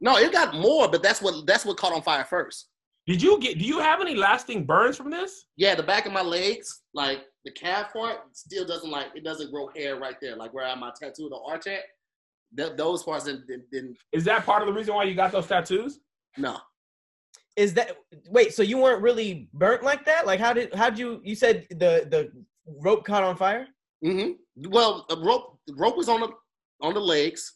No, 0.00 0.16
it 0.18 0.30
got 0.32 0.54
more, 0.54 0.88
but 0.88 1.02
that's 1.02 1.22
what 1.22 1.46
that's 1.46 1.64
what 1.64 1.76
caught 1.76 1.92
on 1.92 2.02
fire 2.02 2.24
first. 2.24 2.68
Did 3.06 3.22
you 3.22 3.38
get? 3.40 3.58
Do 3.58 3.64
you 3.64 3.78
have 3.80 4.00
any 4.00 4.14
lasting 4.14 4.64
burns 4.66 4.96
from 4.96 5.10
this? 5.10 5.46
Yeah, 5.56 5.74
the 5.74 5.82
back 5.82 6.06
of 6.06 6.12
my 6.12 6.22
legs, 6.22 6.82
like 6.92 7.20
the 7.44 7.50
calf 7.52 7.92
part, 7.92 8.18
still 8.32 8.66
doesn't 8.66 8.90
like 8.90 9.06
it 9.14 9.24
doesn't 9.24 9.50
grow 9.50 9.68
hair 9.74 9.98
right 9.98 10.16
there, 10.20 10.36
like 10.36 10.52
where 10.52 10.66
I 10.66 10.70
have 10.70 10.78
my 10.78 10.92
tattoo, 11.00 11.28
the 11.30 11.38
arch 11.46 11.66
at. 11.66 11.80
Th- 12.56 12.72
those 12.76 13.02
parts 13.02 13.24
didn't, 13.24 13.46
didn't, 13.46 13.70
didn't. 13.70 13.96
Is 14.12 14.24
that 14.24 14.44
part 14.44 14.62
of 14.62 14.68
the 14.68 14.74
reason 14.74 14.94
why 14.94 15.04
you 15.04 15.14
got 15.14 15.32
those 15.32 15.46
tattoos? 15.46 16.00
No, 16.38 16.58
Is 17.56 17.74
that 17.74 17.96
wait? 18.30 18.54
So 18.54 18.62
you 18.62 18.78
weren't 18.78 19.02
really 19.02 19.48
burnt 19.52 19.82
like 19.82 20.04
that? 20.06 20.26
Like, 20.26 20.40
how 20.40 20.52
did 20.52 20.74
how'd 20.74 20.98
you? 20.98 21.20
You 21.22 21.34
said 21.34 21.66
the 21.70 22.06
the 22.10 22.30
rope 22.80 23.04
caught 23.04 23.22
on 23.22 23.36
fire. 23.36 23.66
Mm 24.04 24.36
hmm 24.56 24.68
Well, 24.70 25.04
the 25.08 25.18
rope 25.18 25.58
the 25.66 25.74
rope 25.74 25.96
was 25.96 26.08
on 26.08 26.20
the 26.20 26.30
on 26.80 26.94
the 26.94 27.00
legs, 27.00 27.54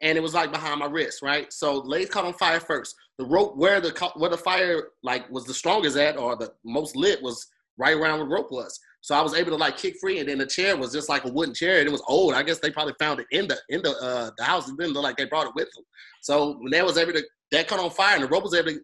and 0.00 0.18
it 0.18 0.20
was 0.20 0.34
like 0.34 0.50
behind 0.52 0.80
my 0.80 0.86
wrist, 0.86 1.22
right? 1.22 1.52
So 1.52 1.74
legs 1.78 2.10
caught 2.10 2.24
on 2.24 2.34
fire 2.34 2.60
first. 2.60 2.94
The 3.18 3.24
rope 3.24 3.56
where 3.56 3.80
the 3.80 3.92
where 4.16 4.30
the 4.30 4.36
fire 4.36 4.88
like 5.02 5.30
was 5.30 5.44
the 5.44 5.54
strongest 5.54 5.96
at 5.96 6.16
or 6.16 6.36
the 6.36 6.52
most 6.64 6.96
lit 6.96 7.22
was 7.22 7.46
right 7.78 7.96
around 7.96 8.18
where 8.18 8.28
the 8.28 8.34
rope 8.34 8.50
was. 8.50 8.78
So 9.06 9.14
I 9.14 9.22
was 9.22 9.34
able 9.34 9.52
to 9.52 9.56
like 9.56 9.76
kick 9.76 9.98
free, 10.00 10.18
and 10.18 10.28
then 10.28 10.38
the 10.38 10.46
chair 10.46 10.76
was 10.76 10.92
just 10.92 11.08
like 11.08 11.24
a 11.24 11.30
wooden 11.30 11.54
chair, 11.54 11.78
and 11.78 11.86
it 11.86 11.92
was 11.92 12.02
old. 12.08 12.34
I 12.34 12.42
guess 12.42 12.58
they 12.58 12.72
probably 12.72 12.94
found 12.98 13.20
it 13.20 13.28
in 13.30 13.46
the 13.46 13.56
in 13.68 13.80
the 13.80 13.92
uh, 14.02 14.32
the 14.36 14.42
house. 14.42 14.68
and 14.68 14.76
didn't 14.76 14.94
like 14.94 15.16
they 15.16 15.26
brought 15.26 15.46
it 15.46 15.52
with 15.54 15.68
them. 15.76 15.84
So 16.22 16.56
when 16.58 16.72
they 16.72 16.82
was 16.82 16.98
able 16.98 17.12
to 17.12 17.22
that 17.52 17.68
caught 17.68 17.78
on 17.78 17.90
fire, 17.90 18.16
and 18.16 18.24
the 18.24 18.28
rope 18.28 18.42
was 18.42 18.54
able 18.54 18.72
to 18.72 18.80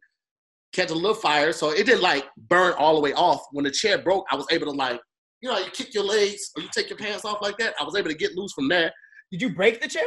catch 0.72 0.92
a 0.92 0.94
little 0.94 1.12
fire, 1.12 1.52
so 1.52 1.70
it 1.70 1.86
didn't 1.86 2.02
like 2.02 2.24
burn 2.36 2.72
all 2.78 2.94
the 2.94 3.00
way 3.00 3.12
off. 3.14 3.42
When 3.50 3.64
the 3.64 3.70
chair 3.72 3.98
broke, 3.98 4.24
I 4.30 4.36
was 4.36 4.46
able 4.52 4.66
to 4.66 4.70
like 4.70 5.00
you 5.40 5.50
know, 5.50 5.58
you 5.58 5.72
kick 5.72 5.92
your 5.92 6.04
legs 6.04 6.52
or 6.56 6.62
you 6.62 6.68
take 6.72 6.88
your 6.88 6.98
pants 6.98 7.24
off 7.24 7.42
like 7.42 7.58
that. 7.58 7.74
I 7.80 7.82
was 7.82 7.96
able 7.96 8.10
to 8.10 8.16
get 8.16 8.36
loose 8.36 8.52
from 8.52 8.68
there. 8.68 8.92
Did 9.32 9.42
you 9.42 9.52
break 9.52 9.80
the 9.80 9.88
chair? 9.88 10.04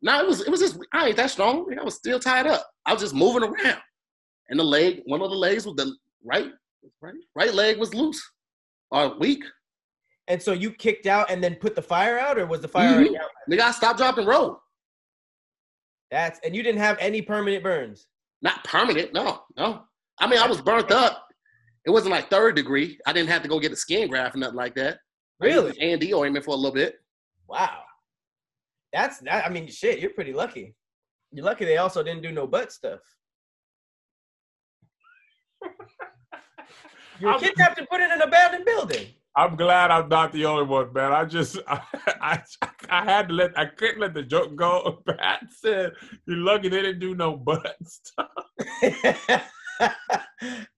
No, 0.00 0.20
it 0.20 0.28
was 0.28 0.42
it 0.42 0.48
was 0.48 0.60
just 0.60 0.78
I 0.92 1.08
ain't 1.08 1.16
that 1.16 1.32
strong. 1.32 1.66
I 1.76 1.82
was 1.82 1.96
still 1.96 2.20
tied 2.20 2.46
up. 2.46 2.64
I 2.86 2.92
was 2.92 3.02
just 3.02 3.16
moving 3.16 3.42
around, 3.42 3.80
and 4.48 4.60
the 4.60 4.64
leg, 4.64 5.00
one 5.06 5.20
of 5.22 5.30
the 5.30 5.36
legs 5.36 5.66
was 5.66 5.74
the 5.74 5.92
right, 6.24 6.52
right, 7.02 7.14
right 7.34 7.52
leg 7.52 7.78
was 7.80 7.92
loose 7.92 8.22
or 8.90 9.18
weak. 9.18 9.44
And 10.28 10.40
so 10.40 10.52
you 10.52 10.70
kicked 10.72 11.06
out 11.06 11.30
and 11.30 11.42
then 11.42 11.56
put 11.56 11.74
the 11.74 11.82
fire 11.82 12.18
out, 12.18 12.38
or 12.38 12.46
was 12.46 12.60
the 12.60 12.68
fire 12.68 12.88
Mhm. 12.90 12.94
already 12.94 13.18
out? 13.18 13.30
Nigga, 13.50 13.60
I 13.60 13.70
stopped, 13.72 13.98
dropped, 13.98 14.18
and 14.18 14.28
roll. 14.28 14.60
That's 16.10 16.40
and 16.44 16.54
you 16.54 16.62
didn't 16.62 16.80
have 16.80 16.98
any 16.98 17.22
permanent 17.22 17.62
burns. 17.62 18.06
Not 18.42 18.64
permanent, 18.64 19.12
no, 19.12 19.44
no. 19.56 19.84
I 20.18 20.26
mean, 20.28 20.38
I 20.38 20.46
was 20.46 20.60
burnt 20.60 20.90
up. 20.90 21.28
It 21.84 21.90
wasn't 21.90 22.12
like 22.12 22.30
third 22.30 22.56
degree. 22.56 22.98
I 23.06 23.12
didn't 23.12 23.30
have 23.30 23.42
to 23.42 23.48
go 23.48 23.58
get 23.60 23.72
a 23.72 23.76
skin 23.76 24.08
graft 24.08 24.34
or 24.34 24.38
nothing 24.38 24.56
like 24.56 24.74
that. 24.74 24.98
Really? 25.40 25.74
A 25.80 25.92
and 25.92 26.00
D 26.00 26.12
ointment 26.14 26.44
for 26.44 26.52
a 26.52 26.56
little 26.56 26.74
bit. 26.74 27.00
Wow. 27.48 27.82
That's 28.92 29.18
that. 29.20 29.46
I 29.46 29.48
mean, 29.48 29.66
shit. 29.68 30.00
You're 30.00 30.12
pretty 30.12 30.32
lucky. 30.32 30.74
You're 31.32 31.44
lucky 31.44 31.64
they 31.64 31.78
also 31.78 32.02
didn't 32.02 32.22
do 32.22 32.32
no 32.32 32.46
butt 32.46 32.72
stuff. 32.72 33.00
You 37.20 37.28
were 37.28 37.38
kidnapped 37.38 37.78
and 37.78 37.88
put 37.88 38.00
in 38.00 38.10
an 38.10 38.22
abandoned 38.22 38.64
building. 38.64 39.06
I'm 39.36 39.54
glad 39.56 39.90
I'm 39.90 40.08
not 40.08 40.32
the 40.32 40.46
only 40.46 40.64
one, 40.64 40.92
man. 40.92 41.12
I 41.12 41.24
just 41.24 41.58
I, 41.68 41.80
I, 42.20 42.42
I 42.88 43.04
had 43.04 43.28
to 43.28 43.34
let 43.34 43.58
I 43.58 43.66
couldn't 43.66 44.00
let 44.00 44.14
the 44.14 44.22
joke 44.22 44.56
go. 44.56 45.02
Pat 45.06 45.44
said, 45.50 45.92
"You're 46.26 46.38
lucky 46.38 46.68
they 46.68 46.82
didn't 46.82 47.00
do 47.00 47.14
no 47.14 47.36
butt 47.36 47.76
stuff." 47.84 48.30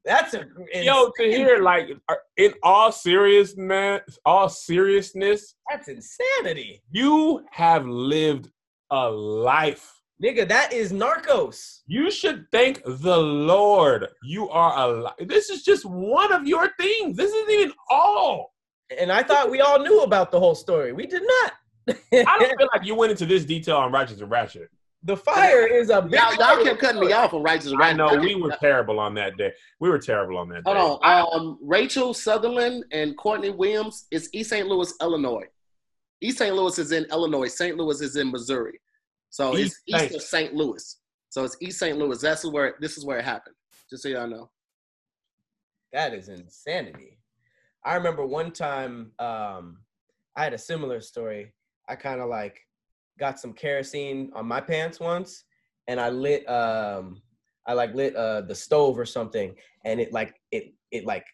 That's 0.04 0.34
a 0.34 0.44
Yo, 0.74 1.10
Tahir 1.18 1.62
like 1.62 1.90
uh, 2.08 2.14
in 2.36 2.54
all 2.62 2.92
seriousness, 2.92 4.18
all 4.24 4.48
seriousness, 4.48 5.54
That's 5.70 5.88
insanity, 5.88 6.82
you 6.90 7.44
have 7.50 7.86
lived 7.86 8.48
a 8.90 9.10
life. 9.10 10.01
Nigga. 10.22 10.48
That 10.48 10.72
is 10.72 10.92
Narcos. 10.92 11.80
You 11.86 12.10
should 12.10 12.46
thank 12.52 12.82
the 12.84 13.18
Lord. 13.18 14.08
You 14.22 14.48
are 14.50 14.88
alive. 14.88 15.14
This 15.20 15.50
is 15.50 15.62
just 15.62 15.84
one 15.84 16.32
of 16.32 16.46
your 16.46 16.70
things. 16.78 17.16
This 17.16 17.32
isn't 17.32 17.50
even 17.50 17.72
all. 17.90 18.54
And 18.98 19.10
I 19.10 19.22
thought 19.22 19.50
we 19.50 19.60
all 19.60 19.78
knew 19.78 20.02
about 20.02 20.30
the 20.30 20.38
whole 20.38 20.54
story. 20.54 20.92
We 20.92 21.06
did 21.06 21.22
not. 21.22 21.52
I 22.12 22.38
don't 22.38 22.58
feel 22.58 22.68
like 22.72 22.86
you 22.86 22.94
went 22.94 23.10
into 23.10 23.26
this 23.26 23.44
detail 23.44 23.76
on 23.76 23.90
Righteous 23.90 24.20
and 24.20 24.30
Ratchet. 24.30 24.70
the 25.02 25.16
fire 25.16 25.66
is 25.66 25.90
a 25.90 26.02
big 26.02 26.12
Y'all, 26.12 26.34
y'all 26.34 26.64
kept 26.64 26.78
cutting 26.78 27.00
me 27.00 27.12
off 27.12 27.34
on 27.34 27.42
righteous 27.42 27.72
and 27.72 27.82
I 27.82 27.88
right. 27.88 27.96
know 27.96 28.14
we 28.14 28.36
were 28.36 28.54
terrible 28.60 29.00
on 29.00 29.14
that 29.14 29.36
day. 29.36 29.52
We 29.80 29.90
were 29.90 29.98
terrible 29.98 30.38
on 30.38 30.48
that 30.50 30.64
day. 30.64 30.72
Hold 30.72 31.00
on. 31.02 31.34
Um, 31.34 31.58
Rachel 31.60 32.14
Sutherland 32.14 32.84
and 32.92 33.16
Courtney 33.16 33.50
Williams 33.50 34.06
is 34.12 34.28
East 34.32 34.50
St. 34.50 34.68
Louis, 34.68 34.92
Illinois. 35.00 35.46
East 36.20 36.38
St. 36.38 36.54
Louis 36.54 36.78
is 36.78 36.92
in 36.92 37.04
Illinois. 37.06 37.48
St. 37.48 37.76
Louis 37.76 38.00
is 38.00 38.14
in 38.14 38.30
Missouri. 38.30 38.78
So 39.32 39.56
East 39.56 39.82
it's 39.86 40.02
east 40.02 40.10
St. 40.10 40.14
of 40.14 40.22
St. 40.22 40.54
Louis. 40.54 40.96
So 41.30 41.42
it's 41.42 41.56
East 41.62 41.78
St. 41.78 41.96
Louis. 41.96 42.20
That's 42.20 42.44
where 42.44 42.74
this 42.80 42.98
is 42.98 43.06
where 43.06 43.18
it 43.18 43.24
happened. 43.24 43.56
Just 43.88 44.02
so 44.02 44.10
y'all 44.10 44.28
know. 44.28 44.50
That 45.94 46.12
is 46.12 46.28
insanity. 46.28 47.18
I 47.82 47.94
remember 47.94 48.26
one 48.26 48.52
time 48.52 49.10
um, 49.18 49.78
I 50.36 50.44
had 50.44 50.52
a 50.52 50.58
similar 50.58 51.00
story. 51.00 51.54
I 51.88 51.96
kind 51.96 52.20
of 52.20 52.28
like 52.28 52.60
got 53.18 53.40
some 53.40 53.54
kerosene 53.54 54.30
on 54.34 54.46
my 54.46 54.60
pants 54.60 55.00
once, 55.00 55.44
and 55.88 55.98
I 55.98 56.10
lit 56.10 56.46
um, 56.48 57.22
I 57.66 57.72
like 57.72 57.94
lit 57.94 58.14
uh, 58.14 58.42
the 58.42 58.54
stove 58.54 58.98
or 58.98 59.06
something, 59.06 59.54
and 59.86 59.98
it 59.98 60.12
like 60.12 60.34
it 60.50 60.74
it 60.90 61.06
like 61.06 61.24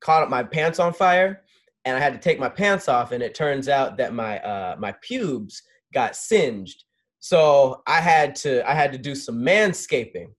caught 0.00 0.22
up 0.22 0.30
my 0.30 0.44
pants 0.44 0.78
on 0.78 0.92
fire, 0.92 1.42
and 1.84 1.96
I 1.96 2.00
had 2.00 2.12
to 2.12 2.20
take 2.20 2.38
my 2.38 2.48
pants 2.48 2.88
off, 2.88 3.10
and 3.10 3.20
it 3.20 3.34
turns 3.34 3.68
out 3.68 3.96
that 3.96 4.14
my 4.14 4.38
uh, 4.38 4.76
my 4.78 4.94
pubes 5.02 5.60
got 5.92 6.14
singed. 6.14 6.84
So 7.22 7.82
I 7.86 8.00
had 8.00 8.34
to 8.36 8.68
I 8.68 8.74
had 8.74 8.90
to 8.90 8.98
do 8.98 9.14
some 9.14 9.36
manscaping, 9.36 10.32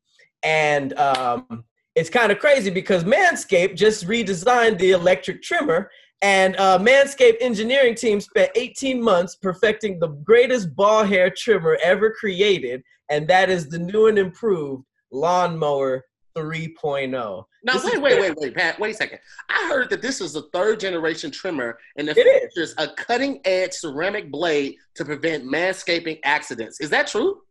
and 0.43 0.91
um, 0.99 1.63
it's 1.95 2.09
kind 2.09 2.29
of 2.29 2.39
crazy 2.39 2.69
because 2.69 3.05
Manscaped 3.05 3.77
just 3.77 4.05
redesigned 4.05 4.79
the 4.79 4.91
electric 4.91 5.41
trimmer, 5.41 5.89
and 6.21 6.57
uh, 6.57 6.77
Manscaped 6.77 7.37
engineering 7.39 7.95
team 7.95 8.19
spent 8.19 8.51
18 8.55 9.01
months 9.01 9.37
perfecting 9.37 9.97
the 9.97 10.09
greatest 10.09 10.75
ball 10.75 11.05
hair 11.05 11.29
trimmer 11.29 11.77
ever 11.81 12.11
created, 12.11 12.83
and 13.09 13.29
that 13.29 13.49
is 13.49 13.69
the 13.69 13.79
new 13.79 14.07
and 14.07 14.19
improved 14.19 14.83
Lawnmower 15.09 16.03
3.0. 16.37 17.43
Now 17.63 17.73
This 17.73 17.85
wait, 17.85 18.01
wait, 18.01 18.19
wait, 18.19 18.35
wait, 18.37 18.55
Pat. 18.55 18.79
Wait 18.79 18.91
a 18.91 18.97
second. 18.97 19.19
I 19.49 19.67
heard 19.67 19.89
that 19.89 20.01
this 20.01 20.21
is 20.21 20.35
a 20.35 20.43
third 20.53 20.79
generation 20.79 21.31
trimmer, 21.31 21.77
and 21.97 22.09
it 22.09 22.17
It 22.17 22.21
is. 22.27 22.53
features 22.53 22.75
a 22.77 22.87
cutting 22.87 23.39
edge 23.45 23.73
ceramic 23.73 24.31
blade 24.31 24.75
to 24.95 25.05
prevent 25.05 25.45
manscaping 25.45 26.19
accidents. 26.23 26.79
Is 26.81 26.89
that 26.89 27.07
true? 27.07 27.41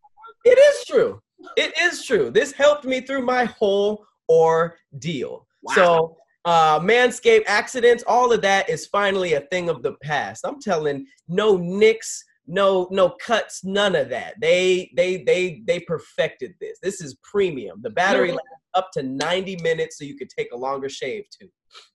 It 0.44 0.58
is 0.58 0.84
true. 0.86 1.20
It 1.56 1.72
is 1.78 2.04
true. 2.04 2.30
This 2.30 2.52
helped 2.52 2.84
me 2.84 3.00
through 3.00 3.22
my 3.22 3.44
whole 3.44 4.04
ordeal. 4.28 5.46
Wow. 5.62 5.74
So, 5.74 6.16
uh, 6.44 6.80
Manscaped 6.80 7.44
accidents, 7.46 8.02
all 8.06 8.32
of 8.32 8.42
that 8.42 8.68
is 8.68 8.86
finally 8.86 9.34
a 9.34 9.42
thing 9.42 9.68
of 9.68 9.82
the 9.82 9.92
past. 10.02 10.44
I'm 10.44 10.60
telling, 10.60 11.06
no 11.28 11.56
nicks, 11.56 12.24
no 12.46 12.88
no 12.90 13.10
cuts, 13.10 13.64
none 13.64 13.94
of 13.94 14.08
that. 14.10 14.34
They 14.40 14.90
they 14.96 15.22
they 15.24 15.62
they 15.66 15.80
perfected 15.80 16.54
this. 16.60 16.78
This 16.82 17.00
is 17.00 17.16
premium. 17.22 17.80
The 17.82 17.90
battery 17.90 18.28
Yeah. 18.28 18.34
lasts 18.34 18.48
up 18.74 18.90
to 18.92 19.02
90 19.02 19.56
minutes, 19.62 19.98
so 19.98 20.04
you 20.04 20.16
could 20.16 20.30
take 20.30 20.50
a 20.52 20.56
longer 20.56 20.88
shave 20.88 21.24
too. 21.38 21.48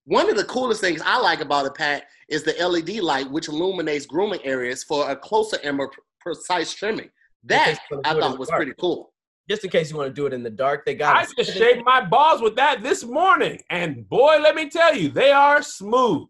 One 0.06 0.30
of 0.30 0.38
the 0.38 0.43
coolest 0.45 0.80
things 0.82 1.02
I 1.04 1.20
like 1.20 1.41
about 1.41 1.66
it, 1.66 1.74
Pat, 1.76 2.06
is 2.30 2.43
the 2.43 2.54
LED 2.54 3.00
light, 3.02 3.30
which 3.30 3.48
illuminates 3.48 4.06
grooming 4.06 4.43
areas 4.43 4.84
for 4.84 5.10
a 5.10 5.16
closer 5.16 5.58
and 5.64 5.78
more 5.78 5.91
precise 6.20 6.74
trimming. 6.74 7.10
That 7.43 7.66
case 7.66 7.78
you 7.91 7.98
wanna 7.98 8.08
I 8.10 8.12
do 8.14 8.18
it 8.20 8.24
in 8.26 8.30
thought 8.32 8.39
was 8.39 8.50
pretty 8.50 8.74
cool. 8.80 9.14
Just 9.50 9.64
in 9.64 9.70
case 9.70 9.89
you 9.89 9.95
want 9.98 10.10
to 10.10 10.14
do 10.14 10.26
it 10.26 10.34
in 10.34 10.43
the 10.43 10.50
dark, 10.50 10.86
they 10.86 10.93
got. 10.93 11.16
I 11.16 11.24
a- 11.24 11.43
just 11.43 11.58
shaved 11.58 11.84
my 11.86 12.04
balls 12.06 12.41
with 12.41 12.56
that 12.58 12.84
this 12.84 13.04
morning, 13.04 13.60
and 13.70 14.08
boy, 14.10 14.39
let 14.41 14.56
me 14.56 14.70
tell 14.70 14.93
you, 14.95 15.10
they 15.10 15.32
are 15.32 15.62
smooth. 15.62 16.28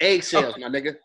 Eggshells, 0.00 0.56
my 0.58 0.68
nigga. 0.68 0.96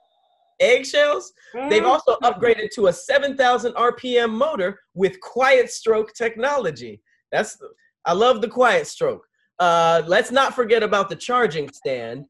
Eggshells. 0.62 1.34
They've 1.70 1.84
Mm. 1.84 1.88
also 1.88 2.16
upgraded 2.24 2.70
to 2.76 2.88
a 2.88 2.94
7,000 2.94 3.74
RPM 3.76 4.32
motor 4.32 4.80
with 4.94 5.20
quiet 5.20 5.70
stroke 5.72 6.14
technology. 6.14 7.02
That's 7.32 7.58
I 8.06 8.14
love 8.14 8.42
the 8.42 8.48
quiet 8.48 8.88
stroke. 8.88 9.28
Uh, 9.60 10.02
let's 10.08 10.32
not 10.32 10.56
forget 10.56 10.82
about 10.82 11.10
the 11.10 11.16
charging 11.16 11.72
stand. 11.72 12.26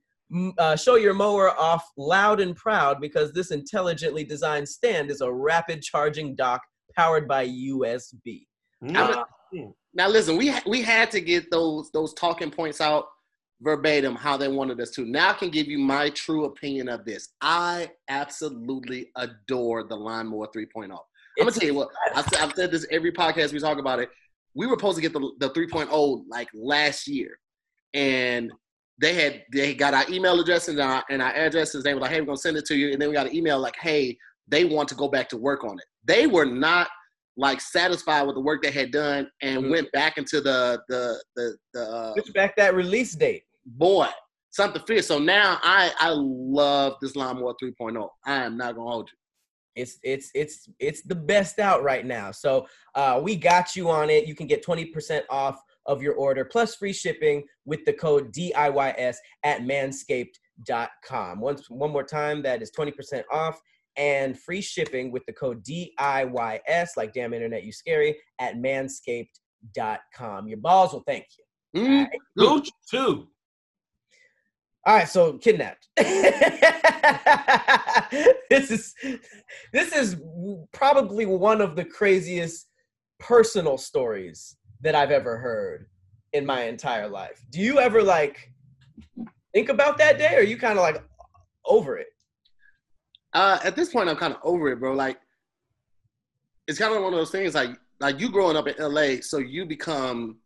Uh, 0.57 0.75
show 0.75 0.95
your 0.95 1.13
mower 1.13 1.51
off 1.59 1.85
loud 1.97 2.39
and 2.39 2.55
proud 2.55 2.99
because 2.99 3.31
this 3.33 3.51
intelligently 3.51 4.23
designed 4.23 4.67
stand 4.67 5.11
is 5.11 5.21
a 5.21 5.31
rapid 5.31 5.81
charging 5.81 6.35
dock 6.35 6.61
powered 6.95 7.27
by 7.27 7.45
USB. 7.47 8.47
Mm. 8.83 9.73
Now 9.93 10.07
listen, 10.07 10.37
we 10.37 10.47
ha- 10.49 10.63
we 10.65 10.81
had 10.81 11.11
to 11.11 11.21
get 11.21 11.51
those 11.51 11.91
those 11.91 12.13
talking 12.13 12.49
points 12.51 12.79
out 12.81 13.05
verbatim 13.61 14.15
how 14.15 14.37
they 14.37 14.47
wanted 14.47 14.79
us 14.81 14.89
to. 14.91 15.05
Now 15.05 15.29
I 15.29 15.33
can 15.33 15.49
give 15.49 15.67
you 15.67 15.77
my 15.79 16.09
true 16.09 16.45
opinion 16.45 16.89
of 16.89 17.05
this. 17.05 17.29
I 17.41 17.91
absolutely 18.09 19.11
adore 19.15 19.83
the 19.83 19.95
Lawnmower 19.95 20.47
3.0. 20.47 20.83
I'm 20.83 20.89
gonna 21.37 21.51
tell 21.51 21.67
you 21.67 21.75
what. 21.75 21.89
I've, 22.15 22.25
said- 22.25 22.39
I've 22.41 22.53
said 22.55 22.71
this 22.71 22.85
every 22.91 23.11
podcast 23.11 23.53
we 23.53 23.59
talk 23.59 23.77
about 23.79 23.99
it. 23.99 24.09
We 24.53 24.67
were 24.67 24.73
supposed 24.75 24.97
to 24.97 25.01
get 25.01 25.13
the 25.13 25.31
the 25.39 25.49
3.0 25.51 26.23
like 26.27 26.49
last 26.53 27.07
year, 27.07 27.39
and 27.93 28.51
they 28.99 29.13
had 29.13 29.43
they 29.53 29.73
got 29.73 29.93
our 29.93 30.03
email 30.09 30.39
address 30.39 30.67
and 30.67 30.79
our 30.79 31.03
and 31.09 31.21
our 31.21 31.31
addresses. 31.33 31.83
They 31.83 31.93
were 31.93 32.01
like, 32.01 32.11
"Hey, 32.11 32.19
we're 32.19 32.25
gonna 32.27 32.37
send 32.37 32.57
it 32.57 32.65
to 32.65 32.75
you," 32.75 32.91
and 32.91 33.01
then 33.01 33.07
we 33.09 33.15
got 33.15 33.27
an 33.27 33.35
email 33.35 33.59
like, 33.59 33.77
"Hey, 33.77 34.17
they 34.47 34.65
want 34.65 34.89
to 34.89 34.95
go 34.95 35.07
back 35.07 35.29
to 35.29 35.37
work 35.37 35.63
on 35.63 35.77
it." 35.79 35.85
They 36.03 36.27
were 36.27 36.45
not 36.45 36.89
like 37.37 37.61
satisfied 37.61 38.23
with 38.23 38.35
the 38.35 38.41
work 38.41 38.61
they 38.61 38.71
had 38.71 38.91
done 38.91 39.29
and 39.41 39.63
Mhm. 39.63 39.69
went 39.71 39.91
back 39.93 40.17
into 40.17 40.41
the 40.41 40.81
the 40.89 41.23
the 41.37 41.57
the 41.73 41.81
uh, 41.89 42.13
back 42.33 42.57
that 42.57 42.75
release 42.75 43.13
date. 43.15 43.43
Boy 43.65 44.09
something 44.51 44.81
fierce. 44.83 45.07
So 45.07 45.17
now 45.17 45.57
I 45.63 45.91
I 45.99 46.09
love 46.13 46.97
this 47.01 47.15
lawnmower 47.15 47.55
3.0. 47.61 48.07
I 48.25 48.43
am 48.43 48.57
not 48.57 48.75
gonna 48.75 48.89
hold 48.89 49.09
you. 49.11 49.17
It's 49.81 49.97
it's 50.03 50.29
it's 50.35 50.69
it's 50.79 51.01
the 51.01 51.15
best 51.15 51.59
out 51.59 51.83
right 51.83 52.05
now. 52.05 52.31
So 52.31 52.67
uh, 52.93 53.19
we 53.23 53.35
got 53.35 53.75
you 53.75 53.89
on 53.89 54.09
it. 54.09 54.27
You 54.27 54.35
can 54.35 54.47
get 54.47 54.65
20% 54.65 55.21
off 55.29 55.61
of 55.87 56.01
your 56.01 56.13
order 56.13 56.45
plus 56.45 56.75
free 56.75 56.93
shipping 56.93 57.43
with 57.65 57.83
the 57.85 57.93
code 57.93 58.33
DIYS 58.33 59.15
at 59.43 59.61
manscaped.com. 59.61 61.39
Once 61.39 61.69
one 61.69 61.91
more 61.91 62.03
time, 62.03 62.43
that 62.43 62.61
is 62.61 62.71
20% 62.77 63.23
off 63.31 63.59
and 63.97 64.39
free 64.39 64.61
shipping 64.61 65.11
with 65.11 65.25
the 65.25 65.33
code 65.33 65.63
DIYS, 65.63 66.89
like 66.97 67.13
damn 67.13 67.33
internet 67.33 67.63
you 67.63 67.71
scary, 67.71 68.17
at 68.39 68.55
manscaped.com. 68.55 70.47
Your 70.47 70.57
balls 70.57 70.93
will 70.93 71.03
thank 71.07 71.25
you. 71.37 71.81
Mm, 71.81 72.07
Gooch 72.37 72.69
too. 72.89 73.27
All 74.85 74.95
right, 74.95 75.07
so 75.07 75.33
kidnapped. 75.33 75.87
this 78.49 78.71
is 78.71 78.95
this 79.71 79.95
is 79.95 80.17
probably 80.71 81.27
one 81.27 81.61
of 81.61 81.75
the 81.75 81.85
craziest 81.85 82.67
personal 83.19 83.77
stories 83.77 84.57
that 84.81 84.95
I've 84.95 85.11
ever 85.11 85.37
heard 85.37 85.85
in 86.33 86.47
my 86.47 86.63
entire 86.63 87.07
life. 87.07 87.43
Do 87.51 87.59
you 87.59 87.79
ever 87.79 88.01
like 88.01 88.51
think 89.53 89.69
about 89.69 89.99
that 89.99 90.17
day 90.17 90.35
or 90.35 90.41
you 90.41 90.57
kind 90.57 90.79
of 90.79 90.83
like 90.83 91.03
over 91.65 91.97
it? 91.97 92.07
Uh, 93.33 93.59
at 93.63 93.75
this 93.75 93.89
point, 93.89 94.09
I'm 94.09 94.15
kind 94.15 94.33
of 94.33 94.39
over 94.43 94.69
it, 94.69 94.79
bro. 94.79 94.93
Like, 94.93 95.19
it's 96.67 96.79
kind 96.79 96.93
of 96.93 97.03
one 97.03 97.13
of 97.13 97.19
those 97.19 97.31
things. 97.31 97.53
Like, 97.55 97.77
like 97.99 98.19
you 98.19 98.29
growing 98.29 98.57
up 98.57 98.67
in 98.67 98.75
LA, 98.77 99.21
so 99.21 99.37
you 99.37 99.65
become 99.65 100.39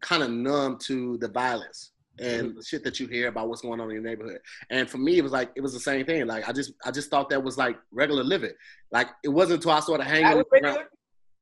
kind 0.00 0.22
of 0.22 0.30
numb 0.30 0.78
to 0.78 1.18
the 1.18 1.28
violence 1.28 1.90
and 2.18 2.56
the 2.56 2.62
shit 2.62 2.84
that 2.84 3.00
you 3.00 3.06
hear 3.06 3.28
about 3.28 3.48
what's 3.48 3.62
going 3.62 3.80
on 3.80 3.88
in 3.88 3.94
your 3.94 4.02
neighborhood. 4.02 4.38
And 4.70 4.88
for 4.88 4.98
me, 4.98 5.18
it 5.18 5.22
was 5.22 5.32
like 5.32 5.50
it 5.56 5.60
was 5.60 5.72
the 5.72 5.80
same 5.80 6.06
thing. 6.06 6.26
Like, 6.26 6.48
I 6.48 6.52
just, 6.52 6.72
I 6.84 6.90
just 6.90 7.10
thought 7.10 7.28
that 7.30 7.42
was 7.42 7.58
like 7.58 7.76
regular 7.90 8.22
living. 8.22 8.52
Like, 8.92 9.08
it 9.24 9.28
wasn't 9.28 9.56
until 9.56 9.72
I 9.72 9.80
started 9.80 10.04
hanging. 10.04 10.24
That 10.24 10.36
was 10.36 10.46
around- 10.52 10.62
regular? 10.64 10.88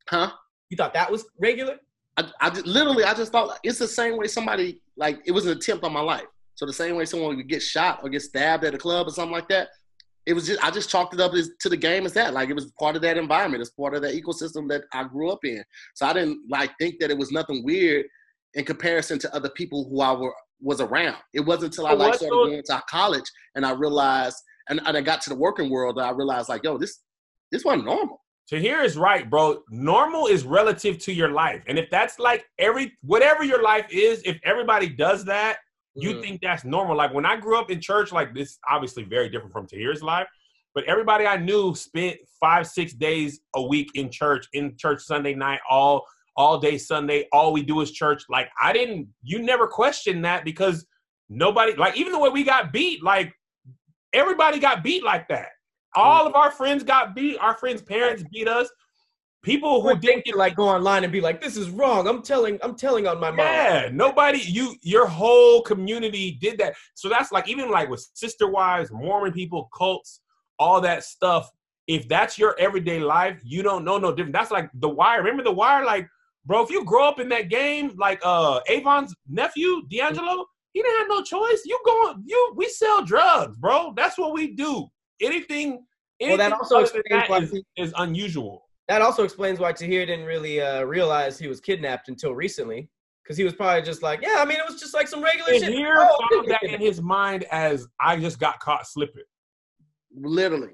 Huh? 0.08 0.32
You 0.70 0.76
thought 0.76 0.94
that 0.94 1.10
was 1.10 1.24
regular? 1.38 1.76
I, 2.16 2.30
I 2.40 2.50
just, 2.50 2.66
literally, 2.66 3.04
I 3.04 3.14
just 3.14 3.32
thought 3.32 3.48
like, 3.48 3.60
it's 3.62 3.78
the 3.78 3.88
same 3.88 4.16
way 4.16 4.26
somebody 4.26 4.80
like 4.96 5.20
it 5.26 5.32
was 5.32 5.46
an 5.46 5.52
attempt 5.52 5.84
on 5.84 5.92
my 5.92 6.00
life. 6.00 6.26
So 6.54 6.66
the 6.66 6.72
same 6.72 6.96
way 6.96 7.04
someone 7.04 7.36
would 7.36 7.48
get 7.48 7.62
shot 7.62 8.00
or 8.02 8.08
get 8.08 8.22
stabbed 8.22 8.64
at 8.64 8.74
a 8.74 8.78
club 8.78 9.06
or 9.06 9.10
something 9.10 9.32
like 9.32 9.48
that, 9.48 9.68
it 10.26 10.34
was 10.34 10.46
just 10.46 10.62
I 10.64 10.70
just 10.70 10.90
chalked 10.90 11.14
it 11.14 11.20
up 11.20 11.32
as, 11.34 11.50
to 11.60 11.68
the 11.68 11.76
game 11.76 12.06
as 12.06 12.12
that. 12.12 12.34
Like 12.34 12.48
it 12.48 12.54
was 12.54 12.70
part 12.78 12.96
of 12.96 13.02
that 13.02 13.16
environment. 13.16 13.60
It's 13.60 13.70
part 13.70 13.94
of 13.94 14.02
that 14.02 14.14
ecosystem 14.14 14.68
that 14.68 14.82
I 14.92 15.04
grew 15.04 15.30
up 15.30 15.44
in. 15.44 15.64
So 15.94 16.06
I 16.06 16.12
didn't 16.12 16.40
like 16.48 16.70
think 16.78 17.00
that 17.00 17.10
it 17.10 17.18
was 17.18 17.32
nothing 17.32 17.64
weird 17.64 18.06
in 18.54 18.64
comparison 18.64 19.18
to 19.20 19.34
other 19.34 19.48
people 19.50 19.88
who 19.88 20.00
I 20.00 20.12
were 20.12 20.34
was 20.62 20.80
around. 20.80 21.16
It 21.34 21.40
wasn't 21.40 21.72
until 21.74 21.86
I 21.86 21.92
like 21.92 22.14
started 22.14 22.30
going 22.30 22.62
to 22.64 22.82
college 22.88 23.24
and 23.54 23.66
I 23.66 23.72
realized 23.72 24.36
and, 24.68 24.80
and 24.86 24.96
I 24.96 25.00
got 25.00 25.20
to 25.22 25.30
the 25.30 25.36
working 25.36 25.70
world 25.70 25.96
that 25.96 26.04
I 26.04 26.10
realized 26.10 26.48
like, 26.48 26.62
yo, 26.64 26.78
this 26.78 27.00
this 27.50 27.64
wasn't 27.64 27.84
normal. 27.84 28.22
Tahir 28.48 28.82
is 28.82 28.96
right, 28.96 29.28
bro. 29.28 29.62
Normal 29.70 30.26
is 30.26 30.44
relative 30.44 30.98
to 31.00 31.12
your 31.12 31.30
life. 31.30 31.62
And 31.66 31.78
if 31.78 31.90
that's 31.90 32.18
like 32.18 32.44
every 32.58 32.92
whatever 33.02 33.44
your 33.44 33.62
life 33.62 33.86
is, 33.90 34.22
if 34.24 34.38
everybody 34.44 34.88
does 34.88 35.24
that, 35.26 35.58
you 35.94 36.14
Mhm. 36.14 36.22
think 36.22 36.40
that's 36.42 36.64
normal. 36.64 36.96
Like 36.96 37.12
when 37.12 37.26
I 37.26 37.36
grew 37.36 37.58
up 37.58 37.70
in 37.70 37.80
church, 37.80 38.12
like 38.12 38.34
this 38.34 38.58
obviously 38.68 39.04
very 39.04 39.28
different 39.28 39.52
from 39.52 39.66
Tahir's 39.66 40.02
life. 40.02 40.28
But 40.74 40.84
everybody 40.84 41.26
I 41.26 41.36
knew 41.36 41.74
spent 41.74 42.16
five, 42.40 42.66
six 42.66 42.94
days 42.94 43.40
a 43.54 43.62
week 43.62 43.90
in 43.94 44.10
church, 44.10 44.46
in 44.54 44.76
church 44.78 45.02
Sunday 45.02 45.34
night, 45.34 45.60
all 45.68 46.06
all 46.36 46.58
day 46.58 46.78
Sunday. 46.78 47.26
All 47.32 47.52
we 47.52 47.62
do 47.62 47.80
is 47.80 47.90
church. 47.90 48.24
Like 48.28 48.48
I 48.60 48.72
didn't, 48.72 49.08
you 49.22 49.40
never 49.40 49.66
questioned 49.66 50.24
that 50.24 50.44
because 50.44 50.86
nobody, 51.28 51.74
like 51.74 51.96
even 51.96 52.12
the 52.12 52.18
way 52.18 52.30
we 52.30 52.44
got 52.44 52.72
beat, 52.72 53.02
like 53.02 53.32
everybody 54.12 54.58
got 54.58 54.82
beat 54.82 55.02
like 55.02 55.28
that. 55.28 55.48
All 55.94 56.26
of 56.26 56.34
our 56.34 56.50
friends 56.50 56.82
got 56.82 57.14
beat. 57.14 57.36
Our 57.38 57.54
friends' 57.54 57.82
parents 57.82 58.24
beat 58.32 58.48
us. 58.48 58.70
People 59.42 59.82
who 59.82 59.88
didn't 59.88 60.00
didn't 60.00 60.24
get 60.24 60.36
like 60.36 60.54
go 60.54 60.68
online 60.68 61.02
and 61.02 61.12
be 61.12 61.20
like, 61.20 61.40
"This 61.40 61.56
is 61.56 61.68
wrong." 61.68 62.06
I'm 62.06 62.22
telling, 62.22 62.58
I'm 62.62 62.76
telling 62.76 63.06
on 63.08 63.18
my 63.18 63.30
mom. 63.30 63.38
yeah, 63.38 63.88
nobody, 63.92 64.38
you, 64.38 64.76
your 64.82 65.06
whole 65.06 65.62
community 65.62 66.38
did 66.40 66.58
that. 66.58 66.76
So 66.94 67.08
that's 67.08 67.32
like, 67.32 67.48
even 67.48 67.70
like 67.70 67.90
with 67.90 68.08
sister 68.14 68.48
wives, 68.48 68.90
Mormon 68.92 69.32
people, 69.32 69.68
cults, 69.76 70.20
all 70.58 70.80
that 70.82 71.02
stuff. 71.04 71.50
If 71.88 72.08
that's 72.08 72.38
your 72.38 72.56
everyday 72.58 73.00
life, 73.00 73.40
you 73.42 73.64
don't 73.64 73.84
know 73.84 73.98
no 73.98 74.14
different. 74.14 74.32
That's 74.34 74.52
like 74.52 74.70
The 74.74 74.88
Wire. 74.88 75.18
Remember 75.18 75.42
The 75.42 75.50
Wire? 75.50 75.84
Like, 75.84 76.08
bro, 76.44 76.62
if 76.62 76.70
you 76.70 76.84
grow 76.84 77.06
up 77.08 77.20
in 77.20 77.28
that 77.30 77.48
game, 77.48 77.92
like 77.96 78.20
uh 78.24 78.60
Avon's 78.68 79.14
nephew, 79.28 79.82
D'Angelo, 79.90 80.46
he 80.72 80.82
didn't 80.82 80.98
have 80.98 81.08
no 81.08 81.22
choice. 81.22 81.62
You 81.64 81.78
going, 81.84 82.22
you, 82.26 82.52
we 82.56 82.68
sell 82.68 83.04
drugs, 83.04 83.56
bro. 83.56 83.92
That's 83.96 84.18
what 84.18 84.32
we 84.32 84.52
do. 84.54 84.86
Anything, 85.20 85.84
Well, 86.20 86.36
that 86.38 86.52
also 86.52 86.76
other 86.76 86.86
than 86.86 87.00
explains 87.00 87.22
that 87.22 87.30
why 87.30 87.38
is, 87.38 87.50
he- 87.50 87.64
is 87.82 87.94
unusual. 87.98 88.68
That 88.88 89.02
also 89.02 89.22
explains 89.22 89.58
why 89.60 89.72
Tahir 89.72 90.04
didn't 90.06 90.26
really 90.26 90.60
uh, 90.60 90.82
realize 90.82 91.38
he 91.38 91.46
was 91.46 91.60
kidnapped 91.60 92.08
until 92.08 92.34
recently, 92.34 92.90
because 93.22 93.36
he 93.36 93.44
was 93.44 93.54
probably 93.54 93.82
just 93.82 94.02
like, 94.02 94.20
"Yeah, 94.22 94.36
I 94.38 94.44
mean, 94.44 94.58
it 94.58 94.64
was 94.68 94.80
just 94.80 94.92
like 94.92 95.06
some 95.06 95.22
regular 95.22 95.50
And 95.52 95.60
shit." 95.62 95.72
here 95.72 95.94
Oh, 95.98 96.18
found 96.32 96.48
that 96.50 96.62
in 96.64 96.80
his 96.80 97.00
mind 97.00 97.44
as 97.52 97.86
I 98.00 98.16
just 98.18 98.40
got 98.40 98.58
caught 98.58 98.86
slipping. 98.86 99.22
Literally. 100.14 100.72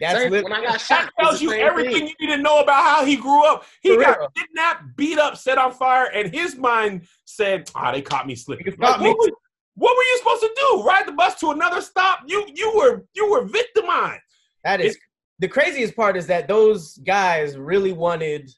That's 0.00 0.20
Same- 0.20 0.30
when 0.32 0.52
I 0.52 0.62
got 0.62 0.72
That 0.72 0.80
shot, 0.80 1.10
tells 1.18 1.42
you 1.42 1.52
everything 1.52 2.06
thing. 2.06 2.14
you 2.18 2.28
need 2.28 2.36
to 2.36 2.42
know 2.42 2.60
about 2.60 2.84
how 2.84 3.04
he 3.04 3.16
grew 3.16 3.44
up. 3.44 3.64
He 3.82 3.94
For 3.94 4.00
got 4.02 4.18
real. 4.18 4.28
kidnapped, 4.36 4.96
beat 4.96 5.18
up, 5.18 5.36
set 5.36 5.58
on 5.58 5.72
fire, 5.72 6.06
and 6.14 6.32
his 6.32 6.56
mind 6.56 7.08
said, 7.24 7.70
"Ah, 7.74 7.90
they 7.92 8.02
caught 8.02 8.26
me 8.26 8.34
slipping." 8.34 8.74
Like, 8.78 9.00
me 9.00 9.08
what, 9.08 9.18
were, 9.18 9.30
what 9.74 9.96
were 9.96 10.02
you 10.02 10.18
supposed 10.18 10.42
to 10.42 10.54
do? 10.56 10.82
Ride 10.84 11.06
the 11.06 11.12
bus 11.12 11.38
to 11.40 11.50
another 11.50 11.80
stop? 11.80 12.20
You 12.26 12.46
you 12.54 12.72
were 12.76 13.04
you 13.14 13.30
were 13.30 13.44
victimized. 13.44 14.22
That 14.64 14.80
is 14.80 14.92
It's- 14.94 15.04
the 15.40 15.48
craziest 15.48 15.94
part 15.96 16.16
is 16.16 16.26
that 16.28 16.48
those 16.48 16.96
guys 16.98 17.56
really 17.56 17.92
wanted 17.92 18.50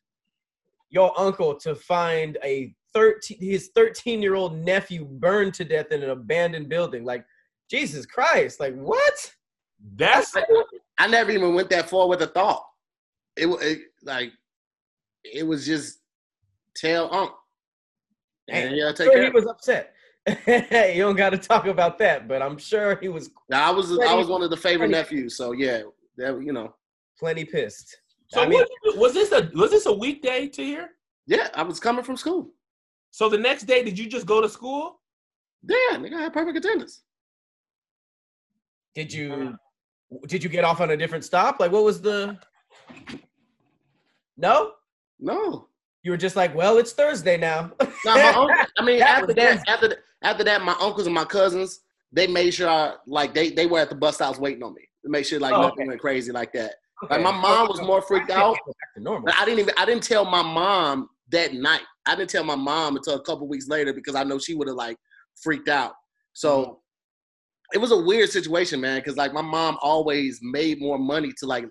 your 0.91 1.19
uncle 1.19 1.55
to 1.55 1.75
find 1.75 2.37
a 2.43 2.75
13 2.95 3.39
his 3.41 3.71
13 3.75 4.21
year 4.21 4.35
old 4.35 4.57
nephew 4.59 5.05
burned 5.05 5.55
to 5.55 5.65
death 5.65 5.93
in 5.93 6.03
an 6.03 6.11
abandoned 6.11 6.69
building. 6.69 7.05
Like 7.05 7.25
Jesus 7.71 8.05
Christ! 8.07 8.59
Like 8.61 8.75
what? 8.75 9.33
That's 9.97 10.35
I 11.01 11.07
never 11.07 11.31
even 11.31 11.55
went 11.55 11.71
that 11.71 11.89
far 11.89 12.07
with 12.09 12.21
a 12.23 12.27
thought. 12.27 12.63
It, 13.37 13.47
wa- 13.47 13.57
it 13.61 13.79
like 14.03 14.33
it 15.25 15.47
was 15.47 15.65
just 15.65 16.01
tell 16.77 17.13
Unc. 17.13 17.31
And 18.49 18.71
Damn. 18.71 18.79
yeah, 18.79 18.93
take 18.93 19.07
Sure, 19.07 19.13
care. 19.15 19.25
he 19.25 19.31
was 19.31 19.47
upset. 19.47 19.95
you 20.47 21.03
don't 21.03 21.17
got 21.17 21.31
to 21.31 21.39
talk 21.39 21.67
about 21.67 21.99
that, 21.99 22.29
but 22.29 22.43
I'm 22.43 22.59
sure 22.59 22.97
he 23.01 23.09
was 23.09 23.31
Now, 23.49 23.67
I 23.69 23.71
was 23.71 23.91
I 23.99 24.15
was 24.15 24.27
one 24.29 24.43
of 24.43 24.51
the 24.51 24.57
favorite 24.57 24.89
plenty- 24.91 24.93
nephews, 24.93 25.37
so 25.37 25.53
yeah, 25.53 25.83
that 26.19 26.43
you 26.43 26.53
know, 26.53 26.75
plenty 27.19 27.45
pissed. 27.45 27.97
so. 28.29 28.43
I 28.43 28.47
mean- 28.47 28.59
what 28.83 28.99
was 28.99 29.15
this 29.15 29.33
a 29.33 29.51
was 29.55 29.71
this 29.71 29.87
a 29.87 29.93
weekday 29.93 30.49
Tahir? 30.49 30.91
yeah, 31.27 31.49
I 31.55 31.63
was 31.63 31.81
coming 31.81 32.05
from 32.05 32.17
school. 32.19 32.51
So 33.11 33.29
the 33.31 33.39
next 33.39 33.63
day, 33.65 33.83
did 33.83 33.99
you 33.99 34.07
just 34.07 34.27
go 34.27 34.41
to 34.43 34.49
school? 34.49 35.01
Yeah, 35.63 35.97
nigga, 35.97 36.15
I 36.15 36.23
had 36.23 36.33
perfect 36.33 36.59
attendance. 36.59 37.03
Did 38.95 39.13
you 39.13 39.57
did 40.27 40.43
you 40.43 40.51
get 40.51 40.65
off 40.65 40.81
on 40.81 40.91
a 40.91 40.97
different 40.97 41.25
stop? 41.25 41.61
Like 41.61 41.73
what 41.73 41.85
was 41.85 42.01
the 42.01 42.39
No? 44.37 44.73
No, 45.23 45.69
You 46.03 46.13
were 46.13 46.17
just 46.17 46.35
like, 46.35 46.55
well, 46.55 46.79
it's 46.79 46.93
Thursday 46.93 47.37
now. 47.37 47.73
no, 48.07 48.17
my 48.17 48.33
uncle, 48.35 48.55
I 48.79 48.83
mean, 48.83 48.99
That 49.01 49.21
after 49.21 49.35
that, 49.35 49.69
after 49.69 49.89
th- 49.89 50.01
after 50.23 50.45
that, 50.45 50.63
my 50.63 50.75
uncles 50.81 51.05
and 51.07 51.15
my 51.15 51.27
cousins, 51.27 51.81
they 52.11 52.27
made 52.27 52.53
sure 52.53 52.69
I 52.69 52.95
like 53.07 53.35
they 53.35 53.51
they 53.51 53.67
were 53.67 53.81
at 53.81 53.91
the 53.91 53.95
bus 53.97 54.15
stops 54.15 54.39
waiting 54.39 54.63
on 54.63 54.73
me 54.75 54.89
to 55.05 55.11
make 55.11 55.27
sure 55.27 55.39
like 55.39 55.55
Oh, 55.55 55.61
nothing 55.63 55.81
okay. 55.81 55.89
went 55.89 56.01
crazy 56.01 56.33
like 56.33 56.53
that. 56.55 56.77
Okay. 57.05 57.15
Like 57.17 57.23
my 57.23 57.31
mom 57.39 57.69
was 57.69 57.83
more 57.83 58.01
freaked 58.01 58.31
out. 58.31 58.57
Go 58.65 58.73
back 58.81 58.95
to 58.97 59.03
normal. 59.03 59.27
But 59.27 59.35
I 59.39 59.45
didn't 59.45 59.61
even 59.61 59.75
I 59.77 59.85
didn't 59.85 60.03
tell 60.03 60.25
my 60.25 60.43
mom 60.43 61.11
that 61.31 61.53
night. 61.53 61.83
I 62.07 62.17
didn't 62.17 62.31
tell 62.31 62.45
my 62.45 62.57
mom 62.57 62.97
until 62.97 63.15
a 63.17 63.23
couple 63.23 63.47
weeks 63.47 63.69
later 63.69 63.93
because 63.93 64.15
I 64.15 64.25
know 64.25 64.39
she 64.39 64.55
would 64.55 64.69
have 64.69 64.77
like 64.77 64.97
freaked 65.43 65.69
out. 65.69 65.93
So 66.33 66.63
Mm-hmm. 66.65 66.75
It 67.73 67.79
was 67.79 67.93
a 67.93 67.99
weird 67.99 68.31
situation, 68.31 68.81
man, 68.81 68.99
because 69.01 69.17
like 69.17 69.33
my 69.33 69.43
mom 69.43 69.79
always 69.81 70.41
made 70.43 70.81
more 70.81 70.99
money 70.99 71.33
to 71.39 71.47
like 71.47 71.67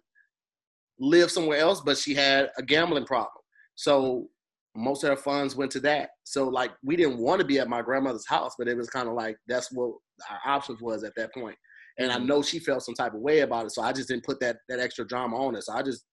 live 0.99 1.31
somewhere 1.31 1.57
else, 1.59 1.81
but 1.81 1.97
she 1.97 2.13
had 2.13 2.49
a 2.57 2.63
gambling 2.63 3.05
problem. 3.05 3.31
So 3.75 4.29
most 4.75 5.03
of 5.03 5.09
her 5.09 5.15
funds 5.17 5.55
went 5.55 5.71
to 5.71 5.79
that. 5.81 6.11
So 6.23 6.47
like 6.47 6.71
we 6.83 6.95
didn't 6.95 7.17
want 7.17 7.41
to 7.41 7.47
be 7.47 7.59
at 7.59 7.69
my 7.69 7.81
grandmother's 7.81 8.27
house, 8.27 8.53
but 8.57 8.67
it 8.67 8.77
was 8.77 8.89
kind 8.89 9.07
of 9.07 9.15
like 9.15 9.37
that's 9.47 9.71
what 9.71 9.93
our 10.29 10.39
options 10.45 10.81
was 10.81 11.03
at 11.03 11.13
that 11.15 11.33
point. 11.33 11.57
And 11.97 12.11
I 12.11 12.17
Mhm. 12.17 12.27
know 12.27 12.41
she 12.41 12.59
felt 12.59 12.83
some 12.83 12.95
type 12.95 13.13
of 13.13 13.21
way 13.21 13.39
about 13.39 13.65
it, 13.65 13.71
so 13.71 13.81
I 13.81 13.91
just 13.91 14.07
didn't 14.09 14.25
put 14.25 14.39
that 14.41 14.57
that 14.69 14.79
extra 14.79 15.05
drama 15.07 15.35
on 15.37 15.55
it. 15.55 15.63
So 15.63 15.73
I 15.73 15.81
just 15.81 16.05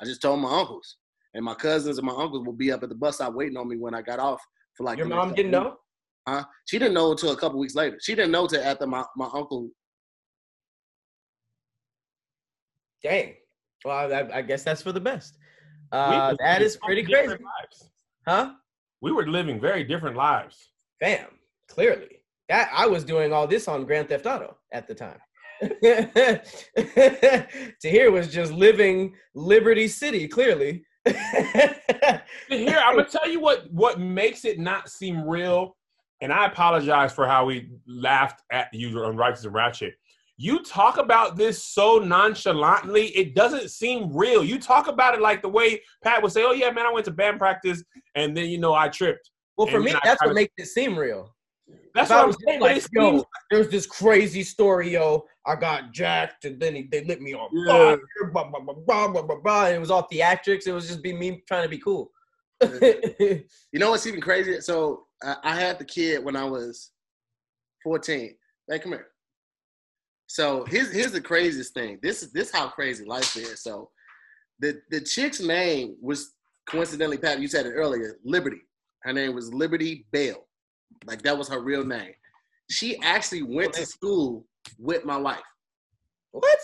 I 0.00 0.04
just 0.04 0.22
told 0.22 0.40
my 0.40 0.60
uncles 0.60 0.96
and 1.34 1.44
my 1.44 1.54
cousins 1.54 1.98
and 1.98 2.06
my 2.06 2.14
uncles 2.14 2.44
will 2.44 2.52
be 2.54 2.72
up 2.72 2.82
at 2.82 2.88
the 2.88 2.94
bus 2.94 3.16
stop 3.16 3.34
waiting 3.34 3.56
on 3.56 3.68
me 3.68 3.76
when 3.76 3.94
I 3.94 4.02
got 4.02 4.18
off 4.18 4.40
for 4.76 4.84
like 4.84 4.98
Your 4.98 5.06
mom 5.06 5.34
didn't 5.34 5.52
couple 5.52 5.70
know? 5.70 5.76
Huh? 6.30 6.44
She 6.66 6.78
didn't 6.78 6.94
know 6.94 7.10
until 7.10 7.32
a 7.32 7.36
couple 7.36 7.58
weeks 7.58 7.74
later. 7.74 7.98
She 8.00 8.14
didn't 8.14 8.30
know 8.30 8.46
till 8.46 8.62
after 8.62 8.86
my, 8.86 9.04
my 9.16 9.28
uncle. 9.34 9.68
Dang. 13.02 13.34
Well, 13.84 14.12
I, 14.12 14.38
I 14.38 14.42
guess 14.42 14.62
that's 14.62 14.82
for 14.82 14.92
the 14.92 15.00
best. 15.00 15.36
We 15.92 15.98
Uh, 15.98 16.28
was 16.30 16.36
that 16.38 16.52
living 16.54 16.66
is 16.66 16.76
pretty 16.76 17.02
crazy. 17.02 17.28
lives. 17.28 17.90
Huh? 18.28 18.52
We 19.00 19.10
were 19.10 19.26
living 19.26 19.60
very 19.60 19.82
different 19.82 20.16
lives. 20.16 20.68
Bam. 21.00 21.26
Clearly. 21.68 22.18
That 22.48 22.70
I 22.72 22.86
was 22.86 23.02
doing 23.04 23.32
all 23.32 23.46
this 23.48 23.66
on 23.66 23.84
Grand 23.86 24.08
Theft 24.08 24.26
Auto 24.26 24.56
at 24.72 24.86
the 24.86 24.94
time. 24.94 25.18
Tahir 27.82 28.10
was 28.10 28.32
just 28.32 28.52
living 28.52 29.14
Liberty 29.34 29.88
City, 29.88 30.26
clearly. 30.28 30.84
to 31.06 32.22
Here, 32.48 32.78
I'm 32.84 32.96
gonna 32.96 33.08
tell 33.08 33.28
you 33.28 33.40
what 33.40 33.70
what 33.72 34.00
makes 34.00 34.44
it 34.44 34.58
not 34.58 34.88
seem 34.88 35.22
real, 35.26 35.76
and 36.20 36.32
I 36.32 36.46
apologize 36.46 37.12
for 37.12 37.26
how 37.26 37.44
we 37.46 37.70
laughed 37.86 38.42
at 38.52 38.72
you 38.72 38.98
on 39.04 39.16
Righteous 39.16 39.44
and 39.44 39.54
Ratchet. 39.54 39.94
You 40.36 40.62
talk 40.62 40.96
about 40.96 41.36
this 41.36 41.62
so 41.62 41.98
nonchalantly, 41.98 43.08
it 43.08 43.34
doesn't 43.34 43.70
seem 43.70 44.14
real. 44.16 44.42
You 44.42 44.58
talk 44.58 44.88
about 44.88 45.14
it 45.14 45.20
like 45.20 45.42
the 45.42 45.48
way 45.50 45.82
Pat 46.02 46.22
would 46.22 46.32
say, 46.32 46.42
"Oh 46.44 46.52
yeah, 46.52 46.70
man, 46.70 46.86
I 46.86 46.92
went 46.92 47.04
to 47.06 47.10
band 47.10 47.38
practice, 47.38 47.84
and 48.14 48.34
then 48.36 48.48
you 48.48 48.58
know 48.58 48.72
I 48.74 48.88
tripped." 48.88 49.30
well, 49.58 49.66
for 49.66 49.76
And 49.76 49.84
me, 49.84 49.92
I 49.92 50.00
that's 50.02 50.20
what 50.22 50.28
kinda- 50.28 50.34
makes 50.34 50.54
it 50.56 50.66
seem 50.66 50.98
real. 50.98 51.34
That's 51.94 52.08
If 52.08 52.12
I 52.12 52.16
what 52.16 52.22
I'm 52.22 52.26
was 52.28 52.36
saying. 52.46 52.60
like, 52.60 52.82
yo, 52.92 53.10
seems- 53.10 53.24
there's 53.50 53.68
this 53.68 53.86
crazy 53.86 54.42
story, 54.42 54.90
yo. 54.90 55.26
I 55.46 55.54
got 55.56 55.92
jacked, 55.92 56.44
and 56.46 56.58
then 56.58 56.74
he, 56.74 56.88
they 56.90 57.04
lit 57.04 57.20
me 57.20 57.34
on 57.34 57.48
Yeah. 57.52 57.72
fire. 57.72 57.98
Blah, 58.32 58.44
blah, 58.48 58.60
blah, 58.60 58.74
blah, 58.74 59.08
blah, 59.08 59.22
blah, 59.22 59.36
blah, 59.40 59.66
and 59.66 59.76
it 59.76 59.78
was 59.78 59.90
all 59.90 60.08
theatrics. 60.10 60.66
It 60.66 60.72
was 60.72 60.86
just 60.88 61.02
be 61.02 61.12
me 61.12 61.42
trying 61.46 61.64
to 61.64 61.68
be 61.68 61.78
cool. 61.78 62.10
You 62.62 63.44
know 63.74 63.90
what's 63.90 64.06
even 64.06 64.20
crazier? 64.20 64.60
So 64.62 65.06
I, 65.22 65.36
I 65.42 65.56
had 65.56 65.78
the 65.78 65.84
kid 65.84 66.24
when 66.24 66.36
I 66.36 66.44
was 66.44 66.90
14. 67.82 68.34
Hey, 68.68 68.78
come 68.78 68.92
here. 68.92 69.08
So 70.26 70.64
here's 70.68 70.92
here's 70.92 71.12
the 71.12 71.20
craziest 71.20 71.74
thing. 71.74 71.98
This 72.02 72.22
is 72.22 72.32
this 72.32 72.52
how 72.52 72.68
crazy 72.68 73.04
life 73.04 73.36
is. 73.36 73.62
So 73.62 73.90
the 74.60 74.80
the 74.90 75.00
chick's 75.00 75.40
name 75.40 75.96
was 76.00 76.34
coincidentally, 76.68 77.18
Pat, 77.18 77.40
you 77.40 77.48
said 77.48 77.66
it 77.66 77.70
earlier, 77.70 78.16
Liberty. 78.24 78.60
Her 79.02 79.12
name 79.12 79.34
was 79.34 79.52
Liberty 79.52 80.06
Bell. 80.12 80.46
Like 81.04 81.22
that 81.22 81.36
was 81.36 81.48
her 81.48 81.60
real 81.60 81.84
name. 81.84 82.12
She 82.70 82.96
actually 83.02 83.42
went 83.42 83.72
to 83.72 83.86
school 83.86 84.46
with 84.78 85.04
my 85.04 85.16
wife. 85.16 85.42
what? 86.30 86.58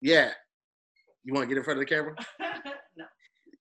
Yeah. 0.00 0.30
You 1.24 1.32
want 1.32 1.44
to 1.44 1.48
get 1.48 1.58
in 1.58 1.64
front 1.64 1.80
of 1.80 1.86
the 1.86 1.94
camera? 1.94 2.14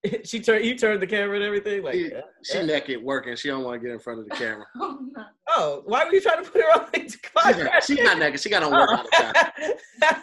she 0.24 0.40
turned. 0.40 0.66
You 0.66 0.78
turned 0.78 1.02
the 1.02 1.08
camera 1.08 1.36
and 1.36 1.44
everything. 1.44 1.84
Like, 1.84 1.94
She, 1.96 2.10
yeah. 2.12 2.22
she 2.44 2.64
naked 2.64 3.02
working. 3.04 3.36
She 3.36 3.48
don't 3.50 3.64
want 3.64 3.82
to 3.82 3.88
get 3.88 3.94
in 3.94 4.00
front 4.00 4.20
of 4.20 4.28
the 4.30 4.36
camera. 4.36 4.66
oh, 4.80 5.00
no. 5.16 5.24
oh, 5.50 5.82
why 5.86 6.06
were 6.06 6.14
you 6.14 6.22
trying 6.22 6.44
to 6.44 6.50
put 6.50 6.62
her 6.62 6.72
on 6.74 6.88
the 6.94 7.00
She's 7.00 7.58
not, 7.64 7.84
she's 7.84 8.00
not 8.02 8.18
naked. 8.20 8.40
She 8.40 8.50
got 8.50 8.64
on 8.64 8.72
work 8.72 8.90
all 8.90 9.04
the 9.04 9.10
time. 9.12 9.34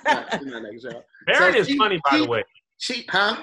Oh. 0.07 0.25
She's 0.39 0.47
not 0.47 0.63
naked, 0.63 0.83
y'all. 0.83 1.05
Farron 1.27 1.53
So 1.55 1.59
is 1.61 1.67
she- 1.69 1.79
funny, 1.79 2.01
by 2.05 2.17
she- 2.17 2.25
the 2.25 2.31
way. 2.31 2.45
She, 2.79 3.05
huh? 3.09 3.37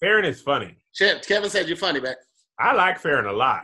Farron 0.00 0.24
is 0.24 0.40
funny. 0.40 0.76
She- 0.92 1.12
Kevin 1.26 1.50
said 1.50 1.68
you're 1.68 1.76
funny, 1.76 2.00
man. 2.00 2.14
I 2.58 2.72
like 2.74 2.98
Farron 3.00 3.26
a 3.26 3.32
lot. 3.32 3.62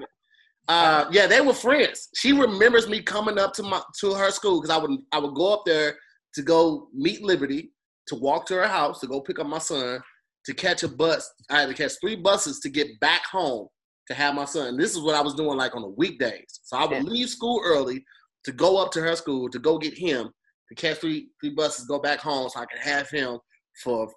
Uh, 0.69 1.07
yeah, 1.11 1.27
they 1.27 1.41
were 1.41 1.55
friends. 1.55 2.09
She 2.15 2.33
remembers 2.33 2.89
me 2.89 3.03
coming 3.03 3.39
up 3.39 3.53
to 3.55 3.63
my 3.63 3.81
to 4.01 4.15
her 4.15 4.31
school 4.31 4.61
because 4.61 4.71
I 4.77 4.81
would 4.81 4.91
I 5.11 5.19
would 5.19 5.35
go 5.35 5.53
up 5.53 5.63
there 5.65 5.97
to 6.35 6.43
go 6.43 6.89
meet 6.95 7.23
Liberty, 7.23 7.73
to 8.07 8.15
walk 8.15 8.47
to 8.47 8.55
her 8.55 8.69
house, 8.69 9.01
to 9.01 9.07
go 9.09 9.21
pick 9.21 9.39
up 9.41 9.47
my 9.49 9.59
son, 9.59 10.01
to 10.47 10.55
catch 10.55 10.83
a 10.83 10.89
bus. 10.89 11.31
I 11.51 11.61
had 11.61 11.69
to 11.69 11.75
catch 11.75 11.93
three 12.01 12.17
buses 12.17 12.61
to 12.61 12.69
get 12.69 12.89
back 13.01 13.25
home 13.27 13.69
to 14.09 14.15
have 14.15 14.35
my 14.35 14.45
son. 14.45 14.77
This 14.77 14.95
is 14.95 15.01
what 15.03 15.15
I 15.15 15.21
was 15.21 15.35
doing 15.35 15.57
like 15.57 15.75
on 15.77 15.83
the 15.83 15.89
weekdays. 15.89 16.61
So 16.65 16.77
I 16.77 16.87
would 16.87 17.05
leave 17.05 17.29
school 17.29 17.61
early 17.65 18.05
to 18.45 18.53
go 18.53 18.79
up 18.79 18.91
to 18.93 19.01
her 19.01 19.15
school 19.17 19.49
to 19.51 19.59
go 19.59 19.79
get 19.79 19.97
him 19.97 20.31
to 20.69 20.75
catch 20.75 20.99
three 20.99 21.29
three 21.41 21.51
buses, 21.51 21.87
go 21.87 21.99
back 21.99 22.21
home 22.21 22.49
so 22.49 22.61
I 22.61 22.65
could 22.67 22.81
have 22.81 23.09
him 23.11 23.39
for 23.83 24.11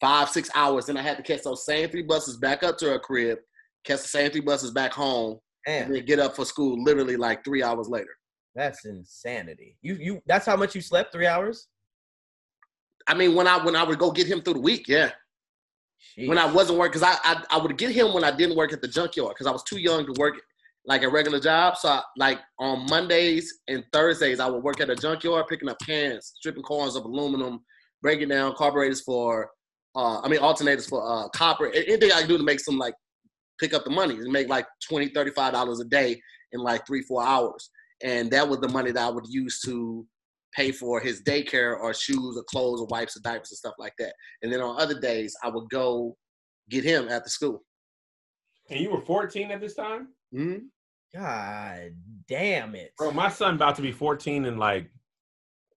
five 0.00 0.28
six 0.28 0.50
hours. 0.54 0.86
Then 0.86 0.96
I 0.96 1.02
had 1.02 1.16
to 1.16 1.22
catch 1.22 1.42
those 1.42 1.64
same 1.64 1.88
three 1.90 2.02
buses 2.02 2.38
back 2.38 2.62
up 2.62 2.78
to 2.78 2.90
her 2.90 2.98
crib, 2.98 3.38
catch 3.84 4.02
the 4.02 4.08
same 4.08 4.30
three 4.30 4.40
buses 4.40 4.72
back 4.72 4.92
home, 4.92 5.38
and 5.66 5.94
then 5.94 6.04
get 6.04 6.18
up 6.18 6.34
for 6.36 6.44
school 6.44 6.82
literally 6.82 7.16
like 7.16 7.44
three 7.44 7.62
hours 7.62 7.88
later. 7.88 8.14
that's 8.54 8.84
insanity. 8.84 9.76
You 9.82 9.94
you 9.94 10.20
that's 10.26 10.46
how 10.46 10.56
much 10.56 10.74
you 10.74 10.80
slept? 10.80 11.12
Three 11.12 11.26
hours? 11.26 11.68
I 13.06 13.14
mean, 13.14 13.34
when 13.34 13.46
I 13.46 13.64
when 13.64 13.76
I 13.76 13.82
would 13.84 13.98
go 13.98 14.10
get 14.10 14.26
him 14.26 14.42
through 14.42 14.54
the 14.54 14.60
week, 14.60 14.86
yeah. 14.88 15.10
When 16.16 16.38
I 16.38 16.50
wasn't 16.50 16.78
working, 16.78 17.00
because 17.00 17.02
I, 17.02 17.16
I 17.24 17.44
I 17.50 17.58
would 17.58 17.76
get 17.76 17.92
him 17.92 18.12
when 18.12 18.24
I 18.24 18.30
didn't 18.30 18.56
work 18.56 18.72
at 18.72 18.82
the 18.82 18.88
junkyard 18.88 19.30
because 19.30 19.46
I 19.46 19.50
was 19.50 19.62
too 19.62 19.78
young 19.78 20.06
to 20.06 20.12
work 20.18 20.40
like 20.86 21.02
a 21.02 21.08
regular 21.08 21.40
job. 21.40 21.76
So 21.76 21.88
I, 21.88 22.02
like 22.16 22.40
on 22.58 22.86
Mondays 22.88 23.60
and 23.68 23.84
Thursdays, 23.92 24.40
I 24.40 24.48
would 24.48 24.62
work 24.62 24.80
at 24.80 24.90
a 24.90 24.96
junkyard 24.96 25.46
picking 25.48 25.68
up 25.68 25.78
cans, 25.84 26.32
stripping 26.36 26.62
corners 26.62 26.96
of 26.96 27.04
aluminum, 27.04 27.60
breaking 28.02 28.28
down 28.28 28.54
carburetors 28.54 29.02
for, 29.02 29.50
uh, 29.94 30.20
I 30.20 30.28
mean 30.28 30.40
alternators 30.40 30.88
for 30.88 31.02
uh, 31.06 31.28
copper. 31.30 31.68
Anything 31.68 32.12
I 32.12 32.20
could 32.20 32.28
do 32.28 32.38
to 32.38 32.44
make 32.44 32.60
some 32.60 32.78
like 32.78 32.94
pick 33.58 33.74
up 33.74 33.84
the 33.84 33.90
money 33.90 34.14
and 34.14 34.32
make 34.32 34.48
like 34.48 34.66
20 34.88 35.08
35 35.08 35.52
dollars 35.52 35.80
a 35.80 35.84
day 35.84 36.20
in 36.52 36.60
like 36.60 36.86
three 36.86 37.02
four 37.02 37.22
hours, 37.22 37.70
and 38.02 38.30
that 38.30 38.48
was 38.48 38.60
the 38.60 38.68
money 38.68 38.90
that 38.90 39.02
I 39.02 39.10
would 39.10 39.26
use 39.28 39.60
to 39.62 40.06
pay 40.54 40.72
for 40.72 41.00
his 41.00 41.22
daycare 41.22 41.78
or 41.78 41.94
shoes 41.94 42.36
or 42.36 42.42
clothes 42.44 42.80
or 42.80 42.86
wipes 42.86 43.16
or 43.16 43.20
diapers 43.20 43.50
and 43.50 43.58
stuff 43.58 43.74
like 43.78 43.94
that. 43.98 44.14
And 44.42 44.52
then 44.52 44.60
on 44.60 44.80
other 44.80 44.98
days, 44.98 45.34
I 45.42 45.48
would 45.48 45.68
go 45.70 46.16
get 46.68 46.84
him 46.84 47.08
after 47.08 47.28
school. 47.28 47.62
And 48.68 48.80
you 48.80 48.90
were 48.90 49.00
14 49.00 49.50
at 49.50 49.60
this 49.60 49.74
time? 49.74 50.08
Mm-hmm. 50.34 50.66
God 51.18 51.90
damn 52.28 52.74
it. 52.74 52.92
Bro, 52.96 53.12
my 53.12 53.28
son 53.28 53.54
about 53.54 53.74
to 53.76 53.82
be 53.82 53.92
14 53.92 54.44
in 54.44 54.58
like 54.58 54.90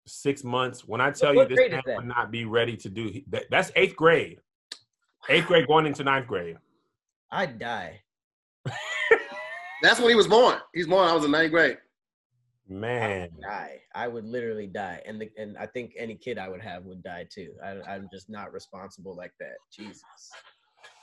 six 0.05 0.43
months. 0.43 0.87
When 0.87 1.01
I 1.01 1.11
tell 1.11 1.33
what 1.33 1.49
you 1.49 1.55
grade 1.55 1.71
this 1.71 1.79
is 1.79 1.85
man 1.85 1.95
would 1.97 2.05
not 2.05 2.31
be 2.31 2.45
ready 2.45 2.77
to 2.77 2.89
do 2.89 3.21
that, 3.29 3.45
that's 3.49 3.71
eighth 3.75 3.95
grade. 3.95 4.39
Eighth 5.29 5.47
grade 5.47 5.67
going 5.67 5.85
into 5.85 6.03
ninth 6.03 6.27
grade. 6.27 6.57
I'd 7.31 7.57
die. 7.57 8.01
That's 9.81 9.99
when 9.99 10.09
he 10.09 10.15
was 10.15 10.27
born. 10.27 10.57
He's 10.73 10.87
born. 10.87 11.07
I 11.07 11.13
was 11.13 11.25
in 11.25 11.31
ninth 11.31 11.51
grade. 11.51 11.77
Man. 12.67 13.29
Die. 13.41 13.81
I 13.93 14.07
would 14.07 14.25
literally 14.25 14.67
die, 14.67 15.01
and 15.05 15.19
the, 15.21 15.29
and 15.37 15.57
I 15.57 15.65
think 15.65 15.93
any 15.97 16.15
kid 16.15 16.37
I 16.37 16.47
would 16.47 16.61
have 16.61 16.85
would 16.85 17.03
die 17.03 17.27
too. 17.29 17.51
I, 17.63 17.81
I'm 17.87 18.07
just 18.11 18.29
not 18.29 18.53
responsible 18.53 19.15
like 19.15 19.33
that. 19.39 19.55
Jesus. 19.71 20.03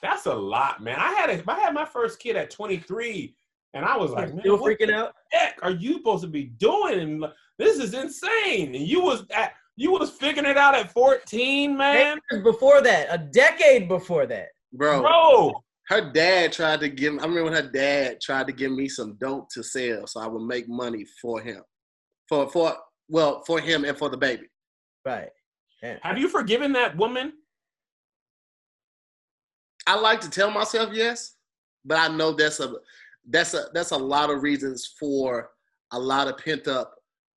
That's 0.02 0.26
a 0.26 0.34
lot, 0.34 0.82
man. 0.82 0.98
I 0.98 1.12
had 1.12 1.30
a, 1.30 1.42
I 1.50 1.60
had 1.60 1.74
my 1.74 1.84
first 1.84 2.18
kid 2.18 2.36
at 2.36 2.50
23, 2.50 3.34
and 3.74 3.84
I 3.84 3.96
was 3.96 4.10
like, 4.12 4.30
man, 4.30 4.40
Still 4.40 4.58
freaking 4.58 4.86
the 4.86 4.94
out. 4.94 5.14
heck 5.30 5.58
are 5.62 5.70
you 5.70 5.94
supposed 5.94 6.22
to 6.24 6.28
be 6.28 6.44
doing? 6.44 6.98
And 7.00 7.24
this 7.58 7.78
is 7.78 7.94
insane. 7.94 8.74
And 8.74 8.86
you 8.86 9.00
was 9.02 9.24
at, 9.34 9.52
you 9.76 9.92
was 9.92 10.10
figuring 10.10 10.48
it 10.50 10.56
out 10.56 10.74
at 10.74 10.90
14, 10.92 11.76
man. 11.76 12.18
Before 12.42 12.80
that, 12.80 13.08
a 13.10 13.18
decade 13.18 13.88
before 13.88 14.26
that. 14.26 14.48
Bro, 14.72 15.02
Bro, 15.02 15.52
her 15.90 16.12
dad 16.12 16.52
tried 16.52 16.80
to 16.80 16.88
give 16.88 17.14
I 17.14 17.22
remember 17.22 17.44
when 17.44 17.52
her 17.52 17.68
dad 17.68 18.20
tried 18.20 18.46
to 18.46 18.52
give 18.52 18.70
me 18.70 18.88
some 18.88 19.16
dope 19.20 19.50
to 19.50 19.62
sell 19.62 20.06
so 20.06 20.20
I 20.20 20.28
would 20.28 20.42
make 20.46 20.68
money 20.68 21.04
for 21.20 21.40
him. 21.40 21.62
For 22.28 22.48
for 22.48 22.76
well, 23.08 23.42
for 23.44 23.60
him 23.60 23.84
and 23.84 23.98
for 23.98 24.08
the 24.08 24.16
baby. 24.16 24.46
Right. 25.04 25.30
Yeah. 25.82 25.96
have 26.02 26.18
you 26.18 26.28
forgiven 26.28 26.72
that 26.74 26.96
woman? 26.96 27.32
I 29.86 29.98
like 29.98 30.20
to 30.20 30.30
tell 30.30 30.50
myself 30.50 30.90
yes, 30.92 31.34
but 31.84 31.98
I 31.98 32.14
know 32.14 32.32
that's 32.32 32.60
a 32.60 32.72
that's 33.28 33.54
a 33.54 33.64
that's 33.74 33.90
a 33.90 33.98
lot 33.98 34.30
of 34.30 34.42
reasons 34.42 34.94
for 34.98 35.50
a 35.92 35.98
lot 35.98 36.28
of 36.28 36.38
pent 36.38 36.68
up 36.68 36.94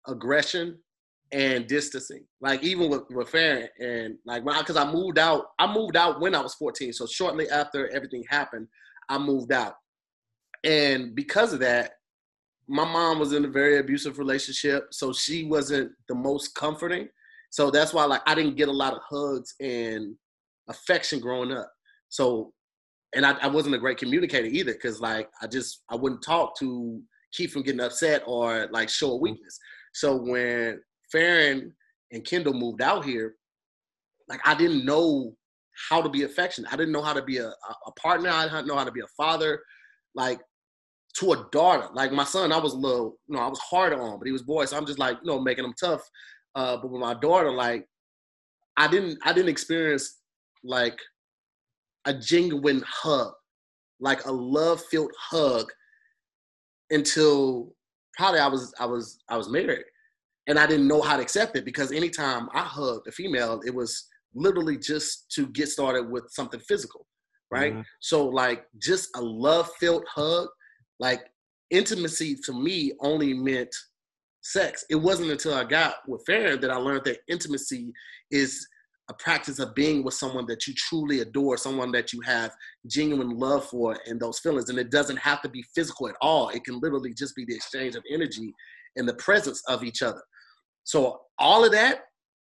aggression 0.08 0.78
and 1.34 1.68
distancing. 1.68 2.24
Like 2.40 2.64
even 2.64 2.90
with 2.90 3.04
with 3.10 3.30
Farron 3.30 3.68
and 3.80 4.16
like 4.26 4.46
when 4.46 4.58
because 4.60 4.78
I, 4.78 4.90
moved 4.90 5.18
out, 5.18 5.48
I 5.60 5.72
moved 5.74 5.98
out 5.98 6.22
when 6.22 6.36
I 6.36 6.42
was 6.42 6.54
14. 6.54 6.94
So 6.94 7.06
shortly 7.06 7.50
after 7.50 7.90
everything 7.90 8.24
happened, 8.30 8.68
I 9.10 9.18
moved 9.18 9.52
out, 9.52 9.74
and 10.64 11.14
because 11.14 11.52
of 11.52 11.60
that, 11.60 11.94
my 12.68 12.86
mom 12.86 13.20
was 13.20 13.34
in 13.34 13.44
a 13.44 13.50
very 13.50 13.80
abusive 13.80 14.18
relationship, 14.18 14.88
so 14.92 15.12
she 15.12 15.44
wasn't 15.44 15.92
the 16.08 16.16
most 16.16 16.56
comforting. 16.56 17.10
So 17.50 17.70
that's 17.70 17.94
why 17.94 18.06
like 18.06 18.22
I 18.26 18.36
didn't 18.36 18.56
get 18.56 18.70
a 18.70 18.74
lot 18.74 18.94
of 18.94 19.02
hugs 19.10 19.56
and 19.60 20.16
affection 20.70 21.20
growing 21.20 21.52
up. 21.52 21.70
So, 22.10 22.54
and 23.14 23.26
I, 23.26 23.34
I 23.42 23.48
wasn't 23.48 23.76
a 23.76 23.80
great 23.80 23.98
communicator 23.98 24.48
either, 24.48 24.74
because 24.74 25.02
like 25.02 25.30
I 25.42 25.48
just 25.48 25.84
I 25.90 25.96
wouldn't 25.96 26.24
talk 26.24 26.58
to 26.60 27.02
keep 27.34 27.52
from 27.52 27.64
getting 27.64 27.82
upset 27.82 28.22
or 28.26 28.68
like 28.72 28.88
show 28.88 29.08
a 29.08 29.14
mm-hmm. 29.16 29.24
weakness. 29.24 29.60
So 29.94 30.16
when 30.16 30.80
Farron 31.14 31.74
and 32.12 32.26
Kendall 32.26 32.54
moved 32.54 32.82
out 32.82 33.06
here, 33.06 33.36
like 34.28 34.42
I 34.46 34.56
didn't 34.56 34.84
know 34.84 35.34
how 35.90 36.02
to 36.02 36.10
be 36.10 36.24
affectionate. 36.24 36.74
I 36.74 36.76
didn't 36.76 36.92
know 36.92 37.02
how 37.02 37.14
to 37.14 37.24
be 37.24 37.38
a, 37.38 37.48
a 37.48 37.92
partner. 37.96 38.30
I 38.30 38.44
didn't 38.50 38.68
know 38.68 38.76
how 38.76 38.84
to 38.84 38.92
be 38.92 39.00
a 39.02 39.16
father, 39.16 39.62
like 40.14 40.42
to 41.20 41.34
a 41.34 41.48
daughter. 41.52 41.88
Like 41.94 42.12
my 42.12 42.24
son, 42.24 42.52
I 42.52 42.58
was 42.58 42.74
a 42.74 42.78
little, 42.78 43.18
you 43.28 43.36
know, 43.36 43.42
I 43.42 43.48
was 43.48 43.60
harder 43.60 44.02
on, 44.02 44.18
but 44.20 44.26
he 44.26 44.32
was 44.32 44.42
boy, 44.42 44.66
so 44.66 44.76
I'm 44.76 44.86
just 44.86 45.00
like, 45.00 45.18
you 45.24 45.32
know, 45.32 45.40
making 45.40 45.66
him 45.66 45.76
tough. 45.80 46.02
Uh, 46.56 46.78
but 46.78 46.92
with 46.92 47.02
my 47.02 47.14
daughter, 47.14 47.52
like 47.52 47.88
I 48.78 48.88
didn't, 48.88 49.20
I 49.24 49.34
didn't 49.34 49.50
experience 49.50 50.20
like 50.64 51.00
a 52.06 52.14
genuine 52.14 52.84
hug, 52.88 53.34
like 54.00 54.26
a 54.26 54.32
love-filled 54.32 55.14
hug, 55.20 55.72
until 56.90 57.74
probably 58.18 58.40
I 58.40 58.48
was, 58.48 58.74
I 58.80 58.86
was, 58.86 59.20
I 59.30 59.38
was 59.38 59.50
married, 59.50 59.86
and 60.48 60.60
I 60.60 60.68
didn't 60.68 60.88
know 60.88 61.02
how 61.02 61.16
to 61.16 61.22
accept 61.22 61.56
it 61.58 61.66
because 61.66 61.92
anytime 61.92 62.50
I 62.54 62.62
hugged 62.62 63.08
a 63.08 63.12
female, 63.12 63.62
it 63.66 63.74
was 63.74 64.08
literally 64.36 64.78
just 64.78 65.32
to 65.32 65.48
get 65.48 65.70
started 65.70 66.10
with 66.10 66.26
something 66.30 66.60
physical, 66.60 67.08
right? 67.52 67.74
Mhm. 67.74 67.86
So 68.02 68.28
like 68.28 68.66
just 68.78 69.10
a 69.16 69.22
love-filled 69.22 70.06
hug, 70.08 70.50
like 71.00 71.32
intimacy 71.70 72.36
to 72.46 72.54
me 72.54 72.94
only 73.00 73.34
meant 73.34 73.74
sex. 74.42 74.84
It 74.90 74.96
wasn't 74.96 75.32
until 75.32 75.54
I 75.54 75.64
got 75.64 76.08
with 76.08 76.26
Farron 76.26 76.60
that 76.62 76.72
I 76.72 76.76
learned 76.76 77.06
that 77.06 77.20
intimacy 77.28 77.94
is 78.32 78.68
a 79.10 79.14
practice 79.14 79.60
of 79.60 79.76
being 79.76 80.04
with 80.04 80.14
someone 80.14 80.46
that 80.48 80.66
you 80.66 80.74
truly 80.74 81.20
adore, 81.20 81.58
someone 81.58 81.92
that 81.92 82.14
you 82.14 82.22
have 82.22 82.56
genuine 82.88 83.38
love 83.38 83.66
for 83.66 83.98
and 84.06 84.20
those 84.20 84.40
feelings. 84.40 84.70
And 84.70 84.80
it 84.80 84.92
doesn't 84.92 85.18
have 85.18 85.42
to 85.42 85.50
be 85.50 85.64
physical 85.76 86.08
at 86.08 86.16
all. 86.22 86.50
It 86.50 86.64
can 86.64 86.80
literally 86.80 87.14
just 87.14 87.36
be 87.36 87.46
the 87.46 87.56
exchange 87.56 87.96
of 87.96 88.04
energy 88.10 88.54
and 88.96 89.08
the 89.08 89.16
presence 89.16 89.62
of 89.68 89.84
each 89.84 90.02
other. 90.02 90.22
So 90.84 91.22
all 91.40 91.66
of 91.66 91.72
that 91.72 92.02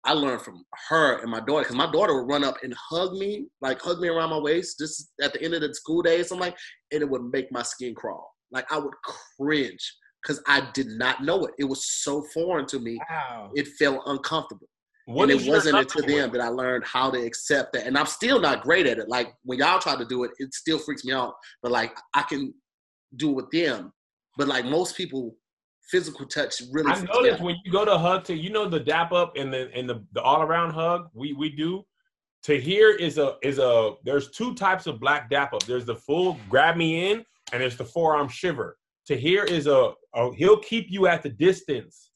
I 0.05 0.15
learned 0.15 0.43
from 0.43 0.65
her 0.89 1.19
and 1.19 1.31
my 1.31 1.41
daughter 1.41 1.63
because 1.63 1.77
my 1.77 1.91
daughter 1.91 2.15
would 2.15 2.29
run 2.29 2.43
up 2.43 2.57
and 2.63 2.75
hug 2.75 3.13
me, 3.13 3.47
like 3.61 3.81
hug 3.81 4.01
me 4.01 4.09
around 4.09 4.31
my 4.31 4.39
waist, 4.39 4.79
just 4.79 5.13
at 5.23 5.33
the 5.33 5.43
end 5.43 5.55
of 5.55 5.61
the 5.61 5.73
school 5.75 6.03
day 6.03 6.21
or 6.21 6.25
something 6.25 6.47
like, 6.47 6.57
and 6.91 7.03
it 7.03 7.09
would 7.09 7.23
make 7.33 7.53
my 7.53 7.63
skin 7.63 7.95
crawl. 7.95 8.29
Like 8.51 8.71
I 8.73 8.79
would 8.79 8.95
cringe 9.39 9.97
because 10.23 10.43
I 10.49 10.69
did 10.75 10.89
not 10.89 11.23
know 11.23 11.45
it. 11.45 11.55
It 11.59 11.65
was 11.65 11.87
so 11.87 12.25
foreign 12.35 12.67
to 12.67 12.81
me. 12.81 12.99
Wow. 13.09 13.51
It 13.55 13.69
felt 13.79 14.03
uncomfortable. 14.07 14.69
What 15.07 15.31
and 15.31 15.41
it 15.41 15.49
wasn't 15.49 15.79
until 15.79 16.07
then 16.07 16.31
that 16.33 16.41
I 16.41 16.49
learned 16.49 16.85
how 16.85 17.11
to 17.11 17.19
accept 17.19 17.73
that. 17.73 17.87
And 17.87 17.99
I'm 17.99 18.07
still 18.07 18.41
not 18.41 18.63
great 18.63 18.87
at 18.87 18.99
it. 18.99 19.09
Like 19.09 19.35
when 19.45 19.59
y'all 19.59 19.81
try 19.81 19.97
to 19.97 20.05
do 20.05 20.25
it, 20.25 20.31
it 20.39 20.55
still 20.55 20.79
freaks 20.79 21.05
me 21.05 21.13
out. 21.13 21.35
But 21.63 21.73
like 21.73 21.97
I 22.15 22.23
can 22.23 22.55
do 23.17 23.31
it 23.31 23.37
with 23.37 23.51
them. 23.51 23.93
But 24.37 24.49
like 24.49 24.65
most 24.65 24.97
people, 24.97 25.37
physical 25.93 26.25
touch 26.25 26.63
really 26.73 26.91
I 26.91 27.01
noticed 27.03 27.43
when 27.43 27.57
you 27.65 27.71
go 27.71 27.85
to 27.85 27.99
hug 27.99 28.25
to 28.25 28.35
you 28.35 28.49
know 28.49 28.67
the 28.67 28.81
dap 28.81 29.13
up 29.13 29.37
and 29.37 29.53
the 29.53 29.71
and 29.75 29.89
the, 29.89 30.03
the 30.13 30.23
all 30.23 30.41
around 30.41 30.73
hug 30.73 31.11
we 31.13 31.35
we 31.35 31.51
do. 31.51 31.85
Tahir 32.43 32.91
is 32.91 33.19
a 33.19 33.37
is 33.43 33.59
a 33.59 33.93
there's 34.03 34.31
two 34.31 34.55
types 34.55 34.87
of 34.87 34.99
black 34.99 35.29
dap 35.29 35.53
up. 35.53 35.65
There's 35.65 35.85
the 35.85 35.95
full 35.95 36.39
grab 36.49 36.77
me 36.77 37.11
in 37.11 37.25
and 37.53 37.63
there's 37.63 37.77
the 37.77 37.85
forearm 37.85 38.29
shiver. 38.29 38.79
Tahir 39.07 39.45
is 39.45 39.67
a, 39.67 39.93
a 40.15 40.35
he'll 40.35 40.61
keep 40.61 40.91
you 40.91 41.07
at 41.07 41.23
the 41.23 41.29
distance. 41.29 42.11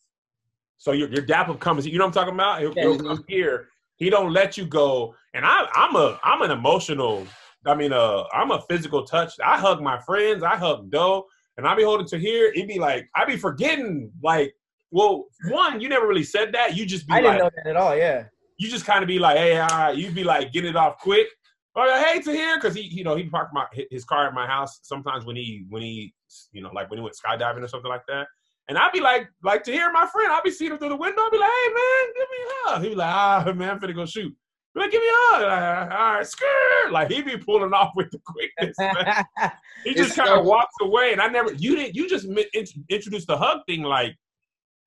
So 0.78 0.92
your 0.92 1.10
your 1.10 1.24
dap 1.26 1.50
up 1.50 1.60
comes. 1.60 1.86
You 1.86 1.98
know 1.98 2.06
what 2.06 2.16
I'm 2.16 2.20
talking 2.20 2.34
about? 2.34 2.60
He'll, 2.60 2.72
he'll 2.72 2.98
come 2.98 3.24
here. 3.28 3.68
He 3.96 4.08
don't 4.08 4.32
let 4.32 4.56
you 4.56 4.66
go. 4.66 5.14
And 5.34 5.44
I 5.44 5.68
I'm 5.74 5.94
a 5.96 6.18
I'm 6.24 6.40
an 6.40 6.50
emotional. 6.50 7.26
I 7.66 7.74
mean, 7.74 7.92
uh, 7.92 8.24
I'm 8.32 8.52
a 8.52 8.62
physical 8.70 9.04
touch. 9.04 9.34
I 9.44 9.58
hug 9.58 9.82
my 9.82 9.98
friends. 9.98 10.42
I 10.44 10.56
hug 10.56 10.88
Doe, 10.90 11.26
and 11.56 11.66
I 11.66 11.74
be 11.74 11.82
holding 11.82 12.06
Tahir. 12.06 12.52
It'd 12.54 12.68
be 12.68 12.78
like 12.78 13.08
I 13.14 13.24
be 13.24 13.36
forgetting. 13.36 14.10
Like, 14.22 14.54
well, 14.90 15.26
one, 15.50 15.80
you 15.80 15.88
never 15.88 16.06
really 16.06 16.24
said 16.24 16.52
that. 16.52 16.76
You 16.76 16.86
just 16.86 17.06
be 17.06 17.14
I 17.14 17.20
didn't 17.20 17.34
like, 17.34 17.42
know 17.42 17.50
that 17.56 17.70
at 17.70 17.76
all. 17.76 17.96
Yeah. 17.96 18.24
you 18.58 18.68
just 18.68 18.86
kind 18.86 19.02
of 19.02 19.08
be 19.08 19.18
like, 19.18 19.36
hey, 19.36 19.58
all 19.58 19.68
right. 19.68 19.96
You'd 19.96 20.14
be 20.14 20.24
like, 20.24 20.52
get 20.52 20.64
it 20.64 20.76
off 20.76 20.98
quick. 20.98 21.26
Or 21.74 21.86
hey, 21.86 22.20
Tahir, 22.20 22.56
because 22.56 22.74
he, 22.74 22.82
you 22.82 23.04
know, 23.04 23.16
he 23.16 23.24
parked 23.24 23.52
my 23.52 23.66
his 23.90 24.04
car 24.04 24.26
at 24.26 24.32
my 24.34 24.46
house 24.46 24.80
sometimes 24.82 25.26
when 25.26 25.36
he 25.36 25.66
when 25.68 25.82
he, 25.82 26.14
you 26.52 26.62
know, 26.62 26.70
like 26.74 26.88
when 26.90 26.98
he 26.98 27.02
went 27.02 27.16
skydiving 27.16 27.62
or 27.62 27.68
something 27.68 27.90
like 27.90 28.06
that. 28.08 28.26
And 28.68 28.78
I'd 28.78 28.92
be 28.92 29.00
like, 29.00 29.28
like 29.44 29.62
Tahir 29.62 29.92
my 29.92 30.06
friend, 30.06 30.32
I'd 30.32 30.42
be 30.42 30.50
seeing 30.50 30.72
him 30.72 30.78
through 30.78 30.88
the 30.88 30.96
window. 30.96 31.22
I'd 31.22 31.30
be 31.30 31.38
like, 31.38 31.50
hey 31.50 31.74
man, 31.74 32.14
give 32.14 32.28
me 32.30 32.36
a 32.44 32.68
hug. 32.70 32.82
He'd 32.82 32.88
be 32.90 32.94
like, 32.94 33.14
ah 33.14 33.52
man, 33.54 33.70
I'm 33.70 33.78
finna 33.78 33.94
go 33.94 34.06
shoot. 34.06 34.34
Be 34.76 34.82
like, 34.82 34.90
give 34.90 35.00
me 35.00 35.08
a 35.08 35.12
hug. 35.34 35.42
Like, 35.42 35.90
all 35.98 36.12
right, 36.16 36.26
skirt. 36.26 36.92
Like 36.92 37.10
he 37.10 37.22
be 37.22 37.38
pulling 37.38 37.72
off 37.72 37.92
with 37.96 38.10
the 38.10 38.20
quickness. 38.24 38.76
Man. 38.78 39.24
He 39.84 39.94
just 39.94 40.16
kind 40.16 40.28
of 40.28 40.44
so- 40.44 40.50
walks 40.50 40.74
away, 40.82 41.12
and 41.12 41.20
I 41.20 41.28
never. 41.28 41.52
You 41.54 41.76
didn't. 41.76 41.94
You 41.94 42.08
just 42.08 42.26
mi- 42.26 42.48
int- 42.52 42.72
introduced 42.88 43.26
the 43.28 43.36
hug 43.36 43.60
thing 43.66 43.82
like 43.82 44.16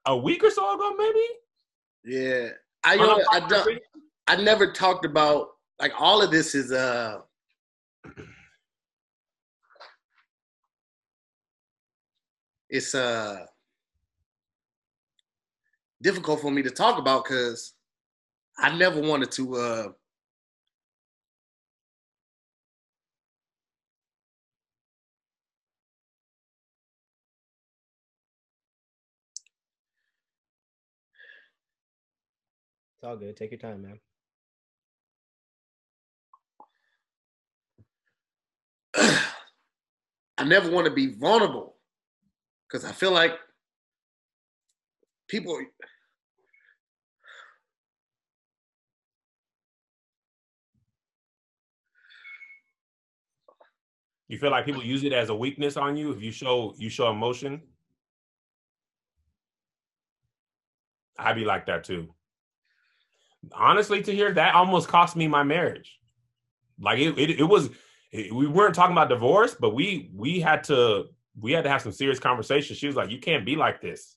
a 0.06 0.16
week 0.16 0.44
or 0.44 0.52
so 0.52 0.76
ago, 0.76 0.94
maybe. 0.98 1.26
Yeah, 2.04 2.50
I 2.84 2.94
you 2.96 3.08
know, 3.08 3.24
I 3.32 3.40
don't. 3.48 3.80
I 4.28 4.36
never 4.36 4.72
talked 4.74 5.06
about 5.06 5.48
like 5.80 5.94
all 5.98 6.22
of 6.22 6.30
this 6.32 6.54
is 6.54 6.72
uh 6.72 7.20
it's 12.70 12.94
uh 12.94 13.46
difficult 16.02 16.42
for 16.42 16.52
me 16.52 16.62
to 16.62 16.70
talk 16.70 16.98
about 17.00 17.24
because 17.24 17.74
I 18.60 18.78
never 18.78 19.02
wanted 19.02 19.32
to 19.34 19.56
uh 19.56 19.88
It's 33.00 33.06
all 33.08 33.16
good. 33.16 33.38
Take 33.38 33.52
your 33.52 33.60
time, 33.60 33.84
man. 33.84 34.00
I 40.38 40.44
never 40.44 40.70
want 40.70 40.86
to 40.86 40.92
be 40.94 41.16
vulnerable 41.16 41.78
because 42.68 42.86
I 42.86 42.92
feel 42.92 43.12
like 43.12 43.34
people 45.30 45.60
You 54.30 54.38
feel 54.38 54.52
like 54.52 54.66
people 54.66 54.84
use 54.84 55.04
it 55.04 55.12
as 55.12 55.30
a 55.30 55.36
weakness 55.36 55.76
on 55.76 55.98
you 55.98 56.12
if 56.12 56.22
you 56.22 56.32
show 56.32 56.74
you 56.78 56.88
show 56.90 57.10
emotion. 57.12 57.62
I'd 61.18 61.36
be 61.36 61.44
like 61.44 61.66
that 61.66 61.84
too. 61.84 62.14
Honestly, 63.54 64.02
Tahir 64.02 64.32
that 64.34 64.54
almost 64.56 64.88
cost 64.88 65.16
me 65.16 65.28
my 65.28 65.44
marriage. 65.44 65.98
Like 66.80 67.00
it, 67.00 67.18
it, 67.18 67.40
it 67.40 67.44
was. 67.44 67.70
it- 68.12 68.34
we 68.34 68.48
weren't 68.48 68.76
talking 68.76 68.94
about 68.96 69.10
divorce, 69.10 69.56
but 69.60 69.74
we 69.76 70.12
we 70.16 70.40
had 70.40 70.64
to 70.66 71.06
we 71.40 71.52
had 71.52 71.64
to 71.64 71.70
have 71.70 71.82
some 71.82 71.92
serious 71.92 72.20
conversations. 72.20 72.78
She 72.80 72.88
was 72.88 72.96
like, 72.96 73.10
"You 73.10 73.20
can't 73.20 73.46
be 73.46 73.56
like 73.56 73.82
this. 73.82 74.16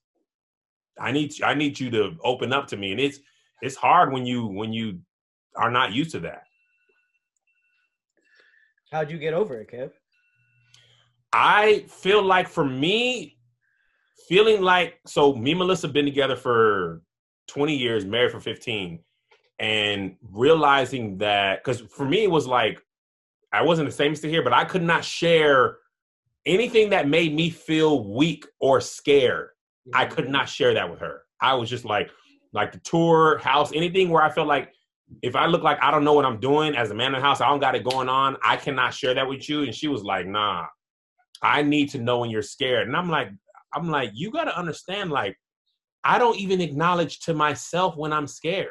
I 0.99 1.11
need 1.13 1.43
I 1.43 1.55
need 1.55 1.81
you 1.81 1.91
to 1.91 2.17
open 2.23 2.53
up 2.53 2.67
to 2.69 2.77
me." 2.77 2.93
And 2.93 3.01
it's 3.01 3.19
it's 3.63 3.77
hard 3.77 4.13
when 4.13 4.27
you 4.27 4.47
when 4.47 4.73
you 4.73 5.01
are 5.57 5.71
not 5.71 5.93
used 5.93 6.11
to 6.13 6.21
that. 6.21 6.45
How'd 8.91 9.11
you 9.11 9.19
get 9.19 9.33
over 9.35 9.59
it, 9.61 9.71
Kev? 9.71 9.91
I 11.33 11.85
feel 11.89 12.23
like 12.23 12.49
for 12.49 12.65
me, 12.65 13.39
feeling 14.29 14.63
like 14.63 15.01
so 15.07 15.35
me 15.35 15.53
and 15.53 15.59
Melissa 15.59 15.89
been 15.89 16.05
together 16.05 16.37
for 16.37 17.03
20 17.49 17.77
years, 17.77 18.05
married 18.05 18.33
for 18.33 18.41
15, 18.41 19.01
and 19.59 20.17
realizing 20.31 21.19
that 21.19 21.63
because 21.63 21.81
for 21.81 22.05
me 22.05 22.25
it 22.25 22.31
was 22.31 22.47
like 22.47 22.81
I 23.53 23.63
wasn't 23.63 23.89
the 23.89 23.95
same 23.95 24.13
as 24.13 24.21
Tahir, 24.21 24.43
but 24.43 24.53
I 24.53 24.65
could 24.65 24.83
not 24.83 25.05
share 25.05 25.79
anything 26.47 26.91
that 26.91 27.09
made 27.09 27.35
me 27.35 27.51
feel 27.51 28.09
weak 28.09 28.47
or 28.61 28.81
scared. 28.81 29.51
I 29.93 30.07
could 30.07 30.25
mm-hmm. 30.25 30.33
not 30.33 30.49
share 30.49 30.75
that 30.75 30.91
with 30.91 31.01
her. 31.01 31.23
I 31.41 31.55
was 31.55 31.69
just 31.69 31.85
like, 31.85 32.11
like 32.53 32.73
the 32.73 32.79
tour, 32.79 33.39
house, 33.39 33.73
anything 33.75 34.09
where 34.09 34.23
I 34.23 34.31
felt 34.31 34.49
like 34.49 34.73
if 35.23 35.37
I 35.37 35.47
look 35.47 35.63
like 35.63 35.79
I 35.83 35.91
don't 35.91 36.05
know 36.05 36.15
what 36.15 36.25
I'm 36.25 36.41
doing 36.41 36.75
as 36.75 36.91
a 36.91 36.95
man 36.95 37.09
in 37.09 37.21
the 37.21 37.27
house, 37.27 37.41
I 37.41 37.49
don't 37.49 37.61
got 37.61 37.75
it 37.75 37.85
going 37.85 38.09
on. 38.09 38.37
I 38.43 38.57
cannot 38.57 38.95
share 38.95 39.15
that 39.15 39.29
with 39.29 39.49
you. 39.49 39.63
And 39.63 39.75
she 39.75 39.89
was 39.89 40.03
like, 40.03 40.27
nah, 40.27 40.67
I 41.43 41.63
need 41.63 41.91
to 41.91 41.99
know 41.99 42.19
when 42.21 42.31
you're 42.31 42.43
scared. 42.43 42.87
And 42.87 42.97
I'm 42.97 43.09
like, 43.09 43.29
I'm 43.75 43.91
like, 43.91 44.11
you 44.15 44.31
got 44.31 44.45
to 44.45 44.57
understand, 44.57 45.11
like, 45.11 45.37
I 46.05 46.19
don't 46.19 46.39
even 46.39 46.61
acknowledge 46.61 47.21
to 47.21 47.35
myself 47.35 47.97
when 47.97 48.13
I'm 48.13 48.27
scared. 48.27 48.69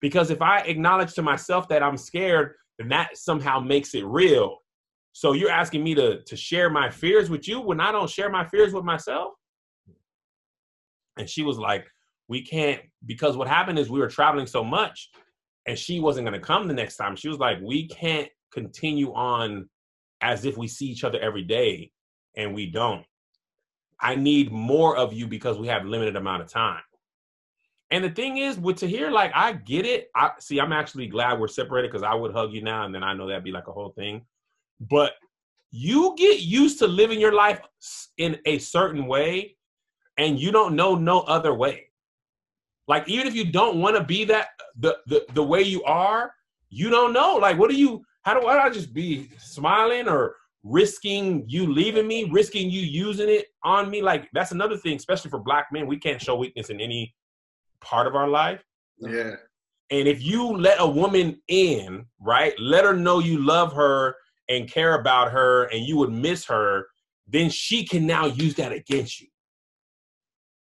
Because 0.00 0.30
if 0.30 0.42
I 0.42 0.60
acknowledge 0.60 1.14
to 1.14 1.22
myself 1.22 1.68
that 1.68 1.82
I'm 1.82 1.96
scared, 1.96 2.54
then 2.78 2.88
that 2.88 3.16
somehow 3.16 3.60
makes 3.60 3.94
it 3.94 4.04
real. 4.04 4.58
So 5.12 5.32
you're 5.32 5.50
asking 5.50 5.84
me 5.84 5.94
to 5.94 6.22
to 6.22 6.36
share 6.36 6.68
my 6.68 6.90
fears 6.90 7.30
with 7.30 7.46
you 7.46 7.60
when 7.60 7.80
I 7.80 7.92
don't 7.92 8.10
share 8.10 8.28
my 8.28 8.44
fears 8.44 8.72
with 8.72 8.84
myself? 8.84 9.32
And 11.16 11.30
she 11.30 11.42
was 11.42 11.56
like, 11.56 11.86
we 12.28 12.42
can't 12.42 12.82
because 13.06 13.36
what 13.36 13.46
happened 13.46 13.78
is 13.78 13.88
we 13.88 14.00
were 14.00 14.08
traveling 14.08 14.46
so 14.46 14.64
much 14.64 15.10
and 15.66 15.78
she 15.78 16.00
wasn't 16.00 16.26
going 16.26 16.38
to 16.38 16.44
come 16.44 16.66
the 16.66 16.74
next 16.74 16.96
time. 16.96 17.14
She 17.14 17.28
was 17.28 17.38
like, 17.38 17.58
we 17.62 17.86
can't 17.86 18.28
continue 18.52 19.12
on 19.14 19.68
as 20.20 20.44
if 20.44 20.56
we 20.56 20.66
see 20.66 20.86
each 20.86 21.04
other 21.04 21.20
every 21.20 21.44
day 21.44 21.92
and 22.36 22.54
we 22.54 22.66
don't. 22.66 23.04
I 24.00 24.16
need 24.16 24.52
more 24.52 24.96
of 24.96 25.12
you 25.12 25.26
because 25.26 25.58
we 25.58 25.68
have 25.68 25.84
limited 25.84 26.16
amount 26.16 26.42
of 26.42 26.48
time. 26.48 26.82
And 27.90 28.02
the 28.04 28.10
thing 28.10 28.38
is, 28.38 28.58
with 28.58 28.78
Tahir, 28.78 29.10
like 29.10 29.30
I 29.34 29.52
get 29.52 29.86
it. 29.86 30.10
I 30.16 30.32
see. 30.40 30.60
I'm 30.60 30.72
actually 30.72 31.06
glad 31.06 31.38
we're 31.38 31.48
separated 31.48 31.90
because 31.90 32.02
I 32.02 32.14
would 32.14 32.32
hug 32.32 32.52
you 32.52 32.62
now, 32.62 32.84
and 32.84 32.94
then 32.94 33.04
I 33.04 33.14
know 33.14 33.26
that'd 33.26 33.44
be 33.44 33.52
like 33.52 33.68
a 33.68 33.72
whole 33.72 33.90
thing. 33.90 34.22
But 34.80 35.12
you 35.70 36.14
get 36.16 36.40
used 36.40 36.78
to 36.80 36.86
living 36.86 37.20
your 37.20 37.32
life 37.32 37.60
in 38.18 38.38
a 38.46 38.58
certain 38.58 39.06
way, 39.06 39.56
and 40.18 40.40
you 40.40 40.50
don't 40.50 40.74
know 40.74 40.94
no 40.96 41.20
other 41.20 41.54
way. 41.54 41.86
Like 42.88 43.08
even 43.08 43.26
if 43.26 43.34
you 43.34 43.50
don't 43.50 43.80
want 43.80 43.96
to 43.96 44.04
be 44.04 44.24
that 44.24 44.48
the, 44.78 44.98
the 45.06 45.24
the 45.34 45.42
way 45.42 45.62
you 45.62 45.82
are, 45.84 46.34
you 46.70 46.90
don't 46.90 47.12
know. 47.12 47.36
Like 47.36 47.58
what 47.58 47.70
do 47.70 47.76
you? 47.76 48.04
How 48.22 48.38
do 48.38 48.46
I 48.46 48.70
just 48.70 48.92
be 48.92 49.30
smiling 49.38 50.08
or 50.08 50.36
risking 50.64 51.44
you 51.46 51.72
leaving 51.72 52.08
me, 52.08 52.24
risking 52.24 52.70
you 52.70 52.80
using 52.80 53.28
it 53.28 53.46
on 53.62 53.90
me? 53.90 54.02
Like 54.02 54.28
that's 54.32 54.50
another 54.50 54.76
thing, 54.76 54.96
especially 54.96 55.30
for 55.30 55.38
black 55.38 55.66
men. 55.70 55.86
We 55.86 55.98
can't 55.98 56.20
show 56.20 56.34
weakness 56.34 56.70
in 56.70 56.80
any 56.80 57.14
part 57.80 58.06
of 58.06 58.16
our 58.16 58.28
life. 58.28 58.64
yeah 58.98 59.34
And 59.90 60.08
if 60.08 60.22
you 60.24 60.56
let 60.56 60.80
a 60.80 60.88
woman 60.88 61.40
in, 61.48 62.06
right, 62.18 62.58
let 62.58 62.84
her 62.84 62.94
know 62.94 63.18
you 63.20 63.38
love 63.38 63.72
her 63.74 64.16
and 64.48 64.70
care 64.70 64.98
about 64.98 65.30
her 65.30 65.64
and 65.64 65.84
you 65.86 65.98
would 65.98 66.12
miss 66.12 66.46
her, 66.46 66.86
then 67.28 67.50
she 67.50 67.86
can 67.86 68.06
now 68.06 68.26
use 68.26 68.54
that 68.54 68.72
against 68.72 69.20
you. 69.20 69.28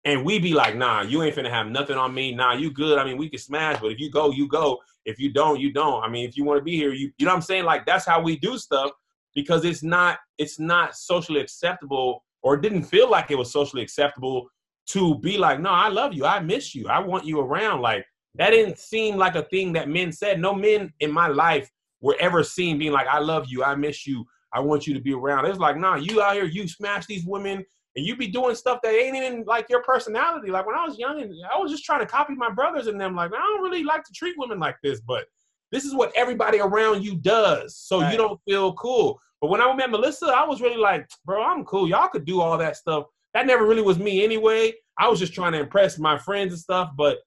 And 0.06 0.24
we 0.24 0.38
be 0.38 0.54
like, 0.54 0.76
nah, 0.76 1.02
you 1.02 1.22
ain't 1.22 1.36
finna 1.36 1.50
have 1.50 1.66
nothing 1.66 1.96
on 1.96 2.14
me. 2.14 2.34
Nah, 2.34 2.54
you 2.54 2.70
good. 2.70 2.98
I 2.98 3.04
mean, 3.04 3.18
we 3.18 3.28
can 3.28 3.38
smash, 3.38 3.80
but 3.80 3.92
if 3.92 4.00
you 4.00 4.10
go, 4.10 4.30
you 4.30 4.48
go. 4.48 4.78
If 5.04 5.18
you 5.18 5.30
don't, 5.30 5.60
you 5.60 5.72
don't. 5.72 6.02
I 6.02 6.08
mean, 6.08 6.26
if 6.26 6.38
you 6.38 6.44
want 6.44 6.58
to 6.58 6.64
be 6.64 6.76
here, 6.76 6.92
you 6.92 7.10
you 7.18 7.26
know 7.26 7.32
what 7.32 7.36
I'm 7.36 7.42
saying? 7.42 7.64
Like 7.64 7.84
that's 7.84 8.06
how 8.06 8.20
we 8.22 8.36
do 8.36 8.56
stuff 8.56 8.92
because 9.34 9.64
it's 9.64 9.82
not 9.82 10.18
it's 10.38 10.58
not 10.58 10.96
socially 10.96 11.40
acceptable 11.40 12.24
or 12.42 12.54
it 12.54 12.62
didn't 12.62 12.84
feel 12.84 13.10
like 13.10 13.30
it 13.30 13.38
was 13.38 13.52
socially 13.52 13.82
acceptable 13.82 14.48
to 14.86 15.18
be 15.18 15.38
like, 15.38 15.60
no, 15.60 15.70
I 15.70 15.88
love 15.88 16.14
you. 16.14 16.24
I 16.24 16.40
miss 16.40 16.74
you. 16.74 16.88
I 16.88 16.98
want 16.98 17.24
you 17.24 17.40
around. 17.40 17.80
Like 17.80 18.04
that 18.36 18.50
didn't 18.50 18.78
seem 18.78 19.16
like 19.16 19.34
a 19.34 19.42
thing 19.44 19.72
that 19.74 19.88
men 19.88 20.12
said. 20.12 20.40
No 20.40 20.54
men 20.54 20.92
in 21.00 21.12
my 21.12 21.28
life 21.28 21.70
were 22.00 22.16
ever 22.18 22.42
seen 22.42 22.78
being 22.78 22.92
like, 22.92 23.06
I 23.06 23.18
love 23.18 23.46
you. 23.48 23.62
I 23.62 23.74
miss 23.74 24.06
you. 24.06 24.24
I 24.52 24.60
want 24.60 24.86
you 24.86 24.94
to 24.94 25.00
be 25.00 25.12
around. 25.12 25.46
It's 25.46 25.58
like, 25.58 25.76
nah, 25.76 25.96
you 25.96 26.22
out 26.22 26.34
here, 26.34 26.44
you 26.44 26.66
smash 26.66 27.06
these 27.06 27.24
women 27.24 27.64
and 27.96 28.06
you 28.06 28.16
be 28.16 28.28
doing 28.28 28.54
stuff 28.54 28.80
that 28.82 28.94
ain't 28.94 29.16
even 29.16 29.44
like 29.46 29.68
your 29.68 29.82
personality. 29.82 30.50
Like 30.50 30.66
when 30.66 30.76
I 30.76 30.84
was 30.84 30.98
young 30.98 31.20
and 31.20 31.32
I 31.52 31.58
was 31.58 31.70
just 31.70 31.84
trying 31.84 32.00
to 32.00 32.06
copy 32.06 32.34
my 32.34 32.50
brothers 32.50 32.86
and 32.86 33.00
them, 33.00 33.14
like, 33.14 33.32
I 33.32 33.36
don't 33.36 33.62
really 33.62 33.84
like 33.84 34.04
to 34.04 34.12
treat 34.12 34.34
women 34.38 34.58
like 34.58 34.76
this, 34.82 35.00
but 35.00 35.26
this 35.72 35.84
is 35.84 35.94
what 35.94 36.12
everybody 36.16 36.60
around 36.60 37.04
you 37.04 37.16
does. 37.16 37.76
So 37.76 38.00
Right. 38.00 38.12
you 38.12 38.18
don't 38.18 38.40
feel 38.48 38.72
cool. 38.74 39.20
But 39.40 39.48
when 39.50 39.60
I 39.60 39.74
met 39.74 39.90
Melissa, 39.90 40.26
I 40.26 40.44
was 40.44 40.60
really 40.60 40.76
like, 40.76 41.08
bro, 41.24 41.42
I'm 41.42 41.64
cool. 41.64 41.88
Y'all 41.88 42.08
could 42.08 42.24
do 42.24 42.40
all 42.40 42.58
that 42.58 42.76
stuff. 42.76 43.04
That 43.34 43.46
never 43.46 43.66
really 43.66 43.82
was 43.82 43.98
me 43.98 44.22
anyway. 44.24 44.74
I 44.98 45.08
was 45.08 45.18
just 45.18 45.32
trying 45.32 45.52
to 45.52 45.60
impress 45.60 45.98
my 45.98 46.18
friends 46.18 46.52
and 46.52 46.60
stuff, 46.60 46.90
but 46.96 47.18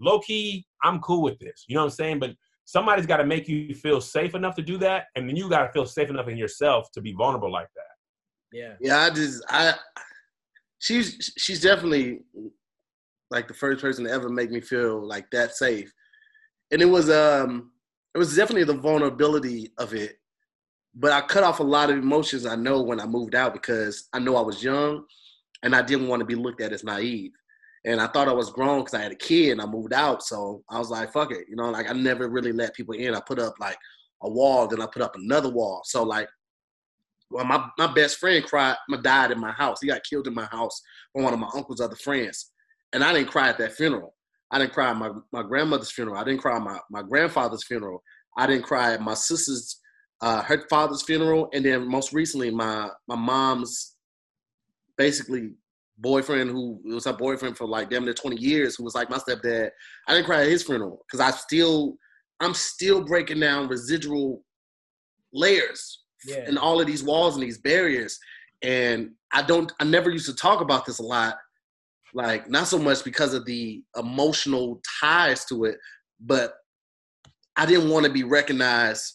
low 0.00 0.18
key, 0.20 0.66
I'm 0.82 1.00
cool 1.00 1.22
with 1.22 1.38
this. 1.38 1.64
You 1.68 1.76
know 1.76 1.82
what 1.82 1.92
I'm 1.92 1.96
saying? 1.96 2.18
But 2.18 2.34
somebody's 2.64 3.06
got 3.06 3.18
to 3.18 3.24
make 3.24 3.48
you 3.48 3.74
feel 3.74 4.00
safe 4.00 4.34
enough 4.34 4.54
to 4.56 4.62
do 4.62 4.76
that, 4.78 5.06
and 5.16 5.28
then 5.28 5.36
you 5.36 5.48
got 5.48 5.66
to 5.66 5.72
feel 5.72 5.86
safe 5.86 6.10
enough 6.10 6.28
in 6.28 6.36
yourself 6.36 6.90
to 6.92 7.00
be 7.00 7.12
vulnerable 7.12 7.50
like 7.50 7.68
that. 7.74 7.92
Yeah. 8.52 8.74
Yeah, 8.80 8.98
I 8.98 9.10
just 9.10 9.42
I 9.48 9.74
she's 10.78 11.32
she's 11.38 11.60
definitely 11.60 12.20
like 13.30 13.48
the 13.48 13.54
first 13.54 13.80
person 13.80 14.04
to 14.04 14.10
ever 14.10 14.28
make 14.28 14.50
me 14.50 14.60
feel 14.60 15.00
like 15.06 15.30
that 15.30 15.54
safe. 15.54 15.90
And 16.70 16.82
it 16.82 16.86
was 16.86 17.08
um 17.08 17.70
it 18.14 18.18
was 18.18 18.36
definitely 18.36 18.64
the 18.64 18.74
vulnerability 18.74 19.72
of 19.78 19.94
it. 19.94 20.18
But 20.94 21.12
I 21.12 21.22
cut 21.22 21.44
off 21.44 21.60
a 21.60 21.64
lot 21.64 21.90
of 21.90 21.96
emotions 21.96 22.44
I 22.44 22.56
know 22.56 22.82
when 22.82 23.00
I 23.00 23.06
moved 23.06 23.34
out 23.34 23.54
because 23.54 24.08
I 24.12 24.18
know 24.18 24.36
I 24.36 24.42
was 24.42 24.62
young 24.62 25.04
and 25.62 25.74
I 25.74 25.80
didn't 25.80 26.08
want 26.08 26.20
to 26.20 26.26
be 26.26 26.34
looked 26.34 26.60
at 26.60 26.72
as 26.72 26.84
naive. 26.84 27.32
And 27.84 28.00
I 28.00 28.06
thought 28.08 28.28
I 28.28 28.32
was 28.32 28.50
grown 28.50 28.80
because 28.80 28.94
I 28.94 29.02
had 29.02 29.12
a 29.12 29.16
kid 29.16 29.52
and 29.52 29.62
I 29.62 29.66
moved 29.66 29.92
out. 29.92 30.22
So 30.22 30.62
I 30.68 30.78
was 30.78 30.90
like, 30.90 31.12
fuck 31.12 31.32
it. 31.32 31.46
You 31.48 31.56
know, 31.56 31.70
like 31.70 31.88
I 31.88 31.94
never 31.94 32.28
really 32.28 32.52
let 32.52 32.74
people 32.74 32.94
in. 32.94 33.14
I 33.14 33.20
put 33.20 33.38
up 33.38 33.54
like 33.58 33.78
a 34.22 34.30
wall, 34.30 34.68
then 34.68 34.82
I 34.82 34.86
put 34.86 35.02
up 35.02 35.16
another 35.16 35.48
wall. 35.48 35.80
So 35.84 36.02
like 36.02 36.28
well, 37.32 37.46
my, 37.46 37.66
my 37.78 37.92
best 37.92 38.18
friend 38.18 38.44
cried, 38.44 38.76
my 38.88 38.98
died 38.98 39.30
in 39.30 39.40
my 39.40 39.52
house. 39.52 39.80
He 39.80 39.88
got 39.88 40.04
killed 40.04 40.26
in 40.26 40.34
my 40.34 40.44
house 40.44 40.82
by 41.14 41.22
one 41.22 41.32
of 41.32 41.40
my 41.40 41.48
uncle's 41.54 41.80
other 41.80 41.96
friends. 41.96 42.50
And 42.92 43.02
I 43.02 43.12
didn't 43.12 43.30
cry 43.30 43.48
at 43.48 43.58
that 43.58 43.72
funeral. 43.72 44.14
I 44.52 44.58
didn't 44.58 44.72
cry 44.74 44.90
at 44.90 44.96
my, 44.96 45.10
my 45.32 45.42
grandmother's 45.42 45.90
funeral. 45.90 46.16
I 46.18 46.24
didn't 46.24 46.40
cry 46.42 46.56
at 46.56 46.62
my, 46.62 46.78
my 46.90 47.02
grandfather's 47.02 47.64
funeral. 47.64 48.02
I 48.36 48.46
didn't 48.46 48.64
cry 48.64 48.92
at 48.92 49.00
my 49.00 49.14
sister's 49.14 49.80
uh, 50.20 50.40
her 50.42 50.64
father's 50.70 51.02
funeral, 51.02 51.48
and 51.52 51.64
then 51.64 51.88
most 51.88 52.12
recently 52.12 52.50
my 52.50 52.88
my 53.08 53.16
mom's 53.16 53.96
basically 54.96 55.50
boyfriend 55.98 56.50
who 56.50 56.80
was 56.84 57.04
her 57.06 57.12
boyfriend 57.12 57.56
for 57.56 57.66
like 57.66 57.90
damn 57.90 58.04
near 58.04 58.14
20 58.14 58.36
years, 58.36 58.76
who 58.76 58.84
was 58.84 58.94
like 58.94 59.10
my 59.10 59.18
stepdad. 59.18 59.70
I 60.06 60.14
didn't 60.14 60.26
cry 60.26 60.42
at 60.42 60.48
his 60.48 60.62
funeral 60.62 61.04
because 61.06 61.20
I 61.20 61.30
still 61.36 61.96
I'm 62.40 62.54
still 62.54 63.04
breaking 63.04 63.40
down 63.40 63.68
residual 63.68 64.44
layers 65.32 66.02
Yeah. 66.26 66.44
and 66.46 66.58
all 66.58 66.80
of 66.80 66.86
these 66.86 67.02
walls 67.02 67.34
and 67.34 67.42
these 67.42 67.58
barriers. 67.58 68.18
And 68.62 69.10
I 69.32 69.42
don't 69.42 69.72
I 69.80 69.84
never 69.84 70.10
used 70.10 70.26
to 70.26 70.34
talk 70.36 70.60
about 70.60 70.86
this 70.86 70.98
a 70.98 71.02
lot. 71.04 71.36
Like 72.14 72.48
not 72.48 72.68
so 72.68 72.78
much 72.78 73.04
because 73.04 73.34
of 73.34 73.46
the 73.46 73.82
emotional 73.96 74.80
ties 75.00 75.44
to 75.46 75.64
it, 75.64 75.78
but 76.20 76.54
I 77.56 77.66
didn't 77.66 77.90
want 77.90 78.06
to 78.06 78.12
be 78.12 78.24
recognized 78.24 79.14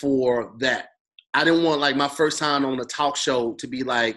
for 0.00 0.54
that. 0.60 0.88
I 1.34 1.44
didn't 1.44 1.64
want 1.64 1.80
like 1.80 1.96
my 1.96 2.08
first 2.08 2.38
time 2.38 2.64
on 2.64 2.80
a 2.80 2.84
talk 2.84 3.16
show 3.16 3.54
to 3.54 3.66
be 3.66 3.82
like, 3.82 4.16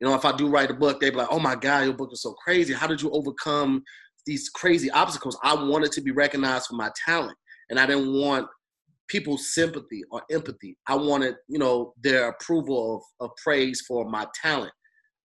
you 0.00 0.06
know, 0.06 0.14
if 0.14 0.24
I 0.24 0.36
do 0.36 0.48
write 0.48 0.70
a 0.70 0.74
book, 0.74 1.00
they'd 1.00 1.10
be 1.10 1.16
like, 1.16 1.28
oh 1.30 1.40
my 1.40 1.56
God, 1.56 1.84
your 1.84 1.94
book 1.94 2.10
is 2.12 2.22
so 2.22 2.32
crazy. 2.34 2.72
How 2.72 2.86
did 2.86 3.02
you 3.02 3.10
overcome 3.10 3.82
these 4.26 4.48
crazy 4.48 4.90
obstacles? 4.90 5.38
I 5.42 5.54
wanted 5.54 5.92
to 5.92 6.00
be 6.00 6.12
recognized 6.12 6.66
for 6.66 6.76
my 6.76 6.90
talent. 7.04 7.36
And 7.70 7.78
I 7.78 7.86
didn't 7.86 8.12
want 8.12 8.46
people's 9.08 9.54
sympathy 9.54 10.02
or 10.10 10.22
empathy. 10.30 10.76
I 10.86 10.94
wanted, 10.94 11.36
you 11.48 11.58
know, 11.58 11.94
their 12.02 12.28
approval 12.28 12.96
of, 13.20 13.26
of 13.26 13.36
praise 13.42 13.82
for 13.86 14.08
my 14.08 14.26
talent. 14.40 14.72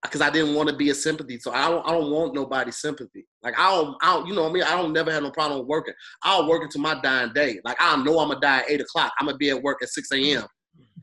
Because 0.03 0.21
I 0.21 0.29
didn't 0.29 0.53
want 0.53 0.69
to 0.69 0.75
be 0.75 0.89
a 0.89 0.95
sympathy. 0.95 1.39
So 1.39 1.51
I 1.51 1.69
don't 1.69 1.85
I 1.87 1.91
don't 1.91 2.11
want 2.11 2.33
nobody's 2.33 2.77
sympathy. 2.77 3.25
Like 3.41 3.57
I 3.57 3.71
don't, 3.71 3.95
I 4.01 4.13
don't 4.13 4.27
you 4.27 4.35
know 4.35 4.43
what 4.43 4.49
I 4.49 4.53
mean? 4.53 4.63
I 4.63 4.75
don't 4.75 4.93
never 4.93 5.11
have 5.11 5.23
no 5.23 5.31
problem 5.31 5.65
working. 5.67 5.93
I'll 6.23 6.47
work 6.47 6.63
until 6.63 6.81
my 6.81 6.99
dying 7.01 7.31
day. 7.33 7.59
Like 7.63 7.77
I 7.79 7.95
know 8.03 8.19
I'm 8.19 8.27
gonna 8.27 8.39
die 8.39 8.59
at 8.59 8.69
eight 8.69 8.81
o'clock. 8.81 9.13
I'm 9.19 9.27
gonna 9.27 9.37
be 9.37 9.49
at 9.49 9.61
work 9.63 9.81
at 9.81 9.89
6 9.89 10.11
a.m. 10.11 10.43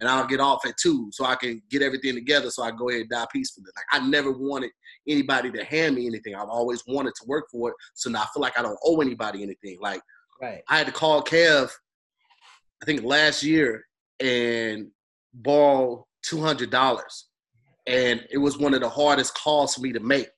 and 0.01 0.09
I'll 0.09 0.27
get 0.27 0.40
off 0.40 0.66
at 0.66 0.77
two 0.77 1.09
so 1.12 1.24
I 1.24 1.35
can 1.35 1.62
get 1.70 1.82
everything 1.82 2.14
together 2.14 2.51
so 2.51 2.62
I 2.62 2.70
go 2.72 2.90
ahead 2.90 3.02
and 3.02 3.10
die 3.10 3.27
peacefully. 3.32 3.66
Like 3.74 4.02
I 4.02 4.06
never 4.06 4.32
wanted 4.32 4.70
anybody 5.09 5.51
to 5.52 5.64
hand 5.64 5.97
me 5.97 6.06
anything. 6.06 6.35
I've 6.35 6.48
always 6.48 6.82
wanted 6.86 7.14
to 7.16 7.27
work 7.27 7.47
for 7.51 7.70
it. 7.70 7.77
So 7.94 8.10
now 8.10 8.20
I 8.22 8.27
feel 8.35 8.43
like 8.43 8.59
I 8.59 8.62
don't 8.62 8.78
owe 8.85 9.01
anybody 9.01 9.43
anything. 9.43 9.78
Like 9.81 10.02
Right. 10.40 10.62
I 10.68 10.78
had 10.78 10.86
to 10.86 10.93
call 10.93 11.22
Kev, 11.22 11.70
I 12.82 12.86
think 12.86 13.02
last 13.02 13.43
year, 13.43 13.85
and 14.20 14.89
borrow 15.35 16.06
two 16.22 16.40
hundred 16.40 16.70
dollars, 16.70 17.27
and 17.86 18.24
it 18.31 18.39
was 18.39 18.59
one 18.59 18.74
of 18.74 18.81
the 18.81 18.89
hardest 18.89 19.35
calls 19.35 19.74
for 19.74 19.81
me 19.81 19.93
to 19.93 20.01
make. 20.01 20.28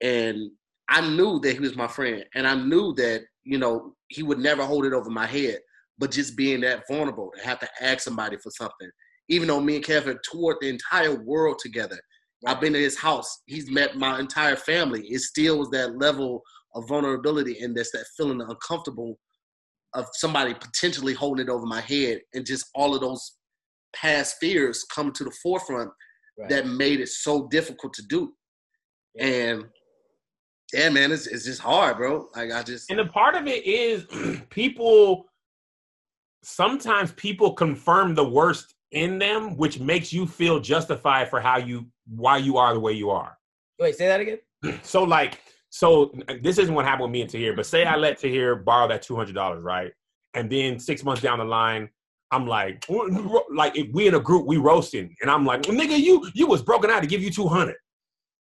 And 0.00 0.50
I 0.88 1.08
knew 1.08 1.38
that 1.40 1.52
he 1.52 1.60
was 1.60 1.76
my 1.76 1.86
friend, 1.86 2.24
and 2.34 2.46
I 2.46 2.54
knew 2.54 2.94
that 2.94 3.22
you 3.44 3.58
know 3.58 3.94
he 4.08 4.22
would 4.22 4.38
never 4.38 4.64
hold 4.64 4.84
it 4.84 4.92
over 4.92 5.10
my 5.10 5.26
head. 5.26 5.58
But 5.98 6.10
just 6.10 6.36
being 6.36 6.62
that 6.62 6.84
vulnerable 6.88 7.30
to 7.36 7.46
have 7.46 7.58
to 7.60 7.68
ask 7.80 8.00
somebody 8.00 8.38
for 8.42 8.50
something, 8.50 8.90
even 9.28 9.48
though 9.48 9.60
me 9.60 9.76
and 9.76 9.84
Kevin 9.84 10.18
toured 10.30 10.56
the 10.60 10.68
entire 10.68 11.22
world 11.22 11.58
together, 11.62 11.98
I've 12.46 12.60
been 12.60 12.72
to 12.72 12.78
his 12.80 12.98
house. 12.98 13.42
He's 13.46 13.70
met 13.70 13.96
my 13.96 14.18
entire 14.18 14.56
family. 14.56 15.06
It 15.08 15.20
still 15.20 15.58
was 15.58 15.68
that 15.70 15.98
level 15.98 16.42
of 16.74 16.88
vulnerability 16.88 17.60
and 17.60 17.76
that's 17.76 17.90
that 17.92 18.06
feeling 18.16 18.40
of 18.40 18.48
uncomfortable 18.48 19.18
of 19.94 20.06
somebody 20.14 20.54
potentially 20.54 21.12
holding 21.12 21.46
it 21.46 21.50
over 21.50 21.66
my 21.66 21.80
head 21.80 22.20
and 22.34 22.46
just 22.46 22.66
all 22.74 22.94
of 22.94 23.00
those 23.00 23.36
past 23.94 24.36
fears 24.40 24.84
come 24.84 25.10
to 25.12 25.24
the 25.24 25.32
forefront 25.42 25.90
Right. 26.40 26.48
that 26.48 26.66
made 26.66 27.00
it 27.00 27.08
so 27.08 27.48
difficult 27.48 27.92
to 27.94 28.02
do. 28.02 28.32
Yeah. 29.14 29.26
And 29.26 29.64
yeah, 30.72 30.88
man, 30.88 31.12
it's 31.12 31.26
it's 31.26 31.44
just 31.44 31.60
hard, 31.60 31.96
bro. 31.98 32.28
Like 32.34 32.52
I 32.52 32.62
just 32.62 32.90
And 32.90 33.00
a 33.00 33.06
part 33.06 33.34
of 33.34 33.46
it 33.46 33.64
is 33.66 34.06
people 34.50 35.26
sometimes 36.42 37.12
people 37.12 37.52
confirm 37.52 38.14
the 38.14 38.26
worst 38.28 38.74
in 38.92 39.18
them, 39.18 39.56
which 39.56 39.78
makes 39.78 40.12
you 40.12 40.26
feel 40.26 40.60
justified 40.60 41.28
for 41.28 41.40
how 41.40 41.58
you 41.58 41.86
why 42.06 42.38
you 42.38 42.56
are 42.56 42.72
the 42.72 42.80
way 42.80 42.92
you 42.92 43.10
are. 43.10 43.36
Wait, 43.78 43.96
say 43.96 44.06
that 44.06 44.20
again. 44.20 44.38
So 44.82 45.02
like, 45.04 45.40
so 45.70 46.12
this 46.42 46.58
isn't 46.58 46.74
what 46.74 46.84
happened 46.84 47.04
with 47.04 47.12
me 47.12 47.22
and 47.22 47.30
Tahir, 47.30 47.54
but 47.54 47.66
say 47.66 47.84
I 47.84 47.96
let 47.96 48.18
Tahir 48.18 48.56
borrow 48.56 48.88
that 48.88 49.02
two 49.02 49.16
hundred 49.16 49.34
dollars, 49.34 49.62
right? 49.62 49.92
And 50.34 50.50
then 50.50 50.78
six 50.78 51.02
months 51.02 51.22
down 51.22 51.38
the 51.38 51.44
line, 51.44 51.88
I'm 52.32 52.46
like, 52.46 52.84
like 53.54 53.76
if 53.76 53.92
we 53.92 54.06
in 54.08 54.14
a 54.14 54.20
group, 54.20 54.46
we 54.46 54.56
roasting, 54.56 55.14
and 55.20 55.30
I'm 55.30 55.44
like, 55.44 55.62
nigga, 55.62 55.98
you 55.98 56.28
you 56.34 56.46
was 56.46 56.62
broken 56.62 56.90
out 56.90 57.00
to 57.00 57.06
give 57.08 57.22
you 57.22 57.30
two 57.30 57.48
hundred. 57.48 57.76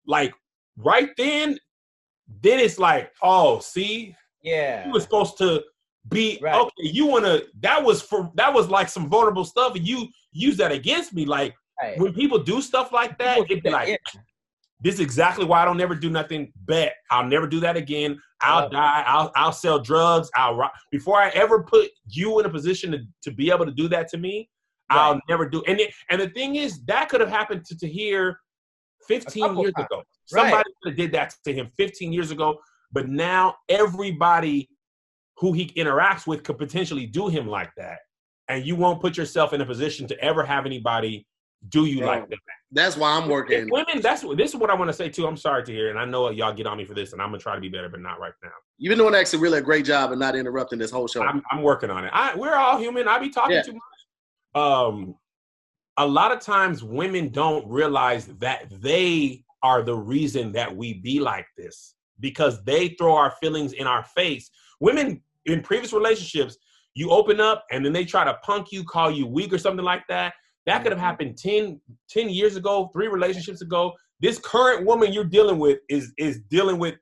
Like 0.06 0.34
right 0.78 1.10
then, 1.18 1.58
then 2.42 2.60
it's 2.60 2.78
like, 2.78 3.12
oh, 3.24 3.60
see, 3.60 4.16
Yeah. 4.44 4.86
you 4.86 4.94
were 4.94 5.00
supposed 5.00 5.38
to 5.40 5.64
be 6.10 6.38
Right. 6.42 6.56
okay. 6.56 6.72
You 6.80 7.06
wanna 7.06 7.42
that 7.62 7.84
was 7.84 8.02
for 8.02 8.32
that 8.36 8.54
was 8.54 8.70
like 8.70 8.90
some 8.90 9.10
vulnerable 9.10 9.46
stuff, 9.46 9.76
and 9.76 9.88
you 9.88 10.08
use 10.32 10.58
that 10.58 10.72
against 10.72 11.14
me. 11.14 11.26
Like 11.26 11.54
Right. 11.82 11.98
when 12.00 12.14
people 12.14 12.40
do 12.40 12.62
stuff 12.62 12.92
like 12.92 13.18
that, 13.20 13.38
it'd 13.40 13.64
be 13.64 13.70
like, 13.70 13.88
yeah. 13.90 14.22
this 14.82 14.96
is 14.96 15.00
exactly 15.00 15.46
why 15.46 15.62
I 15.62 15.66
don't 15.66 15.78
never 15.78 15.96
do 15.96 16.10
nothing. 16.10 16.52
Bet 16.56 16.94
I'll 17.10 17.26
never 17.28 17.48
do 17.48 17.60
that 17.62 17.78
again. 17.78 18.22
I'll 18.42 18.70
die. 18.70 19.04
I'll 19.06 19.32
I'll 19.36 19.52
sell 19.52 19.80
drugs. 19.80 20.30
I'll 20.36 20.70
before 20.92 21.18
I 21.18 21.30
ever 21.30 21.64
put 21.64 21.90
you 22.08 22.40
in 22.40 22.46
a 22.46 22.50
position 22.50 22.92
to, 22.92 23.00
to 23.24 23.32
be 23.32 23.50
able 23.52 23.66
to 23.66 23.72
do 23.72 23.88
that 23.90 24.08
to 24.10 24.18
me. 24.18 24.50
I'll 24.90 25.20
never 25.28 25.50
do. 25.50 25.64
And 25.68 25.80
it, 25.80 25.94
and 26.10 26.22
the 26.22 26.30
thing 26.30 26.56
is, 26.56 26.84
that 26.86 27.10
could 27.10 27.20
have 27.20 27.30
happened 27.30 27.66
to 27.66 27.78
Tahir 27.78 28.40
15 29.08 29.58
years 29.58 29.74
times. 29.74 29.86
ago. 29.86 30.04
Somebody 30.26 30.70
have 30.86 30.96
did 30.96 31.12
that 31.14 31.34
to 31.46 31.54
him 31.54 31.70
15 31.78 32.14
years 32.14 32.32
ago. 32.32 32.58
But 32.92 33.10
now 33.10 33.56
everybody 33.70 34.70
who 35.38 35.54
he 35.54 35.68
interacts 35.78 36.26
with 36.26 36.44
could 36.44 36.58
potentially 36.58 37.06
do 37.06 37.28
him 37.28 37.48
like 37.48 37.72
that, 37.78 38.00
and 38.48 38.66
you 38.66 38.76
won't 38.76 39.02
put 39.02 39.18
yourself 39.18 39.54
in 39.54 39.62
a 39.62 39.66
position 39.66 40.08
to 40.08 40.20
ever 40.24 40.44
have 40.44 40.66
anybody 40.66 41.28
do 41.70 41.86
you 41.86 42.06
like 42.06 42.30
that. 42.30 42.38
that's 42.72 42.96
why 42.96 43.12
I'm 43.12 43.28
working. 43.28 43.64
If 43.64 43.70
women, 43.70 44.02
that's 44.02 44.24
what 44.24 44.38
this 44.38 44.52
is 44.52 44.56
what 44.58 44.70
I 44.70 44.76
want 44.76 44.90
to 44.90 44.94
say 44.94 45.10
too. 45.10 45.28
I'm 45.28 45.38
sorry 45.38 45.64
Tahir, 45.64 45.90
and 45.90 46.00
I 46.00 46.06
know 46.06 46.30
y'all 46.30 46.54
get 46.54 46.68
on 46.68 46.78
me 46.78 46.86
for 46.86 46.94
this, 46.94 47.14
and 47.14 47.22
I'm 47.22 47.30
gonna 47.30 47.40
try 47.40 47.56
to 47.56 47.62
be 47.62 47.70
better, 47.70 47.90
but 47.90 48.00
not 48.00 48.20
right 48.20 48.34
now. 48.44 48.52
You've 48.78 48.92
been 48.92 49.00
doing 49.00 49.16
actually 49.16 49.40
really 49.40 49.58
a 49.60 49.62
great 49.62 49.86
job 49.86 50.12
of 50.12 50.20
not 50.20 50.36
interrupting 50.36 50.78
this 50.80 50.92
whole 50.92 51.08
show. 51.08 51.24
I'm, 51.24 51.42
I'm 51.52 51.64
working 51.64 51.90
on 51.90 52.06
it. 52.06 52.12
I, 52.14 52.36
we're 52.36 52.56
all 52.56 52.78
human. 52.78 53.08
I 53.08 53.18
be 53.20 53.30
talking 53.30 53.56
Yeah. 53.56 53.64
too 53.64 53.74
much. 53.74 54.64
Um, 54.64 55.16
a 55.98 56.06
lot 56.06 56.32
of 56.32 56.40
times 56.40 56.84
women 56.84 57.30
don't 57.30 57.68
realize 57.68 58.28
that 58.40 58.68
they 58.82 59.44
are 59.64 59.82
the 59.82 59.96
reason 59.96 60.52
that 60.52 60.76
we 60.76 60.94
be 60.94 61.20
like 61.20 61.48
this 61.58 61.96
because 62.20 62.64
they 62.64 62.90
throw 62.90 63.16
our 63.16 63.32
feelings 63.42 63.74
in 63.74 63.88
our 63.88 64.04
face. 64.04 64.52
Women 64.80 65.22
in 65.46 65.62
previous 65.62 65.94
relationships, 65.94 66.58
you 66.94 67.10
open 67.10 67.40
up 67.40 67.66
and 67.72 67.84
then 67.84 67.94
they 67.94 68.06
try 68.06 68.24
to 68.24 68.36
punk 68.44 68.72
you, 68.72 68.84
call 68.84 69.10
you 69.10 69.26
weak 69.26 69.52
or 69.54 69.58
something 69.58 69.86
like 69.86 70.04
that. 70.08 70.34
That 70.68 70.84
could 70.84 70.92
have 70.92 71.02
happened 71.02 71.38
10, 71.38 71.82
10 72.10 72.30
years 72.30 72.58
ago, 72.58 72.90
three 72.94 73.08
relationships 73.08 73.62
ago. 73.62 73.94
This 74.20 74.38
current 74.38 74.86
woman 74.86 75.14
you're 75.14 75.24
dealing 75.24 75.60
with 75.60 75.80
is 75.90 76.14
is 76.18 76.42
dealing 76.50 76.78
with 76.78 76.96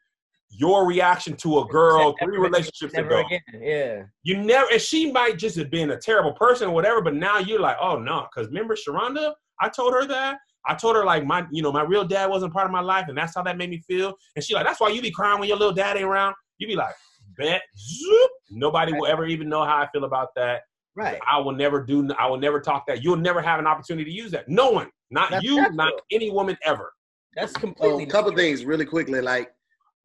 your 0.49 0.87
reaction 0.87 1.35
to 1.35 1.59
a 1.59 1.65
girl 1.67 2.15
three 2.23 2.37
relationships 2.37 2.93
Never 2.93 3.09
ago. 3.09 3.25
again. 3.25 3.41
Yeah. 3.61 4.03
You 4.23 4.37
never, 4.37 4.67
and 4.71 4.81
she 4.81 5.11
might 5.11 5.37
just 5.37 5.57
have 5.57 5.69
been 5.69 5.91
a 5.91 5.97
terrible 5.97 6.33
person 6.33 6.69
or 6.69 6.73
whatever, 6.73 7.01
but 7.01 7.15
now 7.15 7.39
you're 7.39 7.59
like, 7.59 7.77
oh 7.81 7.97
no, 7.97 8.27
because 8.33 8.47
remember 8.47 8.75
Sharonda? 8.75 9.33
I 9.59 9.69
told 9.69 9.93
her 9.93 10.05
that. 10.07 10.37
I 10.67 10.75
told 10.75 10.95
her 10.95 11.05
like 11.05 11.25
my, 11.25 11.45
you 11.51 11.61
know, 11.61 11.71
my 11.71 11.83
real 11.83 12.05
dad 12.05 12.29
wasn't 12.29 12.53
part 12.53 12.65
of 12.65 12.71
my 12.71 12.81
life, 12.81 13.05
and 13.07 13.17
that's 13.17 13.35
how 13.35 13.43
that 13.43 13.57
made 13.57 13.69
me 13.69 13.81
feel. 13.87 14.13
And 14.35 14.43
she 14.43 14.53
like, 14.53 14.65
that's 14.65 14.79
why 14.79 14.89
you 14.89 15.01
be 15.01 15.11
crying 15.11 15.39
when 15.39 15.49
your 15.49 15.57
little 15.57 15.73
dad 15.73 15.97
ain't 15.97 16.05
around. 16.05 16.35
You 16.57 16.67
be 16.67 16.75
like, 16.75 16.95
bet, 17.37 17.61
zoop. 17.77 18.31
Nobody 18.51 18.93
will 18.93 19.07
ever 19.07 19.25
even 19.25 19.49
know 19.49 19.63
how 19.63 19.77
I 19.77 19.87
feel 19.91 20.05
about 20.05 20.29
that. 20.35 20.61
Right. 20.95 21.19
I 21.30 21.39
will 21.39 21.51
never 21.51 21.84
do. 21.84 22.09
I 22.17 22.27
will 22.27 22.38
never 22.38 22.59
talk 22.61 22.88
that. 22.88 23.03
You'll 23.03 23.17
never 23.17 23.41
have 23.41 23.59
an 23.59 23.67
opportunity 23.67 24.09
to 24.09 24.15
use 24.15 24.31
that. 24.31 24.47
No 24.47 24.69
one, 24.72 24.89
not 25.11 25.30
That's 25.31 25.43
you, 25.43 25.57
natural. 25.57 25.76
not 25.76 25.93
any 26.11 26.30
woman 26.31 26.57
ever. 26.63 26.93
That's 27.35 27.51
So 27.53 27.59
completely. 27.59 28.03
a 28.03 28.07
couple 28.07 28.31
natural. 28.31 28.45
things 28.47 28.65
really 28.65 28.85
quickly. 28.85 29.19
Like 29.22 29.51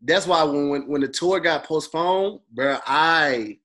that's 0.02 0.26
why 0.26 0.42
when, 0.42 0.68
when 0.68 0.88
when 0.88 1.00
the 1.00 1.08
tour 1.08 1.38
got 1.38 1.64
postponed, 1.64 2.40
bro, 2.52 2.78
I 2.86 3.58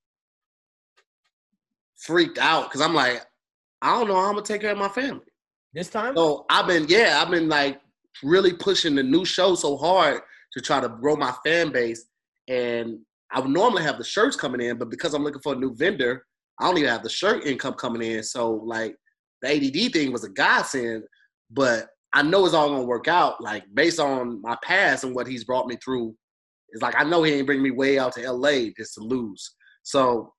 freaked 1.97 2.37
out 2.37 2.65
because 2.65 2.81
I'm 2.81 2.93
like, 2.93 3.25
I 3.81 3.97
don't 3.97 4.07
know 4.07 4.15
how 4.15 4.27
I'm 4.27 4.33
gonna 4.35 4.45
take 4.45 4.61
care 4.61 4.71
of 4.71 4.77
my 4.77 4.89
family. 4.89 5.25
This 5.73 5.89
time. 5.89 6.15
So 6.15 6.45
I've 6.49 6.67
been, 6.67 6.85
yeah, 6.87 7.19
I've 7.21 7.31
been 7.31 7.49
like 7.49 7.81
really 8.23 8.53
pushing 8.53 8.95
the 8.95 9.03
new 9.03 9.25
show 9.25 9.55
so 9.55 9.75
hard 9.77 10.21
to 10.53 10.61
try 10.61 10.79
to 10.79 10.87
grow 10.87 11.15
my 11.15 11.33
fan 11.45 11.71
base. 11.71 12.05
And 12.47 12.99
I 13.31 13.39
would 13.39 13.49
normally 13.49 13.83
have 13.83 13.97
the 13.97 14.03
shirts 14.03 14.35
coming 14.37 14.61
in, 14.61 14.77
but 14.77 14.89
because 14.89 15.13
I'm 15.13 15.23
looking 15.23 15.41
for 15.41 15.53
a 15.53 15.57
new 15.57 15.75
vendor, 15.75 16.25
I 16.59 16.67
don't 16.67 16.77
even 16.77 16.89
have 16.89 17.03
the 17.03 17.09
shirt 17.09 17.45
income 17.45 17.73
coming 17.73 18.01
in. 18.01 18.23
So 18.23 18.51
like 18.51 18.95
the 19.41 19.49
ADD 19.49 19.93
thing 19.93 20.11
was 20.11 20.23
a 20.23 20.29
godsend, 20.29 21.03
but 21.51 21.87
I 22.13 22.21
know 22.21 22.45
it's 22.45 22.53
all 22.53 22.69
gonna 22.69 22.83
work 22.83 23.07
out. 23.07 23.41
Like 23.41 23.63
based 23.73 23.99
on 23.99 24.41
my 24.41 24.57
past 24.63 25.03
and 25.03 25.13
what 25.13 25.27
he's 25.27 25.43
brought 25.43 25.67
me 25.67 25.77
through, 25.83 26.15
it's 26.69 26.81
like 26.81 26.95
I 26.97 27.03
know 27.03 27.23
he 27.23 27.33
ain't 27.33 27.47
bring 27.47 27.61
me 27.61 27.71
way 27.71 27.99
out 27.99 28.13
to 28.13 28.31
LA 28.31 28.69
just 28.77 28.95
to 28.95 29.01
lose. 29.01 29.55
So 29.83 30.33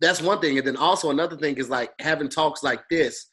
that's 0.00 0.22
one 0.22 0.40
thing. 0.40 0.58
And 0.58 0.66
then 0.66 0.76
also 0.76 1.10
another 1.10 1.36
thing 1.36 1.56
is 1.56 1.70
like 1.70 1.92
having 2.00 2.28
talks 2.28 2.62
like 2.62 2.82
this 2.90 3.30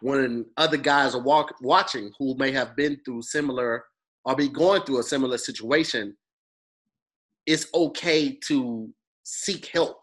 when 0.00 0.44
other 0.56 0.76
guys 0.76 1.14
are 1.14 1.22
walk, 1.22 1.54
watching 1.60 2.10
who 2.18 2.36
may 2.36 2.50
have 2.50 2.76
been 2.76 2.98
through 3.04 3.22
similar 3.22 3.84
or 4.24 4.36
be 4.36 4.48
going 4.48 4.82
through 4.82 4.98
a 4.98 5.02
similar 5.02 5.38
situation, 5.38 6.16
it's 7.46 7.66
okay 7.74 8.38
to 8.46 8.92
seek 9.22 9.66
help. 9.66 9.98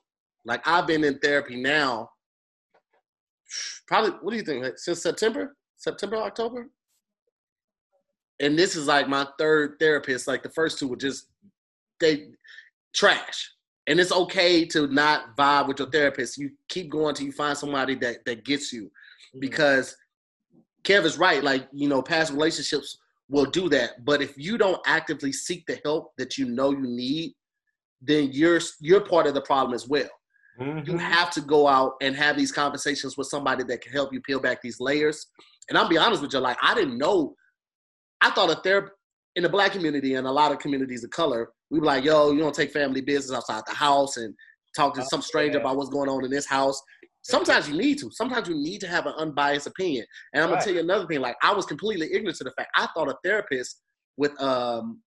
Like 0.45 0.67
I've 0.67 0.87
been 0.87 1.03
in 1.03 1.19
therapy 1.19 1.55
now, 1.55 2.09
probably. 3.87 4.11
What 4.21 4.31
do 4.31 4.37
you 4.37 4.43
think? 4.43 4.63
Like, 4.63 4.77
since 4.77 5.01
September, 5.01 5.55
September, 5.77 6.17
October, 6.17 6.67
and 8.39 8.57
this 8.57 8.75
is 8.75 8.87
like 8.87 9.07
my 9.07 9.27
third 9.37 9.75
therapist. 9.79 10.27
Like 10.27 10.43
the 10.43 10.49
first 10.49 10.79
two 10.79 10.87
were 10.87 10.95
just 10.95 11.27
they 11.99 12.29
trash, 12.93 13.51
and 13.87 13.99
it's 13.99 14.11
okay 14.11 14.65
to 14.65 14.87
not 14.87 15.35
vibe 15.37 15.67
with 15.67 15.79
your 15.79 15.89
therapist. 15.91 16.37
You 16.37 16.51
keep 16.67 16.89
going 16.89 17.13
till 17.15 17.27
you 17.27 17.31
find 17.31 17.57
somebody 17.57 17.95
that 17.95 18.25
that 18.25 18.43
gets 18.45 18.73
you, 18.73 18.89
Mm-hmm. 19.31 19.39
because 19.39 19.95
Kev 20.83 21.05
is 21.05 21.17
right. 21.17 21.43
Like 21.43 21.67
you 21.71 21.87
know, 21.87 22.01
past 22.01 22.31
relationships 22.33 22.97
will 23.29 23.45
do 23.45 23.69
that, 23.69 24.03
but 24.03 24.21
if 24.21 24.37
you 24.37 24.57
don't 24.57 24.81
actively 24.85 25.31
seek 25.31 25.65
the 25.65 25.79
help 25.85 26.11
that 26.17 26.37
you 26.37 26.45
know 26.49 26.71
you 26.71 26.81
need, 26.81 27.33
then 28.01 28.29
you're 28.33 28.59
you're 28.81 29.01
part 29.01 29.27
of 29.27 29.33
the 29.33 29.41
problem 29.41 29.73
as 29.73 29.87
well. 29.87 30.09
You 30.61 30.93
Mhm. 30.93 30.99
have 30.99 31.31
to 31.31 31.41
go 31.41 31.67
out 31.67 31.93
and 32.01 32.15
have 32.15 32.37
these 32.37 32.51
conversations 32.51 33.17
with 33.17 33.27
somebody 33.27 33.63
that 33.63 33.81
can 33.81 33.91
help 33.91 34.13
you 34.13 34.21
peel 34.21 34.39
back 34.39 34.61
these 34.61 34.79
layers. 34.79 35.27
And 35.69 35.77
I'll 35.77 35.87
be 35.87 35.97
honest 35.97 36.21
with 36.21 36.33
you, 36.33 36.39
like 36.39 36.57
I 36.61 36.73
didn't 36.75 36.97
know. 36.97 37.35
I 38.21 38.31
thought 38.31 38.49
a 38.51 38.55
therapy 38.61 38.91
in 39.35 39.43
the 39.43 39.49
black 39.49 39.71
community 39.71 40.15
and 40.15 40.27
a 40.27 40.31
lot 40.31 40.51
of 40.51 40.59
communities 40.59 41.03
of 41.03 41.09
color, 41.09 41.51
we 41.69 41.79
were 41.79 41.85
like, 41.85 42.03
yo, 42.03 42.31
you 42.31 42.39
don't 42.39 42.53
take 42.53 42.71
family 42.71 43.01
business 43.01 43.35
outside 43.35 43.63
the 43.65 43.73
house 43.73 44.17
and 44.17 44.35
talk 44.75 44.93
to 44.95 45.01
Oh, 45.01 45.07
some 45.09 45.21
stranger 45.21 45.57
yeah. 45.57 45.63
about 45.63 45.77
what's 45.77 45.89
going 45.89 46.09
on 46.09 46.23
in 46.25 46.31
this 46.31 46.45
house. 46.45 46.81
Sometimes 47.23 47.69
you 47.69 47.77
need 47.77 47.97
to. 47.99 48.09
Sometimes 48.11 48.47
you 48.49 48.55
need 48.55 48.79
to 48.81 48.87
have 48.87 49.05
an 49.05 49.13
unbiased 49.17 49.67
opinion. 49.67 50.05
And 50.33 50.43
I'm 50.43 50.49
gonna 50.49 50.61
tell 50.61 50.73
you 50.73 50.79
another 50.81 51.07
thing. 51.07 51.21
Like 51.21 51.37
I 51.41 51.53
was 51.53 51.65
completely 51.65 52.11
ignorant 52.13 52.37
to 52.39 52.43
the 52.43 52.51
fact. 52.51 52.69
I 52.75 52.87
thought 52.93 53.09
a 53.09 53.15
therapist 53.23 53.81
with 54.17 54.39
um, 54.41 55.01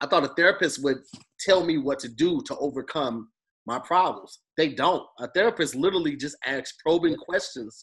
I 0.00 0.06
thought 0.06 0.24
a 0.24 0.28
therapist 0.28 0.82
would 0.82 0.98
tell 1.40 1.64
me 1.64 1.78
what 1.78 1.98
to 2.00 2.08
do 2.08 2.40
to 2.46 2.56
overcome 2.58 3.30
my 3.66 3.78
problems. 3.78 4.40
They 4.60 4.68
don't. 4.68 5.06
A 5.20 5.26
therapist 5.28 5.74
literally 5.74 6.16
just 6.16 6.36
asks 6.44 6.76
probing 6.84 7.16
questions 7.16 7.82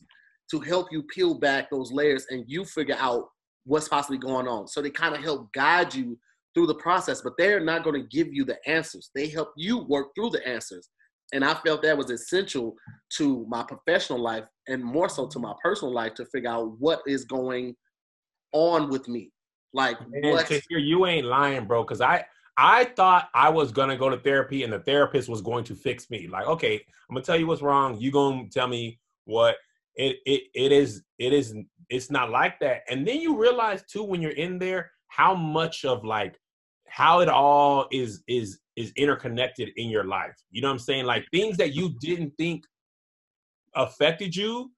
to 0.52 0.60
help 0.60 0.90
you 0.91 1.02
peel 1.12 1.34
back 1.34 1.72
those 1.72 1.91
layers 1.91 2.28
and 2.30 2.45
you 2.45 2.66
figure 2.66 2.95
out 2.99 3.30
what's 3.66 3.88
possibly 3.88 4.20
going 4.20 4.48
on. 4.48 4.68
So 4.68 4.80
they 4.80 4.91
kind 4.91 5.16
of 5.16 5.24
help 5.24 5.52
guide 5.54 5.95
you 5.95 6.20
through 6.54 6.68
the 6.68 6.76
process, 6.76 7.22
but 7.24 7.34
they're 7.36 7.60
not 7.60 7.84
going 7.84 7.99
to 7.99 8.08
give 8.16 8.32
you 8.32 8.45
the 8.45 8.60
answers. 8.70 9.10
They 9.16 9.28
help 9.28 9.54
you 9.58 9.86
work 9.86 10.10
through 10.14 10.30
the 10.30 10.48
answers. 10.48 10.88
And 11.34 11.44
I 11.44 11.56
felt 11.56 11.82
that 11.82 11.98
was 11.98 12.12
essential 12.12 12.76
to 13.14 13.44
my 13.49 13.64
professional 13.64 14.20
life 14.20 14.45
and 14.68 14.84
more 14.84 15.10
so 15.10 15.28
to 15.30 15.40
my 15.40 15.56
personal 15.64 15.91
life 15.91 16.14
to 16.14 16.28
figure 16.28 16.52
out 16.52 16.78
what 16.78 17.02
is 17.08 17.26
going 17.26 17.76
on 18.52 18.91
with 18.91 19.08
me. 19.08 19.32
Like 19.74 19.98
And 19.99 20.32
what 20.32 20.45
to 20.45 20.62
hear 20.70 20.78
you 20.78 21.08
ain't 21.08 21.26
lying, 21.26 21.66
bro. 21.66 21.82
Because 21.82 22.02
I 22.02 22.24
I 22.58 22.86
thought 22.86 23.30
I 23.36 23.50
was 23.50 23.72
gonna 23.72 23.98
go 23.98 24.10
to 24.10 24.18
therapy 24.18 24.64
and 24.64 24.74
the 24.74 24.80
therapist 24.80 25.30
was 25.30 25.42
going 25.42 25.64
to 25.66 25.76
fix 25.76 26.10
me. 26.10 26.28
Like, 26.28 26.48
okay, 26.48 26.76
I'm 26.76 27.16
gonna 27.16 27.24
tell 27.24 27.38
you 27.38 27.48
what's 27.48 27.62
wrong. 27.62 28.00
You 28.00 28.12
gonna 28.12 28.50
tell 28.50 28.68
me 28.68 29.00
what 29.26 29.58
it 29.96 30.18
it 30.26 30.44
it 30.54 30.72
is. 30.72 31.04
It 31.20 31.34
is. 31.34 31.56
It's 31.90 32.12
not 32.12 32.32
like 32.32 32.60
that. 32.60 32.82
And 32.90 33.08
then 33.08 33.22
you 33.22 33.38
realize 33.40 33.84
too 33.84 34.04
when 34.04 34.22
you're 34.22 34.32
in 34.32 34.60
there 34.60 34.92
how 35.08 35.36
much 35.36 35.86
of 35.86 36.04
like 36.04 36.40
how 36.88 37.20
it 37.20 37.30
all 37.30 37.88
is 37.92 38.24
is 38.28 38.60
is 38.76 38.92
interconnected 38.96 39.70
in 39.78 39.90
your 39.90 40.04
life. 40.04 40.36
You 40.52 40.62
know 40.62 40.70
what 40.70 40.74
I'm 40.74 40.80
saying? 40.80 41.06
Like 41.06 41.26
things 41.32 41.58
that 41.58 41.74
you 41.74 41.96
didn't 42.00 42.34
think 42.38 42.66
affected 43.76 44.36
you 44.36 44.72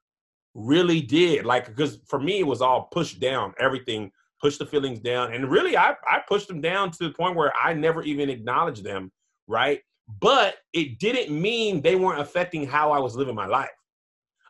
really 0.53 1.01
did. 1.01 1.45
Like 1.45 1.65
because 1.65 1.99
for 2.07 2.19
me 2.19 2.39
it 2.39 2.47
was 2.47 2.61
all 2.61 2.83
pushed 2.91 3.19
down. 3.19 3.53
Everything 3.59 4.11
push 4.41 4.57
the 4.57 4.65
feelings 4.65 4.99
down. 4.99 5.33
And 5.33 5.49
really, 5.49 5.77
I, 5.77 5.91
I 6.09 6.21
pushed 6.27 6.47
them 6.47 6.61
down 6.61 6.91
to 6.91 6.97
the 6.99 7.11
point 7.11 7.35
where 7.35 7.53
I 7.61 7.73
never 7.73 8.01
even 8.03 8.29
acknowledged 8.29 8.83
them, 8.83 9.11
right? 9.47 9.81
But 10.19 10.55
it 10.73 10.99
didn't 10.99 11.29
mean 11.39 11.81
they 11.81 11.95
weren't 11.95 12.21
affecting 12.21 12.65
how 12.65 12.91
I 12.91 12.99
was 12.99 13.15
living 13.15 13.35
my 13.35 13.45
life. 13.45 13.69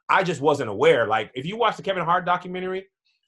I 0.10 0.24
just 0.24 0.42
wasn't 0.42 0.70
aware. 0.70 1.08
Like, 1.08 1.32
if 1.36 1.46
you 1.46 1.58
watch 1.58 1.78
the 1.78 1.84
Kevin 1.84 2.04
Hart 2.04 2.26
documentary, 2.26 2.86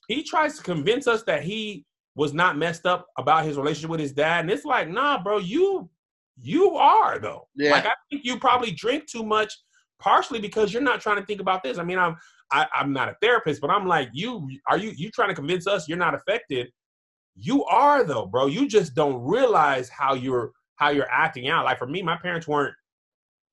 he 0.08 0.24
tries 0.24 0.58
to 0.58 0.64
convince 0.64 1.08
us 1.08 1.24
that 1.24 1.44
he 1.44 1.86
was 2.16 2.34
not 2.34 2.58
messed 2.58 2.86
up 2.86 3.08
about 3.18 3.46
his 3.46 3.58
relationship 3.58 3.90
with 3.90 4.00
his 4.00 4.12
dad. 4.12 4.42
And 4.42 4.52
it's 4.52 4.66
like, 4.66 4.90
nah, 4.90 5.22
bro, 5.22 5.38
you 5.38 5.90
you 6.42 6.76
are 6.76 7.20
though. 7.20 7.48
Yeah. 7.56 7.72
Like 7.72 7.86
I 7.86 7.94
think 8.10 8.26
you 8.26 8.40
probably 8.40 8.72
drink 8.72 9.08
too 9.08 9.24
much, 9.24 9.54
partially 10.00 10.40
because 10.40 10.74
you're 10.74 10.82
not 10.82 11.02
trying 11.02 11.18
to 11.18 11.26
think 11.26 11.42
about 11.42 11.64
this. 11.64 11.78
I 11.78 11.84
mean, 11.84 12.00
I'm 12.00 12.16
I, 12.52 12.68
I'm 12.74 12.94
not 12.94 13.10
a 13.10 13.16
therapist, 13.22 13.62
but 13.62 13.70
I'm 13.70 13.88
like, 13.88 14.10
you 14.14 14.48
are 14.68 14.78
you 14.78 14.92
you 14.96 15.10
trying 15.12 15.30
to 15.30 15.36
convince 15.36 15.68
us 15.68 15.88
you're 15.88 15.98
not 15.98 16.14
affected? 16.14 16.70
You 17.36 17.64
are 17.66 18.04
though, 18.04 18.26
bro. 18.26 18.48
You 18.48 18.68
just 18.68 18.94
don't 18.96 19.22
realize 19.24 19.90
how 19.90 20.14
you're 20.14 20.52
how 20.76 20.90
you're 20.90 21.10
acting 21.10 21.48
out. 21.48 21.66
Like 21.66 21.78
for 21.78 21.88
me, 21.88 22.02
my 22.02 22.18
parents 22.18 22.48
weren't 22.48 22.76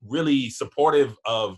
really 0.07 0.51
supportive 0.51 1.17
of 1.25 1.57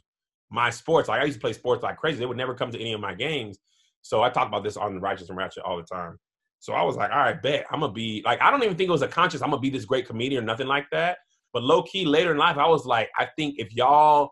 my 0.51 0.71
sports. 0.71 1.09
Like 1.09 1.21
I 1.21 1.25
used 1.25 1.37
to 1.37 1.41
play 1.41 1.53
sports 1.53 1.83
like 1.83 1.97
crazy. 1.97 2.19
They 2.19 2.27
would 2.27 2.37
never 2.37 2.55
come 2.55 2.71
to 2.71 2.81
any 2.81 2.93
of 2.93 3.01
my 3.01 3.15
games. 3.15 3.59
So 4.03 4.23
I 4.23 4.31
talk 4.31 4.49
about 4.49 4.65
this 4.65 4.77
on 4.77 4.95
the 4.95 5.01
Righteous 5.01 5.29
and 5.29 5.39
Ratchet 5.39 5.63
all 5.63 5.77
the 5.77 5.85
time. 5.85 6.19
So 6.59 6.75
I 6.75 6.83
was 6.83 6.97
like, 6.97 7.11
all 7.11 7.19
right, 7.19 7.41
bet 7.41 7.65
I'm 7.71 7.81
gonna 7.81 7.93
be 7.93 8.23
like, 8.25 8.41
I 8.43 8.51
don't 8.51 8.63
even 8.63 8.77
think 8.77 8.89
it 8.89 8.93
was 8.93 9.03
a 9.03 9.09
conscious. 9.09 9.43
I'm 9.43 9.51
gonna 9.51 9.61
be 9.61 9.71
this 9.71 9.85
great 9.85 10.07
comedian 10.07 10.43
or 10.43 10.47
nothing 10.47 10.67
like 10.67 10.87
that. 10.93 11.19
But 11.53 11.63
low 11.63 11.83
key, 11.83 12.05
later 12.05 12.33
in 12.33 12.39
life, 12.39 12.59
I 12.59 12.69
was 12.69 12.85
like, 12.85 13.11
I 13.19 13.29
think 13.37 13.57
if 13.59 13.73
y'all, 13.73 14.31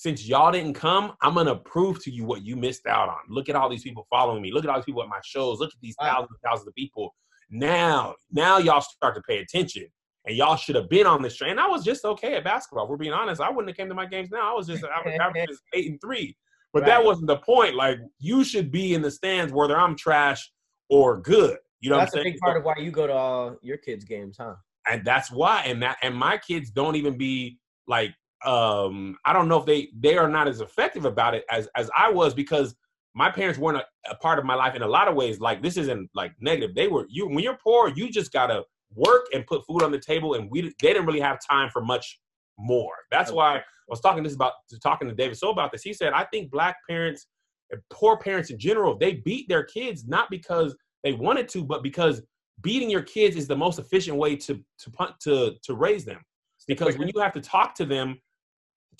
since 0.00 0.26
y'all 0.26 0.50
didn't 0.50 0.72
come, 0.72 1.12
I'm 1.20 1.34
gonna 1.34 1.56
prove 1.56 2.02
to 2.04 2.10
you 2.10 2.24
what 2.24 2.42
you 2.42 2.56
missed 2.56 2.86
out 2.86 3.10
on. 3.10 3.18
Look 3.28 3.50
at 3.50 3.54
all 3.54 3.68
these 3.68 3.82
people 3.82 4.06
following 4.08 4.40
me. 4.40 4.50
Look 4.50 4.64
at 4.64 4.70
all 4.70 4.76
these 4.76 4.86
people 4.86 5.02
at 5.02 5.10
my 5.10 5.20
shows. 5.22 5.60
Look 5.60 5.74
at 5.74 5.80
these 5.82 5.94
Wow. 6.00 6.06
thousands 6.06 6.30
and 6.30 6.50
thousands 6.50 6.68
of 6.68 6.74
people. 6.74 7.14
Now, 7.50 8.14
now 8.32 8.56
y'all 8.56 8.80
start 8.80 9.14
to 9.16 9.20
pay 9.28 9.40
attention. 9.40 9.88
And 10.24 10.34
y'all 10.34 10.56
should 10.56 10.74
have 10.76 10.88
been 10.88 11.06
on 11.06 11.20
this 11.20 11.36
train. 11.36 11.58
I 11.58 11.66
was 11.66 11.84
just 11.84 12.06
okay 12.06 12.34
at 12.36 12.44
basketball. 12.44 12.84
If 12.84 12.90
we're 12.90 12.96
being 12.96 13.12
honest. 13.12 13.42
I 13.42 13.50
wouldn't 13.50 13.68
have 13.68 13.76
came 13.76 13.90
to 13.90 13.94
my 13.94 14.06
games 14.06 14.30
now. 14.30 14.50
I 14.50 14.56
was 14.56 14.66
just 14.66 14.82
I 14.84 15.02
was 15.04 15.14
averaging 15.20 15.54
eight 15.74 15.90
and 15.90 16.00
three. 16.00 16.34
But 16.72 16.86
that 16.86 17.04
wasn't 17.04 17.26
the 17.26 17.36
point. 17.36 17.74
Like 17.74 17.98
you 18.18 18.42
should 18.42 18.72
be 18.72 18.94
in 18.94 19.02
the 19.02 19.10
stands 19.10 19.52
whether 19.52 19.76
I'm 19.76 19.96
trash 19.96 20.50
or 20.88 21.20
good. 21.20 21.58
You 21.80 21.90
know 21.90 21.98
That's 21.98 22.14
what 22.14 22.20
a 22.20 22.20
I'm 22.20 22.24
saying? 22.24 22.32
big 22.36 22.40
part 22.40 22.56
of 22.56 22.64
why 22.64 22.74
you 22.78 22.90
go 22.90 23.06
to 23.06 23.12
all 23.12 23.58
your 23.60 23.76
kids' 23.76 24.06
games, 24.06 24.38
huh? 24.40 24.54
and 24.88 25.04
that's 25.04 25.30
why 25.30 25.62
and 25.66 25.82
that 25.82 25.98
and 26.02 26.14
my 26.14 26.38
kids 26.38 26.70
don't 26.70 26.96
even 26.96 27.18
be 27.18 27.58
like 27.86 28.14
um 28.46 29.16
i 29.26 29.32
don't 29.32 29.48
know 29.48 29.58
if 29.58 29.66
they 29.66 29.88
they 29.98 30.16
are 30.16 30.28
not 30.28 30.48
as 30.48 30.60
effective 30.60 31.04
about 31.04 31.34
it 31.34 31.44
as 31.50 31.68
as 31.76 31.90
i 31.96 32.10
was 32.10 32.32
because 32.32 32.74
my 33.14 33.30
parents 33.30 33.58
weren't 33.58 33.78
a, 33.78 33.84
a 34.10 34.14
part 34.16 34.38
of 34.38 34.44
my 34.44 34.54
life 34.54 34.74
in 34.74 34.82
a 34.82 34.86
lot 34.86 35.08
of 35.08 35.14
ways. 35.14 35.40
Like 35.40 35.62
this 35.62 35.76
isn't 35.76 36.10
like 36.14 36.32
negative. 36.40 36.74
They 36.74 36.88
were 36.88 37.06
you 37.08 37.26
when 37.26 37.40
you're 37.40 37.58
poor 37.62 37.88
you 37.88 38.10
just 38.10 38.32
gotta 38.32 38.62
work 38.94 39.26
and 39.32 39.46
put 39.46 39.64
food 39.66 39.82
on 39.82 39.92
the 39.92 39.98
table 39.98 40.34
and 40.34 40.50
we 40.50 40.62
they 40.62 40.92
didn't 40.92 41.06
really 41.06 41.20
have 41.20 41.38
time 41.48 41.70
for 41.70 41.82
much 41.82 42.18
more. 42.58 42.92
That's 43.10 43.32
why 43.32 43.56
i 43.56 43.62
was 43.88 44.00
talking 44.00 44.22
this 44.22 44.34
about 44.34 44.52
talking 44.82 45.08
to 45.08 45.14
david 45.14 45.36
so 45.36 45.50
about 45.50 45.72
this. 45.72 45.82
He 45.82 45.92
said 45.92 46.12
i 46.12 46.24
think 46.24 46.50
black 46.50 46.76
parents 46.88 47.26
and 47.70 47.80
poor 47.90 48.16
parents 48.16 48.50
in 48.50 48.58
general 48.58 48.96
they 48.96 49.14
beat 49.14 49.48
their 49.48 49.64
kids 49.64 50.06
not 50.06 50.30
because 50.30 50.76
they 51.02 51.12
wanted 51.12 51.48
to 51.50 51.64
but 51.64 51.82
because 51.82 52.22
beating 52.62 52.90
your 52.90 53.02
kids 53.02 53.36
is 53.36 53.46
the 53.46 53.56
most 53.56 53.78
efficient 53.78 54.16
way 54.16 54.36
to 54.36 54.62
to 54.78 54.90
punt 54.90 55.14
to 55.20 55.54
to 55.62 55.74
raise 55.74 56.04
them. 56.04 56.20
Because 56.68 56.96
when 56.98 57.08
you 57.12 57.20
have 57.20 57.32
to 57.32 57.40
talk 57.40 57.74
to 57.76 57.84
them 57.84 58.20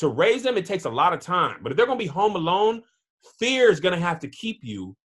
to 0.00 0.08
raise 0.08 0.42
them 0.42 0.56
it 0.56 0.66
takes 0.66 0.84
a 0.84 0.90
lot 0.90 1.12
of 1.12 1.20
time. 1.20 1.58
But 1.62 1.72
if 1.72 1.76
they're 1.76 1.86
going 1.86 1.98
to 1.98 2.04
be 2.04 2.08
home 2.08 2.34
alone 2.36 2.82
fear 3.38 3.70
is 3.70 3.80
going 3.80 3.94
to 3.94 4.00
have 4.00 4.18
to 4.20 4.28
keep 4.28 4.60
you 4.62 4.96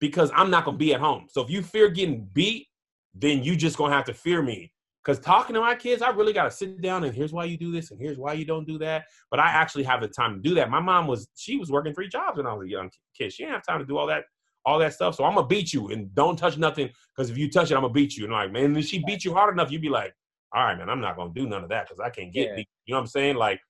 because 0.00 0.30
i'm 0.34 0.50
not 0.50 0.64
going 0.64 0.76
to 0.76 0.78
be 0.78 0.92
at 0.94 1.00
home. 1.00 1.26
So 1.28 1.40
if 1.42 1.50
you 1.50 1.62
fear 1.62 1.88
getting 1.88 2.28
beat 2.32 2.66
then 3.14 3.42
you 3.42 3.56
just 3.56 3.76
going 3.76 3.90
to 3.90 3.96
have 3.96 4.06
to 4.06 4.14
fear 4.14 4.40
me. 4.42 4.72
Because 5.04 5.18
talking 5.18 5.54
to 5.54 5.60
my 5.60 5.74
kids 5.74 6.02
i 6.02 6.10
really 6.10 6.32
got 6.32 6.44
to 6.44 6.50
sit 6.50 6.80
down 6.82 7.04
and 7.04 7.14
here's 7.14 7.32
why 7.32 7.44
you 7.44 7.56
do 7.56 7.72
this 7.72 7.90
and 7.90 8.00
here's 8.00 8.18
why 8.18 8.32
you 8.34 8.44
don't 8.44 8.66
do 8.66 8.76
that. 8.78 9.04
But 9.30 9.40
i 9.40 9.46
actually 9.46 9.84
have 9.84 10.00
the 10.00 10.08
time 10.08 10.34
to 10.34 10.40
do 10.48 10.54
that. 10.56 10.68
My 10.68 10.80
mom 10.80 11.06
was 11.06 11.28
she 11.36 11.56
was 11.56 11.70
working 11.70 11.94
three 11.94 12.08
jobs 12.08 12.36
when 12.36 12.46
i 12.46 12.52
was 12.52 12.66
a 12.66 12.70
young 12.70 12.90
kid. 13.16 13.32
She 13.32 13.44
didn't 13.44 13.54
have 13.54 13.66
time 13.66 13.78
to 13.80 13.86
do 13.86 13.96
all 13.96 14.06
that 14.08 14.24
all 14.66 14.78
that 14.80 14.92
stuff. 14.94 15.14
So 15.14 15.24
i'm 15.24 15.34
gonna 15.34 15.46
beat 15.46 15.72
you 15.72 15.88
and 15.90 16.14
don't 16.14 16.36
touch 16.36 16.58
nothing 16.58 16.90
because 17.16 17.30
if 17.30 17.38
you 17.38 17.48
touch 17.50 17.70
it 17.70 17.74
i'm 17.76 17.82
gonna 17.82 17.92
beat 17.92 18.16
you. 18.16 18.24
And 18.24 18.34
I'm 18.34 18.46
like 18.46 18.52
man 18.52 18.76
if 18.76 18.86
she 18.86 19.02
beat 19.06 19.24
you 19.24 19.32
hard 19.32 19.54
enough 19.54 19.70
you'd 19.70 19.80
be 19.82 19.88
like 19.88 20.12
all 20.52 20.64
right 20.64 20.76
man 20.76 20.90
i'm 20.90 21.00
not 21.00 21.16
gonna 21.16 21.32
do 21.34 21.46
none 21.46 21.62
of 21.62 21.70
that 21.70 21.86
because 21.86 22.00
i 22.00 22.10
can't 22.10 22.32
get 22.32 22.48
Yeah. 22.48 22.56
beat. 22.56 22.68
You 22.84 22.92
know 22.92 22.98
what 22.98 23.02
i'm 23.02 23.06
saying? 23.08 23.36
Like 23.36 23.60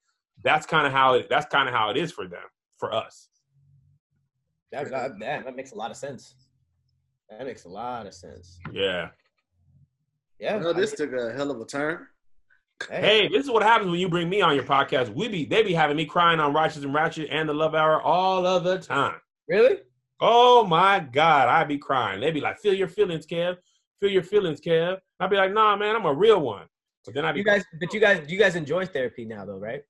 that's 0.45 0.67
kind 0.67 0.87
of 0.87 0.93
how 0.93 1.15
it 1.15 1.27
that's 1.29 1.47
kind 1.47 1.69
of 1.69 1.75
how 1.75 1.91
it 1.91 1.97
is 1.97 2.13
for 2.13 2.27
them 2.27 2.43
for 2.79 2.93
us 2.95 3.29
That, 4.73 4.91
that, 4.91 5.13
that, 5.21 5.45
that 5.45 5.57
makes 5.57 5.73
a 5.73 5.77
lot 5.77 5.91
of 5.91 5.97
sense. 5.97 6.35
That 7.29 7.47
makes 7.47 7.65
a 7.65 7.69
lot 7.69 8.07
of 8.07 8.15
sense. 8.15 8.59
yeah 8.73 9.09
Yeah. 10.39 10.57
Well, 10.57 10.75
this 10.75 10.99
mean, 10.99 11.11
took 11.11 11.19
a 11.21 11.33
hell 11.33 11.51
of 11.51 11.61
a 11.61 11.65
turn. 11.65 12.07
hey 12.91 13.29
this 13.29 13.45
is 13.45 13.51
what 13.51 13.63
happens 13.63 13.91
when 13.91 14.01
you 14.01 14.09
bring 14.09 14.29
me 14.29 14.41
on 14.41 14.55
your 14.55 14.65
podcast 14.65 15.15
we 15.15 15.29
be 15.29 15.45
they 15.45 15.63
be 15.63 15.75
having 15.75 15.97
me 15.97 16.07
crying 16.07 16.41
on 16.41 16.55
righteous 16.55 16.83
and 16.83 16.95
ratchet 16.95 17.29
and 17.31 17.49
the 17.49 17.53
love 17.53 17.75
hour 17.75 18.01
all 18.01 18.47
of 18.47 18.65
the 18.65 18.79
time 18.79 19.21
really? 19.51 19.79
Oh 20.21 20.67
my 20.67 21.01
God, 21.01 21.49
I'd 21.49 21.69
be 21.69 21.79
crying. 21.79 22.21
They'd 22.21 22.35
be 22.35 22.41
like, 22.41 22.59
feel 22.59 22.75
your 22.75 22.89
feelings, 22.89 23.27
Kev. 23.27 23.57
Feel 24.01 24.11
your 24.11 24.23
feelings, 24.23 24.61
Kev. 24.61 24.99
I'd 25.19 25.31
be 25.31 25.37
like, 25.37 25.53
nah, 25.53 25.77
man, 25.77 25.97
I'm 25.97 26.05
a 26.05 26.15
real 26.15 26.41
one. 26.41 26.67
But 27.05 27.15
then 27.15 27.25
I'd 27.25 27.33
be 27.33 27.41
You 27.41 27.45
guys, 27.45 27.65
but 27.79 27.93
you 27.93 28.01
guys, 28.01 28.31
you 28.31 28.39
guys 28.39 28.55
enjoy 28.55 28.87
therapy 28.87 29.25
now, 29.25 29.45
though, 29.45 29.59
right? 29.59 29.83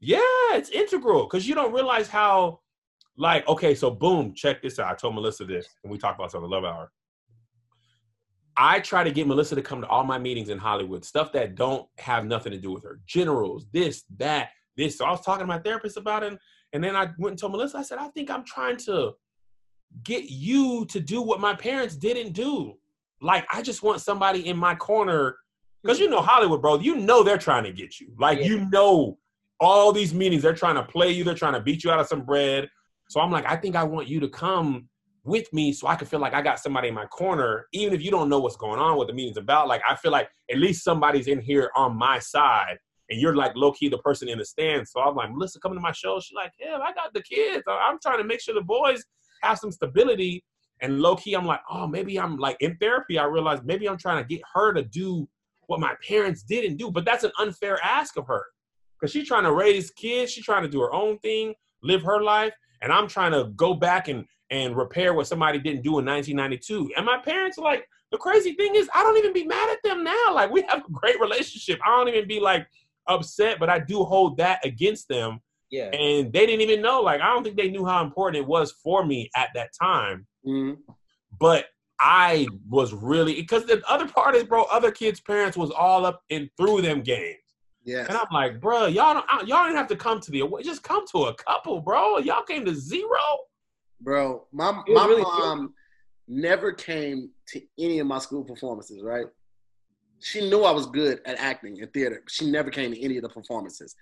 Yeah, 0.00 0.18
it's 0.52 0.70
integral 0.70 1.24
because 1.24 1.46
you 1.46 1.54
don't 1.54 1.72
realize 1.72 2.08
how, 2.08 2.60
like, 3.16 3.46
okay, 3.48 3.74
so 3.74 3.90
boom, 3.90 4.32
check 4.34 4.62
this 4.62 4.78
out. 4.78 4.90
I 4.90 4.94
told 4.94 5.14
Melissa 5.14 5.44
this, 5.44 5.66
and 5.84 5.92
we 5.92 5.98
talked 5.98 6.18
about 6.18 6.28
this 6.28 6.34
on 6.34 6.42
the 6.42 6.48
Love 6.48 6.64
Hour. 6.64 6.90
I 8.56 8.80
try 8.80 9.04
to 9.04 9.10
get 9.10 9.26
Melissa 9.26 9.54
to 9.54 9.62
come 9.62 9.80
to 9.80 9.86
all 9.86 10.04
my 10.04 10.18
meetings 10.18 10.48
in 10.48 10.58
Hollywood, 10.58 11.04
stuff 11.04 11.32
that 11.32 11.54
don't 11.54 11.86
have 11.98 12.24
nothing 12.24 12.52
to 12.52 12.58
do 12.58 12.70
with 12.72 12.82
her. 12.82 13.00
Generals, 13.06 13.66
this, 13.72 14.04
that, 14.18 14.50
this. 14.76 14.98
So 14.98 15.04
I 15.04 15.10
was 15.10 15.20
talking 15.20 15.42
to 15.42 15.46
my 15.46 15.58
therapist 15.58 15.96
about 15.96 16.22
it. 16.22 16.38
And 16.72 16.82
then 16.82 16.94
I 16.94 17.08
went 17.18 17.32
and 17.32 17.38
told 17.38 17.52
Melissa, 17.52 17.78
I 17.78 17.82
said, 17.82 17.98
I 17.98 18.08
think 18.08 18.30
I'm 18.30 18.44
trying 18.44 18.76
to 18.78 19.12
get 20.04 20.24
you 20.30 20.84
to 20.86 21.00
do 21.00 21.22
what 21.22 21.40
my 21.40 21.54
parents 21.54 21.96
didn't 21.96 22.32
do. 22.32 22.74
Like, 23.22 23.46
I 23.52 23.62
just 23.62 23.82
want 23.82 24.00
somebody 24.00 24.46
in 24.46 24.56
my 24.56 24.74
corner. 24.74 25.36
Because 25.82 25.98
you 25.98 26.10
know 26.10 26.20
Hollywood, 26.20 26.60
bro, 26.60 26.78
you 26.80 26.96
know 26.96 27.22
they're 27.22 27.38
trying 27.38 27.64
to 27.64 27.72
get 27.72 27.98
you. 27.98 28.12
Like, 28.18 28.38
Yeah. 28.40 28.44
you 28.46 28.68
know 28.70 29.18
all 29.60 29.92
these 29.92 30.14
meetings, 30.14 30.42
they're 30.42 30.54
trying 30.54 30.76
to 30.76 30.82
play 30.82 31.10
you, 31.10 31.22
they're 31.22 31.34
trying 31.34 31.52
to 31.52 31.60
beat 31.60 31.84
you 31.84 31.90
out 31.90 32.00
of 32.00 32.06
some 32.06 32.24
bread. 32.24 32.68
So 33.08 33.20
I'm 33.20 33.30
like, 33.30 33.46
I 33.46 33.56
think 33.56 33.76
I 33.76 33.84
want 33.84 34.08
you 34.08 34.20
to 34.20 34.28
come 34.28 34.88
with 35.24 35.52
me 35.52 35.72
so 35.72 35.86
I 35.86 35.96
can 35.96 36.06
feel 36.06 36.20
like 36.20 36.32
I 36.32 36.40
got 36.40 36.58
somebody 36.58 36.88
in 36.88 36.94
my 36.94 37.04
corner, 37.06 37.66
even 37.72 37.92
if 37.92 38.02
you 38.02 38.10
don't 38.10 38.28
know 38.28 38.40
what's 38.40 38.56
going 38.56 38.80
on, 38.80 38.96
what 38.96 39.06
the 39.06 39.12
meeting's 39.12 39.36
about. 39.36 39.68
Like 39.68 39.82
I 39.86 39.94
feel 39.96 40.12
like 40.12 40.28
at 40.50 40.58
least 40.58 40.82
somebody's 40.82 41.26
in 41.26 41.40
here 41.40 41.70
on 41.76 41.96
my 41.96 42.18
side, 42.18 42.78
and 43.10 43.20
you're 43.20 43.36
like 43.36 43.52
low 43.54 43.72
key 43.72 43.88
the 43.88 43.98
person 43.98 44.28
in 44.28 44.38
the 44.38 44.44
stands. 44.44 44.92
So 44.92 45.00
I'm 45.00 45.14
like, 45.14 45.30
Melissa, 45.30 45.60
coming 45.60 45.76
to 45.76 45.82
my 45.82 45.92
show. 45.92 46.20
She's 46.20 46.34
like, 46.34 46.52
yeah, 46.58 46.78
I 46.78 46.92
got 46.92 47.12
the 47.12 47.22
kids. 47.22 47.64
I'm 47.68 47.98
trying 48.00 48.18
to 48.18 48.24
make 48.24 48.40
sure 48.40 48.54
the 48.54 48.62
boys 48.62 49.04
have 49.42 49.58
some 49.58 49.72
stability. 49.72 50.44
And 50.80 51.00
low 51.00 51.16
key, 51.16 51.34
I'm 51.34 51.44
like, 51.44 51.60
oh, 51.68 51.86
maybe 51.86 52.18
I'm 52.18 52.38
like 52.38 52.56
in 52.60 52.76
therapy. 52.78 53.18
I 53.18 53.24
realized 53.24 53.64
maybe 53.64 53.86
I'm 53.88 53.98
trying 53.98 54.22
to 54.22 54.28
get 54.28 54.40
her 54.54 54.72
to 54.72 54.82
do 54.82 55.28
what 55.66 55.80
my 55.80 55.94
parents 56.06 56.42
didn't 56.42 56.78
do. 56.78 56.90
But 56.90 57.04
that's 57.04 57.24
an 57.24 57.32
unfair 57.38 57.78
ask 57.84 58.16
of 58.16 58.26
her 58.28 58.46
because 59.00 59.12
she's 59.12 59.26
trying 59.26 59.44
to 59.44 59.52
raise 59.52 59.90
kids. 59.90 60.32
She's 60.32 60.44
trying 60.44 60.62
to 60.62 60.68
do 60.68 60.80
her 60.80 60.92
own 60.92 61.18
thing, 61.18 61.54
live 61.82 62.02
her 62.02 62.22
life, 62.22 62.52
and 62.82 62.92
I'm 62.92 63.08
trying 63.08 63.32
to 63.32 63.50
go 63.56 63.74
back 63.74 64.08
and 64.08 64.24
and 64.50 64.76
repair 64.76 65.14
what 65.14 65.28
somebody 65.28 65.58
didn't 65.58 65.82
do 65.82 66.00
in 66.00 66.04
1992. 66.04 66.90
And 66.96 67.06
my 67.06 67.18
parents 67.18 67.56
are 67.56 67.64
like, 67.64 67.86
the 68.10 68.18
crazy 68.18 68.54
thing 68.54 68.74
is, 68.74 68.88
I 68.92 69.04
don't 69.04 69.16
even 69.16 69.32
be 69.32 69.44
mad 69.44 69.70
at 69.70 69.78
them 69.84 70.02
now. 70.02 70.34
Like 70.34 70.50
we 70.50 70.62
have 70.62 70.80
a 70.80 70.92
great 70.92 71.20
relationship. 71.20 71.78
I 71.86 71.90
don't 71.90 72.08
even 72.08 72.26
be 72.26 72.40
like 72.40 72.66
upset, 73.06 73.60
but 73.60 73.70
I 73.70 73.78
do 73.78 74.02
hold 74.02 74.36
that 74.38 74.64
against 74.64 75.08
them. 75.08 75.40
Yeah. 75.70 75.90
And 75.90 76.32
they 76.32 76.46
didn't 76.46 76.62
even 76.62 76.82
know. 76.82 77.00
Like 77.00 77.20
I 77.20 77.32
don't 77.32 77.44
think 77.44 77.56
they 77.56 77.70
knew 77.70 77.86
how 77.86 78.02
important 78.04 78.42
it 78.42 78.48
was 78.48 78.72
for 78.82 79.04
me 79.06 79.30
at 79.36 79.50
that 79.54 79.70
time. 79.80 80.26
Mhm. 80.44 80.78
But 81.38 81.66
I 82.00 82.48
was 82.68 82.92
really 82.92 83.34
because 83.34 83.66
the 83.66 83.82
other 83.88 84.08
part 84.08 84.34
is, 84.34 84.44
bro, 84.44 84.64
other 84.64 84.90
kids' 84.90 85.20
parents 85.20 85.56
was 85.56 85.70
all 85.70 86.04
up 86.04 86.22
and 86.30 86.50
through 86.56 86.82
them 86.82 87.02
games. 87.02 87.36
Yes. 87.84 88.08
And 88.08 88.16
I'm 88.16 88.26
like, 88.32 88.60
bro, 88.60 88.86
y'all 88.86 89.14
don't 89.14 89.48
y'all 89.48 89.64
didn't 89.64 89.76
have 89.76 89.88
to 89.88 89.96
come 89.96 90.20
to 90.20 90.30
the 90.30 90.40
away. 90.40 90.62
Just 90.62 90.82
come 90.82 91.06
to 91.08 91.24
a 91.24 91.34
couple, 91.34 91.80
bro. 91.80 92.18
Y'all 92.18 92.42
came 92.42 92.64
to 92.66 92.74
zero. 92.74 93.18
Bro, 94.00 94.46
my 94.52 94.82
It 94.86 94.94
my 94.94 95.06
really 95.06 95.22
mom 95.22 95.74
never 96.28 96.72
came 96.72 97.30
to 97.48 97.60
any 97.78 97.98
of 97.98 98.06
my 98.06 98.18
school 98.18 98.44
performances, 98.44 99.02
right? 99.02 99.26
She 100.20 100.48
knew 100.48 100.62
I 100.62 100.70
was 100.70 100.86
good 100.86 101.20
at 101.24 101.38
acting 101.38 101.80
and 101.80 101.92
theater. 101.92 102.22
She 102.28 102.50
never 102.50 102.70
came 102.70 102.92
to 102.92 103.00
any 103.02 103.16
of 103.16 103.22
the 103.22 103.28
performances. 103.30 103.96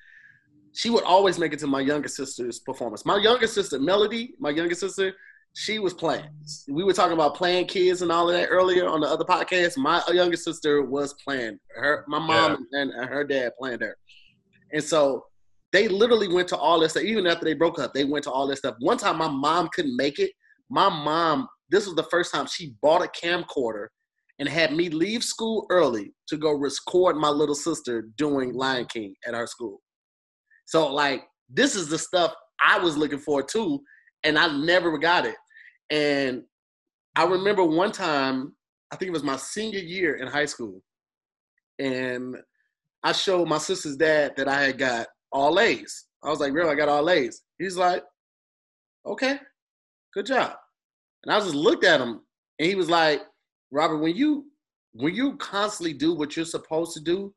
She 0.72 0.90
would 0.90 1.04
always 1.04 1.38
make 1.38 1.52
it 1.52 1.58
to 1.60 1.66
my 1.66 1.80
younger 1.80 2.08
sister's 2.08 2.58
performance. 2.58 3.06
My 3.06 3.16
younger 3.16 3.46
sister, 3.46 3.78
Melody, 3.78 4.34
my 4.38 4.50
younger 4.50 4.74
sister, 4.74 5.14
she 5.54 5.78
was 5.78 5.94
playing. 5.94 6.28
We 6.68 6.84
were 6.84 6.92
talking 6.92 7.14
about 7.14 7.34
playing 7.34 7.66
kids 7.66 8.02
and 8.02 8.12
all 8.12 8.28
of 8.30 8.36
that 8.36 8.46
earlier 8.46 8.86
on 8.88 9.00
the 9.00 9.08
other 9.08 9.24
podcast. 9.24 9.76
My 9.76 10.02
younger 10.12 10.36
sister 10.36 10.82
was 10.82 11.14
playing. 11.24 11.58
Her, 11.74 12.04
my 12.08 12.18
mom 12.18 12.66
and 12.72 12.92
her 12.92 13.24
dad 13.24 13.52
playing 13.58 13.80
her. 13.80 13.96
And 14.72 14.82
so 14.82 15.24
they 15.72 15.88
literally 15.88 16.28
went 16.28 16.48
to 16.48 16.56
all 16.56 16.80
this 16.80 16.92
stuff. 16.92 17.02
Even 17.02 17.26
after 17.26 17.44
they 17.44 17.54
broke 17.54 17.78
up, 17.78 17.92
they 17.92 18.04
went 18.04 18.24
to 18.24 18.30
all 18.30 18.46
this 18.46 18.60
stuff. 18.60 18.76
One 18.80 18.98
time 18.98 19.18
my 19.18 19.28
mom 19.28 19.68
couldn't 19.74 19.96
make 19.96 20.18
it. 20.18 20.30
My 20.70 20.88
mom, 20.88 21.48
this 21.70 21.86
was 21.86 21.96
the 21.96 22.04
first 22.04 22.32
time 22.32 22.46
she 22.46 22.74
bought 22.80 23.04
a 23.04 23.08
camcorder 23.08 23.88
and 24.38 24.48
had 24.48 24.72
me 24.72 24.88
leave 24.88 25.24
school 25.24 25.66
early 25.70 26.14
to 26.28 26.36
go 26.36 26.52
record 26.52 27.16
my 27.16 27.28
little 27.28 27.54
sister 27.54 28.08
doing 28.16 28.54
Lion 28.54 28.86
King 28.86 29.14
at 29.26 29.34
our 29.34 29.46
school. 29.46 29.80
So 30.66 30.92
like 30.92 31.24
this 31.48 31.74
is 31.74 31.88
the 31.88 31.98
stuff 31.98 32.34
I 32.60 32.78
was 32.78 32.96
looking 32.96 33.18
for 33.18 33.42
too, 33.42 33.80
and 34.24 34.38
I 34.38 34.48
never 34.56 34.98
got 34.98 35.26
it. 35.26 35.36
And 35.90 36.42
I 37.16 37.24
remember 37.24 37.64
one 37.64 37.92
time, 37.92 38.54
I 38.90 38.96
think 38.96 39.08
it 39.08 39.12
was 39.12 39.22
my 39.22 39.36
senior 39.36 39.80
year 39.80 40.16
in 40.16 40.28
high 40.28 40.46
school, 40.46 40.82
and 41.78 42.36
I 43.02 43.12
showed 43.12 43.48
my 43.48 43.58
sister's 43.58 43.96
dad 43.96 44.34
that 44.36 44.48
I 44.48 44.62
had 44.62 44.78
got 44.78 45.08
all 45.30 45.60
A's. 45.60 46.06
I 46.22 46.30
was 46.30 46.40
like, 46.40 46.52
"Real, 46.52 46.68
I 46.68 46.74
got 46.74 46.88
all 46.88 47.08
A's." 47.10 47.42
He's 47.58 47.76
like, 47.76 48.04
"Okay, 49.06 49.38
good 50.14 50.26
job." 50.26 50.56
And 51.24 51.32
I 51.32 51.40
just 51.40 51.54
looked 51.54 51.84
at 51.84 52.00
him, 52.00 52.20
and 52.58 52.68
he 52.68 52.74
was 52.74 52.88
like, 52.88 53.22
"Robert, 53.70 53.98
when 53.98 54.16
you 54.16 54.50
when 54.92 55.14
you 55.14 55.36
constantly 55.36 55.92
do 55.92 56.14
what 56.14 56.34
you're 56.34 56.44
supposed 56.46 56.94
to 56.94 57.00
do, 57.00 57.34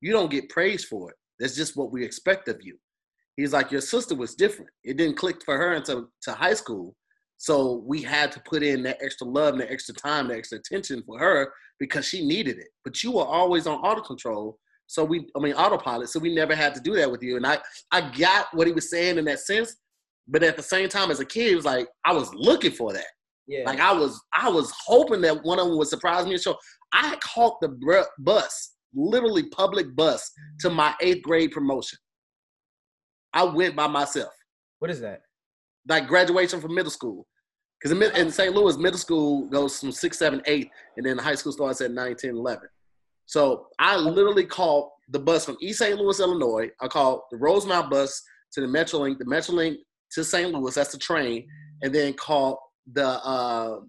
you 0.00 0.12
don't 0.12 0.30
get 0.30 0.48
praised 0.48 0.88
for 0.88 1.10
it. 1.10 1.16
That's 1.38 1.54
just 1.54 1.76
what 1.76 1.92
we 1.92 2.04
expect 2.04 2.48
of 2.48 2.62
you." 2.62 2.78
He's 3.36 3.52
like, 3.52 3.70
"Your 3.70 3.80
sister 3.80 4.14
was 4.14 4.34
different. 4.34 4.70
It 4.84 4.96
didn't 4.96 5.16
click 5.16 5.44
for 5.44 5.56
her 5.56 5.72
until 5.72 6.08
to 6.22 6.32
high 6.32 6.54
school." 6.54 6.94
So 7.38 7.82
we 7.86 8.00
had 8.00 8.32
to 8.32 8.40
put 8.40 8.62
in 8.62 8.82
that 8.84 8.98
extra 9.02 9.26
love 9.26 9.54
and 9.54 9.60
that 9.60 9.70
extra 9.70 9.94
time, 9.94 10.28
that 10.28 10.38
extra 10.38 10.58
attention 10.58 11.02
for 11.06 11.18
her 11.18 11.52
because 11.78 12.06
she 12.06 12.26
needed 12.26 12.58
it. 12.58 12.68
But 12.84 13.02
you 13.02 13.12
were 13.12 13.24
always 13.24 13.66
on 13.66 13.78
auto 13.80 14.02
control. 14.02 14.58
So 14.86 15.04
we, 15.04 15.26
I 15.36 15.40
mean, 15.40 15.54
autopilot. 15.54 16.08
So 16.08 16.20
we 16.20 16.34
never 16.34 16.54
had 16.54 16.74
to 16.74 16.80
do 16.80 16.94
that 16.94 17.10
with 17.10 17.22
you. 17.22 17.36
And 17.36 17.46
I, 17.46 17.58
I 17.90 18.10
got 18.16 18.46
what 18.52 18.66
he 18.66 18.72
was 18.72 18.90
saying 18.90 19.18
in 19.18 19.24
that 19.26 19.40
sense. 19.40 19.76
But 20.28 20.42
at 20.42 20.56
the 20.56 20.62
same 20.62 20.88
time, 20.88 21.10
as 21.10 21.20
a 21.20 21.24
kid, 21.24 21.52
it 21.52 21.56
was 21.56 21.64
like 21.64 21.88
I 22.04 22.12
was 22.12 22.32
looking 22.34 22.70
for 22.70 22.92
that. 22.92 23.04
Yeah. 23.46 23.64
Like 23.66 23.80
I 23.80 23.92
was, 23.92 24.18
I 24.34 24.48
was 24.48 24.72
hoping 24.86 25.20
that 25.22 25.44
one 25.44 25.58
of 25.58 25.66
them 25.66 25.76
would 25.76 25.88
surprise 25.88 26.24
me 26.24 26.32
and 26.32 26.42
show. 26.42 26.56
I 26.92 27.16
caught 27.20 27.60
the 27.60 27.76
bus, 28.20 28.74
literally 28.94 29.48
public 29.50 29.94
bus, 29.94 30.30
to 30.60 30.70
my 30.70 30.94
eighth 31.02 31.22
grade 31.22 31.50
promotion. 31.50 31.98
I 33.34 33.44
went 33.44 33.76
by 33.76 33.86
myself 33.88 34.32
what 34.78 34.90
is 34.90 35.00
that? 35.00 35.22
like 35.88 36.06
graduation 36.08 36.60
from 36.60 36.74
middle 36.74 36.90
school. 36.90 37.26
Because 37.80 37.92
in, 37.92 38.02
in 38.18 38.30
St. 38.30 38.54
Louis, 38.54 38.76
middle 38.78 38.98
school 38.98 39.46
goes 39.48 39.78
from 39.78 39.92
six, 39.92 40.18
seven, 40.18 40.40
eight, 40.46 40.70
and 40.96 41.04
then 41.04 41.18
high 41.18 41.34
school 41.34 41.52
starts 41.52 41.80
at 41.82 41.90
9, 41.90 42.16
10, 42.16 42.30
11. 42.30 42.68
So 43.26 43.66
I 43.78 43.96
literally 43.96 44.44
called 44.46 44.90
the 45.10 45.18
bus 45.18 45.44
from 45.44 45.56
East 45.60 45.78
St. 45.80 45.98
Louis, 45.98 46.18
Illinois. 46.20 46.70
I 46.80 46.88
called 46.88 47.20
the 47.30 47.36
Rosemount 47.36 47.90
bus 47.90 48.22
to 48.52 48.60
the 48.62 48.66
Metrolink, 48.66 49.18
the 49.18 49.24
Metrolink 49.26 49.76
to 50.12 50.24
St. 50.24 50.52
Louis, 50.52 50.74
that's 50.74 50.92
the 50.92 50.98
train, 50.98 51.46
and 51.82 51.94
then 51.94 52.14
called 52.14 52.56
the 52.92 53.06
uh, 53.06 53.80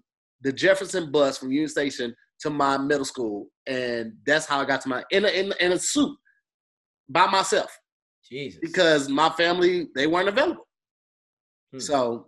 the 0.42 0.52
Jefferson 0.52 1.10
bus 1.10 1.38
from 1.38 1.50
Union 1.50 1.68
Station 1.68 2.14
to 2.40 2.50
my 2.50 2.76
middle 2.76 3.04
school, 3.04 3.46
and 3.66 4.12
that's 4.26 4.44
how 4.46 4.60
I 4.60 4.64
got 4.66 4.80
to 4.82 4.88
my 4.88 5.04
in 5.10 5.24
a, 5.24 5.28
in, 5.28 5.52
a- 5.52 5.64
in 5.64 5.72
a 5.72 5.78
suit 5.78 6.14
by 7.08 7.26
myself 7.26 7.70
Jesus. 8.30 8.60
because 8.60 9.08
my 9.08 9.30
family 9.30 9.88
they 9.94 10.06
weren't 10.06 10.28
available. 10.28 10.66
Hmm. 11.72 11.78
So 11.78 12.26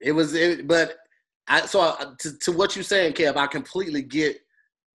it 0.00 0.12
was, 0.12 0.34
it, 0.34 0.66
but 0.66 0.96
I 1.48 1.66
so 1.66 1.80
I, 1.80 2.12
to, 2.20 2.38
to 2.38 2.52
what 2.52 2.76
you're 2.76 2.82
saying, 2.82 3.14
Kev, 3.14 3.36
I 3.36 3.46
completely 3.46 4.02
get 4.02 4.38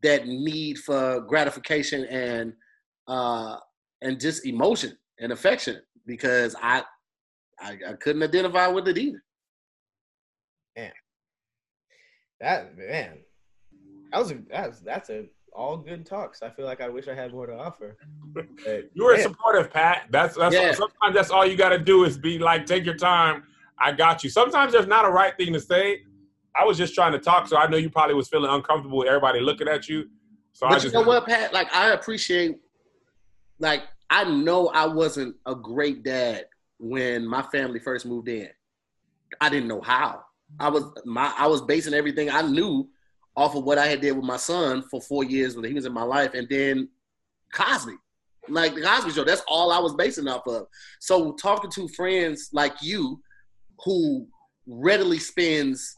that 0.04 0.28
need 0.28 0.80
for 0.80 1.22
gratification 1.22 2.06
and 2.06 2.54
uh 3.08 3.58
and 4.02 4.20
just 4.20 4.46
emotion 4.46 4.98
and 5.20 5.32
affection 5.32 5.82
because 6.06 6.56
I 6.62 6.84
I, 7.60 7.78
I 7.88 7.94
couldn't 7.94 8.24
identify 8.24 8.68
with 8.68 8.88
it 8.88 8.98
either. 8.98 9.24
Man. 10.76 10.92
that 12.40 12.78
man. 12.78 13.20
That 14.12 14.20
was 14.20 14.32
a 14.32 14.40
that's 14.50 14.80
that's 14.82 15.10
a 15.10 15.26
all 15.54 15.78
good 15.78 16.06
talks. 16.06 16.42
I 16.42 16.50
feel 16.50 16.66
like 16.66 16.82
I 16.82 16.90
wish 16.90 17.08
I 17.08 17.14
had 17.14 17.34
more 17.34 17.46
to 17.46 17.56
offer. 17.58 17.98
But, 18.34 18.46
You 18.94 19.04
were 19.04 19.14
man, 19.16 19.24
supportive, 19.24 19.72
Pat. 19.72 20.04
That's 20.10 20.38
that's 20.38 20.56
Yeah. 20.56 20.72
sometimes 20.72 21.14
that's 21.16 21.32
all 21.32 21.46
you 21.46 21.58
got 21.58 21.70
to 21.70 21.78
do 21.80 22.06
is 22.06 22.18
be 22.18 22.40
like, 22.40 22.66
take 22.66 22.86
your 22.86 22.96
time. 22.96 23.44
I 23.78 23.92
got 23.92 24.24
you. 24.24 24.30
Sometimes 24.30 24.72
there's 24.72 24.88
not 24.88 25.04
a 25.04 25.10
right 25.10 25.36
thing 25.36 25.52
to 25.52 25.60
say. 25.60 26.04
I 26.56 26.64
was 26.64 26.78
just 26.78 26.94
trying 26.94 27.12
to 27.12 27.20
talk, 27.20 27.48
so 27.48 27.58
I 27.58 27.68
know 27.68 27.76
you 27.78 27.90
probably 27.90 28.16
was 28.16 28.30
feeling 28.30 28.50
uncomfortable 28.50 29.00
with 29.00 29.08
everybody 29.10 29.42
looking 29.42 29.68
at 29.68 29.90
you. 29.90 30.10
So 30.54 30.66
I 30.68 30.76
you 30.76 30.80
just 30.80 30.94
know 30.94 31.02
what, 31.02 31.26
Pat? 31.26 31.54
Like 31.54 31.74
I 31.74 31.92
appreciate, 31.92 32.58
like 33.60 33.84
I 34.10 34.24
know 34.24 34.68
I 34.70 34.86
wasn't 34.86 35.36
a 35.46 35.56
great 35.56 36.04
dad 36.04 36.46
when 36.80 37.26
my 37.28 37.42
family 37.44 37.80
first 37.80 38.06
moved 38.06 38.28
in. 38.30 38.50
I 39.42 39.50
didn't 39.50 39.68
know 39.68 39.82
how. 39.82 40.24
I 40.60 40.70
was 40.70 40.84
my 41.06 41.34
I 41.38 41.48
was 41.48 41.62
basing 41.62 41.94
everything 41.94 42.30
I 42.30 42.42
knew 42.44 42.88
off 43.36 43.56
of 43.56 43.64
what 43.64 43.78
I 43.78 43.88
had 43.88 44.02
did 44.02 44.12
with 44.14 44.26
my 44.26 44.38
son 44.38 44.84
for 44.90 45.02
four 45.02 45.24
years 45.24 45.56
when 45.56 45.66
he 45.66 45.74
was 45.74 45.86
in 45.86 45.94
my 45.94 46.04
life, 46.04 46.34
and 46.34 46.48
then 46.50 46.90
Cosby, 47.54 47.96
like 48.50 48.76
the 48.76 48.82
Cosby 48.82 49.12
Show. 49.12 49.24
That's 49.24 49.44
all 49.48 49.72
I 49.72 49.80
was 49.80 49.94
basing 49.96 50.28
off 50.28 50.48
of. 50.48 50.68
So 51.00 51.34
talking 51.34 51.72
to 51.72 51.88
friends 51.90 52.50
like 52.52 52.74
you, 52.82 53.22
who 53.84 54.28
readily 54.68 55.20
spends 55.20 55.96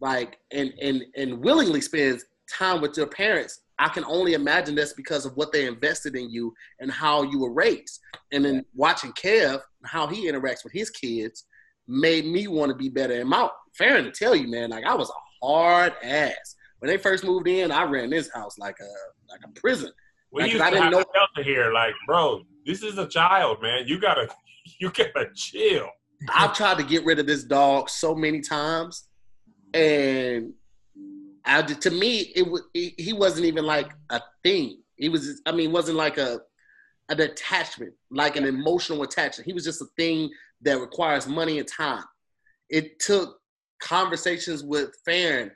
like 0.00 0.38
and 0.52 0.72
and 0.80 1.04
and 1.16 1.38
willingly 1.38 1.80
spends 1.80 2.24
time 2.52 2.80
with 2.80 2.96
your 2.96 3.06
parents 3.06 3.60
i 3.78 3.88
can 3.88 4.04
only 4.04 4.34
imagine 4.34 4.74
that's 4.74 4.92
because 4.92 5.24
of 5.24 5.36
what 5.36 5.52
they 5.52 5.66
invested 5.66 6.14
in 6.14 6.30
you 6.30 6.52
and 6.80 6.90
how 6.90 7.22
you 7.22 7.40
were 7.40 7.52
raised 7.52 7.98
and 8.32 8.44
then 8.44 8.64
watching 8.74 9.12
kev 9.12 9.60
how 9.84 10.06
he 10.06 10.30
interacts 10.30 10.62
with 10.62 10.72
his 10.72 10.90
kids 10.90 11.44
made 11.88 12.26
me 12.26 12.46
want 12.46 12.68
to 12.68 12.76
be 12.76 12.88
better 12.88 13.14
and 13.14 13.28
my 13.28 13.48
fair 13.76 14.02
to 14.02 14.10
tell 14.10 14.36
you 14.36 14.48
man 14.48 14.70
like 14.70 14.84
i 14.84 14.94
was 14.94 15.08
a 15.08 15.25
hard 15.42 15.92
ass 16.02 16.54
when 16.78 16.90
they 16.90 16.98
first 16.98 17.24
moved 17.24 17.48
in, 17.48 17.70
I 17.70 17.84
ran 17.84 18.10
this 18.10 18.30
house 18.34 18.58
like 18.58 18.76
a 18.80 18.88
like 19.30 19.40
a 19.44 19.60
prison. 19.60 19.90
We 20.32 20.42
Like, 20.42 20.52
used 20.52 20.62
I 20.62 20.70
didn't 20.70 20.90
know- 20.90 21.04
shelter 21.14 21.42
here. 21.42 21.72
Like, 21.72 21.94
bro, 22.06 22.42
this 22.66 22.82
is 22.82 22.98
a 22.98 23.06
child, 23.06 23.62
man. 23.62 23.84
You 23.86 23.98
gotta, 24.00 24.28
you 24.80 24.90
gotta 24.90 25.30
chill. 25.34 25.88
I've 26.34 26.54
tried 26.54 26.78
to 26.78 26.84
get 26.84 27.04
rid 27.04 27.18
of 27.18 27.26
this 27.26 27.44
dog 27.44 27.88
so 27.90 28.14
many 28.14 28.40
times, 28.40 29.08
and 29.74 30.52
I, 31.44 31.62
to 31.62 31.90
me, 31.90 32.32
it 32.34 32.46
was 32.50 32.62
he 32.74 33.12
wasn't 33.12 33.46
even 33.46 33.64
like 33.64 33.90
a 34.10 34.20
thing. 34.42 34.82
He 34.96 35.08
was, 35.08 35.40
I 35.46 35.52
mean, 35.52 35.72
wasn't 35.72 35.96
like 35.96 36.18
a 36.18 36.40
an 37.08 37.20
attachment, 37.20 37.92
like 38.10 38.36
an 38.36 38.44
emotional 38.44 39.02
attachment. 39.02 39.46
He 39.46 39.52
was 39.52 39.64
just 39.64 39.80
a 39.80 39.86
thing 39.96 40.30
that 40.62 40.78
requires 40.80 41.26
money 41.28 41.58
and 41.58 41.68
time. 41.68 42.02
It 42.68 42.98
took 42.98 43.38
conversations 43.80 44.62
with 44.62 44.90
Farron 45.04 45.50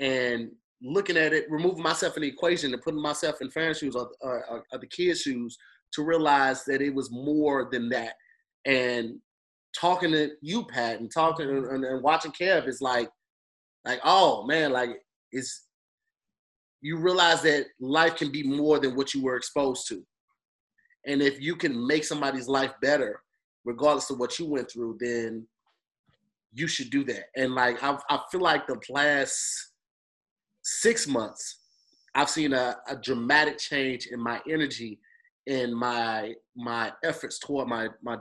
and 0.00 0.50
looking 0.82 1.16
at 1.16 1.32
it, 1.32 1.50
removing 1.50 1.82
myself 1.82 2.16
in 2.16 2.22
the 2.22 2.28
equation 2.28 2.72
and 2.72 2.82
putting 2.82 3.00
myself 3.00 3.36
in 3.40 3.50
Farron's 3.50 3.78
shoes 3.78 3.96
or, 3.96 4.10
or, 4.20 4.64
or, 4.72 4.78
the 4.78 4.86
kids' 4.86 5.22
shoes 5.22 5.56
to 5.92 6.02
realize 6.02 6.64
that 6.64 6.82
it 6.82 6.94
was 6.94 7.10
more 7.10 7.68
than 7.70 7.88
that. 7.88 8.14
And 8.64 9.18
talking 9.78 10.12
to 10.12 10.30
you, 10.42 10.64
Pat, 10.66 11.00
and 11.00 11.10
talking 11.12 11.48
and, 11.48 11.84
and 11.84 12.02
watching 12.02 12.32
Kev 12.32 12.68
is 12.68 12.80
like, 12.80 13.08
like, 13.84 14.00
oh 14.04 14.46
man, 14.46 14.72
like 14.72 14.90
it's 15.32 15.66
you 16.82 16.98
realize 16.98 17.42
that 17.42 17.66
life 17.80 18.16
can 18.16 18.30
be 18.30 18.42
more 18.42 18.78
than 18.78 18.96
what 18.96 19.14
you 19.14 19.22
were 19.22 19.36
exposed 19.36 19.88
to. 19.88 20.04
And 21.06 21.22
if 21.22 21.40
you 21.40 21.56
can 21.56 21.86
make 21.86 22.04
somebody's 22.04 22.48
life 22.48 22.72
better, 22.82 23.22
regardless 23.64 24.10
of 24.10 24.18
what 24.18 24.38
you 24.38 24.46
went 24.46 24.70
through, 24.70 24.98
then 25.00 25.46
you 26.56 26.66
should 26.66 26.90
do 26.90 27.04
that. 27.04 27.26
And 27.36 27.54
like 27.54 27.82
I, 27.82 27.98
I 28.08 28.20
feel 28.30 28.40
like 28.40 28.66
the 28.66 28.80
last 28.88 29.72
six 30.62 31.06
months, 31.06 31.60
I've 32.14 32.30
seen 32.30 32.54
a, 32.54 32.76
a 32.88 32.96
dramatic 32.96 33.58
change 33.58 34.06
in 34.06 34.18
my 34.18 34.40
energy 34.48 34.98
and 35.46 35.72
my 35.74 36.32
my 36.56 36.92
efforts 37.04 37.38
toward 37.38 37.68
my 37.68 37.88
my 38.02 38.16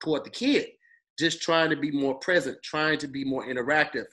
toward 0.00 0.24
the 0.24 0.30
kid. 0.30 0.68
Just 1.18 1.42
trying 1.42 1.70
to 1.70 1.76
be 1.76 1.90
more 1.90 2.14
present, 2.20 2.62
trying 2.62 2.98
to 2.98 3.08
be 3.08 3.24
more 3.24 3.44
interactive. 3.46 4.06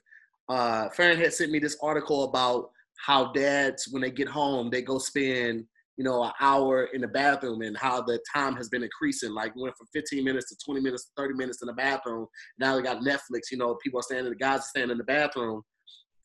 Uh, 0.49 0.89
Farron 0.89 1.17
had 1.17 1.33
sent 1.33 1.51
me 1.51 1.59
this 1.59 1.77
article 1.81 2.23
about 2.25 2.71
how 3.05 3.31
dads, 3.31 3.87
when 3.91 4.01
they 4.01 4.11
get 4.11 4.27
home, 4.27 4.69
they 4.69 4.81
go 4.81 4.97
spend 4.97 5.65
you 5.99 6.05
know 6.05 6.23
an 6.23 6.31
hour 6.39 6.85
in 6.93 7.01
the 7.01 7.07
bathroom 7.09 7.61
and 7.61 7.77
how 7.77 8.01
the 8.01 8.17
time 8.33 8.55
has 8.55 8.69
been 8.69 8.83
increasing. 8.83 9.33
Like 9.33 9.53
went 9.57 9.75
from 9.77 9.87
15 9.93 10.23
minutes 10.23 10.49
to 10.49 10.55
20 10.65 10.79
minutes 10.79 11.03
to 11.05 11.11
30 11.17 11.33
minutes 11.33 11.61
in 11.61 11.67
the 11.67 11.73
bathroom. 11.73 12.25
Now 12.57 12.75
they 12.75 12.81
got 12.81 13.03
Netflix. 13.03 13.51
You 13.51 13.57
know, 13.57 13.77
people 13.83 13.99
are 13.99 14.03
standing, 14.03 14.31
the 14.31 14.37
guys 14.37 14.59
are 14.59 14.69
standing 14.69 14.91
in 14.91 14.97
the 14.97 15.03
bathroom 15.03 15.61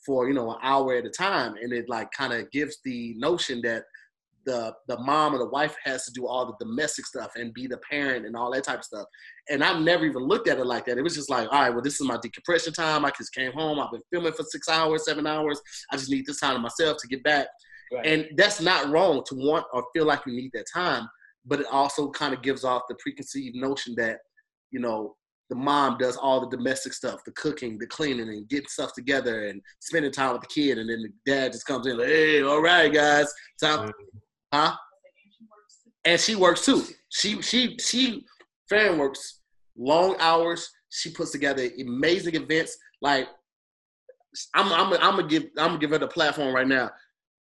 for 0.06 0.28
you 0.28 0.34
know 0.34 0.52
an 0.52 0.58
hour 0.62 0.94
at 0.94 1.04
a 1.04 1.10
time, 1.10 1.56
and 1.60 1.72
it 1.72 1.88
like 1.88 2.08
kind 2.12 2.32
of 2.32 2.48
gives 2.52 2.78
the 2.84 3.14
notion 3.18 3.60
that 3.62 3.82
the 4.46 4.72
the 4.86 4.96
mom 5.00 5.34
or 5.34 5.38
the 5.38 5.48
wife 5.48 5.74
has 5.82 6.04
to 6.04 6.12
do 6.12 6.24
all 6.24 6.46
the 6.46 6.64
domestic 6.64 7.04
stuff 7.04 7.32
and 7.34 7.52
be 7.52 7.66
the 7.66 7.78
parent 7.90 8.26
and 8.26 8.36
all 8.36 8.52
that 8.52 8.62
type 8.62 8.78
of 8.78 8.84
stuff. 8.84 9.06
And 9.50 9.64
I've 9.64 9.82
never 9.82 10.04
even 10.04 10.22
looked 10.22 10.46
at 10.46 10.58
it 10.58 10.66
like 10.66 10.84
that. 10.84 10.98
It 10.98 11.02
was 11.02 11.16
just 11.16 11.30
like, 11.30 11.48
all 11.50 11.62
right, 11.62 11.70
well, 11.70 11.82
this 11.82 12.00
is 12.00 12.06
my 12.06 12.18
decompression 12.22 12.72
time. 12.72 13.04
I 13.04 13.10
just 13.18 13.34
came 13.34 13.52
home. 13.52 13.80
I've 13.80 13.90
been 13.90 14.02
filming 14.12 14.34
for 14.34 14.44
six 14.44 14.68
hours, 14.68 15.04
seven 15.04 15.26
hours. 15.26 15.60
I 15.90 15.96
just 15.96 16.10
need 16.10 16.26
this 16.26 16.38
time 16.38 16.54
to 16.54 16.60
myself 16.60 16.98
to 16.98 17.08
get 17.08 17.24
back. 17.24 17.48
Right. 17.94 18.06
And 18.06 18.28
that's 18.36 18.60
not 18.60 18.88
wrong 18.88 19.22
to 19.28 19.34
want 19.34 19.66
or 19.72 19.84
feel 19.94 20.06
like 20.06 20.22
you 20.26 20.32
need 20.32 20.50
that 20.54 20.66
time, 20.72 21.08
but 21.44 21.60
it 21.60 21.66
also 21.70 22.10
kind 22.10 22.34
of 22.34 22.42
gives 22.42 22.64
off 22.64 22.82
the 22.88 22.96
preconceived 22.96 23.56
notion 23.56 23.94
that, 23.96 24.18
you 24.70 24.80
know, 24.80 25.14
the 25.50 25.56
mom 25.56 25.98
does 25.98 26.16
all 26.16 26.40
the 26.40 26.56
domestic 26.56 26.92
stuff, 26.92 27.20
the 27.24 27.32
cooking, 27.32 27.78
the 27.78 27.86
cleaning, 27.86 28.28
and 28.28 28.48
getting 28.48 28.68
stuff 28.68 28.94
together 28.94 29.46
and 29.46 29.60
spending 29.80 30.10
time 30.10 30.32
with 30.32 30.40
the 30.40 30.48
kid. 30.48 30.78
And 30.78 30.88
then 30.88 31.02
the 31.02 31.30
dad 31.30 31.52
just 31.52 31.66
comes 31.66 31.86
in 31.86 31.98
like, 31.98 32.08
hey, 32.08 32.42
all 32.42 32.62
right, 32.62 32.92
guys, 32.92 33.32
time, 33.60 33.88
mm. 33.88 33.92
huh? 34.52 34.74
And 36.06 36.20
she 36.20 36.34
works 36.34 36.64
too. 36.64 36.82
She 37.10 37.40
she 37.40 37.78
she 37.78 38.24
fan 38.68 38.98
works 38.98 39.40
long 39.76 40.16
hours. 40.18 40.70
She 40.90 41.10
puts 41.10 41.30
together 41.30 41.68
amazing 41.80 42.34
events. 42.34 42.76
Like 43.00 43.28
I'm 44.54 44.72
I'm 44.72 44.92
I'm 44.94 45.16
gonna 45.16 45.28
give 45.28 45.44
I'm 45.58 45.68
gonna 45.68 45.78
give 45.78 45.90
her 45.90 45.98
the 45.98 46.08
platform 46.08 46.54
right 46.54 46.66
now. 46.68 46.90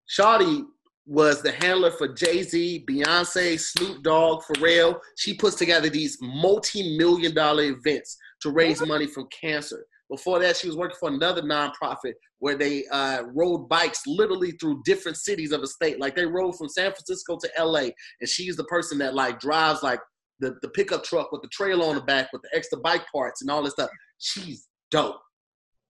Shawty 0.09 0.65
was 1.05 1.41
the 1.41 1.51
handler 1.51 1.91
for 1.91 2.07
Jay 2.07 2.43
Z, 2.43 2.85
Beyonce, 2.89 3.59
Snoop 3.59 4.03
Dogg, 4.03 4.43
Pharrell. 4.43 4.99
She 5.17 5.33
puts 5.33 5.55
together 5.55 5.89
these 5.89 6.17
multi-million 6.21 7.33
dollar 7.33 7.63
events 7.63 8.17
to 8.41 8.51
raise 8.51 8.85
money 8.85 9.07
from 9.07 9.27
cancer. 9.27 9.85
Before 10.09 10.39
that, 10.39 10.55
she 10.55 10.67
was 10.67 10.77
working 10.77 10.97
for 10.99 11.09
another 11.09 11.41
nonprofit 11.41 12.13
where 12.39 12.55
they 12.55 12.85
uh, 12.91 13.23
rode 13.33 13.67
bikes 13.67 14.03
literally 14.05 14.51
through 14.51 14.81
different 14.85 15.17
cities 15.17 15.51
of 15.51 15.61
a 15.61 15.67
state. 15.67 15.99
Like 15.99 16.15
they 16.15 16.25
rode 16.25 16.55
from 16.57 16.69
San 16.69 16.91
Francisco 16.91 17.37
to 17.37 17.49
LA, 17.63 17.89
and 18.19 18.29
she's 18.29 18.55
the 18.55 18.65
person 18.65 18.97
that 18.99 19.15
like 19.15 19.39
drives 19.39 19.81
like 19.81 19.99
the, 20.39 20.55
the 20.61 20.69
pickup 20.69 21.03
truck 21.03 21.31
with 21.31 21.41
the 21.41 21.47
trailer 21.49 21.85
on 21.85 21.95
the 21.95 22.01
back 22.01 22.29
with 22.31 22.41
the 22.43 22.55
extra 22.55 22.77
bike 22.79 23.05
parts 23.13 23.41
and 23.41 23.49
all 23.49 23.63
this 23.63 23.73
stuff. 23.73 23.89
She's 24.19 24.67
dope. 24.91 25.19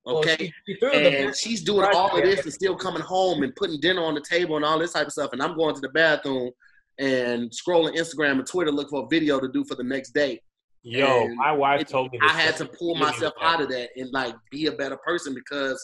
Well, 0.05 0.17
Okay. 0.17 0.51
she- 0.67 0.75
she 0.81 0.85
and 0.91 1.35
she's 1.35 1.61
doing 1.63 1.88
all 1.93 2.17
of 2.17 2.23
this 2.23 2.43
and 2.43 2.53
still 2.53 2.75
coming 2.75 3.01
home 3.01 3.43
and 3.43 3.55
putting 3.55 3.80
dinner 3.80 4.03
on 4.03 4.15
the 4.15 4.21
table 4.21 4.55
and 4.57 4.65
all 4.65 4.77
this 4.80 4.93
type 4.93 5.07
of 5.07 5.13
stuff. 5.13 5.31
And 5.34 5.41
I'm 5.41 5.55
going 5.55 5.73
to 5.75 5.81
the 5.81 5.89
bathroom 5.89 6.51
and 6.99 7.49
scrolling 7.51 7.95
Instagram 7.95 8.34
and 8.39 8.45
Twitter 8.45 8.71
looking 8.71 8.89
for 8.89 9.05
a 9.05 9.07
video 9.07 9.39
to 9.39 9.47
do 9.47 9.63
for 9.63 9.75
the 9.75 9.84
next 9.84 10.11
day. 10.11 10.41
Yo, 10.84 11.23
And 11.23 11.35
my 11.38 11.53
wife 11.53 11.81
it- 11.81 11.88
told 11.88 12.11
me. 12.11 12.17
the 12.19 12.25
I 12.25 12.30
had 12.34 12.57
to 12.57 12.65
pull 12.65 12.95
myself 12.95 13.34
out 13.41 13.61
of 13.61 13.69
that 13.69 13.89
and 13.95 14.11
like 14.11 14.35
be 14.51 14.65
a 14.67 14.73
better 14.73 14.97
person 14.97 15.34
because 15.34 15.81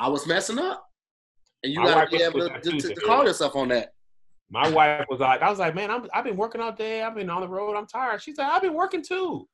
I 0.00 0.08
was 0.08 0.26
messing 0.26 0.58
up. 0.58 0.84
And 1.62 1.72
you 1.72 1.80
My 1.80 1.90
gotta 1.90 2.10
be 2.10 2.22
able 2.22 2.40
with 2.40 2.62
to, 2.62 2.70
to, 2.72 2.94
to, 2.94 3.00
call 3.02 3.24
yourself 3.24 3.54
on 3.54 3.68
that. 3.68 3.92
My 4.50 4.68
wife 4.68 5.06
was 5.08 5.20
like, 5.20 5.40
I 5.40 5.48
was 5.48 5.58
like, 5.60 5.74
man, 5.74 5.90
I'm, 5.90 6.06
I've 6.12 6.24
been 6.24 6.36
working 6.36 6.60
all 6.60 6.72
day. 6.72 7.02
I've 7.02 7.14
been 7.14 7.30
on 7.30 7.40
the 7.40 7.48
road. 7.48 7.74
I'm 7.76 7.86
tired. 7.86 8.20
She's 8.20 8.36
like, 8.36 8.48
I've 8.50 8.60
been 8.60 8.74
working 8.74 9.02
too. 9.02 9.48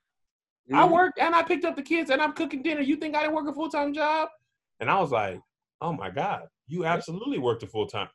I 0.73 0.87
Mhm. 0.87 0.91
worked 0.93 1.19
and 1.19 1.35
I 1.35 1.43
picked 1.43 1.65
up 1.65 1.77
the 1.77 1.83
kids 1.83 2.11
and 2.11 2.23
I'm 2.23 2.33
cooking 2.33 2.63
dinner. 2.63 2.81
You 2.81 2.97
think 2.97 3.15
I 3.17 3.21
didn't 3.23 3.35
work 3.35 3.49
a 3.49 3.53
full 3.53 3.69
time 3.71 3.93
job? 3.93 4.29
And 4.81 4.91
I 4.91 5.01
was 5.01 5.11
like, 5.11 5.41
oh 5.81 5.93
my 5.93 6.11
God, 6.11 6.47
you 6.69 6.85
absolutely 6.85 7.39
worked 7.39 7.63
a 7.63 7.67
full 7.67 7.87
time. 7.87 8.09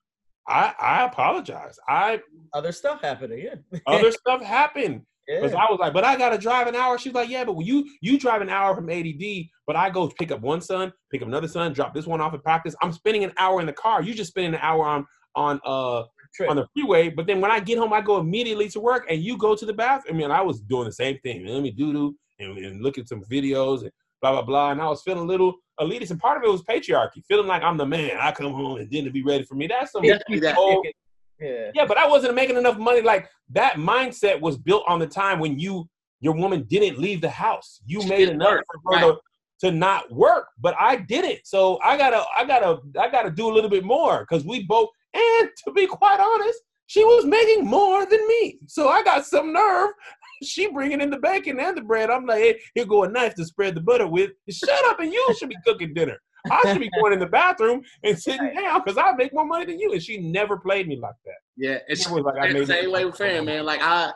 I, 0.47 0.73
I 0.79 1.05
apologize. 1.05 1.77
I 1.87 2.21
other 2.53 2.71
stuff 2.71 3.01
happening. 3.01 3.39
Yeah. 3.71 3.79
other 3.87 4.11
stuff 4.11 4.41
happened. 4.41 5.01
Because 5.27 5.53
yeah. 5.53 5.57
I 5.57 5.71
was 5.71 5.79
like, 5.79 5.91
but 5.91 6.03
I 6.03 6.15
gotta 6.17 6.37
drive 6.37 6.67
an 6.67 6.75
hour. 6.75 6.99
She's 6.99 7.13
like, 7.13 7.29
yeah, 7.29 7.43
but 7.43 7.53
when 7.53 7.65
you 7.65 7.83
you 8.01 8.19
drive 8.19 8.41
an 8.41 8.49
hour 8.49 8.75
from 8.75 8.89
ADD, 8.89 9.49
but 9.65 9.75
I 9.75 9.89
go 9.89 10.07
pick 10.07 10.31
up 10.31 10.41
one 10.41 10.61
son, 10.61 10.93
pick 11.11 11.23
up 11.23 11.27
another 11.27 11.47
son, 11.47 11.73
drop 11.73 11.95
this 11.95 12.05
one 12.05 12.21
off 12.21 12.35
at 12.35 12.43
practice. 12.43 12.75
I'm 12.81 12.91
spending 12.91 13.23
an 13.23 13.33
hour 13.37 13.59
in 13.59 13.65
the 13.65 13.73
car. 13.73 14.03
You 14.03 14.13
just 14.13 14.29
spending 14.29 14.53
an 14.53 14.59
hour 14.61 14.85
on 14.85 15.05
on 15.35 15.59
uh 15.65 16.03
Trip. 16.35 16.49
on 16.49 16.57
the 16.57 16.67
freeway. 16.75 17.09
But 17.09 17.25
then 17.25 17.41
when 17.41 17.49
I 17.49 17.59
get 17.59 17.77
home, 17.79 17.91
I 17.91 18.01
go 18.01 18.17
immediately 18.17 18.69
to 18.69 18.79
work, 18.79 19.07
and 19.09 19.19
you 19.21 19.35
go 19.37 19.55
to 19.55 19.65
the 19.65 19.73
bathroom. 19.73 20.15
I 20.15 20.17
mean, 20.19 20.31
I 20.31 20.41
was 20.41 20.61
doing 20.61 20.85
the 20.85 20.91
same 20.93 21.17
thing. 21.23 21.45
Let 21.45 21.61
me 21.63 21.71
doo 21.71 21.91
doo 21.91 22.15
and, 22.39 22.57
and 22.57 22.81
look 22.81 22.97
at 22.97 23.07
some 23.07 23.23
videos 23.23 23.81
and 23.81 23.91
blah 24.21 24.31
blah 24.31 24.41
blah. 24.41 24.71
And 24.71 24.81
I 24.81 24.87
was 24.87 25.01
feeling 25.01 25.23
a 25.23 25.27
little 25.27 25.55
elitist, 25.79 26.11
and 26.11 26.19
part 26.19 26.37
of 26.37 26.43
it 26.43 26.51
was 26.51 26.63
patriarchy, 26.63 27.23
feeling 27.27 27.47
like 27.47 27.63
I'm 27.63 27.77
the 27.77 27.85
man. 27.85 28.17
I 28.19 28.31
come 28.31 28.53
home 28.53 28.77
and 28.77 28.89
dinner 28.89 29.11
be 29.11 29.23
ready 29.23 29.43
for 29.43 29.55
me. 29.55 29.67
That's 29.67 29.91
some 29.91 30.03
that. 30.05 30.57
old 30.57 30.85
yeah. 31.39 31.71
yeah, 31.73 31.85
but 31.85 31.97
I 31.97 32.07
wasn't 32.07 32.35
making 32.35 32.57
enough 32.57 32.77
money. 32.77 33.01
Like 33.01 33.29
that 33.51 33.75
mindset 33.75 34.39
was 34.39 34.57
built 34.57 34.83
on 34.87 34.99
the 34.99 35.07
time 35.07 35.39
when 35.39 35.59
you 35.59 35.87
your 36.21 36.33
woman 36.33 36.63
didn't 36.69 36.99
leave 36.99 37.21
the 37.21 37.29
house. 37.29 37.81
You 37.85 38.01
She 38.01 38.09
made 38.09 38.29
enough 38.29 38.51
work, 38.51 38.65
for 38.83 38.95
her 38.95 39.01
to, 39.01 39.19
to 39.61 39.71
not 39.71 40.11
work, 40.11 40.47
but 40.59 40.75
I 40.79 40.95
didn't. 40.95 41.39
So 41.43 41.79
I 41.83 41.97
gotta 41.97 42.23
I 42.35 42.45
gotta 42.45 42.79
I 42.99 43.09
gotta 43.09 43.29
do 43.29 43.49
a 43.49 43.53
little 43.53 43.69
bit 43.69 43.83
more 43.83 44.21
because 44.21 44.45
we 44.45 44.63
both. 44.63 44.89
And 45.13 45.49
to 45.65 45.71
be 45.71 45.87
quite 45.87 46.19
honest, 46.19 46.59
she 46.87 47.03
was 47.03 47.25
making 47.25 47.65
more 47.65 48.05
than 48.05 48.25
me. 48.27 48.59
So 48.67 48.89
I 48.89 49.03
got 49.03 49.25
some 49.25 49.53
nerve. 49.53 49.91
She 50.45 50.71
bringing 50.71 51.01
in 51.01 51.09
the 51.09 51.19
bacon 51.19 51.59
and 51.59 51.75
the 51.75 51.81
bread. 51.81 52.09
I'm 52.09 52.25
like, 52.25 52.39
hey, 52.39 52.59
here 52.73 52.85
go 52.85 53.03
a 53.03 53.09
knife 53.09 53.35
to 53.35 53.45
spread 53.45 53.75
the 53.75 53.81
butter 53.81 54.07
with. 54.07 54.31
Shut 54.49 54.85
up, 54.85 54.99
and 54.99 55.11
you 55.11 55.35
should 55.37 55.49
be 55.49 55.57
cooking 55.65 55.93
dinner. 55.93 56.17
I 56.51 56.61
should 56.71 56.81
be 56.81 56.89
going 56.99 57.13
in 57.13 57.19
the 57.19 57.25
bathroom 57.25 57.81
and 58.03 58.17
sitting 58.17 58.53
down 58.55 58.81
because 58.83 58.97
I 58.97 59.11
make 59.13 59.33
more 59.33 59.45
money 59.45 59.65
than 59.65 59.79
you. 59.79 59.93
And 59.93 60.01
she 60.01 60.17
never 60.17 60.57
played 60.57 60.87
me 60.87 60.97
like 60.97 61.15
that. 61.25 61.35
Yeah, 61.57 61.79
and 61.87 61.97
She 61.97 62.03
she 62.03 62.11
was 62.11 62.23
like, 62.23 62.37
I 62.37 62.47
the 62.47 62.53
made 62.53 62.67
same 62.67 62.91
way 62.91 63.05
with 63.05 63.17
Fan, 63.17 63.45
man. 63.45 63.65
Like 63.65 63.81
I, 63.81 64.11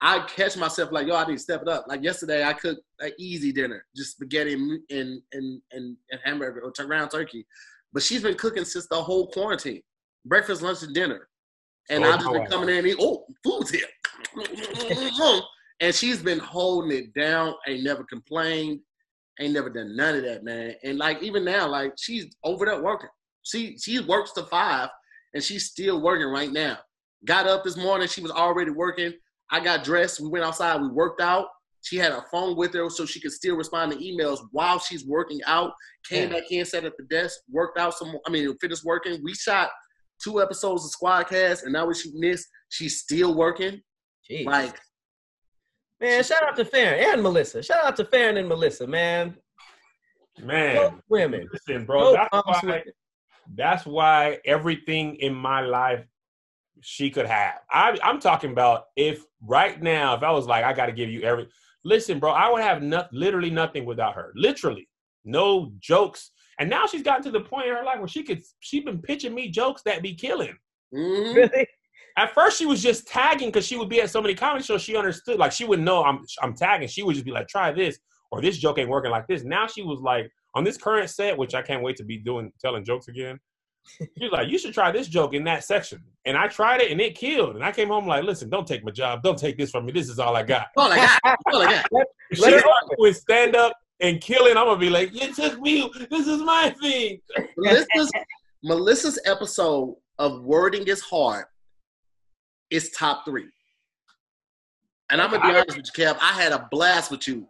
I 0.00 0.20
catch 0.20 0.56
myself 0.56 0.92
like, 0.92 1.06
yo, 1.06 1.16
I 1.16 1.26
need 1.26 1.34
to 1.34 1.38
step 1.38 1.62
it 1.62 1.68
up. 1.68 1.86
Like 1.88 2.02
yesterday, 2.02 2.44
I 2.44 2.52
cooked 2.52 2.82
an 3.00 3.12
easy 3.18 3.52
dinner, 3.52 3.84
just 3.96 4.12
spaghetti 4.12 4.54
and 4.54 4.80
and 4.90 5.22
and 5.32 5.62
and, 5.72 5.96
and 6.10 6.20
hamburger 6.24 6.60
or 6.60 6.70
tur- 6.70 6.86
ground 6.86 7.10
turkey. 7.10 7.46
But 7.92 8.02
she's 8.02 8.22
been 8.22 8.34
cooking 8.34 8.64
since 8.64 8.86
the 8.88 8.96
whole 9.02 9.28
quarantine, 9.28 9.82
breakfast, 10.24 10.62
lunch, 10.62 10.82
and 10.82 10.94
dinner. 10.94 11.28
And 11.90 12.02
So 12.02 12.10
I've 12.10 12.18
just 12.20 12.32
been 12.32 12.46
coming 12.46 12.68
in 12.70 12.78
and 12.78 12.86
eat, 12.86 12.96
oh, 12.98 13.24
food's 13.42 13.70
here. 13.70 13.86
Mm-hmm. 14.34 15.40
And 15.80 15.94
she's 15.94 16.22
been 16.22 16.38
holding 16.38 16.96
it 16.96 17.14
down, 17.14 17.54
ain't 17.66 17.82
never 17.84 18.04
complained, 18.04 18.80
ain't 19.40 19.52
never 19.54 19.70
done 19.70 19.96
none 19.96 20.16
of 20.16 20.22
that, 20.22 20.44
man. 20.44 20.74
And 20.84 20.98
like 20.98 21.22
even 21.22 21.44
now, 21.44 21.68
like 21.68 21.92
she's 21.98 22.34
over 22.44 22.64
there 22.66 22.82
working. 22.82 23.10
She 23.42 23.76
she 23.78 24.00
works 24.00 24.32
to 24.32 24.44
five 24.44 24.88
and 25.34 25.42
she's 25.42 25.66
still 25.66 26.00
working 26.00 26.28
right 26.28 26.50
now. 26.52 26.78
Got 27.26 27.46
up 27.46 27.64
this 27.64 27.76
morning, 27.76 28.08
she 28.08 28.20
was 28.20 28.30
already 28.30 28.70
working. 28.70 29.12
I 29.50 29.60
got 29.60 29.84
dressed, 29.84 30.20
we 30.20 30.28
went 30.28 30.44
outside, 30.44 30.80
we 30.80 30.88
worked 30.88 31.20
out, 31.20 31.46
She 31.82 31.96
had 31.96 32.12
her 32.12 32.24
phone 32.30 32.56
with 32.56 32.72
her 32.74 32.88
so 32.88 33.04
she 33.04 33.20
could 33.20 33.32
still 33.32 33.56
respond 33.56 33.92
to 33.92 33.98
emails 33.98 34.40
while 34.52 34.78
she's 34.78 35.04
working 35.06 35.40
out. 35.46 35.72
Came 36.08 36.30
Yeah. 36.30 36.40
back 36.40 36.50
in, 36.50 36.64
sat 36.64 36.84
at 36.84 36.96
the 36.96 37.04
desk, 37.04 37.40
worked 37.50 37.78
out 37.78 37.94
some. 37.94 38.16
I 38.26 38.30
mean, 38.30 38.56
finished 38.58 38.84
working. 38.84 39.20
We 39.22 39.34
shot 39.34 39.70
two 40.22 40.40
episodes 40.40 40.84
of 40.84 40.92
Squadcast, 40.92 41.64
and 41.64 41.72
now 41.72 41.86
we 41.86 41.94
shooting 41.94 42.20
this. 42.20 42.46
She's 42.70 43.00
still 43.00 43.34
working. 43.34 43.82
Jeez. 44.30 44.46
Like, 44.46 44.78
man, 46.00 46.22
shout 46.24 46.42
out 46.42 46.56
to 46.56 46.64
Farron 46.64 46.98
and 47.12 47.22
Melissa. 47.22 47.62
Shout 47.62 47.84
out 47.84 47.96
to 47.96 48.04
Farron 48.04 48.36
and 48.36 48.48
Melissa, 48.48 48.86
man. 48.86 49.36
Man, 50.42 50.76
Both 50.76 51.00
women. 51.08 51.48
listen, 51.52 51.84
bro. 51.84 52.14
Both 52.14 52.28
That's 52.32 52.46
why. 52.46 52.60
women. 52.64 52.82
That's 53.54 53.86
why 53.86 54.38
everything 54.44 55.16
in 55.16 55.34
my 55.34 55.60
life 55.60 56.04
she 56.80 57.10
could 57.10 57.26
have. 57.26 57.54
I, 57.70 57.96
I'm 58.02 58.18
talking 58.20 58.50
about 58.50 58.84
if 58.96 59.24
right 59.42 59.80
now, 59.80 60.14
if 60.16 60.22
I 60.22 60.30
was 60.30 60.46
like, 60.46 60.64
I 60.64 60.72
got 60.72 60.86
to 60.86 60.92
give 60.92 61.08
you 61.10 61.22
every. 61.22 61.48
Listen, 61.84 62.18
bro, 62.18 62.30
I 62.32 62.50
would 62.50 62.62
have 62.62 62.82
not, 62.82 63.12
literally 63.12 63.50
nothing 63.50 63.84
without 63.84 64.14
her. 64.14 64.32
Literally, 64.34 64.88
no 65.24 65.72
jokes. 65.78 66.30
And 66.58 66.70
now 66.70 66.86
she's 66.86 67.02
gotten 67.02 67.22
to 67.24 67.30
the 67.30 67.40
point 67.40 67.66
in 67.68 67.74
her 67.74 67.84
life 67.84 67.98
where 67.98 68.08
she 68.08 68.22
could. 68.22 68.42
She's 68.60 68.84
been 68.84 69.00
pitching 69.02 69.34
me 69.34 69.50
jokes 69.50 69.82
that 69.84 70.02
be 70.02 70.14
killing. 70.14 70.56
mhm. 70.94 71.34
Really? 71.34 71.66
At 72.16 72.32
first, 72.32 72.58
she 72.58 72.66
was 72.66 72.82
just 72.82 73.08
tagging 73.08 73.48
because 73.48 73.66
she 73.66 73.76
would 73.76 73.88
be 73.88 74.00
at 74.00 74.10
so 74.10 74.22
many 74.22 74.34
comedy 74.34 74.64
shows. 74.64 74.82
She 74.82 74.96
understood, 74.96 75.38
like 75.38 75.52
she 75.52 75.64
wouldn't 75.64 75.84
know 75.84 76.04
I'm 76.04 76.24
I'm 76.42 76.54
tagging. 76.54 76.88
She 76.88 77.02
would 77.02 77.14
just 77.14 77.24
be 77.24 77.32
like, 77.32 77.48
"Try 77.48 77.72
this," 77.72 77.98
or 78.30 78.40
"This 78.40 78.56
joke 78.56 78.78
ain't 78.78 78.88
working 78.88 79.10
like 79.10 79.26
this." 79.26 79.42
Now 79.42 79.66
she 79.66 79.82
was 79.82 80.00
like, 80.00 80.30
on 80.54 80.62
this 80.62 80.76
current 80.76 81.10
set, 81.10 81.36
which 81.36 81.54
I 81.54 81.62
can't 81.62 81.82
wait 81.82 81.96
to 81.96 82.04
be 82.04 82.18
doing 82.18 82.52
telling 82.60 82.84
jokes 82.84 83.08
again. 83.08 83.38
She's 84.18 84.30
like, 84.30 84.48
"You 84.48 84.58
should 84.58 84.72
try 84.72 84.92
this 84.92 85.08
joke 85.08 85.34
in 85.34 85.42
that 85.44 85.64
section," 85.64 86.00
and 86.24 86.36
I 86.36 86.46
tried 86.46 86.82
it 86.82 86.92
and 86.92 87.00
it 87.00 87.16
killed. 87.16 87.56
And 87.56 87.64
I 87.64 87.72
came 87.72 87.88
home 87.88 88.06
like, 88.06 88.22
"Listen, 88.22 88.48
don't 88.48 88.66
take 88.66 88.84
my 88.84 88.92
job. 88.92 89.22
Don't 89.22 89.38
take 89.38 89.58
this 89.58 89.70
from 89.70 89.84
me. 89.86 89.92
This 89.92 90.08
is 90.08 90.20
all 90.20 90.36
I 90.36 90.44
got." 90.44 90.68
All 90.76 90.92
I 90.92 90.96
got. 90.96 91.38
All 91.52 91.62
I 91.62 91.66
got. 91.66 91.86
She 92.32 92.50
her 92.50 92.62
with 92.98 93.16
stand 93.16 93.54
up 93.54 93.76
and 94.00 94.20
killing, 94.20 94.56
I'm 94.56 94.64
gonna 94.64 94.78
be 94.78 94.90
like, 94.90 95.12
"You 95.12 95.32
took 95.34 95.60
me. 95.60 95.90
This 96.10 96.26
is 96.26 96.40
my 96.40 96.74
thing." 96.80 97.20
Melissa's, 97.58 98.10
Melissa's 98.62 99.18
episode 99.26 99.96
of 100.18 100.42
Wording 100.42 100.86
is 100.86 101.00
Hard 101.00 101.44
is 102.70 102.90
top 102.90 103.24
three. 103.24 103.46
And 105.10 105.20
I'm 105.20 105.30
gonna 105.30 105.42
be 105.42 105.50
honest 105.50 105.76
with 105.76 105.90
you, 105.96 106.04
Kev. 106.04 106.16
I 106.20 106.32
had 106.32 106.52
a 106.52 106.66
blast 106.70 107.10
with 107.10 107.28
you. 107.28 107.46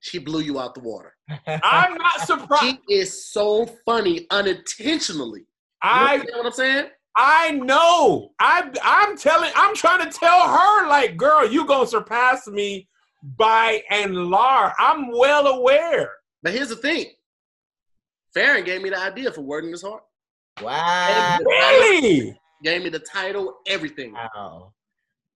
She 0.00 0.18
blew 0.18 0.40
you 0.40 0.58
out 0.60 0.74
the 0.74 0.80
water. 0.80 1.14
I'm 1.46 1.94
not 1.94 2.20
surprised. 2.20 2.78
She 2.88 2.94
is 2.94 3.30
so 3.30 3.66
funny 3.84 4.26
unintentionally. 4.30 5.40
You 5.40 5.46
I 5.82 6.14
understand 6.14 6.36
what 6.36 6.46
I'm 6.46 6.52
saying? 6.52 6.86
I 7.16 7.50
know. 7.52 8.30
I 8.38 8.70
I'm 8.82 9.16
telling. 9.16 9.50
I'm 9.56 9.74
trying 9.74 10.08
to 10.10 10.18
tell 10.18 10.48
her, 10.48 10.88
like, 10.88 11.16
girl, 11.16 11.48
you 11.50 11.66
gonna 11.66 11.86
surpass 11.86 12.46
me 12.46 12.88
by 13.22 13.82
and 13.90 14.14
large. 14.14 14.72
I'm 14.78 15.10
well 15.10 15.46
aware. 15.46 16.12
But 16.42 16.52
here's 16.52 16.68
the 16.68 16.76
thing. 16.76 17.06
Farron 18.34 18.64
gave 18.64 18.82
me 18.82 18.90
the 18.90 18.98
idea 18.98 19.32
for 19.32 19.40
Wording 19.40 19.72
is 19.72 19.82
Hard. 19.82 20.02
wow. 20.60 21.38
Really? 21.44 22.38
Gave 22.62 22.82
me 22.82 22.88
the 22.90 22.98
title, 23.00 23.58
everything. 23.66 24.12
Wow. 24.12 24.72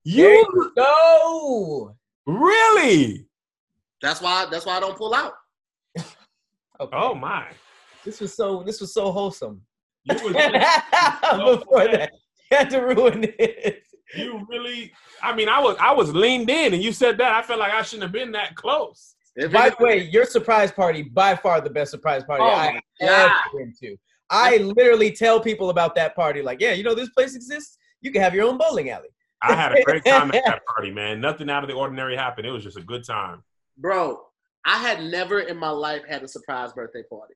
You 0.05 0.29
you 0.29 0.73
go. 0.77 1.95
really? 2.27 3.27
That's 4.01 4.21
why. 4.23 4.47
That's 4.51 4.65
why 4.67 4.77
I 4.77 4.81
don't 4.81 4.97
pull 4.97 5.15
out. 5.15 5.35
Okay. 6.81 6.97
Oh 6.97 7.15
my! 7.15 7.47
This 8.07 8.21
was 8.23 8.35
so. 8.35 8.63
This 8.63 8.81
was 8.81 8.95
so 8.95 9.13
wholesome. 9.13 9.61
You 10.05 10.15
was 10.15 10.33
Before 10.33 11.87
that, 11.89 12.11
you 12.51 12.57
had 12.57 12.71
to 12.71 12.79
ruin 12.79 13.27
it. 13.39 13.83
you 14.17 14.47
really? 14.49 14.91
I 15.23 15.35
mean, 15.37 15.51
I 15.51 15.61
was 15.61 15.77
I 15.79 15.93
was 15.93 16.15
leaned 16.15 16.49
in, 16.49 16.73
and 16.73 16.83
you 16.83 16.91
said 16.95 17.19
that. 17.19 17.35
I 17.35 17.43
felt 17.43 17.59
like 17.61 17.75
I 17.75 17.83
shouldn't 17.83 18.05
have 18.05 18.13
been 18.13 18.33
that 18.33 18.55
close. 18.55 19.15
If 19.37 19.53
By 19.53 19.69
the 19.69 19.77
way, 19.85 20.09
your 20.11 20.25
surprise 20.25 20.73
party 20.73 21.03
by 21.03 21.37
far 21.37 21.61
the 21.61 21.69
best 21.69 21.91
surprise 21.91 22.25
party 22.25 22.45
Oh 22.45 22.49
I 22.49 22.73
my 22.73 22.81
ever 23.07 23.29
God. 23.29 23.41
been 23.55 23.75
to. 23.83 23.97
I 24.31 24.59
literally 24.59 25.11
tell 25.12 25.40
people 25.40 25.70
about 25.70 25.94
that 25.97 26.15
party, 26.15 26.40
like, 26.40 26.61
yeah, 26.61 26.73
you 26.73 26.85
know 26.85 26.94
this 26.94 27.11
place 27.11 27.35
exists. 27.35 27.78
You 28.01 28.12
can 28.12 28.23
have 28.23 28.35
your 28.35 28.47
own 28.48 28.59
bowling 28.59 28.90
alley. 28.90 29.09
I 29.43 29.55
had 29.55 29.73
a 29.73 29.82
great 29.82 30.05
time 30.05 30.31
at 30.35 30.44
that 30.44 30.61
party, 30.74 30.90
man. 30.90 31.20
Nothing 31.20 31.51
out 31.51 31.65
of 31.65 31.69
the 31.69 31.74
ordinary 31.74 32.16
happened. 32.16 32.47
It 32.47 32.51
was 32.51 32.62
just 32.62 32.77
a 32.77 32.82
good 32.82 33.05
time. 33.05 33.43
bro, 33.77 34.20
I 34.65 34.77
had 34.78 35.02
never 35.02 35.40
in 35.40 35.57
my 35.57 35.70
life 35.70 36.02
had 36.09 36.23
a 36.23 36.28
surprise 36.28 36.73
birthday 36.73 37.02
party. 37.11 37.35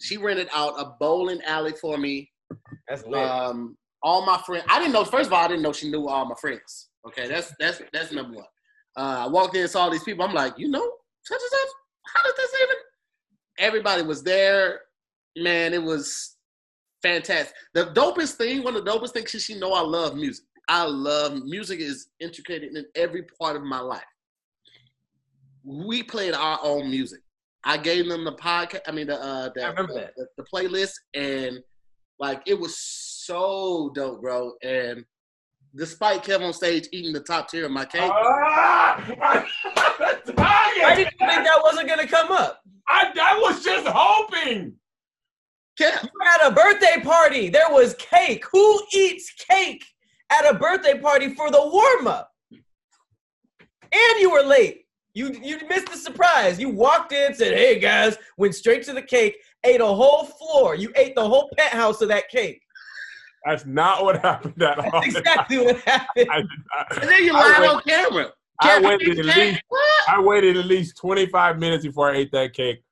She 0.00 0.16
rented 0.16 0.48
out 0.52 0.74
a 0.78 0.96
bowling 0.98 1.40
alley 1.42 1.72
for 1.80 1.96
me. 1.96 2.30
That's 2.88 3.06
lit. 3.06 3.22
Um, 3.22 3.76
all 4.02 4.26
my 4.26 4.38
friends. 4.38 4.64
I 4.68 4.78
didn't 4.80 4.92
know. 4.92 5.04
First 5.04 5.28
of 5.28 5.32
all, 5.32 5.44
I 5.44 5.48
didn't 5.48 5.62
know 5.62 5.72
she 5.72 5.90
knew 5.90 6.08
all 6.08 6.24
my 6.24 6.34
friends. 6.34 6.88
Okay, 7.06 7.28
that's 7.28 7.52
that's 7.58 7.80
that's 7.92 8.12
number 8.12 8.36
one. 8.38 8.46
Uh, 8.96 9.24
I 9.24 9.26
walked 9.28 9.56
in, 9.56 9.66
saw 9.68 9.82
all 9.82 9.90
these 9.90 10.02
people. 10.02 10.24
I'm 10.24 10.34
like, 10.34 10.58
you 10.58 10.68
know, 10.68 10.92
such 11.22 11.40
and 11.40 11.50
such. 11.50 11.68
How 12.14 12.22
did 12.24 12.36
this 12.36 12.54
even? 12.62 12.76
Everybody 13.58 14.02
was 14.02 14.22
there. 14.22 14.80
Man, 15.36 15.72
it 15.72 15.82
was 15.82 16.36
fantastic. 17.02 17.54
The 17.74 17.86
dopest 17.86 18.32
thing, 18.34 18.62
one 18.62 18.76
of 18.76 18.84
the 18.84 18.90
dopest 18.90 19.10
things, 19.10 19.34
is 19.34 19.42
she 19.44 19.58
know 19.58 19.72
I 19.72 19.80
love 19.80 20.14
music. 20.16 20.44
I 20.68 20.84
love 20.84 21.42
music. 21.44 21.80
is 21.80 22.08
intricated 22.20 22.76
in 22.76 22.84
every 22.94 23.24
part 23.40 23.56
of 23.56 23.62
my 23.62 23.80
life. 23.80 24.02
We 25.64 26.02
played 26.02 26.34
our 26.34 26.58
own 26.62 26.90
music. 26.90 27.20
I 27.64 27.76
gave 27.76 28.08
them 28.08 28.24
the 28.24 28.32
podcast. 28.32 28.80
I 28.86 28.92
mean, 28.92 29.06
the 29.06 29.20
uh, 29.20 29.50
the, 29.54 29.64
I 29.64 29.68
remember 29.70 29.94
that. 29.94 30.14
the, 30.16 30.26
the 30.36 30.44
playlist, 30.52 30.94
and 31.14 31.58
like 32.18 32.42
it 32.46 32.58
was 32.58 32.76
so 32.76 33.92
dope, 33.94 34.20
bro. 34.20 34.52
And 34.64 35.04
despite 35.76 36.24
Kev 36.24 36.40
on 36.44 36.52
stage 36.52 36.88
eating 36.92 37.12
the 37.12 37.20
top 37.20 37.48
tier 37.48 37.64
of 37.66 37.70
my 37.70 37.84
cake, 37.84 38.10
Ah! 38.12 38.96
I 40.38 40.94
didn't 40.96 41.16
think 41.18 41.20
that 41.20 41.60
wasn't 41.62 41.88
gonna 41.88 42.06
come 42.06 42.32
up. 42.32 42.60
I, 42.88 43.12
I 43.20 43.38
was 43.38 43.62
just 43.62 43.86
hoping. 43.86 44.74
Kev, 45.80 46.02
You 46.02 46.08
were 46.20 46.26
at 46.26 46.50
a 46.50 46.54
birthday 46.54 47.00
party. 47.02 47.48
There 47.48 47.70
was 47.70 47.94
cake. 47.98 48.44
Who 48.52 48.82
eats 48.92 49.32
cake 49.48 49.84
at 50.30 50.48
a 50.50 50.54
birthday 50.58 50.98
party 50.98 51.34
for 51.34 51.50
the 51.50 51.60
warm 51.60 52.06
up? 52.06 52.30
And 52.50 54.20
you 54.20 54.30
were 54.30 54.42
late. 54.42 54.86
You 55.14 55.32
you 55.42 55.58
missed 55.68 55.88
the 55.90 55.96
surprise. 55.96 56.58
You 56.58 56.70
walked 56.70 57.12
in, 57.12 57.34
said, 57.34 57.54
"Hey 57.56 57.78
guys," 57.78 58.16
went 58.38 58.54
straight 58.54 58.82
to 58.84 58.94
the 58.94 59.02
cake, 59.02 59.36
ate 59.64 59.80
a 59.82 59.86
whole 59.86 60.24
floor. 60.24 60.74
You 60.74 60.90
ate 60.96 61.14
the 61.14 61.26
whole 61.28 61.50
penthouse 61.58 62.00
of 62.00 62.08
that 62.08 62.30
cake. 62.30 62.62
That's 63.44 63.66
not 63.66 64.04
what 64.04 64.22
happened 64.22 64.62
at 64.62 64.78
all. 64.78 64.90
That's 65.02 65.16
exactly 65.16 65.58
what 65.58 65.76
happened. 65.80 66.28
I, 66.32 66.38
did 66.38 66.48
not- 66.74 67.02
and 67.02 67.10
then 67.10 67.24
you 67.24 67.32
lied 67.34 67.64
on 67.68 67.82
camera. 67.82 68.32
I 68.60 68.80
waited 68.80 69.18
at 69.18 69.24
least 69.36 69.62
What? 69.68 70.08
I 70.08 70.20
waited 70.20 70.56
at 70.56 70.64
least 70.66 70.96
25 70.96 71.58
minutes 71.58 71.84
before 71.84 72.12
I 72.12 72.18
ate 72.18 72.30
that 72.32 72.52
cake. 72.54 72.82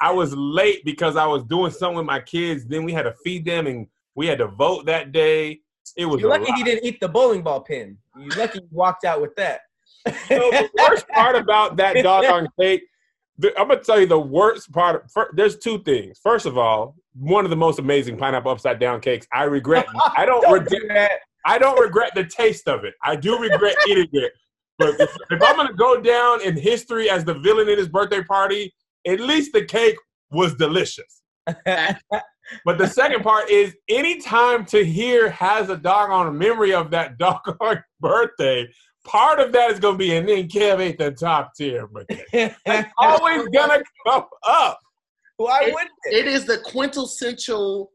I 0.00 0.12
was 0.12 0.34
late 0.34 0.84
because 0.84 1.16
I 1.16 1.26
was 1.26 1.42
doing 1.44 1.70
something 1.72 1.96
with 1.98 2.06
my 2.06 2.20
kids. 2.20 2.64
Then 2.66 2.84
we 2.84 2.92
had 2.92 3.02
to 3.02 3.14
feed 3.24 3.44
them 3.44 3.66
and 3.66 3.86
we 4.14 4.26
had 4.26 4.38
to 4.38 4.46
vote 4.48 4.86
that 4.86 5.12
day. 5.12 5.60
It 5.96 6.06
was 6.06 6.20
You're 6.20 6.30
lucky 6.30 6.50
lot. 6.50 6.58
he 6.58 6.64
didn't 6.64 6.84
eat 6.84 7.00
the 7.00 7.08
bowling 7.08 7.42
ball 7.42 7.60
pin. 7.60 7.96
You're 8.16 8.36
lucky 8.36 8.60
you 8.60 8.68
walked 8.70 9.04
out 9.04 9.20
with 9.20 9.34
that. 9.36 9.60
So 10.06 10.14
the 10.50 10.68
worst 10.78 11.08
part 11.08 11.34
about 11.36 11.76
that 11.76 11.94
doggone 12.02 12.48
cake, 12.58 12.82
the, 13.38 13.58
I'm 13.58 13.68
gonna 13.68 13.80
tell 13.82 13.98
you 14.00 14.06
the 14.06 14.18
worst 14.18 14.70
part. 14.72 15.10
fir- 15.10 15.30
there's 15.34 15.58
two 15.58 15.78
things. 15.82 16.18
First 16.22 16.46
of 16.46 16.56
all, 16.58 16.94
one 17.14 17.44
of 17.44 17.50
the 17.50 17.56
most 17.56 17.78
amazing 17.78 18.16
pineapple 18.16 18.50
upside 18.52 18.78
down 18.78 19.00
cakes. 19.00 19.26
I 19.32 19.44
regret. 19.44 19.86
I 20.16 20.24
don't, 20.26 20.42
Don't 20.42 20.52
regret. 20.52 20.80
do 20.82 20.88
that. 20.88 21.10
I 21.44 21.58
don't 21.58 21.78
regret 21.80 22.12
the 22.14 22.24
taste 22.24 22.68
of 22.68 22.84
it. 22.84 22.94
I 23.02 23.16
do 23.16 23.38
regret 23.38 23.76
eating 23.88 24.08
it. 24.12 24.32
But 24.78 25.00
if, 25.00 25.16
if 25.30 25.42
I'm 25.42 25.56
gonna 25.56 25.72
go 25.72 26.00
down 26.00 26.42
in 26.42 26.56
history 26.56 27.10
as 27.10 27.24
the 27.24 27.34
villain 27.34 27.68
in 27.68 27.78
his 27.78 27.88
birthday 27.88 28.22
party, 28.22 28.72
at 29.08 29.20
least 29.20 29.52
the 29.52 29.64
cake 29.64 29.96
was 30.30 30.54
delicious. 30.54 31.22
But 32.64 32.78
the 32.78 32.86
second 32.86 33.22
part 33.22 33.50
is 33.50 33.76
anytime 33.88 34.64
Tahir 34.64 35.30
has 35.30 35.68
a 35.68 35.76
dog 35.76 36.08
doggone 36.08 36.38
memory 36.38 36.72
of 36.72 36.90
that 36.92 37.18
doggone 37.18 37.82
birthday, 38.00 38.68
part 39.04 39.40
of 39.40 39.52
that 39.52 39.70
is 39.70 39.78
gonna 39.78 39.98
be, 39.98 40.16
and 40.16 40.28
then 40.28 40.48
Kev 40.48 40.80
ate 40.80 40.98
the 40.98 41.10
top 41.10 41.52
tier, 41.56 41.86
but 41.86 42.06
it's 42.08 42.92
always 42.98 43.46
gonna 43.48 43.82
come 44.06 44.24
up. 44.46 44.78
Why 45.36 45.70
wouldn't 45.72 45.90
it? 46.04 46.26
It 46.26 46.26
is 46.26 46.46
the 46.46 46.58
quintessential 46.58 47.90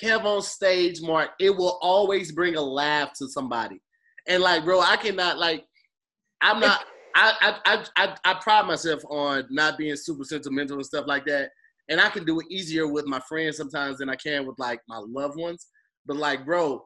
Kev 0.00 0.24
on 0.24 0.42
stage 0.42 1.00
mark. 1.00 1.30
It 1.40 1.50
will 1.50 1.78
always 1.82 2.32
bring 2.32 2.56
a 2.56 2.62
laugh 2.62 3.12
to 3.18 3.28
somebody. 3.28 3.80
And 4.28 4.42
like, 4.42 4.64
bro, 4.64 4.80
I 4.80 4.96
cannot 4.96 5.38
like. 5.38 5.64
I'm 6.42 6.60
not. 6.60 6.84
I 7.16 7.58
I 7.64 7.84
I 7.96 8.16
I, 8.24 8.34
pride 8.34 8.66
myself 8.66 9.02
on 9.08 9.44
not 9.50 9.78
being 9.78 9.96
super 9.96 10.24
sentimental 10.24 10.76
and 10.76 10.86
stuff 10.86 11.06
like 11.06 11.24
that. 11.24 11.50
And 11.88 12.00
I 12.00 12.10
can 12.10 12.24
do 12.24 12.40
it 12.40 12.46
easier 12.50 12.86
with 12.86 13.06
my 13.06 13.20
friends 13.20 13.56
sometimes 13.56 13.98
than 13.98 14.10
I 14.10 14.16
can 14.16 14.46
with 14.46 14.58
like 14.58 14.80
my 14.86 14.98
loved 14.98 15.38
ones. 15.38 15.66
But 16.04 16.16
like, 16.16 16.44
bro, 16.44 16.84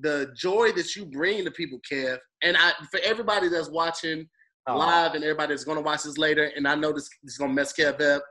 the 0.00 0.32
joy 0.34 0.72
that 0.72 0.96
you 0.96 1.04
bring 1.04 1.44
to 1.44 1.50
people, 1.50 1.78
Kev, 1.90 2.18
and 2.42 2.56
I 2.56 2.72
for 2.90 3.00
everybody 3.04 3.48
that's 3.48 3.68
watching 3.68 4.26
Aw. 4.66 4.74
live 4.74 5.14
and 5.14 5.22
everybody 5.22 5.52
that's 5.52 5.64
gonna 5.64 5.82
watch 5.82 6.04
this 6.04 6.16
later, 6.16 6.50
and 6.56 6.66
I 6.66 6.74
know 6.74 6.92
this, 6.92 7.10
this 7.22 7.32
is 7.32 7.38
gonna 7.38 7.52
mess 7.52 7.74
Kev 7.74 8.00
up. 8.00 8.24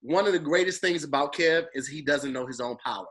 One 0.00 0.26
of 0.26 0.32
the 0.32 0.38
greatest 0.38 0.80
things 0.80 1.04
about 1.04 1.34
Kev 1.34 1.66
is 1.74 1.86
he 1.86 2.00
doesn't 2.00 2.32
know 2.32 2.46
his 2.46 2.60
own 2.60 2.76
power. 2.84 3.06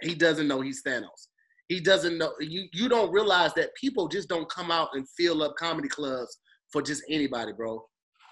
He 0.00 0.14
doesn't 0.14 0.48
know 0.48 0.62
he's 0.62 0.82
Thanos. 0.82 1.28
He 1.68 1.80
doesn't 1.80 2.16
know 2.16 2.32
you. 2.40 2.66
You 2.72 2.88
don't 2.88 3.12
realize 3.12 3.52
that 3.54 3.74
people 3.74 4.08
just 4.08 4.28
don't 4.28 4.48
come 4.48 4.70
out 4.70 4.88
and 4.94 5.06
fill 5.18 5.42
up 5.42 5.54
comedy 5.56 5.88
clubs 5.88 6.38
for 6.72 6.82
just 6.82 7.02
anybody, 7.08 7.52
bro. 7.52 7.84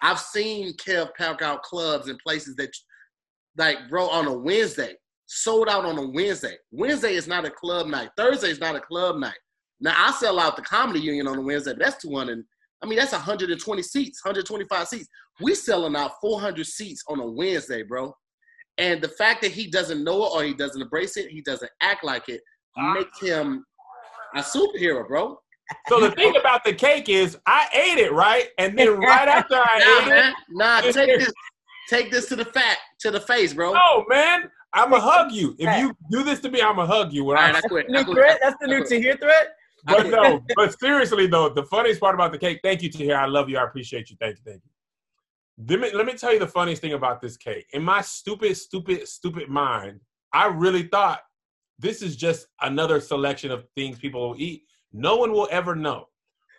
I've 0.03 0.19
seen 0.19 0.75
Kev 0.77 1.15
pack 1.15 1.43
out 1.43 1.63
clubs 1.63 2.09
and 2.09 2.19
places 2.19 2.57
that, 2.57 2.71
like, 3.57 3.77
bro, 3.89 4.09
on 4.09 4.27
a 4.27 4.33
Wednesday, 4.33 4.95
sold 5.27 5.69
out 5.69 5.85
on 5.85 5.99
a 5.99 6.09
Wednesday. 6.09 6.57
Wednesday 6.73 7.15
is 7.15 7.29
not 7.29 7.45
a 7.45 7.51
club 7.51 7.87
night. 7.87 8.11
Thursday 8.17 8.51
is 8.51 8.61
not 8.61 8.77
a 8.77 8.81
club 8.81 9.17
night. 9.17 9.39
Now 9.81 9.95
I 9.97 10.13
sell 10.13 10.39
out 10.39 10.57
the 10.57 10.63
Comedy 10.63 11.01
Union 11.01 11.27
on 11.27 11.39
a 11.39 11.41
Wednesday, 11.41 11.73
but 11.73 11.85
that's 11.85 12.03
200. 12.03 12.45
I 12.83 12.87
mean, 12.87 12.99
that's 12.99 13.13
120 13.13 13.83
seats, 13.83 14.25
125 14.25 14.89
seats. 14.89 15.09
We 15.41 15.55
selling 15.55 15.97
out 15.97 16.13
400 16.21 16.67
seats 16.67 17.03
on 17.09 17.21
a 17.21 17.27
Wednesday, 17.31 17.83
bro. 17.83 18.15
And 18.79 19.03
the 19.03 19.09
fact 19.09 19.43
that 19.43 19.53
he 19.53 19.67
doesn't 19.67 20.03
know 20.03 20.25
it 20.25 20.33
or 20.35 20.43
he 20.43 20.55
doesn't 20.55 20.81
embrace 20.81 21.17
it, 21.17 21.31
he 21.31 21.43
doesn't 21.43 21.71
act 21.83 22.05
like 22.05 22.29
it, 22.29 22.41
ah. 22.79 22.95
makes 22.95 23.21
him 23.21 23.65
a 24.35 24.41
superhero, 24.41 25.07
bro. 25.07 25.39
So 25.89 26.01
the 26.01 26.11
thing 26.13 26.37
about 26.37 26.65
the 26.65 26.73
cake 26.73 27.09
is, 27.09 27.37
I 27.47 27.67
ate 27.73 27.99
it 27.99 28.13
right, 28.13 28.49
and 28.59 28.79
then 28.79 28.99
right 28.99 29.29
after 29.29 29.55
I 29.57 29.79
Nah, 29.79 30.01
ate 30.03 30.09
man. 30.09 30.31
it, 30.33 30.37
Nah, 30.51 30.81
take 30.81 31.19
this, 31.19 31.33
take 31.89 32.11
this 32.11 32.27
to 32.29 32.37
the 32.37 32.45
fat, 32.45 32.79
to 33.01 33.11
the 33.11 33.21
face, 33.21 33.55
bro. 33.55 33.73
no 33.73 34.05
man, 34.09 34.51
I'ma 34.73 35.01
hug 35.01 35.33
you. 35.33 35.55
If 35.59 35.79
you 35.79 35.93
do 36.11 36.23
this 36.23 36.41
to 36.41 36.51
me, 36.51 36.61
I'ma 36.61 36.87
hug 36.87 37.13
you. 37.13 37.25
When 37.25 37.37
All 37.37 37.43
I 37.43 37.53
right, 37.53 37.65
I 37.65 37.69
quit. 37.69 37.87
I 37.89 37.93
New 37.93 38.05
quit. 38.05 38.17
threat? 38.17 38.39
That's 38.43 38.57
the 38.61 38.67
new 38.69 38.85
Tahir 38.85 39.17
threat? 39.17 39.55
But 39.85 40.09
no, 40.09 40.45
but 40.57 40.79
seriously 40.79 41.27
though, 41.27 41.49
the 41.49 41.65
funniest 41.65 42.01
part 42.01 42.15
about 42.15 42.33
the 42.33 42.39
cake, 42.39 42.61
thank 42.63 42.83
you 42.83 42.91
Tahir. 42.91 43.17
I 43.17 43.27
love 43.27 43.49
you. 43.49 43.59
I 43.59 43.65
appreciate 43.65 44.11
you. 44.11 44.17
Thank 44.21 44.37
you. 44.39 44.43
Thank 44.45 44.63
you. 44.65 44.71
Let 45.69 45.81
me, 45.81 45.91
let 45.97 46.07
me 46.07 46.15
tell 46.15 46.33
you 46.33 46.39
the 46.39 46.47
funniest 46.47 46.81
thing 46.83 46.93
about 46.95 47.21
this 47.21 47.37
cake. 47.37 47.67
In 47.73 47.83
my 47.83 48.01
stupid, 48.01 48.57
stupid, 48.57 49.07
stupid 49.09 49.49
mind, 49.49 50.01
I 50.33 50.47
really 50.47 50.85
thought 50.85 51.21
this 51.79 52.03
is 52.03 52.17
just 52.17 52.47
another 52.63 53.01
selection 53.01 53.51
of 53.51 53.65
things 53.75 53.99
people 53.99 54.29
will 54.31 54.37
eat. 54.41 54.63
No 54.93 55.17
one 55.17 55.33
will 55.33 55.49
ever 55.51 55.75
know. 55.75 56.09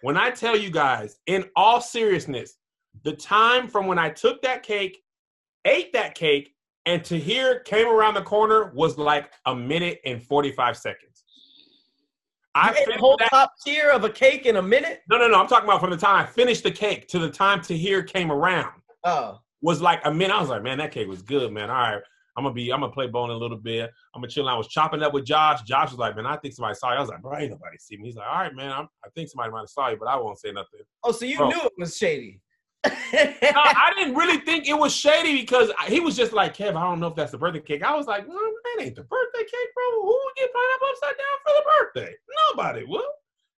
When 0.01 0.17
I 0.17 0.31
tell 0.31 0.57
you 0.57 0.69
guys, 0.71 1.17
in 1.27 1.45
all 1.55 1.79
seriousness, 1.81 2.55
the 3.03 3.13
time 3.13 3.67
from 3.67 3.87
when 3.87 3.99
I 3.99 4.09
took 4.09 4.41
that 4.41 4.63
cake, 4.63 5.03
ate 5.65 5.93
that 5.93 6.15
cake, 6.15 6.55
and 6.85 7.03
Tahir 7.03 7.59
came 7.59 7.87
around 7.87 8.15
the 8.15 8.21
corner 8.23 8.71
was 8.73 8.97
like 8.97 9.31
a 9.45 9.55
minute 9.55 9.99
and 10.05 10.21
45 10.21 10.75
seconds. 10.77 11.23
I 12.55 12.71
ate 12.73 12.87
the 12.87 12.97
whole 12.97 13.15
that- 13.17 13.29
top 13.29 13.53
tier 13.63 13.91
of 13.91 14.03
a 14.03 14.09
cake 14.09 14.45
in 14.45 14.55
a 14.57 14.61
minute? 14.61 15.03
No, 15.09 15.17
no, 15.17 15.27
no. 15.27 15.39
I'm 15.39 15.47
talking 15.47 15.69
about 15.69 15.79
from 15.79 15.91
the 15.91 15.97
time 15.97 16.15
I 16.15 16.25
finished 16.25 16.63
the 16.63 16.71
cake 16.71 17.07
to 17.09 17.19
the 17.19 17.29
time 17.29 17.61
Tahir 17.61 18.03
came 18.03 18.31
around 18.31 18.73
Oh. 19.05 19.39
was 19.61 19.81
like 19.81 20.01
a 20.05 20.11
minute. 20.13 20.35
I 20.35 20.41
was 20.41 20.49
like, 20.49 20.63
man, 20.63 20.79
that 20.79 20.91
cake 20.91 21.07
was 21.07 21.21
good, 21.21 21.51
man. 21.53 21.69
All 21.69 21.75
right, 21.77 22.01
I'm 22.37 22.43
gonna 22.43 22.53
be, 22.53 22.71
I'm 22.71 22.79
gonna 22.81 22.91
play 22.91 23.07
bowling 23.07 23.31
a 23.31 23.37
little 23.37 23.57
bit. 23.57 23.89
I'm 24.15 24.21
gonna 24.21 24.29
chill. 24.29 24.47
I 24.47 24.55
was 24.55 24.67
chopping 24.67 25.03
up 25.03 25.13
with 25.13 25.25
Josh. 25.25 25.61
Josh 25.63 25.91
was 25.91 25.99
like, 25.99 26.15
man, 26.15 26.25
I 26.25 26.37
think 26.37 26.53
somebody 26.53 26.75
saw 26.75 26.91
you. 26.91 26.97
I 26.97 27.01
was 27.01 27.09
like, 27.09 27.21
bro, 27.21 27.37
ain't 27.37 27.51
nobody 27.51 27.77
see 27.79 27.97
me. 27.97 28.05
He's 28.05 28.15
like, 28.15 28.27
all 28.27 28.39
right, 28.39 28.55
man. 28.55 28.71
I'm, 28.71 28.87
I 29.03 29.09
think 29.15 29.29
somebody 29.29 29.51
might 29.51 29.59
have 29.59 29.69
saw 29.69 29.89
you, 29.89 29.97
but 29.97 30.07
I 30.07 30.15
won't 30.15 30.39
say 30.39 30.51
nothing. 30.51 30.81
Oh, 31.03 31.11
so 31.11 31.25
you 31.25 31.37
Bro. 31.37 31.49
knew 31.49 31.61
it 31.63 31.73
was 31.77 31.97
shady. 31.97 32.39
No, 33.13 33.59
I 33.59 33.91
didn't 33.97 34.15
really 34.15 34.37
think 34.37 34.67
it 34.69 34.77
was 34.77 34.95
shady 34.95 35.41
because 35.41 35.69
he 35.87 35.99
was 35.99 36.15
just 36.15 36.31
like, 36.31 36.55
Kev, 36.55 36.69
I 36.77 36.83
don't 36.83 37.01
know 37.01 37.07
if 37.07 37.15
that's 37.15 37.31
the 37.31 37.37
birthday 37.37 37.59
cake. 37.59 37.83
I 37.83 37.93
was 37.93 38.07
like, 38.07 38.25
no, 38.27 38.33
that 38.33 38.83
ain't 38.83 38.95
the 38.95 39.03
birthday 39.03 39.39
cake, 39.39 39.69
bro. 39.75 40.01
Who 40.01 40.07
would 40.07 40.35
get 40.37 40.49
pineapple 40.53 40.87
upside 40.89 41.17
down 41.17 41.37
for 41.43 41.53
the 41.57 41.63
birthday? 41.79 42.15
Nobody 42.49 42.85
will. 42.85 43.03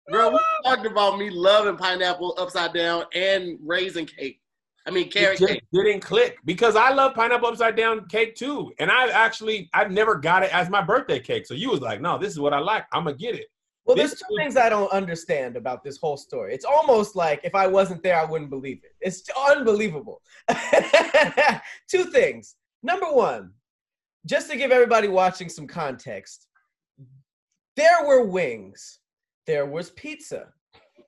Bro, 0.09 0.31
we 0.31 0.39
talked 0.65 0.87
about 0.87 1.19
me 1.19 1.31
loving 1.31 1.77
pineapple 1.77 2.35
upside 2.39 2.73
down 2.73 3.05
and 3.15 3.59
raisin 3.63 4.07
cake. 4.07 4.41
I 4.87 4.91
mean, 4.91 5.07
it 5.07 5.13
carrot 5.13 5.39
just 5.39 5.53
cake. 5.53 5.63
didn't 5.73 6.01
click 6.01 6.39
because 6.45 6.75
I 6.75 6.93
love 6.93 7.15
pineapple 7.15 7.49
upside 7.49 7.77
down 7.77 8.07
cake 8.07 8.35
too, 8.35 8.73
and 8.79 8.91
I 8.91 9.09
actually 9.11 9.71
I've 9.73 9.91
never 9.91 10.17
got 10.17 10.43
it 10.43 10.53
as 10.53 10.69
my 10.69 10.83
birthday 10.83 11.21
cake. 11.21 11.47
So 11.47 11.55
you 11.55 11.71
was 11.71 11.81
like, 11.81 12.01
no, 12.01 12.19
this 12.19 12.33
is 12.33 12.41
what 12.41 12.53
I 12.53 12.59
like. 12.59 12.85
I'm 12.93 13.05
gonna 13.05 13.17
get 13.17 13.37
it. 13.37 13.47
Well, 13.85 13.97
there's 13.97 14.13
two 14.13 14.37
things 14.37 14.57
I 14.57 14.69
don't 14.69 14.93
understand 14.93 15.57
about 15.57 15.83
this 15.83 15.99
whole 15.99 16.17
story. 16.17 16.55
It's 16.55 16.65
almost 16.65 17.17
like 17.17 17.41
if 17.43 17.55
I 17.55 17.67
wasn't 17.67 18.03
there, 18.03 18.19
I 18.21 18.25
wouldn't 18.25 18.51
believe 18.51 18.81
it. 18.85 18.93
It's 19.01 19.25
unbelievable. 19.51 20.23
two 21.89 22.05
things. 22.05 22.55
Number 22.85 23.07
one, 23.07 23.53
just 24.25 24.51
to 24.51 24.57
give 24.57 24.71
everybody 24.71 25.09
watching 25.09 25.49
some 25.49 25.67
context, 25.67 26.47
there 27.77 28.07
were 28.07 28.25
wings, 28.25 29.01
there 29.47 29.67
was 29.67 29.91
pizza, 29.91 30.49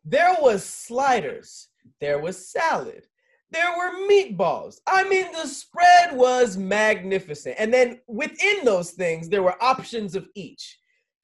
there 0.05 0.37
was 0.41 0.65
sliders, 0.65 1.69
there 2.01 2.19
was 2.19 2.49
salad, 2.51 3.07
there 3.55 3.77
were 3.77 4.09
meatballs. 4.09 4.81
I 4.87 5.09
mean, 5.09 5.31
the 5.33 5.47
spread 5.47 6.17
was 6.17 6.57
magnificent. 6.57 7.57
And 7.59 7.73
then 7.73 8.01
within 8.07 8.65
those 8.65 8.91
things, 8.93 9.29
there 9.29 9.43
were 9.43 9.63
options 9.63 10.15
of 10.15 10.27
each. 10.35 10.79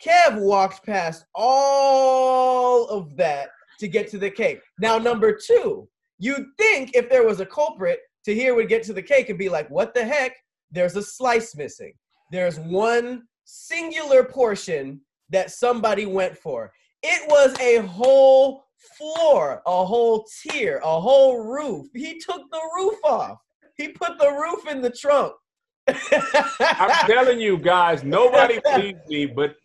Kev 0.05 0.41
walked 0.41 0.85
past 0.85 1.25
all 1.35 2.89
of 2.89 3.17
that 3.17 3.51
to 3.81 3.89
get 3.89 4.09
to 4.09 4.19
the 4.19 4.31
cake. 4.31 4.61
Now, 4.79 4.99
number 4.99 5.37
two, 5.37 5.89
you'd 6.19 6.47
think 6.57 6.93
if 6.95 7.11
there 7.11 7.27
was 7.27 7.41
a 7.41 7.47
culprit, 7.47 8.01
Tahir 8.25 8.55
would 8.55 8.69
get 8.69 8.83
to 8.85 8.93
the 8.93 9.03
cake 9.03 9.29
and 9.29 9.39
be 9.39 9.49
like, 9.49 9.69
what 9.69 9.95
the 9.95 10.05
heck? 10.05 10.37
There's 10.71 10.97
a 10.97 11.03
slice 11.03 11.57
missing. 11.57 11.95
There's 12.31 12.59
one 12.61 13.25
singular 13.45 14.23
portion 14.23 15.01
that 15.31 15.51
somebody 15.51 16.07
went 16.07 16.37
for. 16.37 16.73
It 17.03 17.29
was 17.29 17.59
a 17.61 17.87
whole 17.87 18.65
floor, 18.97 19.63
a 19.67 19.85
whole 19.85 20.27
tier, 20.43 20.81
a 20.85 21.01
whole 21.01 21.39
roof. 21.45 21.87
He 21.95 22.19
took 22.19 22.51
the 22.51 22.61
roof 22.77 22.97
off. 23.05 23.39
He 23.77 23.89
put 23.89 24.19
the 24.19 24.31
roof 24.31 24.67
in 24.69 24.81
the 24.83 24.91
trunk. 24.91 25.33
I'm 25.89 27.07
telling 27.07 27.41
you 27.41 27.57
guys, 27.59 28.05
nobody 28.05 28.61
believes 28.65 29.01
me, 29.09 29.27
but 29.27 29.57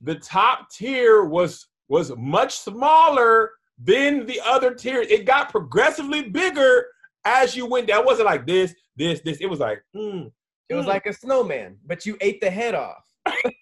the 0.00 0.14
top 0.16 0.70
tier 0.70 1.24
was 1.24 1.66
was 1.88 2.12
much 2.16 2.56
smaller 2.58 3.50
than 3.78 4.24
the 4.26 4.40
other 4.44 4.74
tiers. 4.74 5.06
It 5.10 5.26
got 5.26 5.50
progressively 5.50 6.22
bigger 6.30 6.86
as 7.24 7.54
you 7.54 7.66
went 7.66 7.88
down. 7.88 8.00
It 8.00 8.06
wasn't 8.06 8.26
like 8.26 8.46
this, 8.46 8.74
this, 8.96 9.20
this. 9.20 9.38
It 9.40 9.46
was 9.46 9.60
like, 9.60 9.82
mm, 9.94 10.30
It 10.70 10.74
was 10.74 10.86
Mm. 10.86 10.88
like 10.88 11.06
a 11.06 11.12
snowman, 11.12 11.76
but 11.86 12.06
you 12.06 12.16
ate 12.20 12.40
the 12.40 12.50
head 12.50 12.74
off. 12.74 13.04
I 13.26 13.52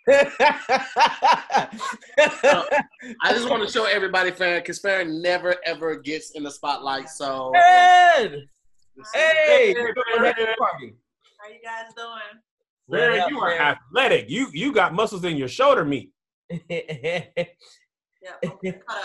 just 3.30 3.48
want 3.48 3.66
to 3.66 3.72
show 3.72 3.84
everybody 3.84 4.30
Farron 4.30 4.60
because 4.60 4.78
Farron 4.80 5.22
never 5.22 5.56
ever 5.64 5.96
gets 5.96 6.30
in 6.32 6.42
the 6.42 6.50
spotlight. 6.50 7.08
So 7.08 7.52
Ed! 7.54 8.46
Hey! 9.14 9.74
Hey, 9.74 10.54
Party. 10.58 10.94
How 11.40 11.48
you 11.48 11.60
guys 11.62 11.92
doing? 11.96 12.42
Larry, 12.88 13.18
What 13.18 13.24
up, 13.24 13.30
you 13.30 13.38
are 13.40 13.50
man? 13.50 13.76
athletic. 13.76 14.28
You 14.30 14.48
you 14.52 14.72
got 14.72 14.94
muscles 14.94 15.24
in 15.24 15.36
your 15.36 15.48
shoulder 15.48 15.84
meat. 15.84 16.12
Yeah, 18.24 18.50
okay, 18.52 18.72
cut 18.88 18.96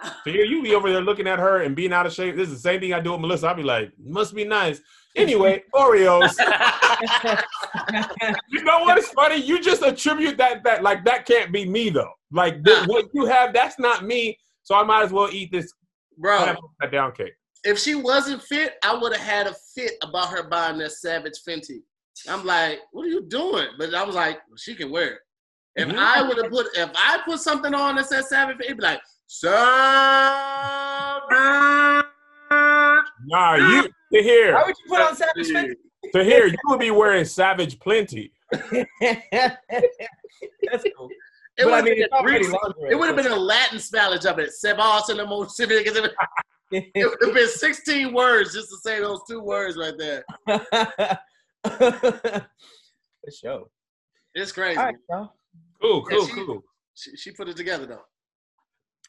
up. 0.00 0.14
So 0.24 0.30
here 0.30 0.44
you 0.44 0.62
be 0.62 0.76
over 0.76 0.88
there 0.92 1.00
looking 1.00 1.26
at 1.26 1.40
her 1.40 1.62
and 1.62 1.74
being 1.74 1.92
out 1.92 2.06
of 2.06 2.12
shape. 2.12 2.36
This 2.36 2.46
is 2.48 2.54
the 2.54 2.60
same 2.60 2.78
thing 2.78 2.94
I 2.94 3.00
do 3.00 3.10
with 3.10 3.20
Melissa. 3.20 3.48
I'll 3.48 3.56
be 3.56 3.64
like, 3.64 3.90
must 3.98 4.32
be 4.32 4.44
nice. 4.44 4.80
Anyway, 5.16 5.62
Oreos. 5.74 6.34
you 8.48 8.62
know 8.64 8.80
what's 8.80 9.08
funny? 9.08 9.36
You 9.36 9.60
just 9.60 9.82
attribute 9.82 10.36
that 10.38 10.62
that 10.64 10.82
like 10.82 11.04
that 11.04 11.26
can't 11.26 11.52
be 11.52 11.64
me 11.68 11.90
though. 11.90 12.10
Like 12.30 12.64
th- 12.64 12.86
what 12.86 13.06
you 13.12 13.26
have, 13.26 13.52
that's 13.52 13.78
not 13.78 14.04
me. 14.04 14.38
So 14.62 14.74
I 14.76 14.82
might 14.84 15.02
as 15.02 15.10
well 15.12 15.28
eat 15.32 15.50
this 15.50 15.72
bro, 16.18 16.38
pineapple 16.38 16.70
upside 16.80 16.92
down 16.92 17.12
cake. 17.12 17.32
if 17.64 17.78
she 17.78 17.94
wasn't 17.96 18.42
fit, 18.42 18.74
I 18.84 18.94
would 18.94 19.12
have 19.16 19.20
had 19.26 19.46
a 19.48 19.54
fit 19.74 19.92
about 20.02 20.28
her 20.30 20.44
buying 20.48 20.78
that 20.78 20.92
Savage 20.92 21.40
Fenty. 21.46 21.80
I'm 22.28 22.44
like, 22.46 22.78
what 22.92 23.04
are 23.06 23.08
you 23.08 23.22
doing? 23.28 23.66
But 23.78 23.94
I 23.94 24.04
was 24.04 24.14
like, 24.14 24.36
well, 24.48 24.56
she 24.58 24.74
can 24.76 24.90
wear 24.90 25.08
it. 25.14 25.18
If 25.76 25.88
Mhm. 25.88 25.96
I 25.98 26.22
would 26.22 26.36
have 26.36 26.50
put, 26.52 26.66
if 26.76 26.90
I 26.94 27.18
put 27.24 27.40
something 27.40 27.74
on 27.74 27.96
that 27.96 28.06
said 28.06 28.24
Savage 28.26 28.56
Fenty, 28.58 28.64
it'd 28.66 28.76
be 28.78 28.82
like, 28.84 29.00
Savage. 29.26 29.60
Nah, 33.26 33.54
you 33.56 33.88
Tahir 34.12 34.54
Why 34.54 34.62
would 34.64 34.74
you 34.84 34.88
put 34.88 35.00
on 35.00 35.16
Savage 35.16 35.48
Fenty? 35.48 35.74
Tahir 36.12 36.46
you 36.46 36.56
would 36.66 36.80
be 36.80 36.90
wearing 36.90 37.24
Savage 37.24 37.78
Plenty. 37.80 38.32
That's 38.52 39.56
cool. 40.96 41.08
It 41.56 41.64
but 41.64 41.72
I 41.74 41.82
would 41.82 41.84
mean, 41.84 42.06
have 42.12 42.24
been, 42.24 42.42
it 42.90 42.98
would 42.98 43.08
have 43.08 43.16
been 43.16 43.32
a 43.32 43.36
Latin 43.36 43.78
spellage 43.78 44.24
of 44.24 44.38
it. 44.38 44.50
Sebas 44.64 45.08
and 45.10 45.18
the 45.18 45.26
most 45.26 45.56
civic. 45.56 45.86
It 45.86 45.94
would 46.72 47.18
have 47.22 47.34
been 47.34 47.48
16 47.48 48.14
words 48.14 48.54
just 48.54 48.70
to 48.70 48.76
say 48.76 49.00
those 49.00 49.20
two 49.28 49.40
words 49.40 49.76
right 49.76 49.94
there. 49.98 50.24
For 51.64 53.30
show. 53.30 53.68
It's 54.34 54.52
crazy. 54.52 54.78
All 54.78 54.84
right, 54.86 54.94
y'all. 55.10 55.32
Cool, 55.82 56.04
cool, 56.04 56.26
she- 56.26 56.32
cool. 56.34 56.62
She, 56.94 57.16
she 57.16 57.30
put 57.32 57.48
it 57.48 57.56
together 57.56 57.86
though. 57.86 58.02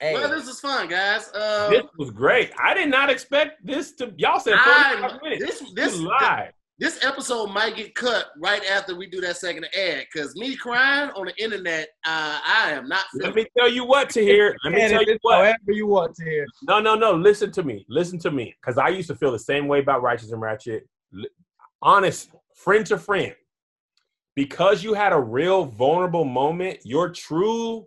Hey, 0.02 0.14
Well, 0.16 0.30
this 0.30 0.48
is 0.48 0.60
fun, 0.60 0.88
guys. 0.90 1.30
Uh, 1.34 1.70
This 1.70 1.84
was 1.98 2.10
great. 2.10 2.52
I 2.60 2.74
did 2.74 2.90
not 2.90 3.12
expect 3.12 3.64
this 3.66 3.92
to. 3.98 4.12
Y'all 4.18 4.40
said 4.40 4.56
I- 4.58 5.18
minutes. 5.22 5.44
this 5.46 5.60
This 5.60 5.74
this 5.74 5.94
is 5.94 6.02
live. 6.02 6.52
this 6.80 7.06
episode 7.06 7.52
might 7.52 7.76
get 7.76 7.94
cut 7.94 8.32
right 8.42 8.66
after 8.66 8.96
we 8.96 9.06
do 9.08 9.22
that 9.22 9.38
second 9.38 9.66
ad 9.78 10.08
because 10.12 10.36
me 10.36 10.56
crying 10.56 11.12
on 11.12 11.28
the 11.28 11.36
internet, 11.44 11.90
uh, 12.08 12.40
I 12.44 12.72
am 12.72 12.88
not. 12.90 13.06
Let 13.14 13.26
feeling 13.34 13.36
me 13.36 13.48
tell 13.56 13.70
you 13.70 13.86
what 13.86 14.10
to 14.12 14.22
hear. 14.24 14.56
Let 14.64 14.74
me 14.74 14.90
tell 14.90 15.04
you 15.04 15.20
what. 15.22 15.36
however 15.36 15.58
you 15.68 15.86
want 15.86 16.16
to 16.16 16.26
hear. 16.26 16.48
No, 16.64 16.80
no, 16.80 16.96
no. 16.96 17.14
Listen 17.14 17.52
to 17.52 17.62
me. 17.64 17.86
Listen 17.88 18.18
to 18.20 18.32
me. 18.32 18.56
Because 18.60 18.80
I 18.80 18.88
used 18.90 19.08
to 19.10 19.16
feel 19.16 19.32
the 19.32 19.38
same 19.40 19.68
way 19.68 19.80
about 19.82 20.02
Righteous 20.02 20.32
and 20.32 20.42
Ratchet. 20.42 20.90
L- 21.16 21.26
Honest, 21.84 22.32
friend 22.56 22.84
to 22.88 22.98
friend. 22.98 23.36
Because 24.36 24.84
you 24.84 24.94
had 24.96 25.14
a 25.14 25.20
real 25.20 25.66
vulnerable 25.66 26.26
moment, 26.26 26.80
your 26.86 27.10
true 27.12 27.86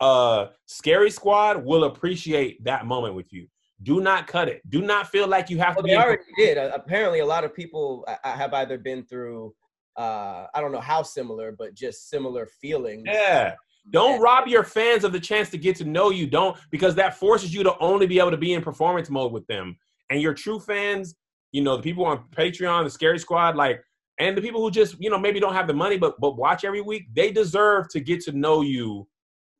uh 0.00 0.46
scary 0.66 1.10
squad 1.10 1.64
will 1.64 1.84
appreciate 1.84 2.62
that 2.64 2.86
moment 2.86 3.14
with 3.14 3.32
you. 3.32 3.46
Do 3.82 4.00
not 4.00 4.26
cut 4.26 4.48
it. 4.48 4.62
Do 4.70 4.80
not 4.82 5.08
feel 5.08 5.26
like 5.28 5.50
you 5.50 5.58
have 5.58 5.76
Well, 5.76 5.82
to 5.82 5.88
they 5.88 5.96
be. 5.96 6.02
already 6.02 6.22
did. 6.36 6.58
Uh, 6.58 6.70
apparently, 6.74 7.20
a 7.20 7.26
lot 7.26 7.44
of 7.44 7.54
people 7.54 8.04
uh, 8.08 8.16
uh, 8.24 8.32
have 8.32 8.54
either 8.54 8.78
been 8.78 9.04
through, 9.04 9.54
uh, 9.98 10.46
I 10.54 10.60
don't 10.62 10.72
know 10.72 10.80
how 10.80 11.02
similar, 11.02 11.52
but 11.52 11.74
just 11.74 12.08
similar 12.08 12.46
feelings. 12.46 13.02
Yeah. 13.06 13.54
Don't 13.92 14.20
rob 14.20 14.48
your 14.48 14.64
fans 14.64 15.04
of 15.04 15.12
the 15.12 15.20
chance 15.20 15.48
to 15.50 15.58
get 15.58 15.76
to 15.76 15.84
know 15.84 16.10
you. 16.10 16.26
Don't 16.26 16.56
because 16.70 16.94
that 16.96 17.16
forces 17.16 17.54
you 17.54 17.62
to 17.64 17.78
only 17.78 18.06
be 18.06 18.18
able 18.18 18.32
to 18.32 18.36
be 18.36 18.54
in 18.54 18.62
performance 18.62 19.10
mode 19.10 19.30
with 19.32 19.46
them. 19.46 19.76
And 20.10 20.20
your 20.20 20.34
true 20.34 20.58
fans, 20.58 21.14
you 21.52 21.62
know, 21.62 21.76
the 21.76 21.82
people 21.82 22.04
on 22.04 22.24
Patreon, 22.36 22.82
the 22.84 22.90
Scary 22.90 23.18
Squad, 23.18 23.56
like, 23.56 23.80
and 24.18 24.36
the 24.36 24.40
people 24.42 24.60
who 24.60 24.70
just, 24.70 24.96
you 24.98 25.10
know, 25.10 25.18
maybe 25.18 25.38
don't 25.38 25.52
have 25.52 25.66
the 25.68 25.74
money 25.74 25.98
but 25.98 26.18
but 26.18 26.36
watch 26.36 26.64
every 26.64 26.80
week, 26.80 27.04
they 27.14 27.30
deserve 27.30 27.88
to 27.90 28.00
get 28.00 28.20
to 28.22 28.32
know 28.32 28.62
you, 28.62 29.06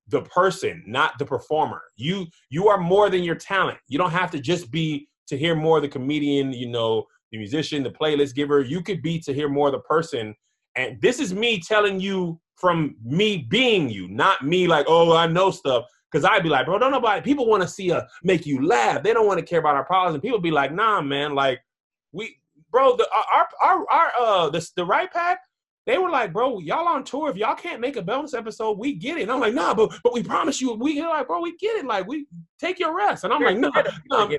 the 0.08 0.22
person, 0.22 0.82
not 0.86 1.18
the 1.18 1.24
performer. 1.24 1.82
You 1.96 2.26
you 2.50 2.68
are 2.68 2.78
more 2.78 3.10
than 3.10 3.22
your 3.22 3.34
talent. 3.34 3.78
You 3.88 3.98
don't 3.98 4.12
have 4.12 4.30
to 4.32 4.40
just 4.40 4.70
be 4.70 5.08
Tahir 5.26 5.56
Moore 5.56 5.80
the 5.80 5.88
comedian, 5.88 6.52
you 6.52 6.68
know, 6.68 7.06
the 7.32 7.38
musician, 7.38 7.82
the 7.82 7.90
playlist 7.90 8.34
giver. 8.34 8.60
You 8.60 8.82
could 8.82 9.02
be 9.02 9.20
Tahir 9.20 9.48
Moore 9.48 9.70
the 9.70 9.80
person. 9.80 10.34
And 10.76 11.00
this 11.00 11.20
is 11.20 11.34
me 11.34 11.60
telling 11.60 12.00
you 12.00 12.40
from 12.56 12.96
me 13.04 13.46
being 13.48 13.88
you, 13.88 14.08
not 14.08 14.44
me 14.44 14.66
like, 14.66 14.86
oh, 14.88 15.14
I 15.14 15.26
know 15.26 15.50
stuff. 15.50 15.84
Because 16.10 16.24
I'd 16.24 16.42
be 16.42 16.48
like, 16.48 16.66
bro, 16.66 16.78
don't 16.78 16.92
nobody, 16.92 17.20
people 17.20 17.46
want 17.46 17.62
to 17.62 17.68
see 17.68 17.90
us 17.90 18.04
make 18.22 18.46
you 18.46 18.64
laugh. 18.66 19.02
They 19.02 19.12
don't 19.12 19.26
want 19.26 19.40
to 19.40 19.44
care 19.44 19.58
about 19.58 19.74
our 19.74 19.84
problems. 19.84 20.14
And 20.14 20.22
people 20.22 20.38
be 20.38 20.52
like, 20.52 20.72
nah, 20.72 21.02
man, 21.02 21.34
like, 21.34 21.60
we, 22.12 22.36
bro, 22.70 22.96
the, 22.96 23.08
our, 23.34 23.48
our, 23.60 23.86
our, 23.90 24.12
uh, 24.18 24.50
the, 24.50 24.66
the 24.76 24.84
right 24.84 25.12
pack, 25.12 25.40
they 25.86 25.98
were 25.98 26.10
like, 26.10 26.32
bro, 26.32 26.58
y'all 26.58 26.88
on 26.88 27.04
tour. 27.04 27.30
If 27.30 27.36
y'all 27.36 27.54
can't 27.54 27.80
make 27.80 27.96
a 27.96 28.02
bonus 28.02 28.34
episode, 28.34 28.78
we 28.78 28.94
get 28.94 29.18
it. 29.18 29.22
And 29.22 29.32
I'm 29.32 29.40
like, 29.40 29.54
nah, 29.54 29.72
but, 29.72 29.92
but 30.02 30.12
we 30.12 30.22
promise 30.22 30.60
you, 30.60 30.74
we, 30.74 30.96
they're 30.96 31.08
like, 31.08 31.28
bro, 31.28 31.40
we 31.40 31.56
get 31.56 31.76
it. 31.76 31.86
Like, 31.86 32.08
we 32.08 32.26
take 32.58 32.80
your 32.80 32.94
rest. 32.94 33.22
And 33.22 33.32
I'm 33.32 33.42
like, 33.42 33.56
nah, 33.56 33.70
nah, 34.10 34.24
um, 34.24 34.36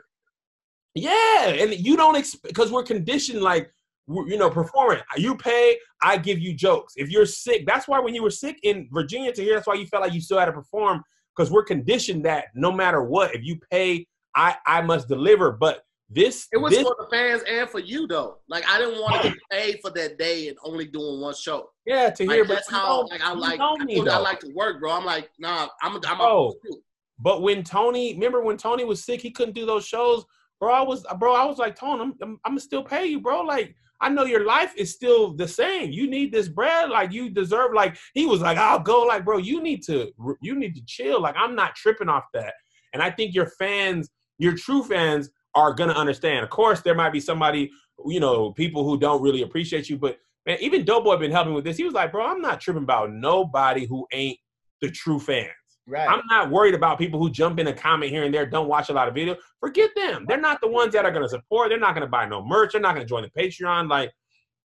yeah, 0.97 1.49
and 1.49 1.73
you 1.73 1.95
don't 1.95 2.15
expect 2.15 2.43
because 2.43 2.71
we're 2.71 2.83
conditioned 2.83 3.41
like 3.41 3.71
we're, 4.07 4.27
you 4.27 4.37
know 4.37 4.49
performing. 4.49 4.99
You 5.15 5.35
pay, 5.35 5.77
I 6.01 6.17
give 6.17 6.39
you 6.39 6.53
jokes. 6.53 6.93
If 6.97 7.09
you're 7.09 7.25
sick, 7.25 7.65
that's 7.67 7.87
why 7.87 7.99
when 7.99 8.15
you 8.15 8.23
were 8.23 8.31
sick 8.31 8.57
in 8.63 8.89
Virginia 8.91 9.31
Tahir, 9.31 9.55
that's 9.55 9.67
why 9.67 9.75
you 9.75 9.85
felt 9.85 10.03
like 10.03 10.13
you 10.13 10.21
still 10.21 10.39
had 10.39 10.45
to 10.45 10.53
perform 10.53 11.03
because 11.35 11.51
we're 11.51 11.63
conditioned 11.63 12.25
that 12.25 12.45
no 12.55 12.71
matter 12.71 13.03
what, 13.03 13.35
if 13.35 13.43
you 13.43 13.59
pay, 13.71 14.07
I 14.35 14.55
I 14.65 14.81
must 14.81 15.07
deliver. 15.07 15.51
But 15.51 15.83
this 16.09 16.47
It 16.53 16.57
was 16.57 16.73
this, 16.73 16.83
for 16.83 16.95
the 16.99 17.07
fans 17.11 17.43
and 17.43 17.69
for 17.69 17.79
you 17.79 18.07
though. 18.07 18.37
Like 18.47 18.67
I 18.67 18.79
didn't 18.79 19.01
want 19.01 19.23
to 19.23 19.29
get 19.29 19.37
paid 19.51 19.79
for 19.81 19.91
that 19.91 20.17
day 20.17 20.47
and 20.47 20.57
only 20.63 20.85
doing 20.85 21.19
one 21.19 21.35
show. 21.35 21.69
yeah 21.85 22.09
Tahir. 22.09 22.39
Like, 22.39 22.47
but 22.47 22.53
that's 22.55 22.69
how 22.69 23.05
like 23.07 23.21
I 23.21 23.33
like 23.33 23.59
know 23.59 23.75
I, 23.79 23.83
me, 23.83 23.95
told 23.95 24.07
you 24.07 24.13
I 24.13 24.17
like 24.17 24.39
to 24.41 24.51
work, 24.55 24.79
bro. 24.79 24.91
I'm 24.93 25.05
like, 25.05 25.29
nah, 25.39 25.67
I'm 25.81 25.95
a, 25.95 26.01
I'm 26.07 26.17
Bro. 26.17 26.53
a 26.71 26.75
But 27.19 27.41
when 27.41 27.63
Tony, 27.63 28.13
remember 28.13 28.41
when 28.41 28.57
Tony 28.57 28.85
was 28.85 29.03
sick, 29.03 29.21
he 29.21 29.31
couldn't 29.31 29.55
do 29.55 29.65
those 29.65 29.85
shows, 29.85 30.23
bro. 30.59 30.73
I 30.73 30.81
was, 30.81 31.05
bro, 31.19 31.33
I 31.33 31.45
was 31.45 31.57
like, 31.57 31.75
Tony, 31.75 32.01
I'm, 32.01 32.13
I'm, 32.21 32.39
I'm 32.45 32.51
gonna 32.51 32.61
still 32.61 32.83
pay 32.83 33.05
you, 33.05 33.19
bro. 33.19 33.41
Like, 33.41 33.75
I 33.99 34.09
know 34.09 34.25
your 34.25 34.45
life 34.45 34.73
is 34.77 34.93
still 34.93 35.33
the 35.33 35.47
same. 35.47 35.91
You 35.91 36.07
need 36.09 36.31
this 36.31 36.47
bread, 36.47 36.89
like 36.89 37.11
you 37.11 37.29
deserve. 37.29 37.73
Like 37.73 37.97
he 38.13 38.25
was 38.25 38.41
like, 38.41 38.57
I'll 38.57 38.79
go, 38.79 39.01
like, 39.01 39.25
bro, 39.25 39.37
you 39.37 39.61
need 39.61 39.83
to, 39.85 40.11
you 40.41 40.55
need 40.55 40.75
to 40.75 40.81
chill. 40.85 41.21
Like 41.21 41.35
I'm 41.37 41.55
not 41.55 41.75
tripping 41.75 42.09
off 42.09 42.25
that. 42.33 42.53
And 42.93 43.01
I 43.01 43.09
think 43.11 43.33
your 43.33 43.47
fans, 43.59 44.09
your 44.37 44.53
true 44.53 44.83
fans, 44.83 45.31
are 45.57 45.73
gonna 45.73 45.93
understand. 45.93 46.43
Of 46.43 46.49
course, 46.49 46.81
there 46.81 46.95
might 46.95 47.11
be 47.11 47.19
somebody, 47.19 47.71
you 48.05 48.19
know, 48.19 48.51
people 48.51 48.83
who 48.83 48.97
don't 48.97 49.21
really 49.21 49.41
appreciate 49.41 49.89
you, 49.89 49.97
but 49.97 50.19
man, 50.45 50.57
even 50.61 50.85
Doughboy 50.85 51.17
been 51.17 51.31
helping 51.31 51.53
with 51.53 51.63
this. 51.63 51.77
He 51.77 51.83
was 51.83 51.93
like, 51.93 52.11
bro, 52.11 52.25
I'm 52.25 52.41
not 52.41 52.61
tripping 52.61 52.83
about 52.83 53.11
nobody 53.11 53.85
who 53.85 54.07
ain't 54.13 54.37
the 54.81 54.89
true 54.89 55.19
fans. 55.19 55.51
Right. 55.87 56.07
I'm 56.07 56.21
not 56.29 56.51
worried 56.51 56.75
about 56.75 56.99
people 56.99 57.17
who 57.19 57.29
jump 57.29 57.59
in 57.59 57.67
a 57.67 57.73
comment 57.73 58.11
here 58.11 58.23
and 58.23 58.33
there, 58.33 58.45
don't 58.45 58.67
watch 58.67 58.89
a 58.89 58.93
lot 58.93 59.07
of 59.07 59.13
video. 59.13 59.37
Forget 59.61 59.89
them. 59.95 60.25
They're 60.27 60.39
not 60.39 60.59
the 60.61 60.67
ones 60.67 60.91
that 60.93 61.05
are 61.05 61.11
going 61.11 61.23
to 61.23 61.29
support. 61.29 61.69
They're 61.69 61.79
not 61.79 61.95
going 61.95 62.05
to 62.05 62.11
buy 62.11 62.25
no 62.25 62.45
merch. 62.45 62.73
They're 62.73 62.81
not 62.81 62.93
going 62.93 63.05
to 63.05 63.09
join 63.09 63.23
the 63.23 63.41
Patreon. 63.41 63.89
Like, 63.89 64.11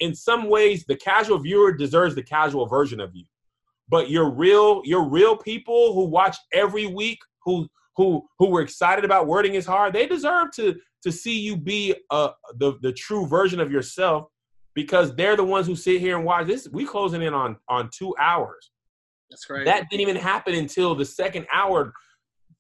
in 0.01 0.17
some 0.17 0.49
ways, 0.49 0.85
the 0.85 0.97
casual 0.97 1.39
viewer 1.39 1.73
deserves 1.73 2.17
the 2.17 2.25
casual 2.25 2.67
version 2.67 2.99
of 2.99 3.15
you. 3.15 3.25
But 3.89 4.11
your 4.11 4.31
real, 4.31 4.83
your 4.85 5.09
real 5.09 5.37
people 5.37 5.95
who 5.95 6.07
watch 6.07 6.37
every 6.53 6.87
week, 6.87 7.21
who 7.45 7.69
who 7.97 8.27
who 8.39 8.49
were 8.49 8.63
excited 8.63 9.05
about 9.05 9.27
wording 9.27 9.55
is 9.55 9.67
hard, 9.67 9.93
they 9.93 10.07
deserve 10.07 10.51
to 10.57 10.77
to 11.03 11.13
see 11.13 11.39
you 11.39 11.57
be 11.57 11.95
uh 12.11 12.31
the 12.57 12.79
the 12.83 12.93
true 12.93 13.27
version 13.27 13.61
of 13.61 13.71
yourself 13.71 14.27
because 14.75 15.15
they're 15.15 15.37
the 15.37 15.45
ones 15.45 15.67
who 15.67 15.77
sit 15.77 16.01
here 16.01 16.17
and 16.17 16.25
watch 16.25 16.47
this. 16.47 16.69
We 16.73 16.85
closing 16.85 17.23
in 17.23 17.35
on 17.35 17.57
on 17.69 17.91
two 17.97 18.15
hours. 18.19 18.71
That's 19.31 19.45
crazy. 19.45 19.65
That 19.65 19.89
didn't 19.91 20.03
even 20.03 20.17
happen 20.17 20.55
until 20.55 20.95
the 20.95 21.05
second 21.05 21.47
hour. 21.53 21.93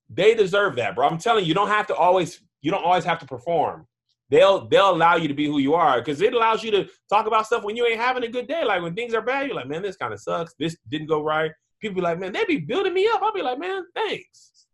They 0.09 0.35
deserve 0.35 0.77
that, 0.77 0.95
bro. 0.95 1.07
I'm 1.09 1.19
telling 1.19 1.45
you, 1.45 1.49
you 1.49 1.55
don't 1.55 1.69
have 1.69 1.87
to 1.89 1.95
always 1.95 2.41
you 2.61 2.71
don't 2.71 2.85
always 2.85 3.05
have 3.05 3.19
to 3.21 3.27
perform. 3.27 3.87
They'll 4.31 4.67
they'll 4.69 4.91
allow 4.91 5.17
you 5.17 5.29
to 5.29 5.35
be 5.35 5.47
who 5.47 5.59
you 5.59 5.75
are 5.75 5.99
because 6.01 6.23
it 6.23 6.33
allows 6.33 6.65
you 6.65 6.71
to 6.71 6.89
talk 7.11 7.27
about 7.27 7.47
stuff 7.47 7.65
when 7.65 7.77
you 7.77 7.87
ain't 7.87 8.01
having 8.01 8.25
a 8.25 8.29
good 8.29 8.49
day. 8.49 8.65
Like 8.65 8.83
when 8.83 8.95
things 8.95 9.13
are 9.15 9.21
bad, 9.21 9.47
you're 9.47 9.57
like, 9.57 9.69
man, 9.69 9.83
this 9.83 9.97
kind 9.97 10.13
of 10.13 10.21
sucks. 10.21 10.55
This 10.59 10.77
didn't 10.89 11.09
go 11.09 11.23
right. 11.23 11.51
People 11.81 11.97
be 11.97 12.01
like, 12.01 12.19
man, 12.19 12.33
they 12.33 12.45
be 12.45 12.57
building 12.59 12.95
me 12.95 13.07
up. 13.13 13.23
I'll 13.23 13.33
be 13.33 13.43
like, 13.43 13.59
man, 13.59 13.85
thanks. 13.95 14.67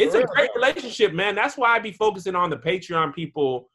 It's 0.00 0.14
a 0.14 0.24
great 0.24 0.50
relationship, 0.54 1.12
man. 1.12 1.34
That's 1.34 1.56
why 1.56 1.74
I 1.74 1.78
be 1.78 1.92
focusing 1.92 2.34
on 2.34 2.50
the 2.50 2.56
Patreon 2.56 3.14
people. 3.14 3.70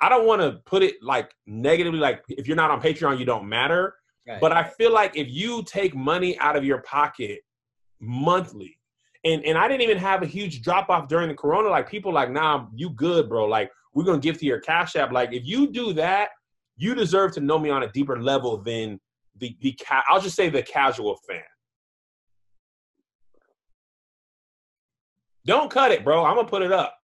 I 0.00 0.08
don't 0.08 0.26
want 0.26 0.42
to 0.42 0.60
put 0.66 0.82
it 0.82 0.96
like 1.02 1.30
negatively, 1.46 1.98
like 1.98 2.24
if 2.28 2.46
you're 2.46 2.56
not 2.56 2.70
on 2.70 2.80
Patreon, 2.80 3.18
you 3.18 3.24
don't 3.24 3.48
matter. 3.48 3.94
Right. 4.26 4.40
But 4.40 4.52
I 4.52 4.64
feel 4.64 4.92
like 4.92 5.16
if 5.16 5.28
you 5.28 5.62
take 5.64 5.94
money 5.94 6.38
out 6.38 6.56
of 6.56 6.64
your 6.64 6.82
pocket 6.82 7.40
monthly, 8.00 8.78
and 9.24 9.44
and 9.44 9.56
I 9.56 9.68
didn't 9.68 9.82
even 9.82 9.98
have 9.98 10.22
a 10.22 10.26
huge 10.26 10.62
drop 10.62 10.90
off 10.90 11.08
during 11.08 11.28
the 11.28 11.34
corona, 11.34 11.68
like 11.68 11.88
people 11.88 12.12
like, 12.12 12.30
nah, 12.30 12.66
you 12.74 12.90
good, 12.90 13.28
bro. 13.28 13.46
Like 13.46 13.70
we're 13.94 14.04
gonna 14.04 14.18
give 14.18 14.38
to 14.38 14.46
your 14.46 14.60
cash 14.60 14.96
app. 14.96 15.12
Like 15.12 15.32
if 15.32 15.44
you 15.46 15.70
do 15.70 15.92
that, 15.94 16.30
you 16.76 16.94
deserve 16.94 17.32
to 17.32 17.40
know 17.40 17.58
me 17.58 17.70
on 17.70 17.82
a 17.82 17.92
deeper 17.92 18.20
level 18.20 18.56
than 18.58 19.00
the 19.38 19.56
the 19.60 19.78
ca- 19.84 20.04
I'll 20.08 20.20
just 20.20 20.36
say 20.36 20.48
the 20.48 20.62
casual 20.62 21.18
fan. 21.28 21.42
Don't 25.44 25.70
cut 25.70 25.90
it, 25.90 26.04
bro. 26.04 26.24
I'm 26.24 26.36
gonna 26.36 26.48
put 26.48 26.62
it 26.62 26.72
up. 26.72 26.96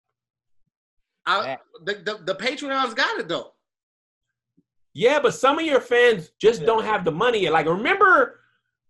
I, 1.27 1.57
the, 1.85 1.95
the 1.95 2.21
the 2.25 2.35
Patreons 2.35 2.95
got 2.95 3.19
it 3.19 3.29
though. 3.29 3.53
Yeah, 4.95 5.21
but 5.21 5.35
some 5.35 5.59
of 5.59 5.65
your 5.67 5.81
fans 5.81 6.31
just 6.41 6.61
Yeah. 6.61 6.67
don't 6.67 6.85
have 6.85 7.05
the 7.05 7.13
money. 7.13 7.41
yet. 7.43 7.53
Like 7.53 7.67
remember 7.67 8.41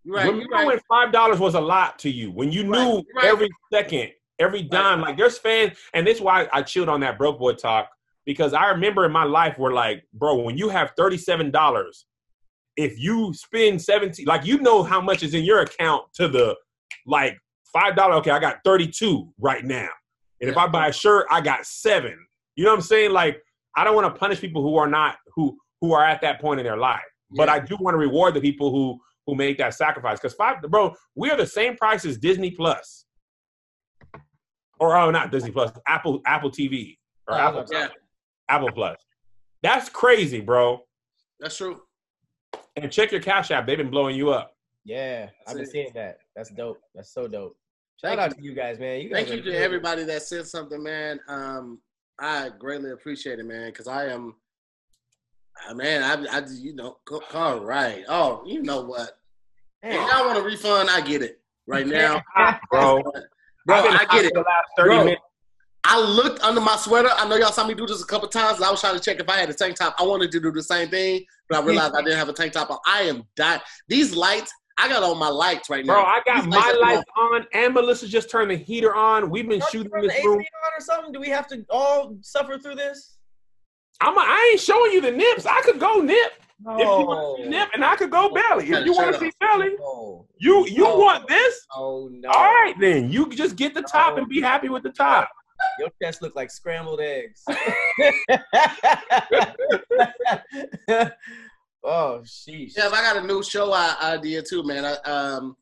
right. 0.05 0.25
Remember 0.27 0.45
right. 0.55 0.67
when 0.67 0.79
five 0.89 1.11
dollars 1.11 1.39
was 1.39 1.55
a 1.55 1.61
lot 1.61 1.97
to 1.99 2.09
you? 2.09 2.31
When 2.31 2.51
you 2.51 2.61
Right, 2.69 2.79
knew 2.83 3.03
right. 3.15 3.25
every 3.25 3.49
second, 3.73 4.11
every 4.39 4.61
dime. 4.63 5.01
Like 5.01 5.17
there's 5.17 5.37
fans, 5.37 5.77
and 5.93 6.05
this 6.05 6.17
is 6.17 6.21
why 6.21 6.47
I 6.53 6.61
chilled 6.61 6.89
on 6.89 6.99
that 7.01 7.17
broke 7.17 7.39
boy 7.39 7.53
talk 7.53 7.89
because 8.25 8.53
I 8.53 8.69
remember 8.69 9.05
in 9.05 9.11
my 9.11 9.23
life 9.23 9.57
where 9.57 9.71
like, 9.73 10.03
bro, 10.13 10.35
when 10.41 10.57
you 10.57 10.69
have 10.69 10.91
thirty 10.97 11.17
seven 11.17 11.49
dollars, 11.51 12.05
if 12.75 12.99
you 12.99 13.33
spend 13.33 13.81
seventeen, 13.81 14.25
like 14.27 14.45
you 14.45 14.59
know 14.59 14.83
how 14.83 15.01
much 15.01 15.23
is 15.23 15.33
in 15.33 15.43
your 15.43 15.61
account 15.61 16.05
to 16.15 16.27
the 16.27 16.55
like 17.07 17.37
five 17.79 17.95
dollar. 17.95 18.15
Okay, 18.15 18.31
I 18.31 18.39
got 18.39 18.57
thirty 18.63 18.87
two 18.87 19.33
right 19.39 19.63
now, 19.63 19.89
and 20.41 20.49
if 20.49 20.57
I 20.57 20.67
buy 20.67 20.87
a 20.87 20.93
shirt, 20.93 21.27
I 21.29 21.41
got 21.41 21.65
seven. 21.65 22.17
You 22.55 22.63
know 22.63 22.71
what 22.71 22.77
I'm 22.77 22.81
saying? 22.81 23.11
Like 23.11 23.41
I 23.75 23.83
don't 23.83 23.95
want 23.95 24.13
to 24.13 24.19
punish 24.19 24.39
people 24.39 24.61
who 24.63 24.77
are 24.77 24.87
not 24.87 25.17
who 25.35 25.57
who 25.81 25.93
are 25.93 26.03
at 26.03 26.21
that 26.21 26.41
point 26.41 26.59
in 26.59 26.65
their 26.65 26.77
life, 26.77 27.01
but 27.31 27.47
Yeah. 27.47 27.53
I 27.55 27.59
do 27.59 27.77
want 27.79 27.93
to 27.93 27.99
reward 27.99 28.33
the 28.33 28.41
people 28.41 28.71
who 28.71 28.99
who 29.25 29.35
make 29.35 29.57
that 29.57 29.73
sacrifice. 29.73 30.19
Because 30.19 30.33
five, 30.33 30.61
bro, 30.61 30.93
we 31.15 31.29
are 31.29 31.37
the 31.37 31.45
same 31.45 31.75
price 31.75 32.05
as 32.05 32.17
Disney 32.17 32.51
Plus, 32.51 33.05
or 34.79 34.95
oh, 34.97 35.11
not 35.11 35.31
Disney 35.31 35.51
Plus, 35.51 35.71
Apple 35.87 36.21
Apple 36.25 36.49
TV 36.49 36.97
or 37.27 37.35
Oh, 37.35 37.37
Apple 37.37 37.65
yeah. 37.71 37.87
Apple 38.49 38.71
Plus. 38.71 38.97
That's 39.63 39.89
crazy, 39.89 40.39
bro. 40.39 40.81
That's 41.39 41.57
true. 41.57 41.81
And 42.75 42.91
check 42.91 43.11
your 43.11 43.21
Cash 43.21 43.51
App; 43.51 43.67
they've 43.67 43.77
been 43.77 43.89
blowing 43.89 44.15
you 44.15 44.31
up. 44.31 44.53
Yeah, 44.85 45.29
I've 45.45 45.57
been 45.57 45.65
seeing 45.65 45.91
that. 45.95 46.19
That's 46.35 46.49
dope. 46.51 46.79
That's 46.95 47.11
so 47.13 47.27
dope. 47.27 47.57
Shout 47.99 48.09
Thank 48.11 48.19
out 48.19 48.29
you. 48.37 48.43
to 48.43 48.49
you 48.49 48.53
guys, 48.53 48.77
man. 48.77 49.01
You 49.01 49.09
guys 49.09 49.27
Thank 49.27 49.37
you 49.37 49.43
to 49.43 49.51
good. 49.51 49.61
everybody 49.61 50.03
that 50.03 50.21
said 50.21 50.45
something, 50.45 50.83
man. 50.83 51.19
Um, 51.27 51.79
I 52.19 52.49
greatly 52.59 52.91
appreciate 52.91 53.39
it, 53.39 53.45
man, 53.45 53.69
because 53.71 53.87
I 53.87 54.05
am, 54.05 54.35
uh, 55.67 55.73
man, 55.73 56.03
I, 56.03 56.37
I, 56.37 56.41
just, 56.41 56.61
you 56.61 56.75
know, 56.75 56.97
co- 57.05 57.23
all 57.33 57.59
right. 57.59 58.03
Oh, 58.07 58.43
you 58.45 58.61
know 58.61 58.81
what? 58.81 59.17
If 59.81 59.93
Man. 59.93 60.07
y'all 60.09 60.27
want 60.27 60.37
a 60.37 60.41
refund, 60.43 60.89
I 60.91 61.01
get 61.01 61.23
it 61.23 61.41
right 61.65 61.87
now. 61.87 62.21
Bro, 62.69 63.01
Bro, 63.65 63.75
I've 63.77 63.83
been 63.83 63.93
I 63.93 63.97
hot 63.97 64.11
get 64.11 64.25
it. 64.25 64.33
The 64.33 64.39
last 64.41 64.47
thirty 64.77 64.89
Bro. 64.89 65.03
minutes. 65.05 65.21
I 65.83 65.99
looked 65.99 66.43
under 66.43 66.59
my 66.61 66.75
sweater. 66.75 67.09
I 67.15 67.27
know 67.27 67.35
y'all 67.37 67.51
saw 67.51 67.65
me 67.65 67.73
do 67.73 67.85
this 67.87 68.03
a 68.03 68.05
couple 68.05 68.27
times. 68.27 68.61
I 68.61 68.69
was 68.69 68.81
trying 68.81 68.95
to 68.95 68.99
check 68.99 69.19
if 69.19 69.29
I 69.29 69.37
had 69.37 69.49
a 69.49 69.53
tank 69.53 69.75
top. 69.77 69.95
I 69.97 70.03
wanted 70.03 70.31
to 70.33 70.39
do 70.39 70.51
the 70.51 70.61
same 70.61 70.89
thing, 70.89 71.23
but 71.47 71.59
I 71.59 71.61
realized 71.65 71.93
I 71.95 72.01
didn't 72.01 72.17
have 72.17 72.29
a 72.29 72.33
tank 72.33 72.53
top 72.53 72.69
on. 72.69 72.77
I 72.85 73.03
am 73.03 73.23
dying. 73.35 73.61
These 73.87 74.13
lights, 74.13 74.51
I 74.79 74.87
got 74.87 75.01
on 75.03 75.17
my 75.17 75.29
lights 75.29 75.69
right 75.69 75.85
now. 75.85 75.93
Bro, 75.95 76.03
I 76.03 76.21
got 76.25 76.35
These 76.43 76.47
my 76.53 76.69
are 76.71 76.79
lights 76.79 77.03
on, 77.17 77.45
and 77.53 77.73
Melissa 77.73 78.07
just 78.07 78.29
turned 78.29 78.51
the 78.51 78.55
heater 78.55 78.93
on. 78.95 79.29
We've 79.29 79.47
been 79.49 79.59
Don't 79.59 79.71
shooting 79.71 79.91
you 79.91 79.97
in 79.97 80.01
the 80.03 80.07
this 80.09 80.17
AC 80.19 80.27
room. 80.27 80.37
on 80.37 80.43
or 80.77 80.81
something? 80.81 81.11
Do 81.11 81.19
we 81.19 81.29
have 81.29 81.47
to 81.47 81.65
all 81.69 82.15
suffer 82.21 82.57
through 82.59 82.75
this? 82.75 83.17
I'm. 84.01 84.15
A, 84.15 84.19
I 84.21 84.49
ain't 84.51 84.61
showing 84.61 84.91
you 84.91 85.01
the 85.01 85.11
nips. 85.11 85.45
I 85.47 85.61
could 85.63 85.79
go 85.79 85.95
nip 86.01 86.33
if 86.59 86.99
you 86.99 87.05
want 87.07 87.37
to 87.37 87.43
see 87.43 87.49
nip, 87.49 87.69
and 87.73 87.83
I 87.83 87.95
could 87.95 88.11
go 88.11 88.29
belly 88.33 88.71
if 88.71 88.85
you 88.85 88.93
want 88.93 89.13
to 89.13 89.19
see 89.19 89.31
belly. 89.39 89.75
No. 89.79 90.27
You 90.37 90.67
you 90.67 90.83
No. 90.83 90.97
want 90.97 91.27
this? 91.27 91.65
Oh 91.75 92.07
no. 92.11 92.29
All 92.29 92.43
right, 92.43 92.75
then 92.79 93.09
you 93.11 93.27
just 93.31 93.55
get 93.55 93.73
the 93.73 93.81
top 93.81 94.17
and 94.17 94.27
be 94.29 94.39
happy 94.41 94.69
with 94.69 94.83
the 94.83 94.91
top. 94.91 95.29
Your 95.79 95.89
chest 96.01 96.21
look 96.21 96.35
like 96.35 96.51
scrambled 96.51 97.01
eggs. 97.01 97.43
oh, 101.87 102.21
sheesh. 102.23 102.73
Yeah, 102.77 102.89
I 102.89 103.01
got 103.01 103.17
a 103.23 103.25
new 103.25 103.41
show 103.41 103.73
idea 103.73 104.41
too, 104.43 104.63
man. 104.63 104.85
I 104.85 104.93
um, 105.09 105.55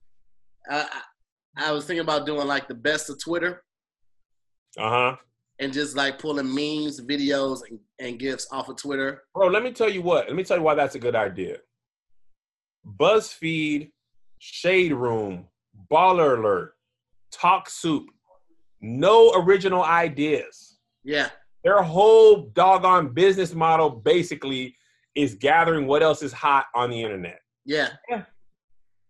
I 0.70 0.88
I 1.58 1.72
was 1.72 1.86
thinking 1.86 2.02
about 2.02 2.26
doing 2.26 2.48
like 2.48 2.68
the 2.68 2.76
best 2.76 3.10
of 3.10 3.20
Twitter. 3.20 3.64
Uh 4.78 4.90
huh. 4.90 5.16
And 5.60 5.72
just 5.72 5.96
like 5.96 6.20
pulling 6.20 6.48
memes, 6.48 7.00
videos, 7.00 7.62
and, 7.70 7.80
and 8.00 8.20
gifs 8.20 8.48
off 8.52 8.68
of 8.68 8.76
Twitter. 8.76 9.24
Bro, 9.34 9.48
let 9.48 9.64
me 9.64 9.72
tell 9.72 9.90
you 9.90 10.02
what. 10.02 10.28
Let 10.28 10.36
me 10.36 10.44
tell 10.44 10.58
you 10.58 10.64
why 10.64 10.76
that's 10.76 10.96
a 10.96 11.00
good 11.00 11.16
idea. 11.16 11.60
BuzzFeed, 13.00 13.92
Shade 14.40 14.92
Room, 14.92 15.46
Baller 15.90 16.38
Alert, 16.38 16.74
Talk 17.32 17.70
Soup, 17.70 18.06
no 18.82 19.32
original 19.36 19.84
ideas. 19.84 20.78
Yeah. 21.06 21.30
Their 21.64 21.82
whole 21.82 22.50
doggone 22.54 23.14
business 23.14 23.54
model 23.54 23.90
basically 23.90 24.76
is 25.16 25.36
gathering 25.36 25.88
what 25.88 26.04
else 26.04 26.22
is 26.22 26.34
hot 26.34 26.68
on 26.76 26.90
the 26.90 27.02
internet. 27.02 27.40
Yeah. 27.66 27.90
Yeah. 28.10 28.24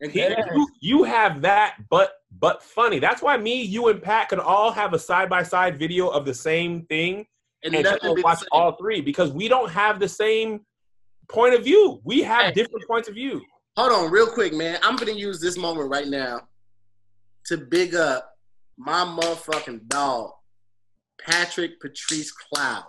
You, 0.02 0.68
you 0.80 1.04
have 1.04 1.42
that, 1.42 1.78
but 1.90 2.14
but 2.38 2.62
funny. 2.62 3.00
That's 3.00 3.22
why 3.22 3.38
me, 3.38 3.62
you, 3.62 3.88
and 3.88 4.02
Pat 4.02 4.30
could 4.30 4.40
all 4.40 4.72
have 4.72 4.94
a 4.94 5.00
side 5.00 5.30
by 5.30 5.42
side 5.42 5.80
video 5.80 6.10
of 6.10 6.26
the 6.26 6.34
same 6.34 6.86
thing 6.88 7.26
and, 7.64 7.74
and 7.76 8.24
watch 8.24 8.44
all 8.52 8.74
three 8.74 9.02
because 9.02 9.32
we 9.32 9.48
don't 9.48 9.72
have 9.72 10.00
the 10.00 10.08
same 10.08 10.62
point 11.30 11.56
of 11.56 11.64
view. 11.64 12.02
We 12.04 12.22
have 12.22 12.48
hey. 12.48 12.52
different 12.52 12.86
points 12.88 13.08
of 13.08 13.16
view. 13.16 13.42
Hold 13.78 13.92
on, 13.92 14.12
real 14.12 14.28
quick, 14.28 14.54
man. 14.54 14.80
I'm 14.84 14.96
gonna 14.96 15.12
use 15.12 15.40
this 15.40 15.58
moment 15.58 15.90
right 15.90 16.08
now 16.08 16.42
to 17.46 17.58
big 17.58 17.96
up 17.96 18.32
my 18.78 19.04
motherfucking 19.04 19.88
dog, 19.88 20.32
Patrick 21.20 21.80
Patrice 21.80 22.32
Cloud. 22.32 22.84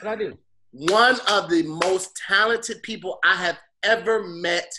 What 0.00 0.12
I 0.12 0.16
do? 0.16 0.38
One 0.72 1.16
of 1.28 1.50
the 1.50 1.62
most 1.64 2.16
talented 2.28 2.82
people 2.82 3.18
I 3.24 3.34
have 3.34 3.58
ever 3.82 4.26
met 4.26 4.72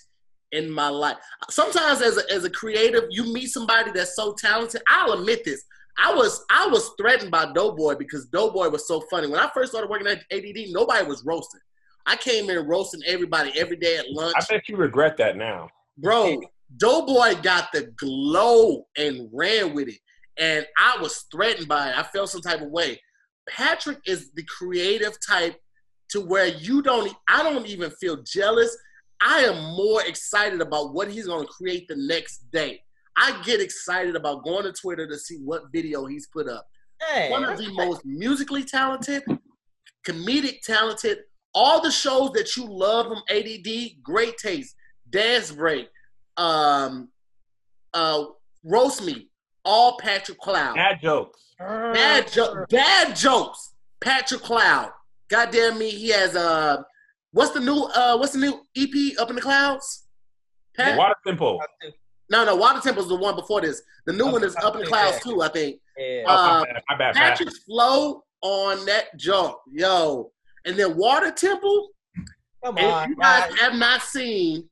in 0.51 0.69
my 0.69 0.89
life. 0.89 1.17
Sometimes 1.49 2.01
as 2.01 2.17
a, 2.17 2.31
as 2.31 2.43
a 2.43 2.49
creative, 2.49 3.05
you 3.09 3.31
meet 3.33 3.47
somebody 3.47 3.91
that's 3.91 4.15
so 4.15 4.33
talented. 4.33 4.81
I'll 4.87 5.13
admit 5.13 5.43
this. 5.43 5.63
I 5.97 6.13
was 6.13 6.43
I 6.49 6.67
was 6.67 6.91
threatened 6.99 7.31
by 7.31 7.51
Doughboy 7.53 7.95
because 7.95 8.25
Doughboy 8.27 8.69
was 8.69 8.87
so 8.87 9.01
funny. 9.11 9.27
When 9.27 9.39
I 9.39 9.49
first 9.53 9.71
started 9.71 9.89
working 9.89 10.07
at 10.07 10.23
ADD, 10.31 10.69
nobody 10.69 11.05
was 11.05 11.23
roasting. 11.25 11.59
I 12.05 12.15
came 12.15 12.49
in 12.49 12.67
roasting 12.67 13.01
everybody 13.05 13.51
every 13.59 13.75
day 13.75 13.97
at 13.97 14.09
lunch. 14.09 14.33
I 14.37 14.43
bet 14.49 14.67
you 14.67 14.77
regret 14.77 15.17
that 15.17 15.37
now. 15.37 15.69
Bro, 15.97 16.41
Doughboy 16.77 17.41
got 17.41 17.71
the 17.73 17.93
glow 17.97 18.87
and 18.97 19.29
ran 19.31 19.75
with 19.75 19.89
it. 19.89 19.99
And 20.37 20.65
I 20.79 20.97
was 21.01 21.25
threatened 21.31 21.67
by 21.67 21.89
it. 21.89 21.97
I 21.97 22.03
felt 22.03 22.29
some 22.29 22.41
type 22.41 22.61
of 22.61 22.69
way. 22.69 22.99
Patrick 23.47 23.99
is 24.07 24.31
the 24.31 24.43
creative 24.43 25.17
type 25.27 25.60
to 26.11 26.21
where 26.21 26.47
you 26.47 26.81
don't 26.81 27.13
I 27.27 27.43
don't 27.43 27.67
even 27.67 27.91
feel 27.91 28.17
jealous. 28.23 28.75
I 29.21 29.39
am 29.41 29.75
more 29.75 30.03
excited 30.03 30.61
about 30.61 30.93
what 30.93 31.09
he's 31.09 31.27
going 31.27 31.45
to 31.45 31.51
create 31.51 31.87
the 31.87 31.95
next 31.95 32.49
day. 32.51 32.81
I 33.17 33.39
get 33.43 33.61
excited 33.61 34.15
about 34.15 34.43
going 34.43 34.63
to 34.63 34.73
Twitter 34.73 35.07
to 35.07 35.17
see 35.17 35.37
what 35.37 35.71
video 35.71 36.05
he's 36.05 36.27
put 36.27 36.47
up. 36.47 36.67
Hey, 37.09 37.29
One 37.29 37.43
of 37.43 37.57
the 37.57 37.71
most 37.73 38.05
musically 38.05 38.63
talented, 38.63 39.23
comedic 40.07 40.61
talented, 40.61 41.19
all 41.53 41.81
the 41.81 41.91
shows 41.91 42.31
that 42.31 42.55
you 42.55 42.65
love 42.65 43.07
from 43.07 43.21
ADD, 43.29 44.01
great 44.03 44.37
taste, 44.37 44.75
dance 45.09 45.51
break, 45.51 45.89
um, 46.37 47.09
uh, 47.93 48.25
roast 48.63 49.03
me, 49.03 49.29
all 49.65 49.97
Patrick 49.97 50.39
Cloud. 50.39 50.75
Bad 50.75 51.01
jokes. 51.01 51.39
Bad 51.59 52.31
joke. 52.31 52.69
Bad 52.69 53.15
jokes. 53.15 53.73
Patrick 53.99 54.41
Cloud. 54.41 54.91
Goddamn 55.31 55.79
me, 55.79 55.89
he 55.89 56.09
has 56.09 56.35
a. 56.35 56.41
Uh, 56.41 56.83
what's 57.31 57.51
the 57.51 57.61
new? 57.61 57.83
Uh, 57.95 58.17
what's 58.17 58.33
the 58.33 58.39
new 58.39 58.61
EP? 58.75 59.17
Up 59.17 59.29
in 59.29 59.37
the 59.37 59.41
Clouds. 59.41 60.03
Pat? 60.75 60.97
Water 60.97 61.15
Temple. 61.25 61.61
No, 62.29 62.43
no, 62.43 62.55
Water 62.57 62.81
Temple's 62.81 63.07
the 63.07 63.15
one 63.15 63.35
before 63.35 63.61
this. 63.61 63.81
The 64.05 64.13
new 64.13 64.25
up, 64.25 64.33
one 64.33 64.43
is 64.43 64.55
Up 64.57 64.75
in 64.75 64.81
the 64.81 64.87
Clouds 64.87 65.23
too. 65.23 65.41
I 65.41 65.47
think. 65.47 65.79
Yeah. 65.97 66.23
Uh, 66.27 66.35
oh, 66.37 66.59
my 66.59 66.65
bad, 66.65 66.83
my 66.89 66.97
bad, 66.97 67.15
Patrick's 67.15 67.59
flow 67.59 68.23
on 68.41 68.85
that 68.85 69.17
jump, 69.17 69.55
yo, 69.71 70.31
and 70.65 70.75
then 70.75 70.97
Water 70.97 71.31
Temple. 71.31 71.89
Come 72.65 72.77
on, 72.77 73.09
you 73.09 73.15
guys, 73.15 73.49
guys 73.49 73.59
have 73.59 73.75
not 73.75 74.01
seen 74.01 74.69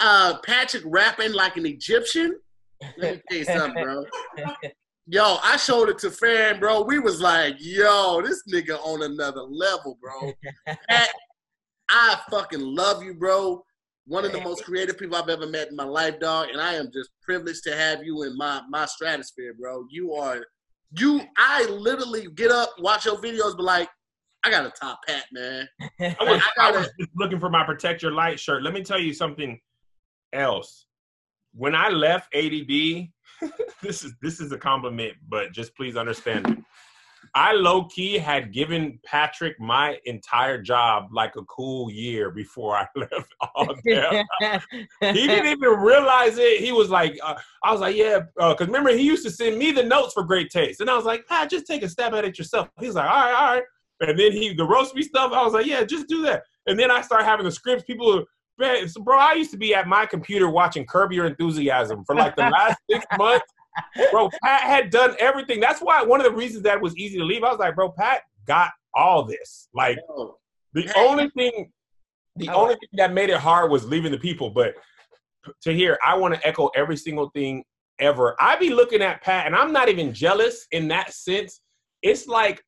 uh, 0.00 0.38
Patrick 0.46 0.84
rapping 0.86 1.32
like 1.32 1.56
an 1.56 1.66
Egyptian. 1.66 2.38
Let 2.96 3.16
me 3.16 3.22
tell 3.28 3.38
you 3.38 3.44
something, 3.44 3.82
bro. 3.82 4.04
Yo, 5.06 5.38
I 5.42 5.56
showed 5.56 5.88
it 5.88 5.98
to 5.98 6.10
fan, 6.10 6.60
bro. 6.60 6.82
We 6.82 6.98
was 6.98 7.20
like, 7.20 7.56
yo, 7.58 8.22
this 8.22 8.42
nigga 8.52 8.78
on 8.84 9.02
another 9.02 9.42
level, 9.42 9.98
bro. 10.00 10.32
Pat, 10.88 11.10
I 11.90 12.20
fucking 12.30 12.60
love 12.60 13.02
you, 13.02 13.14
bro. 13.14 13.64
One 14.06 14.24
of 14.24 14.32
the 14.32 14.40
most 14.40 14.64
creative 14.64 14.98
people 14.98 15.16
I've 15.16 15.28
ever 15.28 15.46
met 15.46 15.68
in 15.68 15.76
my 15.76 15.84
life, 15.84 16.18
dog. 16.20 16.48
And 16.50 16.60
I 16.60 16.74
am 16.74 16.90
just 16.92 17.10
privileged 17.22 17.62
to 17.64 17.76
have 17.76 18.04
you 18.04 18.22
in 18.22 18.36
my 18.36 18.62
my 18.68 18.86
stratosphere, 18.86 19.54
bro. 19.54 19.86
You 19.90 20.14
are 20.14 20.44
you 20.98 21.22
I 21.36 21.64
literally 21.66 22.28
get 22.34 22.50
up, 22.50 22.70
watch 22.78 23.06
your 23.06 23.16
videos, 23.16 23.56
but 23.56 23.64
like, 23.64 23.88
I 24.44 24.50
got 24.50 24.66
a 24.66 24.70
top 24.70 25.00
hat, 25.06 25.24
man. 25.32 25.68
I 26.00 26.16
was, 26.20 26.42
I, 26.58 26.68
I 26.68 26.70
was 26.72 26.90
looking 27.16 27.38
for 27.38 27.48
my 27.48 27.64
protect 27.64 28.02
your 28.02 28.12
light 28.12 28.40
shirt. 28.40 28.62
Let 28.62 28.74
me 28.74 28.82
tell 28.82 28.98
you 28.98 29.14
something 29.14 29.60
else. 30.32 30.86
When 31.54 31.74
I 31.74 31.88
left 31.90 32.34
ADD, 32.34 33.08
this 33.82 34.04
is 34.04 34.14
this 34.20 34.40
is 34.40 34.52
a 34.52 34.58
compliment, 34.58 35.14
but 35.28 35.52
just 35.52 35.74
please 35.76 35.96
understand 35.96 36.48
me. 36.48 36.64
I 37.34 37.52
low 37.52 37.84
key 37.84 38.18
had 38.18 38.52
given 38.52 38.98
Patrick 39.04 39.58
my 39.60 39.98
entire 40.04 40.60
job 40.60 41.08
like 41.12 41.36
a 41.36 41.44
cool 41.44 41.90
year 41.90 42.30
before 42.30 42.76
I 42.76 42.86
left. 42.96 43.34
All 43.54 43.74
he 43.84 45.26
didn't 45.26 45.46
even 45.46 45.70
realize 45.78 46.36
it. 46.38 46.60
He 46.60 46.72
was 46.72 46.90
like, 46.90 47.18
uh, 47.22 47.36
I 47.62 47.72
was 47.72 47.80
like, 47.80 47.96
yeah, 47.96 48.20
because 48.36 48.60
uh, 48.60 48.66
remember 48.66 48.90
he 48.90 49.02
used 49.02 49.24
to 49.24 49.30
send 49.30 49.56
me 49.58 49.72
the 49.72 49.82
notes 49.82 50.14
for 50.14 50.24
great 50.24 50.50
taste, 50.50 50.80
and 50.80 50.90
I 50.90 50.96
was 50.96 51.04
like, 51.04 51.26
Pat, 51.26 51.50
just 51.50 51.66
take 51.66 51.82
a 51.82 51.88
stab 51.88 52.14
at 52.14 52.24
it 52.24 52.38
yourself. 52.38 52.68
He's 52.80 52.94
like, 52.94 53.08
all 53.08 53.24
right, 53.24 53.34
all 53.34 53.54
right. 53.54 53.64
And 54.00 54.18
then 54.18 54.32
he 54.32 54.52
the 54.52 54.64
roast 54.64 54.94
me 54.94 55.02
stuff. 55.02 55.32
I 55.32 55.44
was 55.44 55.52
like, 55.52 55.66
yeah, 55.66 55.84
just 55.84 56.08
do 56.08 56.22
that. 56.22 56.42
And 56.66 56.78
then 56.78 56.90
I 56.90 57.02
start 57.02 57.24
having 57.24 57.44
the 57.44 57.52
scripts. 57.52 57.84
People 57.84 58.24
Bro, 59.00 59.18
I 59.18 59.34
used 59.34 59.50
to 59.52 59.56
be 59.56 59.74
at 59.74 59.86
my 59.86 60.06
computer 60.06 60.48
watching 60.48 60.86
Curb 60.86 61.12
Your 61.12 61.26
Enthusiasm 61.26 62.04
for 62.04 62.14
like 62.14 62.36
the 62.36 62.42
last 62.42 62.78
six 62.90 63.04
months. 63.18 63.46
Bro, 64.10 64.30
Pat 64.42 64.60
had 64.62 64.90
done 64.90 65.16
everything. 65.18 65.60
That's 65.60 65.80
why 65.80 66.02
one 66.02 66.20
of 66.20 66.24
the 66.24 66.36
reasons 66.36 66.62
that 66.64 66.80
was 66.80 66.96
easy 66.96 67.18
to 67.18 67.24
leave. 67.24 67.42
I 67.42 67.50
was 67.50 67.58
like, 67.58 67.74
bro, 67.74 67.90
Pat 67.90 68.22
got 68.46 68.70
all 68.94 69.24
this. 69.24 69.68
Like 69.74 69.98
the 70.74 70.92
only 70.96 71.30
thing, 71.36 71.70
the 72.36 72.48
only 72.50 72.74
thing 72.74 72.88
that 72.94 73.12
made 73.12 73.30
it 73.30 73.38
hard 73.38 73.70
was 73.70 73.84
leaving 73.84 74.12
the 74.12 74.18
people. 74.18 74.50
But 74.50 74.74
Tahir, 75.62 75.98
I 76.04 76.16
want 76.16 76.34
to 76.34 76.46
echo 76.46 76.70
every 76.74 76.96
single 76.96 77.30
thing 77.30 77.64
ever. 77.98 78.36
I 78.40 78.56
be 78.56 78.70
looking 78.70 79.02
at 79.02 79.22
Pat, 79.22 79.46
and 79.46 79.56
I'm 79.56 79.72
not 79.72 79.88
even 79.88 80.12
jealous 80.12 80.66
in 80.70 80.88
that 80.88 81.12
sense. 81.12 81.60
It's 82.02 82.26
like 82.26 82.62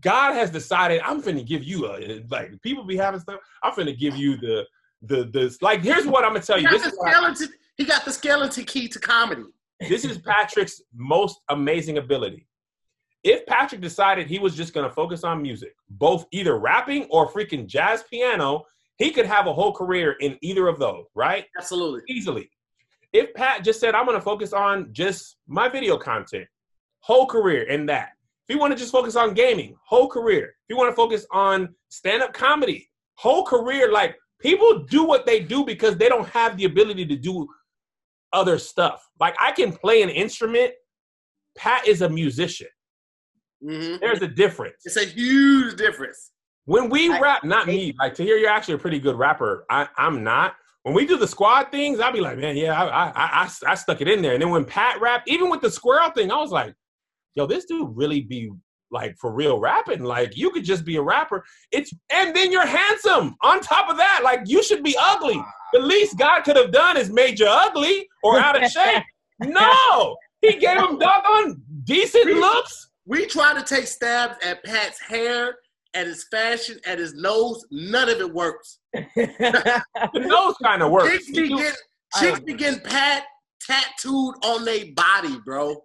God 0.00 0.34
has 0.34 0.50
decided 0.50 1.00
I'm 1.04 1.22
finna 1.22 1.46
give 1.46 1.64
you 1.64 1.86
a 1.86 2.22
like 2.30 2.50
people 2.62 2.84
be 2.84 2.96
having 2.96 3.20
stuff. 3.20 3.40
I'm 3.62 3.72
finna 3.72 3.96
give 3.96 4.16
you 4.16 4.36
the 4.36 4.66
the 5.06 5.24
the 5.24 5.56
like. 5.60 5.82
Here's 5.82 6.06
what 6.06 6.24
I'm 6.24 6.32
gonna 6.32 6.44
tell 6.44 6.60
you. 6.60 6.68
This 6.68 6.86
is 6.86 6.92
skeleton, 6.92 7.48
he 7.76 7.84
got 7.84 8.04
the 8.04 8.12
skeleton 8.12 8.64
key 8.64 8.88
to 8.88 8.98
comedy. 8.98 9.44
This 9.88 10.04
is 10.04 10.18
Patrick's 10.18 10.80
most 10.94 11.40
amazing 11.48 11.98
ability. 11.98 12.46
If 13.24 13.44
Patrick 13.46 13.80
decided 13.80 14.26
he 14.26 14.38
was 14.38 14.56
just 14.56 14.72
gonna 14.72 14.90
focus 14.90 15.24
on 15.24 15.42
music, 15.42 15.74
both 15.90 16.26
either 16.32 16.58
rapping 16.58 17.06
or 17.10 17.28
freaking 17.30 17.66
jazz 17.66 18.04
piano, 18.04 18.64
he 18.98 19.10
could 19.10 19.26
have 19.26 19.46
a 19.46 19.52
whole 19.52 19.72
career 19.72 20.16
in 20.20 20.38
either 20.42 20.68
of 20.68 20.78
those, 20.78 21.06
right? 21.14 21.46
Absolutely, 21.58 22.02
easily. 22.08 22.50
If 23.12 23.34
Pat 23.34 23.64
just 23.64 23.80
said, 23.80 23.94
"I'm 23.94 24.06
gonna 24.06 24.20
focus 24.20 24.52
on 24.52 24.92
just 24.92 25.36
my 25.46 25.68
video 25.68 25.96
content," 25.96 26.46
whole 27.00 27.26
career 27.26 27.64
in 27.64 27.86
that 27.86 28.16
if 28.48 28.54
you 28.54 28.60
want 28.60 28.72
to 28.72 28.78
just 28.78 28.92
focus 28.92 29.16
on 29.16 29.34
gaming, 29.34 29.76
whole 29.84 30.08
career. 30.08 30.44
If 30.44 30.68
you 30.68 30.76
want 30.76 30.90
to 30.90 30.94
focus 30.94 31.26
on 31.32 31.74
stand 31.88 32.22
up 32.22 32.32
comedy, 32.32 32.88
whole 33.14 33.44
career. 33.44 33.90
Like 33.90 34.16
people 34.40 34.80
do 34.80 35.04
what 35.04 35.26
they 35.26 35.40
do 35.40 35.64
because 35.64 35.96
they 35.96 36.08
don't 36.08 36.28
have 36.28 36.56
the 36.56 36.64
ability 36.64 37.06
to 37.06 37.16
do 37.16 37.46
other 38.32 38.58
stuff. 38.58 39.06
Like 39.18 39.34
I 39.40 39.52
can 39.52 39.72
play 39.72 40.02
an 40.02 40.10
instrument. 40.10 40.72
Pat 41.56 41.86
is 41.86 42.02
a 42.02 42.08
musician. 42.08 42.68
Mm-hmm. 43.64 43.96
There's 44.00 44.22
a 44.22 44.28
difference. 44.28 44.82
It's 44.84 44.96
a 44.96 45.04
huge 45.04 45.76
difference. 45.76 46.32
When 46.66 46.90
we 46.90 47.12
I, 47.12 47.20
rap, 47.20 47.44
not 47.44 47.66
me, 47.66 47.94
like 47.98 48.14
Tahir 48.14 48.36
you're 48.36 48.50
actually 48.50 48.74
a 48.74 48.78
pretty 48.78 48.98
good 48.98 49.16
rapper. 49.16 49.64
I, 49.70 49.88
I'm 49.96 50.22
not. 50.22 50.54
When 50.82 50.94
we 50.94 51.06
do 51.06 51.16
the 51.16 51.26
squad 51.26 51.70
things, 51.72 51.98
I'll 51.98 52.12
be 52.12 52.20
like, 52.20 52.38
man, 52.38 52.56
yeah, 52.56 52.80
I, 52.80 52.86
I, 52.86 53.12
I, 53.42 53.50
I 53.66 53.74
stuck 53.74 54.00
it 54.00 54.08
in 54.08 54.22
there. 54.22 54.34
And 54.34 54.42
then 54.42 54.50
when 54.50 54.64
Pat 54.64 55.00
rap, 55.00 55.24
even 55.26 55.50
with 55.50 55.60
the 55.60 55.70
squirrel 55.70 56.10
thing, 56.10 56.30
I 56.30 56.36
was 56.36 56.50
like, 56.52 56.74
yo, 57.34 57.46
this 57.46 57.64
dude 57.64 57.90
really 57.96 58.20
be 58.20 58.50
like 58.90 59.16
for 59.18 59.32
real 59.32 59.58
rapping. 59.58 60.02
Like 60.04 60.36
you 60.36 60.50
could 60.50 60.64
just 60.64 60.84
be 60.84 60.96
a 60.96 61.02
rapper. 61.02 61.44
It's 61.72 61.92
and 62.10 62.34
then 62.34 62.52
you're 62.52 62.66
handsome. 62.66 63.36
On 63.42 63.60
top 63.60 63.90
of 63.90 63.96
that, 63.96 64.20
like 64.24 64.40
you 64.46 64.62
should 64.62 64.82
be 64.82 64.96
ugly. 65.00 65.42
The 65.72 65.80
least 65.80 66.18
God 66.18 66.42
could 66.42 66.56
have 66.56 66.72
done 66.72 66.96
is 66.96 67.10
made 67.10 67.38
you 67.38 67.46
ugly 67.48 68.08
or 68.22 68.38
out 68.38 68.62
of 68.62 68.70
shape. 68.70 69.02
No, 69.38 70.16
he 70.40 70.56
gave 70.56 70.78
him 70.78 70.98
doggone 70.98 71.60
decent 71.84 72.24
looks. 72.24 72.88
We 73.04 73.26
try 73.26 73.52
to 73.52 73.62
take 73.62 73.86
stabs 73.86 74.38
at 74.42 74.64
Pat's 74.64 74.98
hair, 74.98 75.56
at 75.92 76.06
his 76.06 76.24
fashion, 76.30 76.80
at 76.86 76.98
his 76.98 77.12
nose. 77.12 77.62
None 77.70 78.08
of 78.08 78.18
it 78.18 78.32
works. 78.32 78.78
The 78.94 79.82
nose 80.14 80.54
kind 80.62 80.82
of 80.82 80.90
works. 80.90 81.10
Chicks 81.10 81.26
be 81.26 81.48
getting, 81.48 81.74
chicks 82.18 82.40
be 82.40 82.54
getting 82.54 82.80
Pat 82.80 83.24
tattooed 83.60 84.36
on 84.42 84.64
their 84.64 84.84
body, 84.94 85.38
bro. 85.44 85.76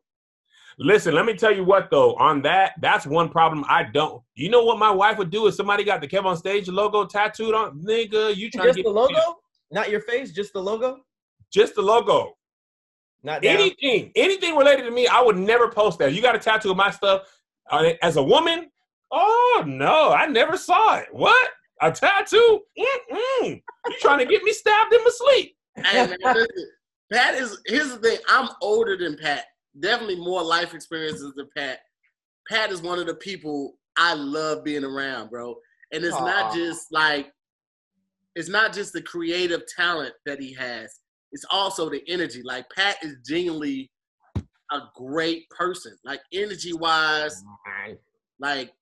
Listen, 0.83 1.13
let 1.13 1.27
me 1.27 1.35
tell 1.35 1.55
you 1.55 1.63
what 1.63 1.91
though. 1.91 2.15
On 2.15 2.41
that, 2.41 2.73
that's 2.81 3.05
one 3.05 3.29
problem 3.29 3.63
I 3.69 3.83
don't. 3.83 4.23
You 4.33 4.49
know 4.49 4.63
what 4.63 4.79
my 4.79 4.89
wife 4.89 5.19
would 5.19 5.29
do 5.29 5.45
if 5.45 5.53
somebody 5.53 5.83
got 5.83 6.01
the 6.01 6.07
Kev 6.07 6.25
on 6.25 6.35
stage 6.35 6.67
logo 6.67 7.05
tattooed 7.05 7.53
on? 7.53 7.79
Nigga, 7.83 8.35
you 8.35 8.49
trying 8.49 8.65
just 8.65 8.77
to 8.77 8.83
get 8.83 8.89
the 8.89 8.89
logo, 8.89 9.37
not 9.69 9.91
your 9.91 10.01
face, 10.01 10.31
just 10.31 10.53
the 10.53 10.61
logo. 10.61 11.01
Just 11.53 11.75
the 11.75 11.83
logo. 11.83 12.35
Not 13.21 13.43
down. 13.43 13.57
Anything, 13.57 14.11
anything 14.15 14.55
related 14.55 14.83
to 14.85 14.91
me, 14.91 15.05
I 15.05 15.21
would 15.21 15.37
never 15.37 15.69
post 15.69 15.99
that. 15.99 16.13
You 16.13 16.21
got 16.23 16.35
a 16.35 16.39
tattoo 16.39 16.71
of 16.71 16.77
my 16.77 16.89
stuff 16.89 17.27
uh, 17.69 17.91
as 18.01 18.17
a 18.17 18.23
woman? 18.23 18.71
Oh 19.11 19.63
no, 19.67 20.11
I 20.11 20.25
never 20.25 20.57
saw 20.57 20.97
it. 20.97 21.09
What? 21.11 21.51
A 21.81 21.91
tattoo? 21.91 22.61
Mm-mm. 22.79 23.61
You 23.85 23.95
trying 23.99 24.17
to 24.17 24.25
get 24.25 24.43
me 24.43 24.51
stabbed 24.51 24.91
in 24.91 25.03
my 25.03 25.11
sleep? 25.13 25.55
Hey, 25.75 26.07
man, 26.07 26.17
listen, 26.23 26.67
Pat 27.13 27.35
is. 27.35 27.59
Here's 27.67 27.91
the 27.91 27.97
thing. 27.97 28.17
I'm 28.27 28.49
older 28.63 28.97
than 28.97 29.15
Pat. 29.15 29.45
Definitely 29.80 30.18
more 30.18 30.43
life 30.43 30.73
experiences 30.73 31.34
than 31.35 31.48
Pat. 31.56 31.80
Pat 32.49 32.72
is 32.72 32.81
one 32.81 32.99
of 32.99 33.06
the 33.07 33.15
people 33.15 33.77
I 33.98 34.14
love 34.14 34.64
being 34.64 34.84
around, 34.84 35.30
bro. 35.30 35.56
And 35.93 36.03
it's 36.03 36.19
not 36.19 36.53
just 36.53 36.91
like, 36.91 37.31
it's 38.35 38.49
not 38.49 38.73
just 38.73 38.93
the 38.93 39.02
creative 39.02 39.61
talent 39.76 40.14
that 40.26 40.39
he 40.39 40.53
has. 40.53 40.99
It's 41.34 41.45
also 41.49 41.89
the 41.89 42.02
energy. 42.07 42.41
Like 42.43 42.65
Pat 42.76 42.98
is 43.02 43.15
genuinely 43.26 43.89
a 44.38 44.80
great 44.95 45.49
person. 45.49 45.95
Like 46.03 46.22
energy 46.34 46.73
wise, 46.73 47.43
like 48.39 48.73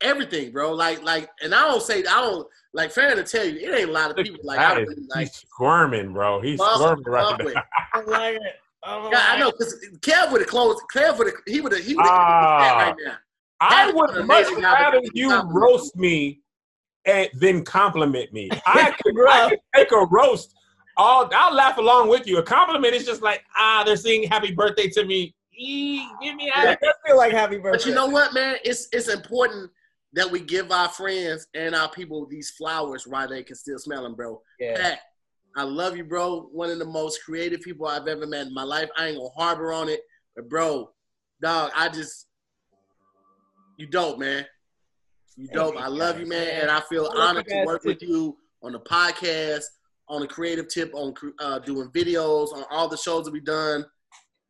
everything, 0.00 0.52
bro. 0.52 0.72
Like, 0.72 1.02
like, 1.02 1.28
and 1.42 1.54
I 1.54 1.62
don't 1.68 1.82
say 1.82 2.00
I 2.00 2.20
don't 2.20 2.46
like. 2.72 2.90
Fair 2.92 3.14
to 3.14 3.24
tell 3.24 3.44
you, 3.44 3.58
it 3.58 3.74
ain't 3.78 3.88
a 3.90 3.92
lot 3.92 4.10
of 4.10 4.16
people 4.16 4.40
like 4.44 4.58
I 4.58 4.74
That 4.74 4.82
is- 4.82 4.88
really 4.88 5.06
like. 5.14 5.28
he's 5.28 5.36
squirming, 5.36 6.12
bro. 6.12 6.40
He's 6.40 6.60
squirming 6.60 7.04
right 7.06 7.44
with. 7.44 7.54
now. 7.54 7.62
I 7.92 8.00
like 8.06 8.36
it. 8.36 8.42
Oh, 8.82 9.10
Yeah, 9.10 9.24
I 9.28 9.38
know, 9.38 9.50
because 9.50 9.76
Kev 10.00 10.32
would 10.32 10.40
have 10.40 10.48
closed. 10.48 10.80
Kev 10.94 11.18
would 11.18 11.26
have. 11.26 11.36
He 11.46 11.60
would 11.60 11.72
have. 11.72 11.84
He 11.84 11.94
would 11.94 12.06
have 12.06 12.14
Ah. 12.18 12.78
right 12.86 12.94
now. 13.04 13.14
I 13.60 13.90
would 13.92 14.26
much 14.26 14.46
rather 14.56 15.00
you 15.12 15.38
roast 15.48 15.94
me 15.96 16.40
and 17.04 17.28
then 17.34 17.62
compliment 17.64 18.32
me. 18.32 18.48
I 18.66 18.94
could, 19.02 19.14
I 19.28 19.50
could 19.50 19.58
take 19.74 19.92
a 19.92 20.06
roast. 20.06 20.54
All 20.96 21.28
I'll 21.34 21.54
laugh 21.54 21.76
along 21.78 22.08
with 22.08 22.26
you. 22.26 22.38
A 22.38 22.42
compliment 22.42 22.94
is 22.94 23.04
just 23.04 23.22
like 23.22 23.42
ah, 23.56 23.82
they're 23.84 23.96
saying 23.96 24.24
happy 24.28 24.52
birthday 24.52 24.88
to 24.88 25.04
me. 25.04 25.34
Ee, 25.58 26.06
give 26.22 26.34
me 26.36 26.50
happy. 26.54 26.78
does 26.82 26.94
feel 27.06 27.16
like 27.18 27.32
happy 27.32 27.58
birthday. 27.58 27.78
But 27.78 27.86
you 27.86 27.94
know 27.94 28.06
what, 28.06 28.32
man? 28.32 28.56
It's 28.64 28.88
it's 28.92 29.08
important 29.08 29.70
that 30.14 30.30
we 30.30 30.40
give 30.40 30.72
our 30.72 30.88
friends 30.88 31.46
and 31.54 31.74
our 31.74 31.90
people 31.90 32.26
these 32.26 32.50
flowers 32.50 33.06
while 33.06 33.28
they 33.28 33.42
can 33.42 33.54
still 33.56 33.78
smell 33.78 34.02
them, 34.02 34.14
bro. 34.14 34.40
yeah. 34.58 34.74
Pat, 34.76 35.00
I 35.56 35.64
love 35.64 35.96
you, 35.96 36.04
bro. 36.04 36.48
One 36.52 36.70
of 36.70 36.78
the 36.78 36.84
most 36.84 37.24
creative 37.24 37.60
people 37.60 37.86
I've 37.86 38.06
ever 38.06 38.26
met 38.26 38.46
in 38.46 38.54
my 38.54 38.62
life. 38.62 38.88
I 38.96 39.08
ain't 39.08 39.18
gonna 39.18 39.30
harbor 39.36 39.72
on 39.72 39.88
it, 39.88 40.00
but 40.36 40.48
bro, 40.48 40.90
dog, 41.42 41.72
I 41.74 41.88
just 41.88 42.26
you 43.76 43.86
dope, 43.86 44.18
man. 44.18 44.46
You 45.36 45.48
dope. 45.48 45.74
you, 45.74 45.80
I 45.80 45.86
love 45.86 46.20
you, 46.20 46.26
man, 46.26 46.60
and 46.60 46.70
I 46.70 46.80
feel 46.80 47.10
I 47.16 47.28
honored 47.28 47.48
to 47.48 47.64
work 47.64 47.82
too. 47.82 47.88
with 47.88 48.02
you 48.02 48.36
on 48.62 48.72
the 48.72 48.80
podcast, 48.80 49.64
on 50.08 50.20
the 50.20 50.26
creative 50.26 50.68
tip, 50.68 50.92
on 50.94 51.14
uh, 51.38 51.58
doing 51.60 51.88
videos, 51.88 52.52
on 52.52 52.64
all 52.70 52.88
the 52.88 52.96
shows 52.96 53.24
that 53.24 53.32
we 53.32 53.40
done, 53.40 53.84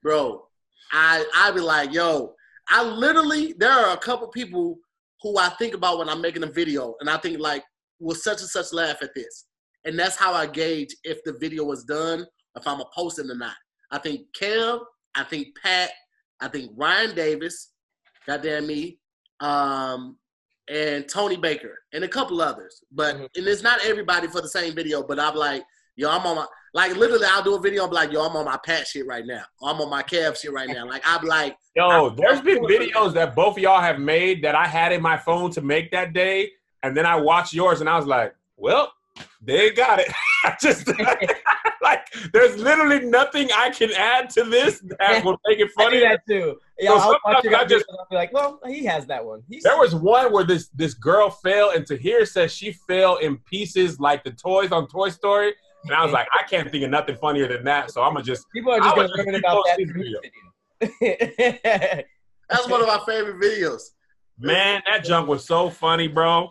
bro. 0.03 0.47
I 0.93 1.25
I 1.35 1.51
be 1.53 1.61
like, 1.61 1.93
yo, 1.93 2.35
I 2.69 2.83
literally 2.83 3.55
there 3.57 3.73
are 3.73 3.95
a 3.95 3.99
couple 3.99 4.27
people 4.29 4.79
who 5.23 5.39
I 5.39 5.51
think 5.51 5.75
about 5.75 5.99
when 5.99 6.09
I'm 6.09 6.21
making 6.21 6.43
a 6.43 6.51
video, 6.51 6.95
and 7.01 7.09
I 7.09 7.17
think 7.19 7.39
like, 7.39 7.63
will 7.99 8.15
such 8.15 8.41
and 8.41 8.51
such 8.51 8.73
laugh 8.73 9.03
at 9.03 9.15
this? 9.15 9.47
And 9.85 9.99
that's 9.99 10.17
how 10.17 10.33
I 10.35 10.47
gauge 10.47 10.95
if 11.05 11.23
the 11.25 11.33
video 11.41 11.65
was 11.65 11.85
done, 11.85 12.27
if 12.57 12.67
I'm 12.67 12.81
a 12.81 12.87
posting 12.95 13.31
or 13.31 13.35
not. 13.37 13.55
I 13.91 13.99
think 13.99 14.27
Kev, 14.39 14.81
I 15.15 15.25
think 15.25 15.49
Pat, 15.63 15.91
I 16.41 16.49
think 16.49 16.71
Ryan 16.77 17.15
Davis, 17.15 17.73
goddamn 18.27 18.67
me, 18.67 18.99
um, 19.41 20.17
and 20.69 21.09
Tony 21.09 21.37
Baker, 21.37 21.77
and 21.93 22.05
a 22.05 22.09
couple 22.09 22.41
others. 22.41 22.83
But 22.93 23.17
Mhm. 23.17 23.29
and 23.37 23.47
it's 23.49 23.63
not 23.63 23.85
everybody 23.85 24.29
for 24.29 24.41
the 24.41 24.49
same 24.49 24.75
video. 24.75 25.03
But 25.03 25.19
I'm 25.19 25.35
like, 25.35 25.65
yo, 25.97 26.09
I'm 26.11 26.25
on 26.27 26.37
my 26.37 26.47
like 26.73 26.95
literally. 26.95 27.27
I'll 27.27 27.43
do 27.43 27.57
a 27.57 27.61
video. 27.61 27.85
I'm 27.85 27.91
like, 27.91 28.13
yo, 28.13 28.25
I'm 28.25 28.37
on 28.37 28.45
my 28.45 28.59
Pat 28.65 28.87
shit 28.87 29.07
right 29.07 29.27
now. 29.27 29.43
I'm 29.63 29.81
on 29.81 29.91
my 29.91 30.03
Kev 30.05 30.41
shit 30.41 30.53
right 30.53 30.69
now. 30.69 30.87
Like 30.87 31.03
I'm 31.05 31.25
like, 31.27 31.57
Yo, 31.75 32.11
there's 32.11 32.41
been 32.43 32.63
videos 32.65 33.15
that 33.15 33.35
both 33.35 33.57
of 33.57 33.63
y'all 33.63 33.81
have 33.81 33.99
made 33.99 34.43
that 34.45 34.55
I 34.55 34.67
had 34.67 34.93
in 34.93 35.01
my 35.03 35.17
phone 35.17 35.51
to 35.53 35.63
make 35.63 35.91
that 35.93 36.13
day, 36.13 36.53
and 36.83 36.97
then 36.97 37.07
I 37.07 37.17
watched 37.17 37.53
yours 37.55 37.81
and 37.81 37.89
I 37.89 37.97
was 37.97 38.07
like, 38.07 38.35
well, 38.57 38.93
they 39.43 39.71
got 39.71 39.99
it. 40.01 40.11
I 40.45 40.57
just 40.61 40.87
like 41.83 42.07
there's 42.33 42.57
literally 42.57 43.01
nothing 43.07 43.49
I 43.55 43.71
can 43.71 43.91
add 43.93 44.31
to 44.31 44.45
this 44.45 44.81
that 44.99 45.25
will 45.25 45.39
make 45.47 45.59
it 45.59 45.71
I 45.79 45.83
funny. 45.83 45.99
do 46.01 46.05
that 46.09 46.21
too. 46.29 46.59
Yeah, 46.79 46.91
So 46.91 46.97
I'll 46.99 47.19
watch 47.25 47.43
sometimes. 47.43 47.55
I 47.55 47.59
I 47.61 47.65
just- 47.65 47.87
just 47.87 47.87
I'll 47.99 48.07
be 48.11 48.17
like, 48.17 48.33
well, 48.33 48.61
he 48.67 48.85
has 48.87 49.07
that 49.07 49.25
one. 49.25 49.43
He's, 49.49 49.63
There 49.63 49.77
was 49.79 49.95
one 49.95 50.33
where 50.33 50.45
this 50.45 50.69
this 50.69 50.95
girl 50.95 51.29
fell, 51.31 51.71
and 51.71 51.87
Tahir 51.87 52.25
says 52.27 52.53
she 52.53 52.73
fell 52.73 53.17
in 53.17 53.39
pieces 53.39 54.01
like 54.01 54.25
the 54.25 54.31
toys 54.33 54.73
on 54.73 54.89
Toy 54.89 55.11
Story. 55.11 55.55
And 55.85 55.95
I 55.95 56.05
was 56.05 56.13
like, 56.13 56.29
I 56.39 56.43
can't 56.43 56.71
think 56.71 56.85
of 56.85 56.91
nothing 56.91 57.17
funnier 57.17 57.49
than 57.49 57.65
that, 57.65 57.91
so 57.91 58.03
I'm 58.03 58.13
gonna 58.13 58.25
just 58.25 58.45
people 58.55 58.73
are 58.73 58.81
just 58.81 58.97
would 58.97 59.11
gonna 59.17 59.25
learn 59.25 59.35
about 59.37 59.65
that 59.67 59.79
repost 59.79 59.93
through 59.93 60.05
this 60.81 60.91
this 60.91 60.93
video. 61.01 62.03
that's 62.49 62.69
one 62.69 62.81
of 62.81 62.87
my 62.87 63.01
favorite 63.07 63.37
videos. 63.41 63.83
man, 64.39 64.83
that 64.91 65.05
junk 65.05 65.29
was 65.29 65.45
so 65.47 65.71
funny, 65.71 66.09
bro. 66.09 66.51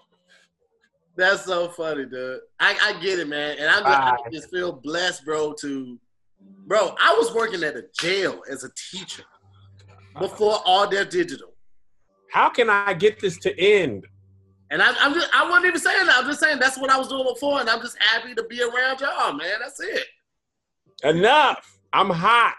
That's 1.20 1.44
so 1.44 1.68
funny, 1.68 2.06
dude. 2.06 2.40
I, 2.62 2.78
I 2.82 3.02
get 3.02 3.20
it, 3.20 3.28
man, 3.28 3.58
and 3.60 3.70
I'm 3.70 3.84
just, 3.84 4.26
I 4.26 4.30
just 4.32 4.50
feel 4.50 4.72
blessed, 4.72 5.26
bro. 5.26 5.54
To, 5.60 6.00
bro, 6.66 6.96
I 6.98 7.14
was 7.14 7.36
working 7.36 7.62
at 7.62 7.76
a 7.76 7.84
jail 8.00 8.42
as 8.50 8.64
a 8.64 8.70
teacher 8.92 9.26
before 10.18 10.62
all 10.64 10.88
that 10.90 11.12
digital, 11.12 11.54
How 12.32 12.50
can 12.50 12.70
I 12.70 12.94
get 12.94 13.20
this 13.20 13.38
to 13.40 13.60
end? 13.60 14.06
and 14.72 14.82
I, 14.82 14.94
I'm 15.02 15.14
just, 15.14 15.28
I 15.36 15.44
wasn't 15.44 15.66
even 15.66 15.82
saying 15.82 16.06
that. 16.06 16.20
I'm 16.20 16.26
just 16.26 16.40
saying 16.40 16.58
that's 16.58 16.80
what 16.80 16.90
I 16.90 16.98
was 16.98 17.10
doing 17.10 17.26
before, 17.28 17.60
and 17.60 17.70
I'm 17.70 17.82
just 17.82 18.02
happy 18.02 18.34
to 18.36 18.44
be 18.44 18.62
around 18.62 19.02
y'all, 19.02 19.34
man. 19.34 19.56
That's 19.60 19.82
it. 19.82 20.06
Enough. 21.04 21.80
I'm 21.92 22.10
hot. 22.10 22.56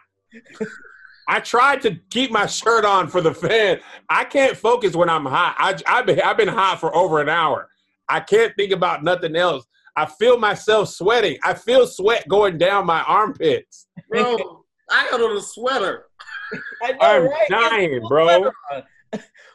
I 1.26 1.40
tried 1.40 1.80
to 1.82 1.96
keep 2.10 2.30
my 2.30 2.44
shirt 2.44 2.84
on 2.84 3.08
for 3.08 3.22
the 3.22 3.32
fan. 3.32 3.80
I 4.10 4.24
can't 4.24 4.54
focus 4.54 4.94
when 4.94 5.08
I'm 5.08 5.24
hot. 5.24 5.54
I, 5.58 5.78
I've, 5.86 6.04
been, 6.04 6.20
I've 6.20 6.36
been 6.36 6.48
hot 6.48 6.78
for 6.78 6.94
over 6.94 7.22
an 7.22 7.30
hour. 7.30 7.69
I 8.10 8.20
can't 8.20 8.52
think 8.56 8.72
about 8.72 9.04
nothing 9.04 9.36
else. 9.36 9.64
I 9.96 10.06
feel 10.06 10.38
myself 10.38 10.88
sweating. 10.88 11.38
I 11.42 11.54
feel 11.54 11.86
sweat 11.86 12.26
going 12.28 12.58
down 12.58 12.86
my 12.86 13.02
armpits. 13.02 13.86
Bro, 14.08 14.64
I 14.90 15.08
got 15.10 15.20
on 15.20 15.36
a 15.36 15.40
sweater. 15.40 16.06
I 16.82 16.92
know, 16.92 16.98
I'm 17.00 17.28
right? 17.28 17.48
Dying, 17.48 18.00
bro. 18.08 18.50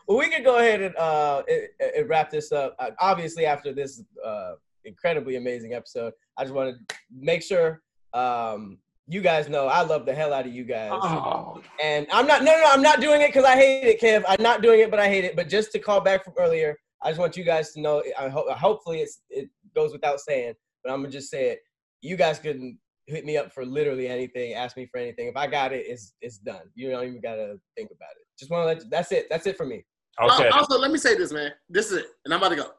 well, 0.08 0.18
we 0.18 0.30
can 0.30 0.44
go 0.44 0.58
ahead 0.58 0.82
and 0.82 0.96
uh, 0.98 1.44
it, 1.48 1.72
it 1.80 2.08
wrap 2.08 2.30
this 2.30 2.52
up. 2.52 2.76
Uh, 2.80 2.92
obviously, 3.00 3.46
after 3.46 3.74
this 3.74 4.04
uh, 4.24 4.54
incredibly 4.86 5.36
amazing 5.36 5.74
episode, 5.74 6.14
I 6.38 6.44
just 6.44 6.54
want 6.54 6.76
to 6.76 6.96
make 7.12 7.42
sure 7.42 7.82
um, 8.14 8.78
you 9.08 9.22
guys 9.22 9.50
know 9.50 9.68
I 9.68 9.82
love 9.82 10.06
the 10.06 10.14
hell 10.14 10.34
out 10.34 10.46
of 10.46 10.54
you 10.54 10.64
guys. 10.64 10.92
Oh, 10.94 11.62
And 11.84 12.08
I'm 12.12 12.28
not, 12.28 12.44
no, 12.44 12.52
no, 12.52 12.66
I'm 12.68 12.82
not 12.82 13.02
doing 13.02 13.22
it 13.22 13.28
because 13.28 13.46
I 13.46 13.56
hate 13.56 13.84
it, 13.84 14.02
Kev. 14.02 14.24
I'm 14.28 14.42
not 14.42 14.62
doing 14.62 14.80
it, 14.80 14.90
but 14.90 15.00
I 15.00 15.08
hate 15.08 15.26
it. 15.26 15.36
But 15.36 15.50
just 15.50 15.72
to 15.74 15.80
call 15.80 16.02
back 16.02 16.24
from 16.24 16.34
earlier, 16.38 16.78
I 17.04 17.10
just 17.10 17.20
want 17.20 17.38
you 17.38 17.44
guys 17.44 17.72
to 17.74 17.82
know. 17.82 18.04
I 18.18 18.30
hope, 18.30 18.50
hopefully, 18.50 19.00
it's 19.02 19.22
it 19.30 19.50
goes 19.76 19.92
without 19.92 20.20
saying, 20.20 20.54
but 20.84 20.92
I'm 20.92 21.02
gonna 21.02 21.12
just 21.12 21.30
say 21.30 21.50
it. 21.50 21.60
You 22.02 22.16
guys 22.16 22.40
can 22.40 22.78
hit 23.08 23.26
me 23.26 23.38
up 23.38 23.52
for 23.54 23.66
literally 23.66 24.08
anything. 24.08 24.54
Ask 24.54 24.78
me 24.78 24.88
for 24.88 24.98
anything. 25.00 25.28
If 25.28 25.36
I 25.38 25.48
got 25.48 25.74
it, 25.74 25.86
it's 25.88 26.14
it's 26.22 26.38
done. 26.40 26.62
You 26.74 26.92
don't 26.92 27.06
even 27.08 27.22
gotta 27.22 27.60
think 27.78 27.92
about 27.92 28.12
it. 28.12 28.26
Just 28.40 28.52
want 28.52 28.64
to 28.64 28.68
let. 28.68 28.84
You, 28.84 28.90
that's 28.90 29.12
it. 29.12 29.28
That's 29.30 29.46
it 29.48 29.58
for 29.58 29.66
me. 29.66 29.84
okay. 30.22 30.48
Al- 30.48 30.60
Also, 30.60 30.80
let 30.80 30.92
me 30.92 30.98
say 30.98 31.16
this, 31.16 31.32
man. 31.32 31.52
This 31.70 31.92
is 31.92 32.00
it, 32.00 32.06
and 32.26 32.34
I'm 32.34 32.40
about 32.40 32.50
to 32.50 32.56
go. 32.56 32.70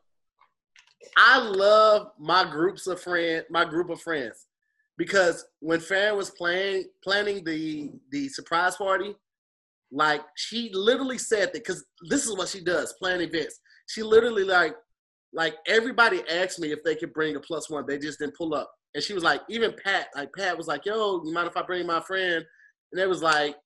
I 1.16 1.38
love 1.38 2.08
my 2.18 2.44
groups 2.50 2.86
of 2.86 3.00
friends, 3.00 3.44
my 3.50 3.64
group 3.64 3.90
of 3.90 4.00
friends, 4.00 4.46
because 4.98 5.44
when 5.60 5.78
Farron 5.80 6.16
was 6.16 6.30
playing, 6.30 6.86
planning 7.04 7.44
the 7.44 7.90
the 8.10 8.28
surprise 8.28 8.76
party, 8.76 9.14
like 9.92 10.22
she 10.36 10.70
literally 10.72 11.18
said 11.18 11.48
that 11.48 11.54
because 11.54 11.84
this 12.08 12.26
is 12.26 12.36
what 12.36 12.48
she 12.48 12.60
does, 12.62 12.92
plan 12.94 13.20
events. 13.20 13.60
She 13.86 14.02
literally 14.02 14.44
like, 14.44 14.74
like 15.32 15.56
everybody 15.66 16.22
asked 16.28 16.58
me 16.58 16.72
if 16.72 16.82
they 16.84 16.96
could 16.96 17.12
bring 17.12 17.36
a 17.36 17.40
plus 17.40 17.70
one. 17.70 17.84
They 17.86 17.98
just 17.98 18.18
didn't 18.18 18.36
pull 18.36 18.54
up, 18.54 18.70
and 18.94 19.02
she 19.02 19.14
was 19.14 19.24
like, 19.24 19.42
even 19.48 19.74
Pat, 19.84 20.08
like 20.14 20.30
Pat 20.36 20.56
was 20.56 20.66
like, 20.66 20.86
"Yo, 20.86 21.22
you 21.24 21.32
mind 21.32 21.48
if 21.48 21.56
I 21.56 21.62
bring 21.62 21.86
my 21.86 22.00
friend?" 22.00 22.44
And 22.92 23.00
it 23.00 23.08
was 23.08 23.22
like, 23.22 23.56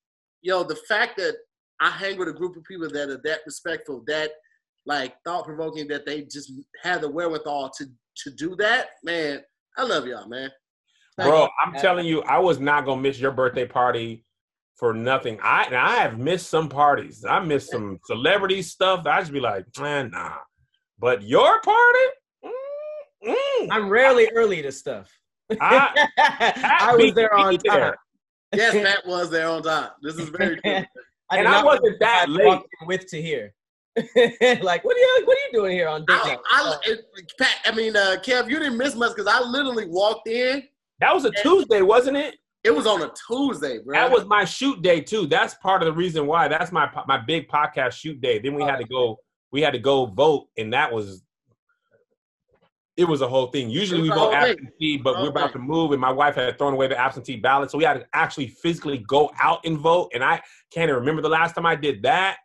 "Yo, 0.43 0.63
the 0.65 0.77
fact 0.89 1.17
that 1.19 1.37
I 1.81 1.91
hang 1.91 2.19
with 2.19 2.29
a 2.29 2.33
group 2.33 2.57
of 2.57 2.65
people 2.65 2.89
that 2.91 3.09
are 3.09 3.21
that 3.25 3.41
respectful, 3.47 4.03
that 4.07 4.33
like 4.87 5.15
thought 5.25 5.45
provoking, 5.45 5.89
that 5.89 6.07
they 6.07 6.23
just 6.23 6.53
have 6.83 7.01
the 7.01 7.11
wherewithal 7.11 7.71
to 7.79 7.87
to 8.25 8.31
do 8.31 8.57
that. 8.57 8.89
Man, 9.03 9.41
I 9.79 9.85
love 9.85 10.07
y'all, 10.07 10.29
man. 10.29 10.51
Thank 11.17 11.31
Bro, 11.31 11.43
you. 11.43 11.49
I'm 11.65 11.75
telling 11.75 12.07
you, 12.07 12.23
I 12.23 12.39
was 12.39 12.61
not 12.61 12.85
gonna 12.85 13.01
miss 13.01 13.19
your 13.19 13.33
birthday 13.33 13.67
party 13.67 14.25
for 14.81 14.95
nothing. 14.95 15.39
I 15.43 15.65
and 15.65 15.77
I 15.77 15.97
have 15.97 16.19
missed 16.19 16.49
some 16.49 16.69
parties. 16.69 17.25
I 17.29 17.39
missed 17.39 17.71
some 17.71 18.01
celebrity 18.07 18.63
stuff. 18.63 19.07
I 19.07 19.21
just 19.21 19.31
be 19.31 19.39
like, 19.39 19.67
man, 19.79 20.11
nah. 20.11 20.33
But 20.99 21.23
your 21.23 21.61
party, 21.61 22.07
mm, 22.45 23.29
mm. 23.29 23.69
I'm 23.71 23.89
rarely 23.91 24.29
early 24.35 24.63
to 24.63 24.73
stuff. 24.73 25.13
I, 25.61 26.09
I 26.19 26.97
was 26.97 27.15
there 27.15 27.31
me 27.37 27.43
on 27.43 27.59
time. 27.59 27.95
Yes, 28.55 28.75
Matt 28.83 29.07
was 29.07 29.31
there 29.31 29.49
on 29.49 29.63
time. 29.63 29.91
This 30.03 30.17
is 30.17 30.31
very 30.31 30.57
true. 30.61 30.85
And 31.33 31.47
I 31.47 31.63
wasn't 31.63 31.85
want 31.85 32.01
that 32.01 32.27
late. 32.29 32.61
with 32.87 33.07
to 33.11 33.23
here. 33.23 33.55
like, 33.97 34.85
what 34.85 34.97
are 34.97 35.01
you 35.01 35.23
what 35.25 35.37
are 35.37 35.41
you 35.41 35.51
doing 35.53 35.73
here 35.73 35.89
on 35.89 36.05
date 36.07 36.17
I. 36.17 36.39
I, 36.51 36.77
it- 36.85 37.05
Pat, 37.39 37.57
I 37.67 37.73
mean, 37.73 37.97
uh, 37.97 38.17
Kev, 38.25 38.49
you 38.49 38.59
didn't 38.59 38.79
miss 38.79 38.95
much 38.95 39.15
because 39.15 39.31
I 39.31 39.41
literally 39.47 39.87
walked 39.87 40.27
in. 40.27 40.63
That 41.01 41.15
was 41.15 41.25
a 41.25 41.31
Tuesday, 41.43 41.83
wasn't 41.83 42.17
it? 42.17 42.37
It 42.63 42.75
was 42.75 42.87
on 42.87 43.03
a 43.03 43.11
Tuesday, 43.27 43.79
bro. 43.79 43.95
That 43.95 44.11
was 44.11 44.27
my 44.27 44.45
shoot 44.45 44.83
day 44.83 45.01
too. 45.01 45.27
That's 45.27 45.55
part 45.55 45.83
of 45.83 45.87
the 45.87 45.93
reason 45.93 46.27
why. 46.27 46.49
That's 46.49 46.73
my 46.73 46.91
my 47.07 47.17
big 47.17 47.49
podcast 47.49 47.93
shoot 47.93 48.21
day. 48.21 48.39
Then 48.39 48.55
we 48.55 48.63
had 48.63 48.77
to 48.77 48.85
go. 48.85 49.19
We 49.51 49.63
had 49.63 49.73
to 49.73 49.79
go 49.79 50.07
vote, 50.07 50.49
and 50.59 50.73
that 50.73 50.93
was. 50.93 51.23
It 52.97 53.05
was 53.05 53.23
a 53.23 53.29
whole 53.29 53.47
thing. 53.47 53.71
Usually 53.71 54.03
we 54.03 54.09
vote 54.09 54.35
absentee, 54.35 54.99
but 54.99 55.23
we're 55.23 55.31
about 55.31 55.53
thing. 55.53 55.63
to 55.63 55.67
move, 55.67 55.93
and 55.93 56.01
my 56.01 56.13
wife 56.13 56.35
had 56.35 56.59
thrown 56.59 56.75
away 56.75 56.87
the 56.87 56.99
absentee 56.99 57.37
ballot, 57.37 57.71
so 57.71 57.79
we 57.79 57.85
had 57.85 57.95
to 57.95 58.07
actually 58.13 58.49
physically 58.49 58.99
go 59.09 59.31
out 59.41 59.61
and 59.65 59.79
vote. 59.79 60.11
And 60.13 60.23
I 60.23 60.43
can't 60.71 60.91
even 60.91 60.97
remember 60.97 61.23
the 61.23 61.31
last 61.31 61.55
time 61.55 61.65
I 61.65 61.77
did 61.77 62.03
that. 62.03 62.39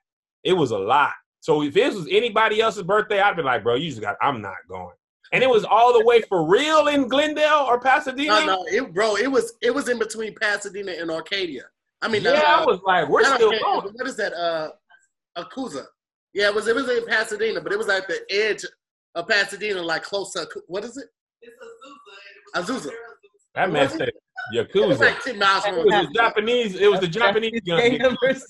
It 0.45 0.53
was 0.53 0.71
a 0.71 0.77
lot. 0.77 1.11
So 1.41 1.61
if 1.61 1.73
this 1.73 1.93
was 1.93 2.07
anybody 2.09 2.61
else's 2.61 2.83
birthday, 2.83 3.19
I'd 3.19 3.35
be 3.35 3.41
like, 3.41 3.63
bro, 3.63 3.75
you 3.75 3.89
just 3.89 4.01
got. 4.01 4.15
I'm 4.21 4.41
not 4.41 4.55
going. 4.69 4.95
And 5.35 5.43
it 5.43 5.49
was 5.49 5.65
all 5.65 5.91
the 5.91 6.05
way 6.05 6.21
for 6.21 6.45
real 6.45 6.87
in 6.87 7.09
Glendale 7.09 7.65
or 7.67 7.77
Pasadena. 7.77 8.39
no, 8.39 8.45
no, 8.45 8.65
it, 8.67 8.93
bro. 8.93 9.17
It 9.17 9.29
was 9.29 9.51
it 9.61 9.75
was 9.75 9.89
in 9.89 9.99
between 9.99 10.33
Pasadena 10.33 10.93
and 10.93 11.11
Arcadia. 11.11 11.63
I 12.01 12.07
mean, 12.07 12.23
yeah, 12.23 12.31
uh, 12.31 12.61
I 12.61 12.65
was 12.65 12.79
like, 12.85 13.09
we're 13.09 13.21
still 13.23 13.47
Arcadia, 13.47 13.59
going. 13.61 13.93
What 13.95 14.07
is 14.07 14.15
that? 14.15 14.33
Uh, 14.33 14.69
Acusa. 15.37 15.87
Yeah, 16.33 16.47
it 16.47 16.55
was 16.55 16.69
it 16.69 16.75
was 16.75 16.89
in 16.89 17.05
Pasadena, 17.05 17.59
but 17.59 17.73
it 17.73 17.77
was 17.77 17.89
at 17.89 18.07
the 18.07 18.21
edge 18.29 18.63
of 19.15 19.27
Pasadena, 19.27 19.81
like 19.81 20.03
close 20.03 20.31
to 20.33 20.47
what 20.67 20.85
is 20.85 20.95
it? 20.95 21.07
It's 21.41 21.55
Azusa. 22.55 22.87
Azusa. 22.87 22.91
That 23.55 23.71
man 23.71 23.89
said 23.89 24.09
It 24.09 24.15
Yakuza. 24.53 24.87
was 24.87 24.99
like 24.99 25.21
ten 25.23 25.39
miles 25.39 25.65
from. 25.65 25.75
It 25.79 25.85
was 25.85 26.07
the 26.07 26.13
Japanese. 26.13 26.75
It 26.75 26.91
was 26.91 26.99
the 26.99 27.07
Japanese 27.07 27.61
gun. 27.67 27.79
Gang 27.79 27.97
numbers. 27.99 28.43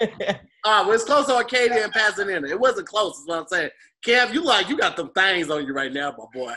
Uh, 0.00 0.84
well, 0.84 0.92
it's 0.92 1.04
close 1.04 1.26
to 1.26 1.34
Arcadia 1.34 1.84
and 1.84 1.92
Pasadena. 1.92 2.46
It 2.48 2.58
wasn't 2.58 2.88
close, 2.88 3.16
is 3.18 3.26
what 3.26 3.38
I'm 3.38 3.46
saying. 3.46 3.70
Kev, 4.04 4.32
you 4.34 4.42
like 4.44 4.68
you 4.68 4.76
got 4.76 4.96
them 4.96 5.10
things 5.10 5.50
on 5.50 5.64
you 5.66 5.72
right 5.72 5.92
now, 5.92 6.14
my 6.18 6.24
boy. 6.32 6.54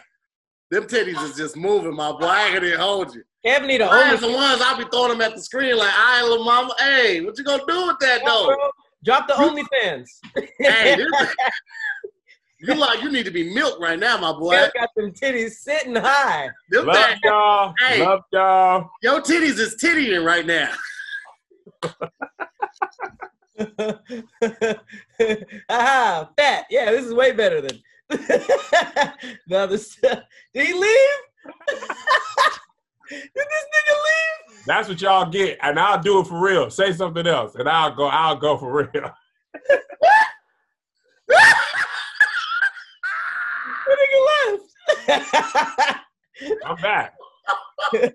Them 0.69 0.83
titties 0.83 1.21
is 1.23 1.35
just 1.35 1.55
moving, 1.55 1.95
my 1.95 2.11
boy. 2.11 2.25
I 2.25 2.45
ain't 2.45 2.55
gonna 2.55 2.67
even 2.67 2.79
hold 2.79 3.13
you. 3.13 3.23
Kevin 3.45 3.67
need 3.67 3.81
a 3.81 3.87
hold. 3.87 4.03
only 4.03 4.17
the 4.17 4.31
ones 4.35 4.61
I'll 4.63 4.77
be 4.77 4.85
throwing 4.91 5.11
them 5.11 5.21
at 5.21 5.35
the 5.35 5.41
screen 5.41 5.77
like, 5.77 5.93
all 5.93 6.21
right, 6.21 6.23
little 6.23 6.45
mama, 6.45 6.73
hey, 6.79 7.21
what 7.21 7.37
you 7.37 7.43
gonna 7.43 7.63
do 7.67 7.87
with 7.87 7.99
that 7.99 8.21
though? 8.25 8.55
Drop 9.03 9.27
the 9.27 9.33
OnlyFans. 9.33 10.07
hey, 10.59 10.95
this, 10.95 11.07
you 12.61 12.75
like 12.75 13.01
you 13.01 13.11
need 13.11 13.25
to 13.25 13.31
be 13.31 13.53
milked 13.53 13.81
right 13.81 13.99
now, 13.99 14.17
my 14.17 14.31
boy. 14.31 14.53
Kev 14.55 14.73
got 14.73 14.89
them 14.95 15.11
titties 15.11 15.51
sitting 15.51 15.95
high. 15.95 16.49
Them 16.69 16.85
Love 16.85 16.95
things- 17.05 17.19
y'all. 17.23 17.73
Hey. 17.79 18.05
Love 18.05 18.21
y'all. 18.31 18.89
your 19.01 19.21
titties 19.21 19.59
is 19.59 19.75
tittying 19.81 20.25
right 20.25 20.45
now. 20.45 20.71
Aha, 25.69 26.29
fat. 26.37 26.65
Yeah, 26.69 26.91
this 26.91 27.05
is 27.05 27.13
way 27.13 27.31
better 27.31 27.61
than 27.61 27.81
the 28.09 29.57
other 29.57 29.77
stuff. 29.77 30.19
Did 30.53 30.67
he 30.67 30.73
leave? 30.73 31.09
Did 33.09 33.29
this 33.35 33.35
nigga 33.35 33.93
leave? 33.93 34.65
That's 34.65 34.87
what 34.89 35.01
y'all 35.01 35.29
get, 35.29 35.57
and 35.61 35.79
I'll 35.79 36.01
do 36.01 36.19
it 36.19 36.27
for 36.27 36.39
real. 36.39 36.69
Say 36.69 36.93
something 36.93 37.25
else, 37.27 37.55
and 37.55 37.67
I'll 37.69 37.93
go. 37.93 38.05
I'll 38.05 38.35
go 38.37 38.57
for 38.57 38.89
real. 38.93 39.11
The 44.11 45.07
nigga 45.07 45.31
left. 45.37 45.99
I'm 46.65 46.75
back. 46.77 47.13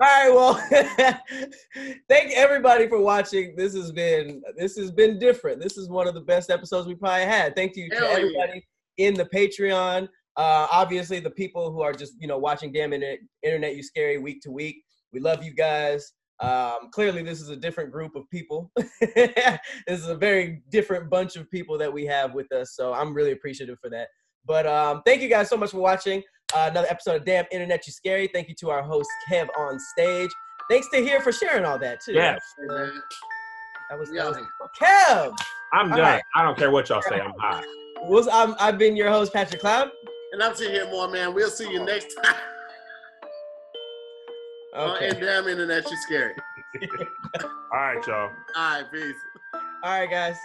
All 0.00 0.06
right, 0.06 0.30
well, 0.30 0.54
thank 2.08 2.32
everybody 2.32 2.88
for 2.88 3.00
watching. 3.00 3.56
This 3.56 3.74
has 3.74 3.90
been 3.90 4.42
this 4.56 4.76
has 4.76 4.92
been 4.92 5.18
different. 5.18 5.60
This 5.60 5.76
is 5.76 5.88
one 5.88 6.06
of 6.06 6.14
the 6.14 6.20
best 6.20 6.50
episodes 6.50 6.86
we 6.86 6.94
probably 6.94 7.24
had. 7.24 7.56
Thank 7.56 7.74
you 7.74 7.90
to 7.90 7.96
Hell 7.96 8.10
yeah. 8.10 8.16
everybody 8.16 8.66
in 8.98 9.14
the 9.14 9.24
Patreon. 9.24 10.08
Uh, 10.36 10.68
obviously, 10.70 11.18
the 11.18 11.30
people 11.30 11.72
who 11.72 11.82
are 11.82 11.92
just 11.92 12.14
you 12.20 12.28
know 12.28 12.38
watching 12.38 12.72
Dam 12.72 12.92
Internet, 12.92 13.18
Internet 13.42 13.74
You 13.74 13.82
Scary 13.82 14.18
week 14.18 14.40
to 14.42 14.52
week. 14.52 14.84
We 15.12 15.18
love 15.18 15.42
you 15.42 15.52
guys. 15.52 16.12
Um, 16.40 16.90
clearly, 16.92 17.22
this 17.22 17.40
is 17.40 17.48
a 17.48 17.56
different 17.56 17.90
group 17.90 18.14
of 18.14 18.28
people. 18.30 18.70
this 19.00 19.50
is 19.88 20.06
a 20.08 20.14
very 20.14 20.62
different 20.70 21.10
bunch 21.10 21.36
of 21.36 21.50
people 21.50 21.76
that 21.78 21.92
we 21.92 22.06
have 22.06 22.34
with 22.34 22.50
us. 22.52 22.74
So 22.76 22.92
I'm 22.92 23.12
really 23.14 23.32
appreciative 23.32 23.78
for 23.80 23.90
that. 23.90 24.08
But 24.46 24.66
um, 24.66 25.02
thank 25.04 25.20
you 25.20 25.28
guys 25.28 25.48
so 25.48 25.56
much 25.56 25.72
for 25.72 25.78
watching 25.78 26.22
uh, 26.54 26.68
another 26.70 26.86
episode 26.88 27.16
of 27.16 27.24
Dam 27.24 27.44
Internet 27.50 27.86
You 27.86 27.92
Scary. 27.92 28.28
Thank 28.32 28.48
you 28.48 28.54
to 28.60 28.70
our 28.70 28.82
host 28.82 29.08
Kev 29.30 29.48
on 29.58 29.78
stage. 29.96 30.30
Thanks 30.70 30.88
Tahir 30.92 31.20
for 31.20 31.32
sharing 31.32 31.64
all 31.64 31.78
that 31.78 32.00
too. 32.00 32.12
Yes. 32.12 32.40
Hey. 32.58 32.88
That 33.90 33.98
was, 33.98 34.10
Yeah. 34.12 34.24
that 34.24 34.40
was 34.60 34.70
Kev. 34.80 35.34
I'm 35.72 35.90
All 35.92 35.98
done. 35.98 36.06
right. 36.06 36.22
I 36.36 36.42
don't 36.42 36.56
care 36.56 36.70
what 36.70 36.88
y'all 36.88 37.02
say. 37.02 37.20
I'm 37.20 37.32
high. 37.38 37.62
Was 38.02 38.28
I'm, 38.28 38.54
I've 38.60 38.78
been 38.78 38.96
your 38.96 39.10
host 39.10 39.32
Patrick 39.32 39.60
Cloud. 39.60 39.90
And 40.32 40.42
I'm 40.42 40.54
sitting 40.54 40.74
here 40.74 40.88
more, 40.90 41.08
man. 41.08 41.34
We'll 41.34 41.50
see 41.50 41.70
you 41.70 41.84
next 41.84 42.14
time 42.22 42.34
on 42.34 42.57
Uh, 44.78 44.92
okay. 44.92 45.08
And 45.08 45.20
Dam 45.20 45.48
Internet, 45.48 45.90
you 45.90 45.96
scary. 45.96 46.36
All 47.42 47.50
right, 47.72 48.06
y'all. 48.06 48.30
All 48.54 48.80
right, 48.80 48.92
peace. 48.92 49.16
All 49.52 49.60
right, 49.82 50.08
guys. 50.08 50.36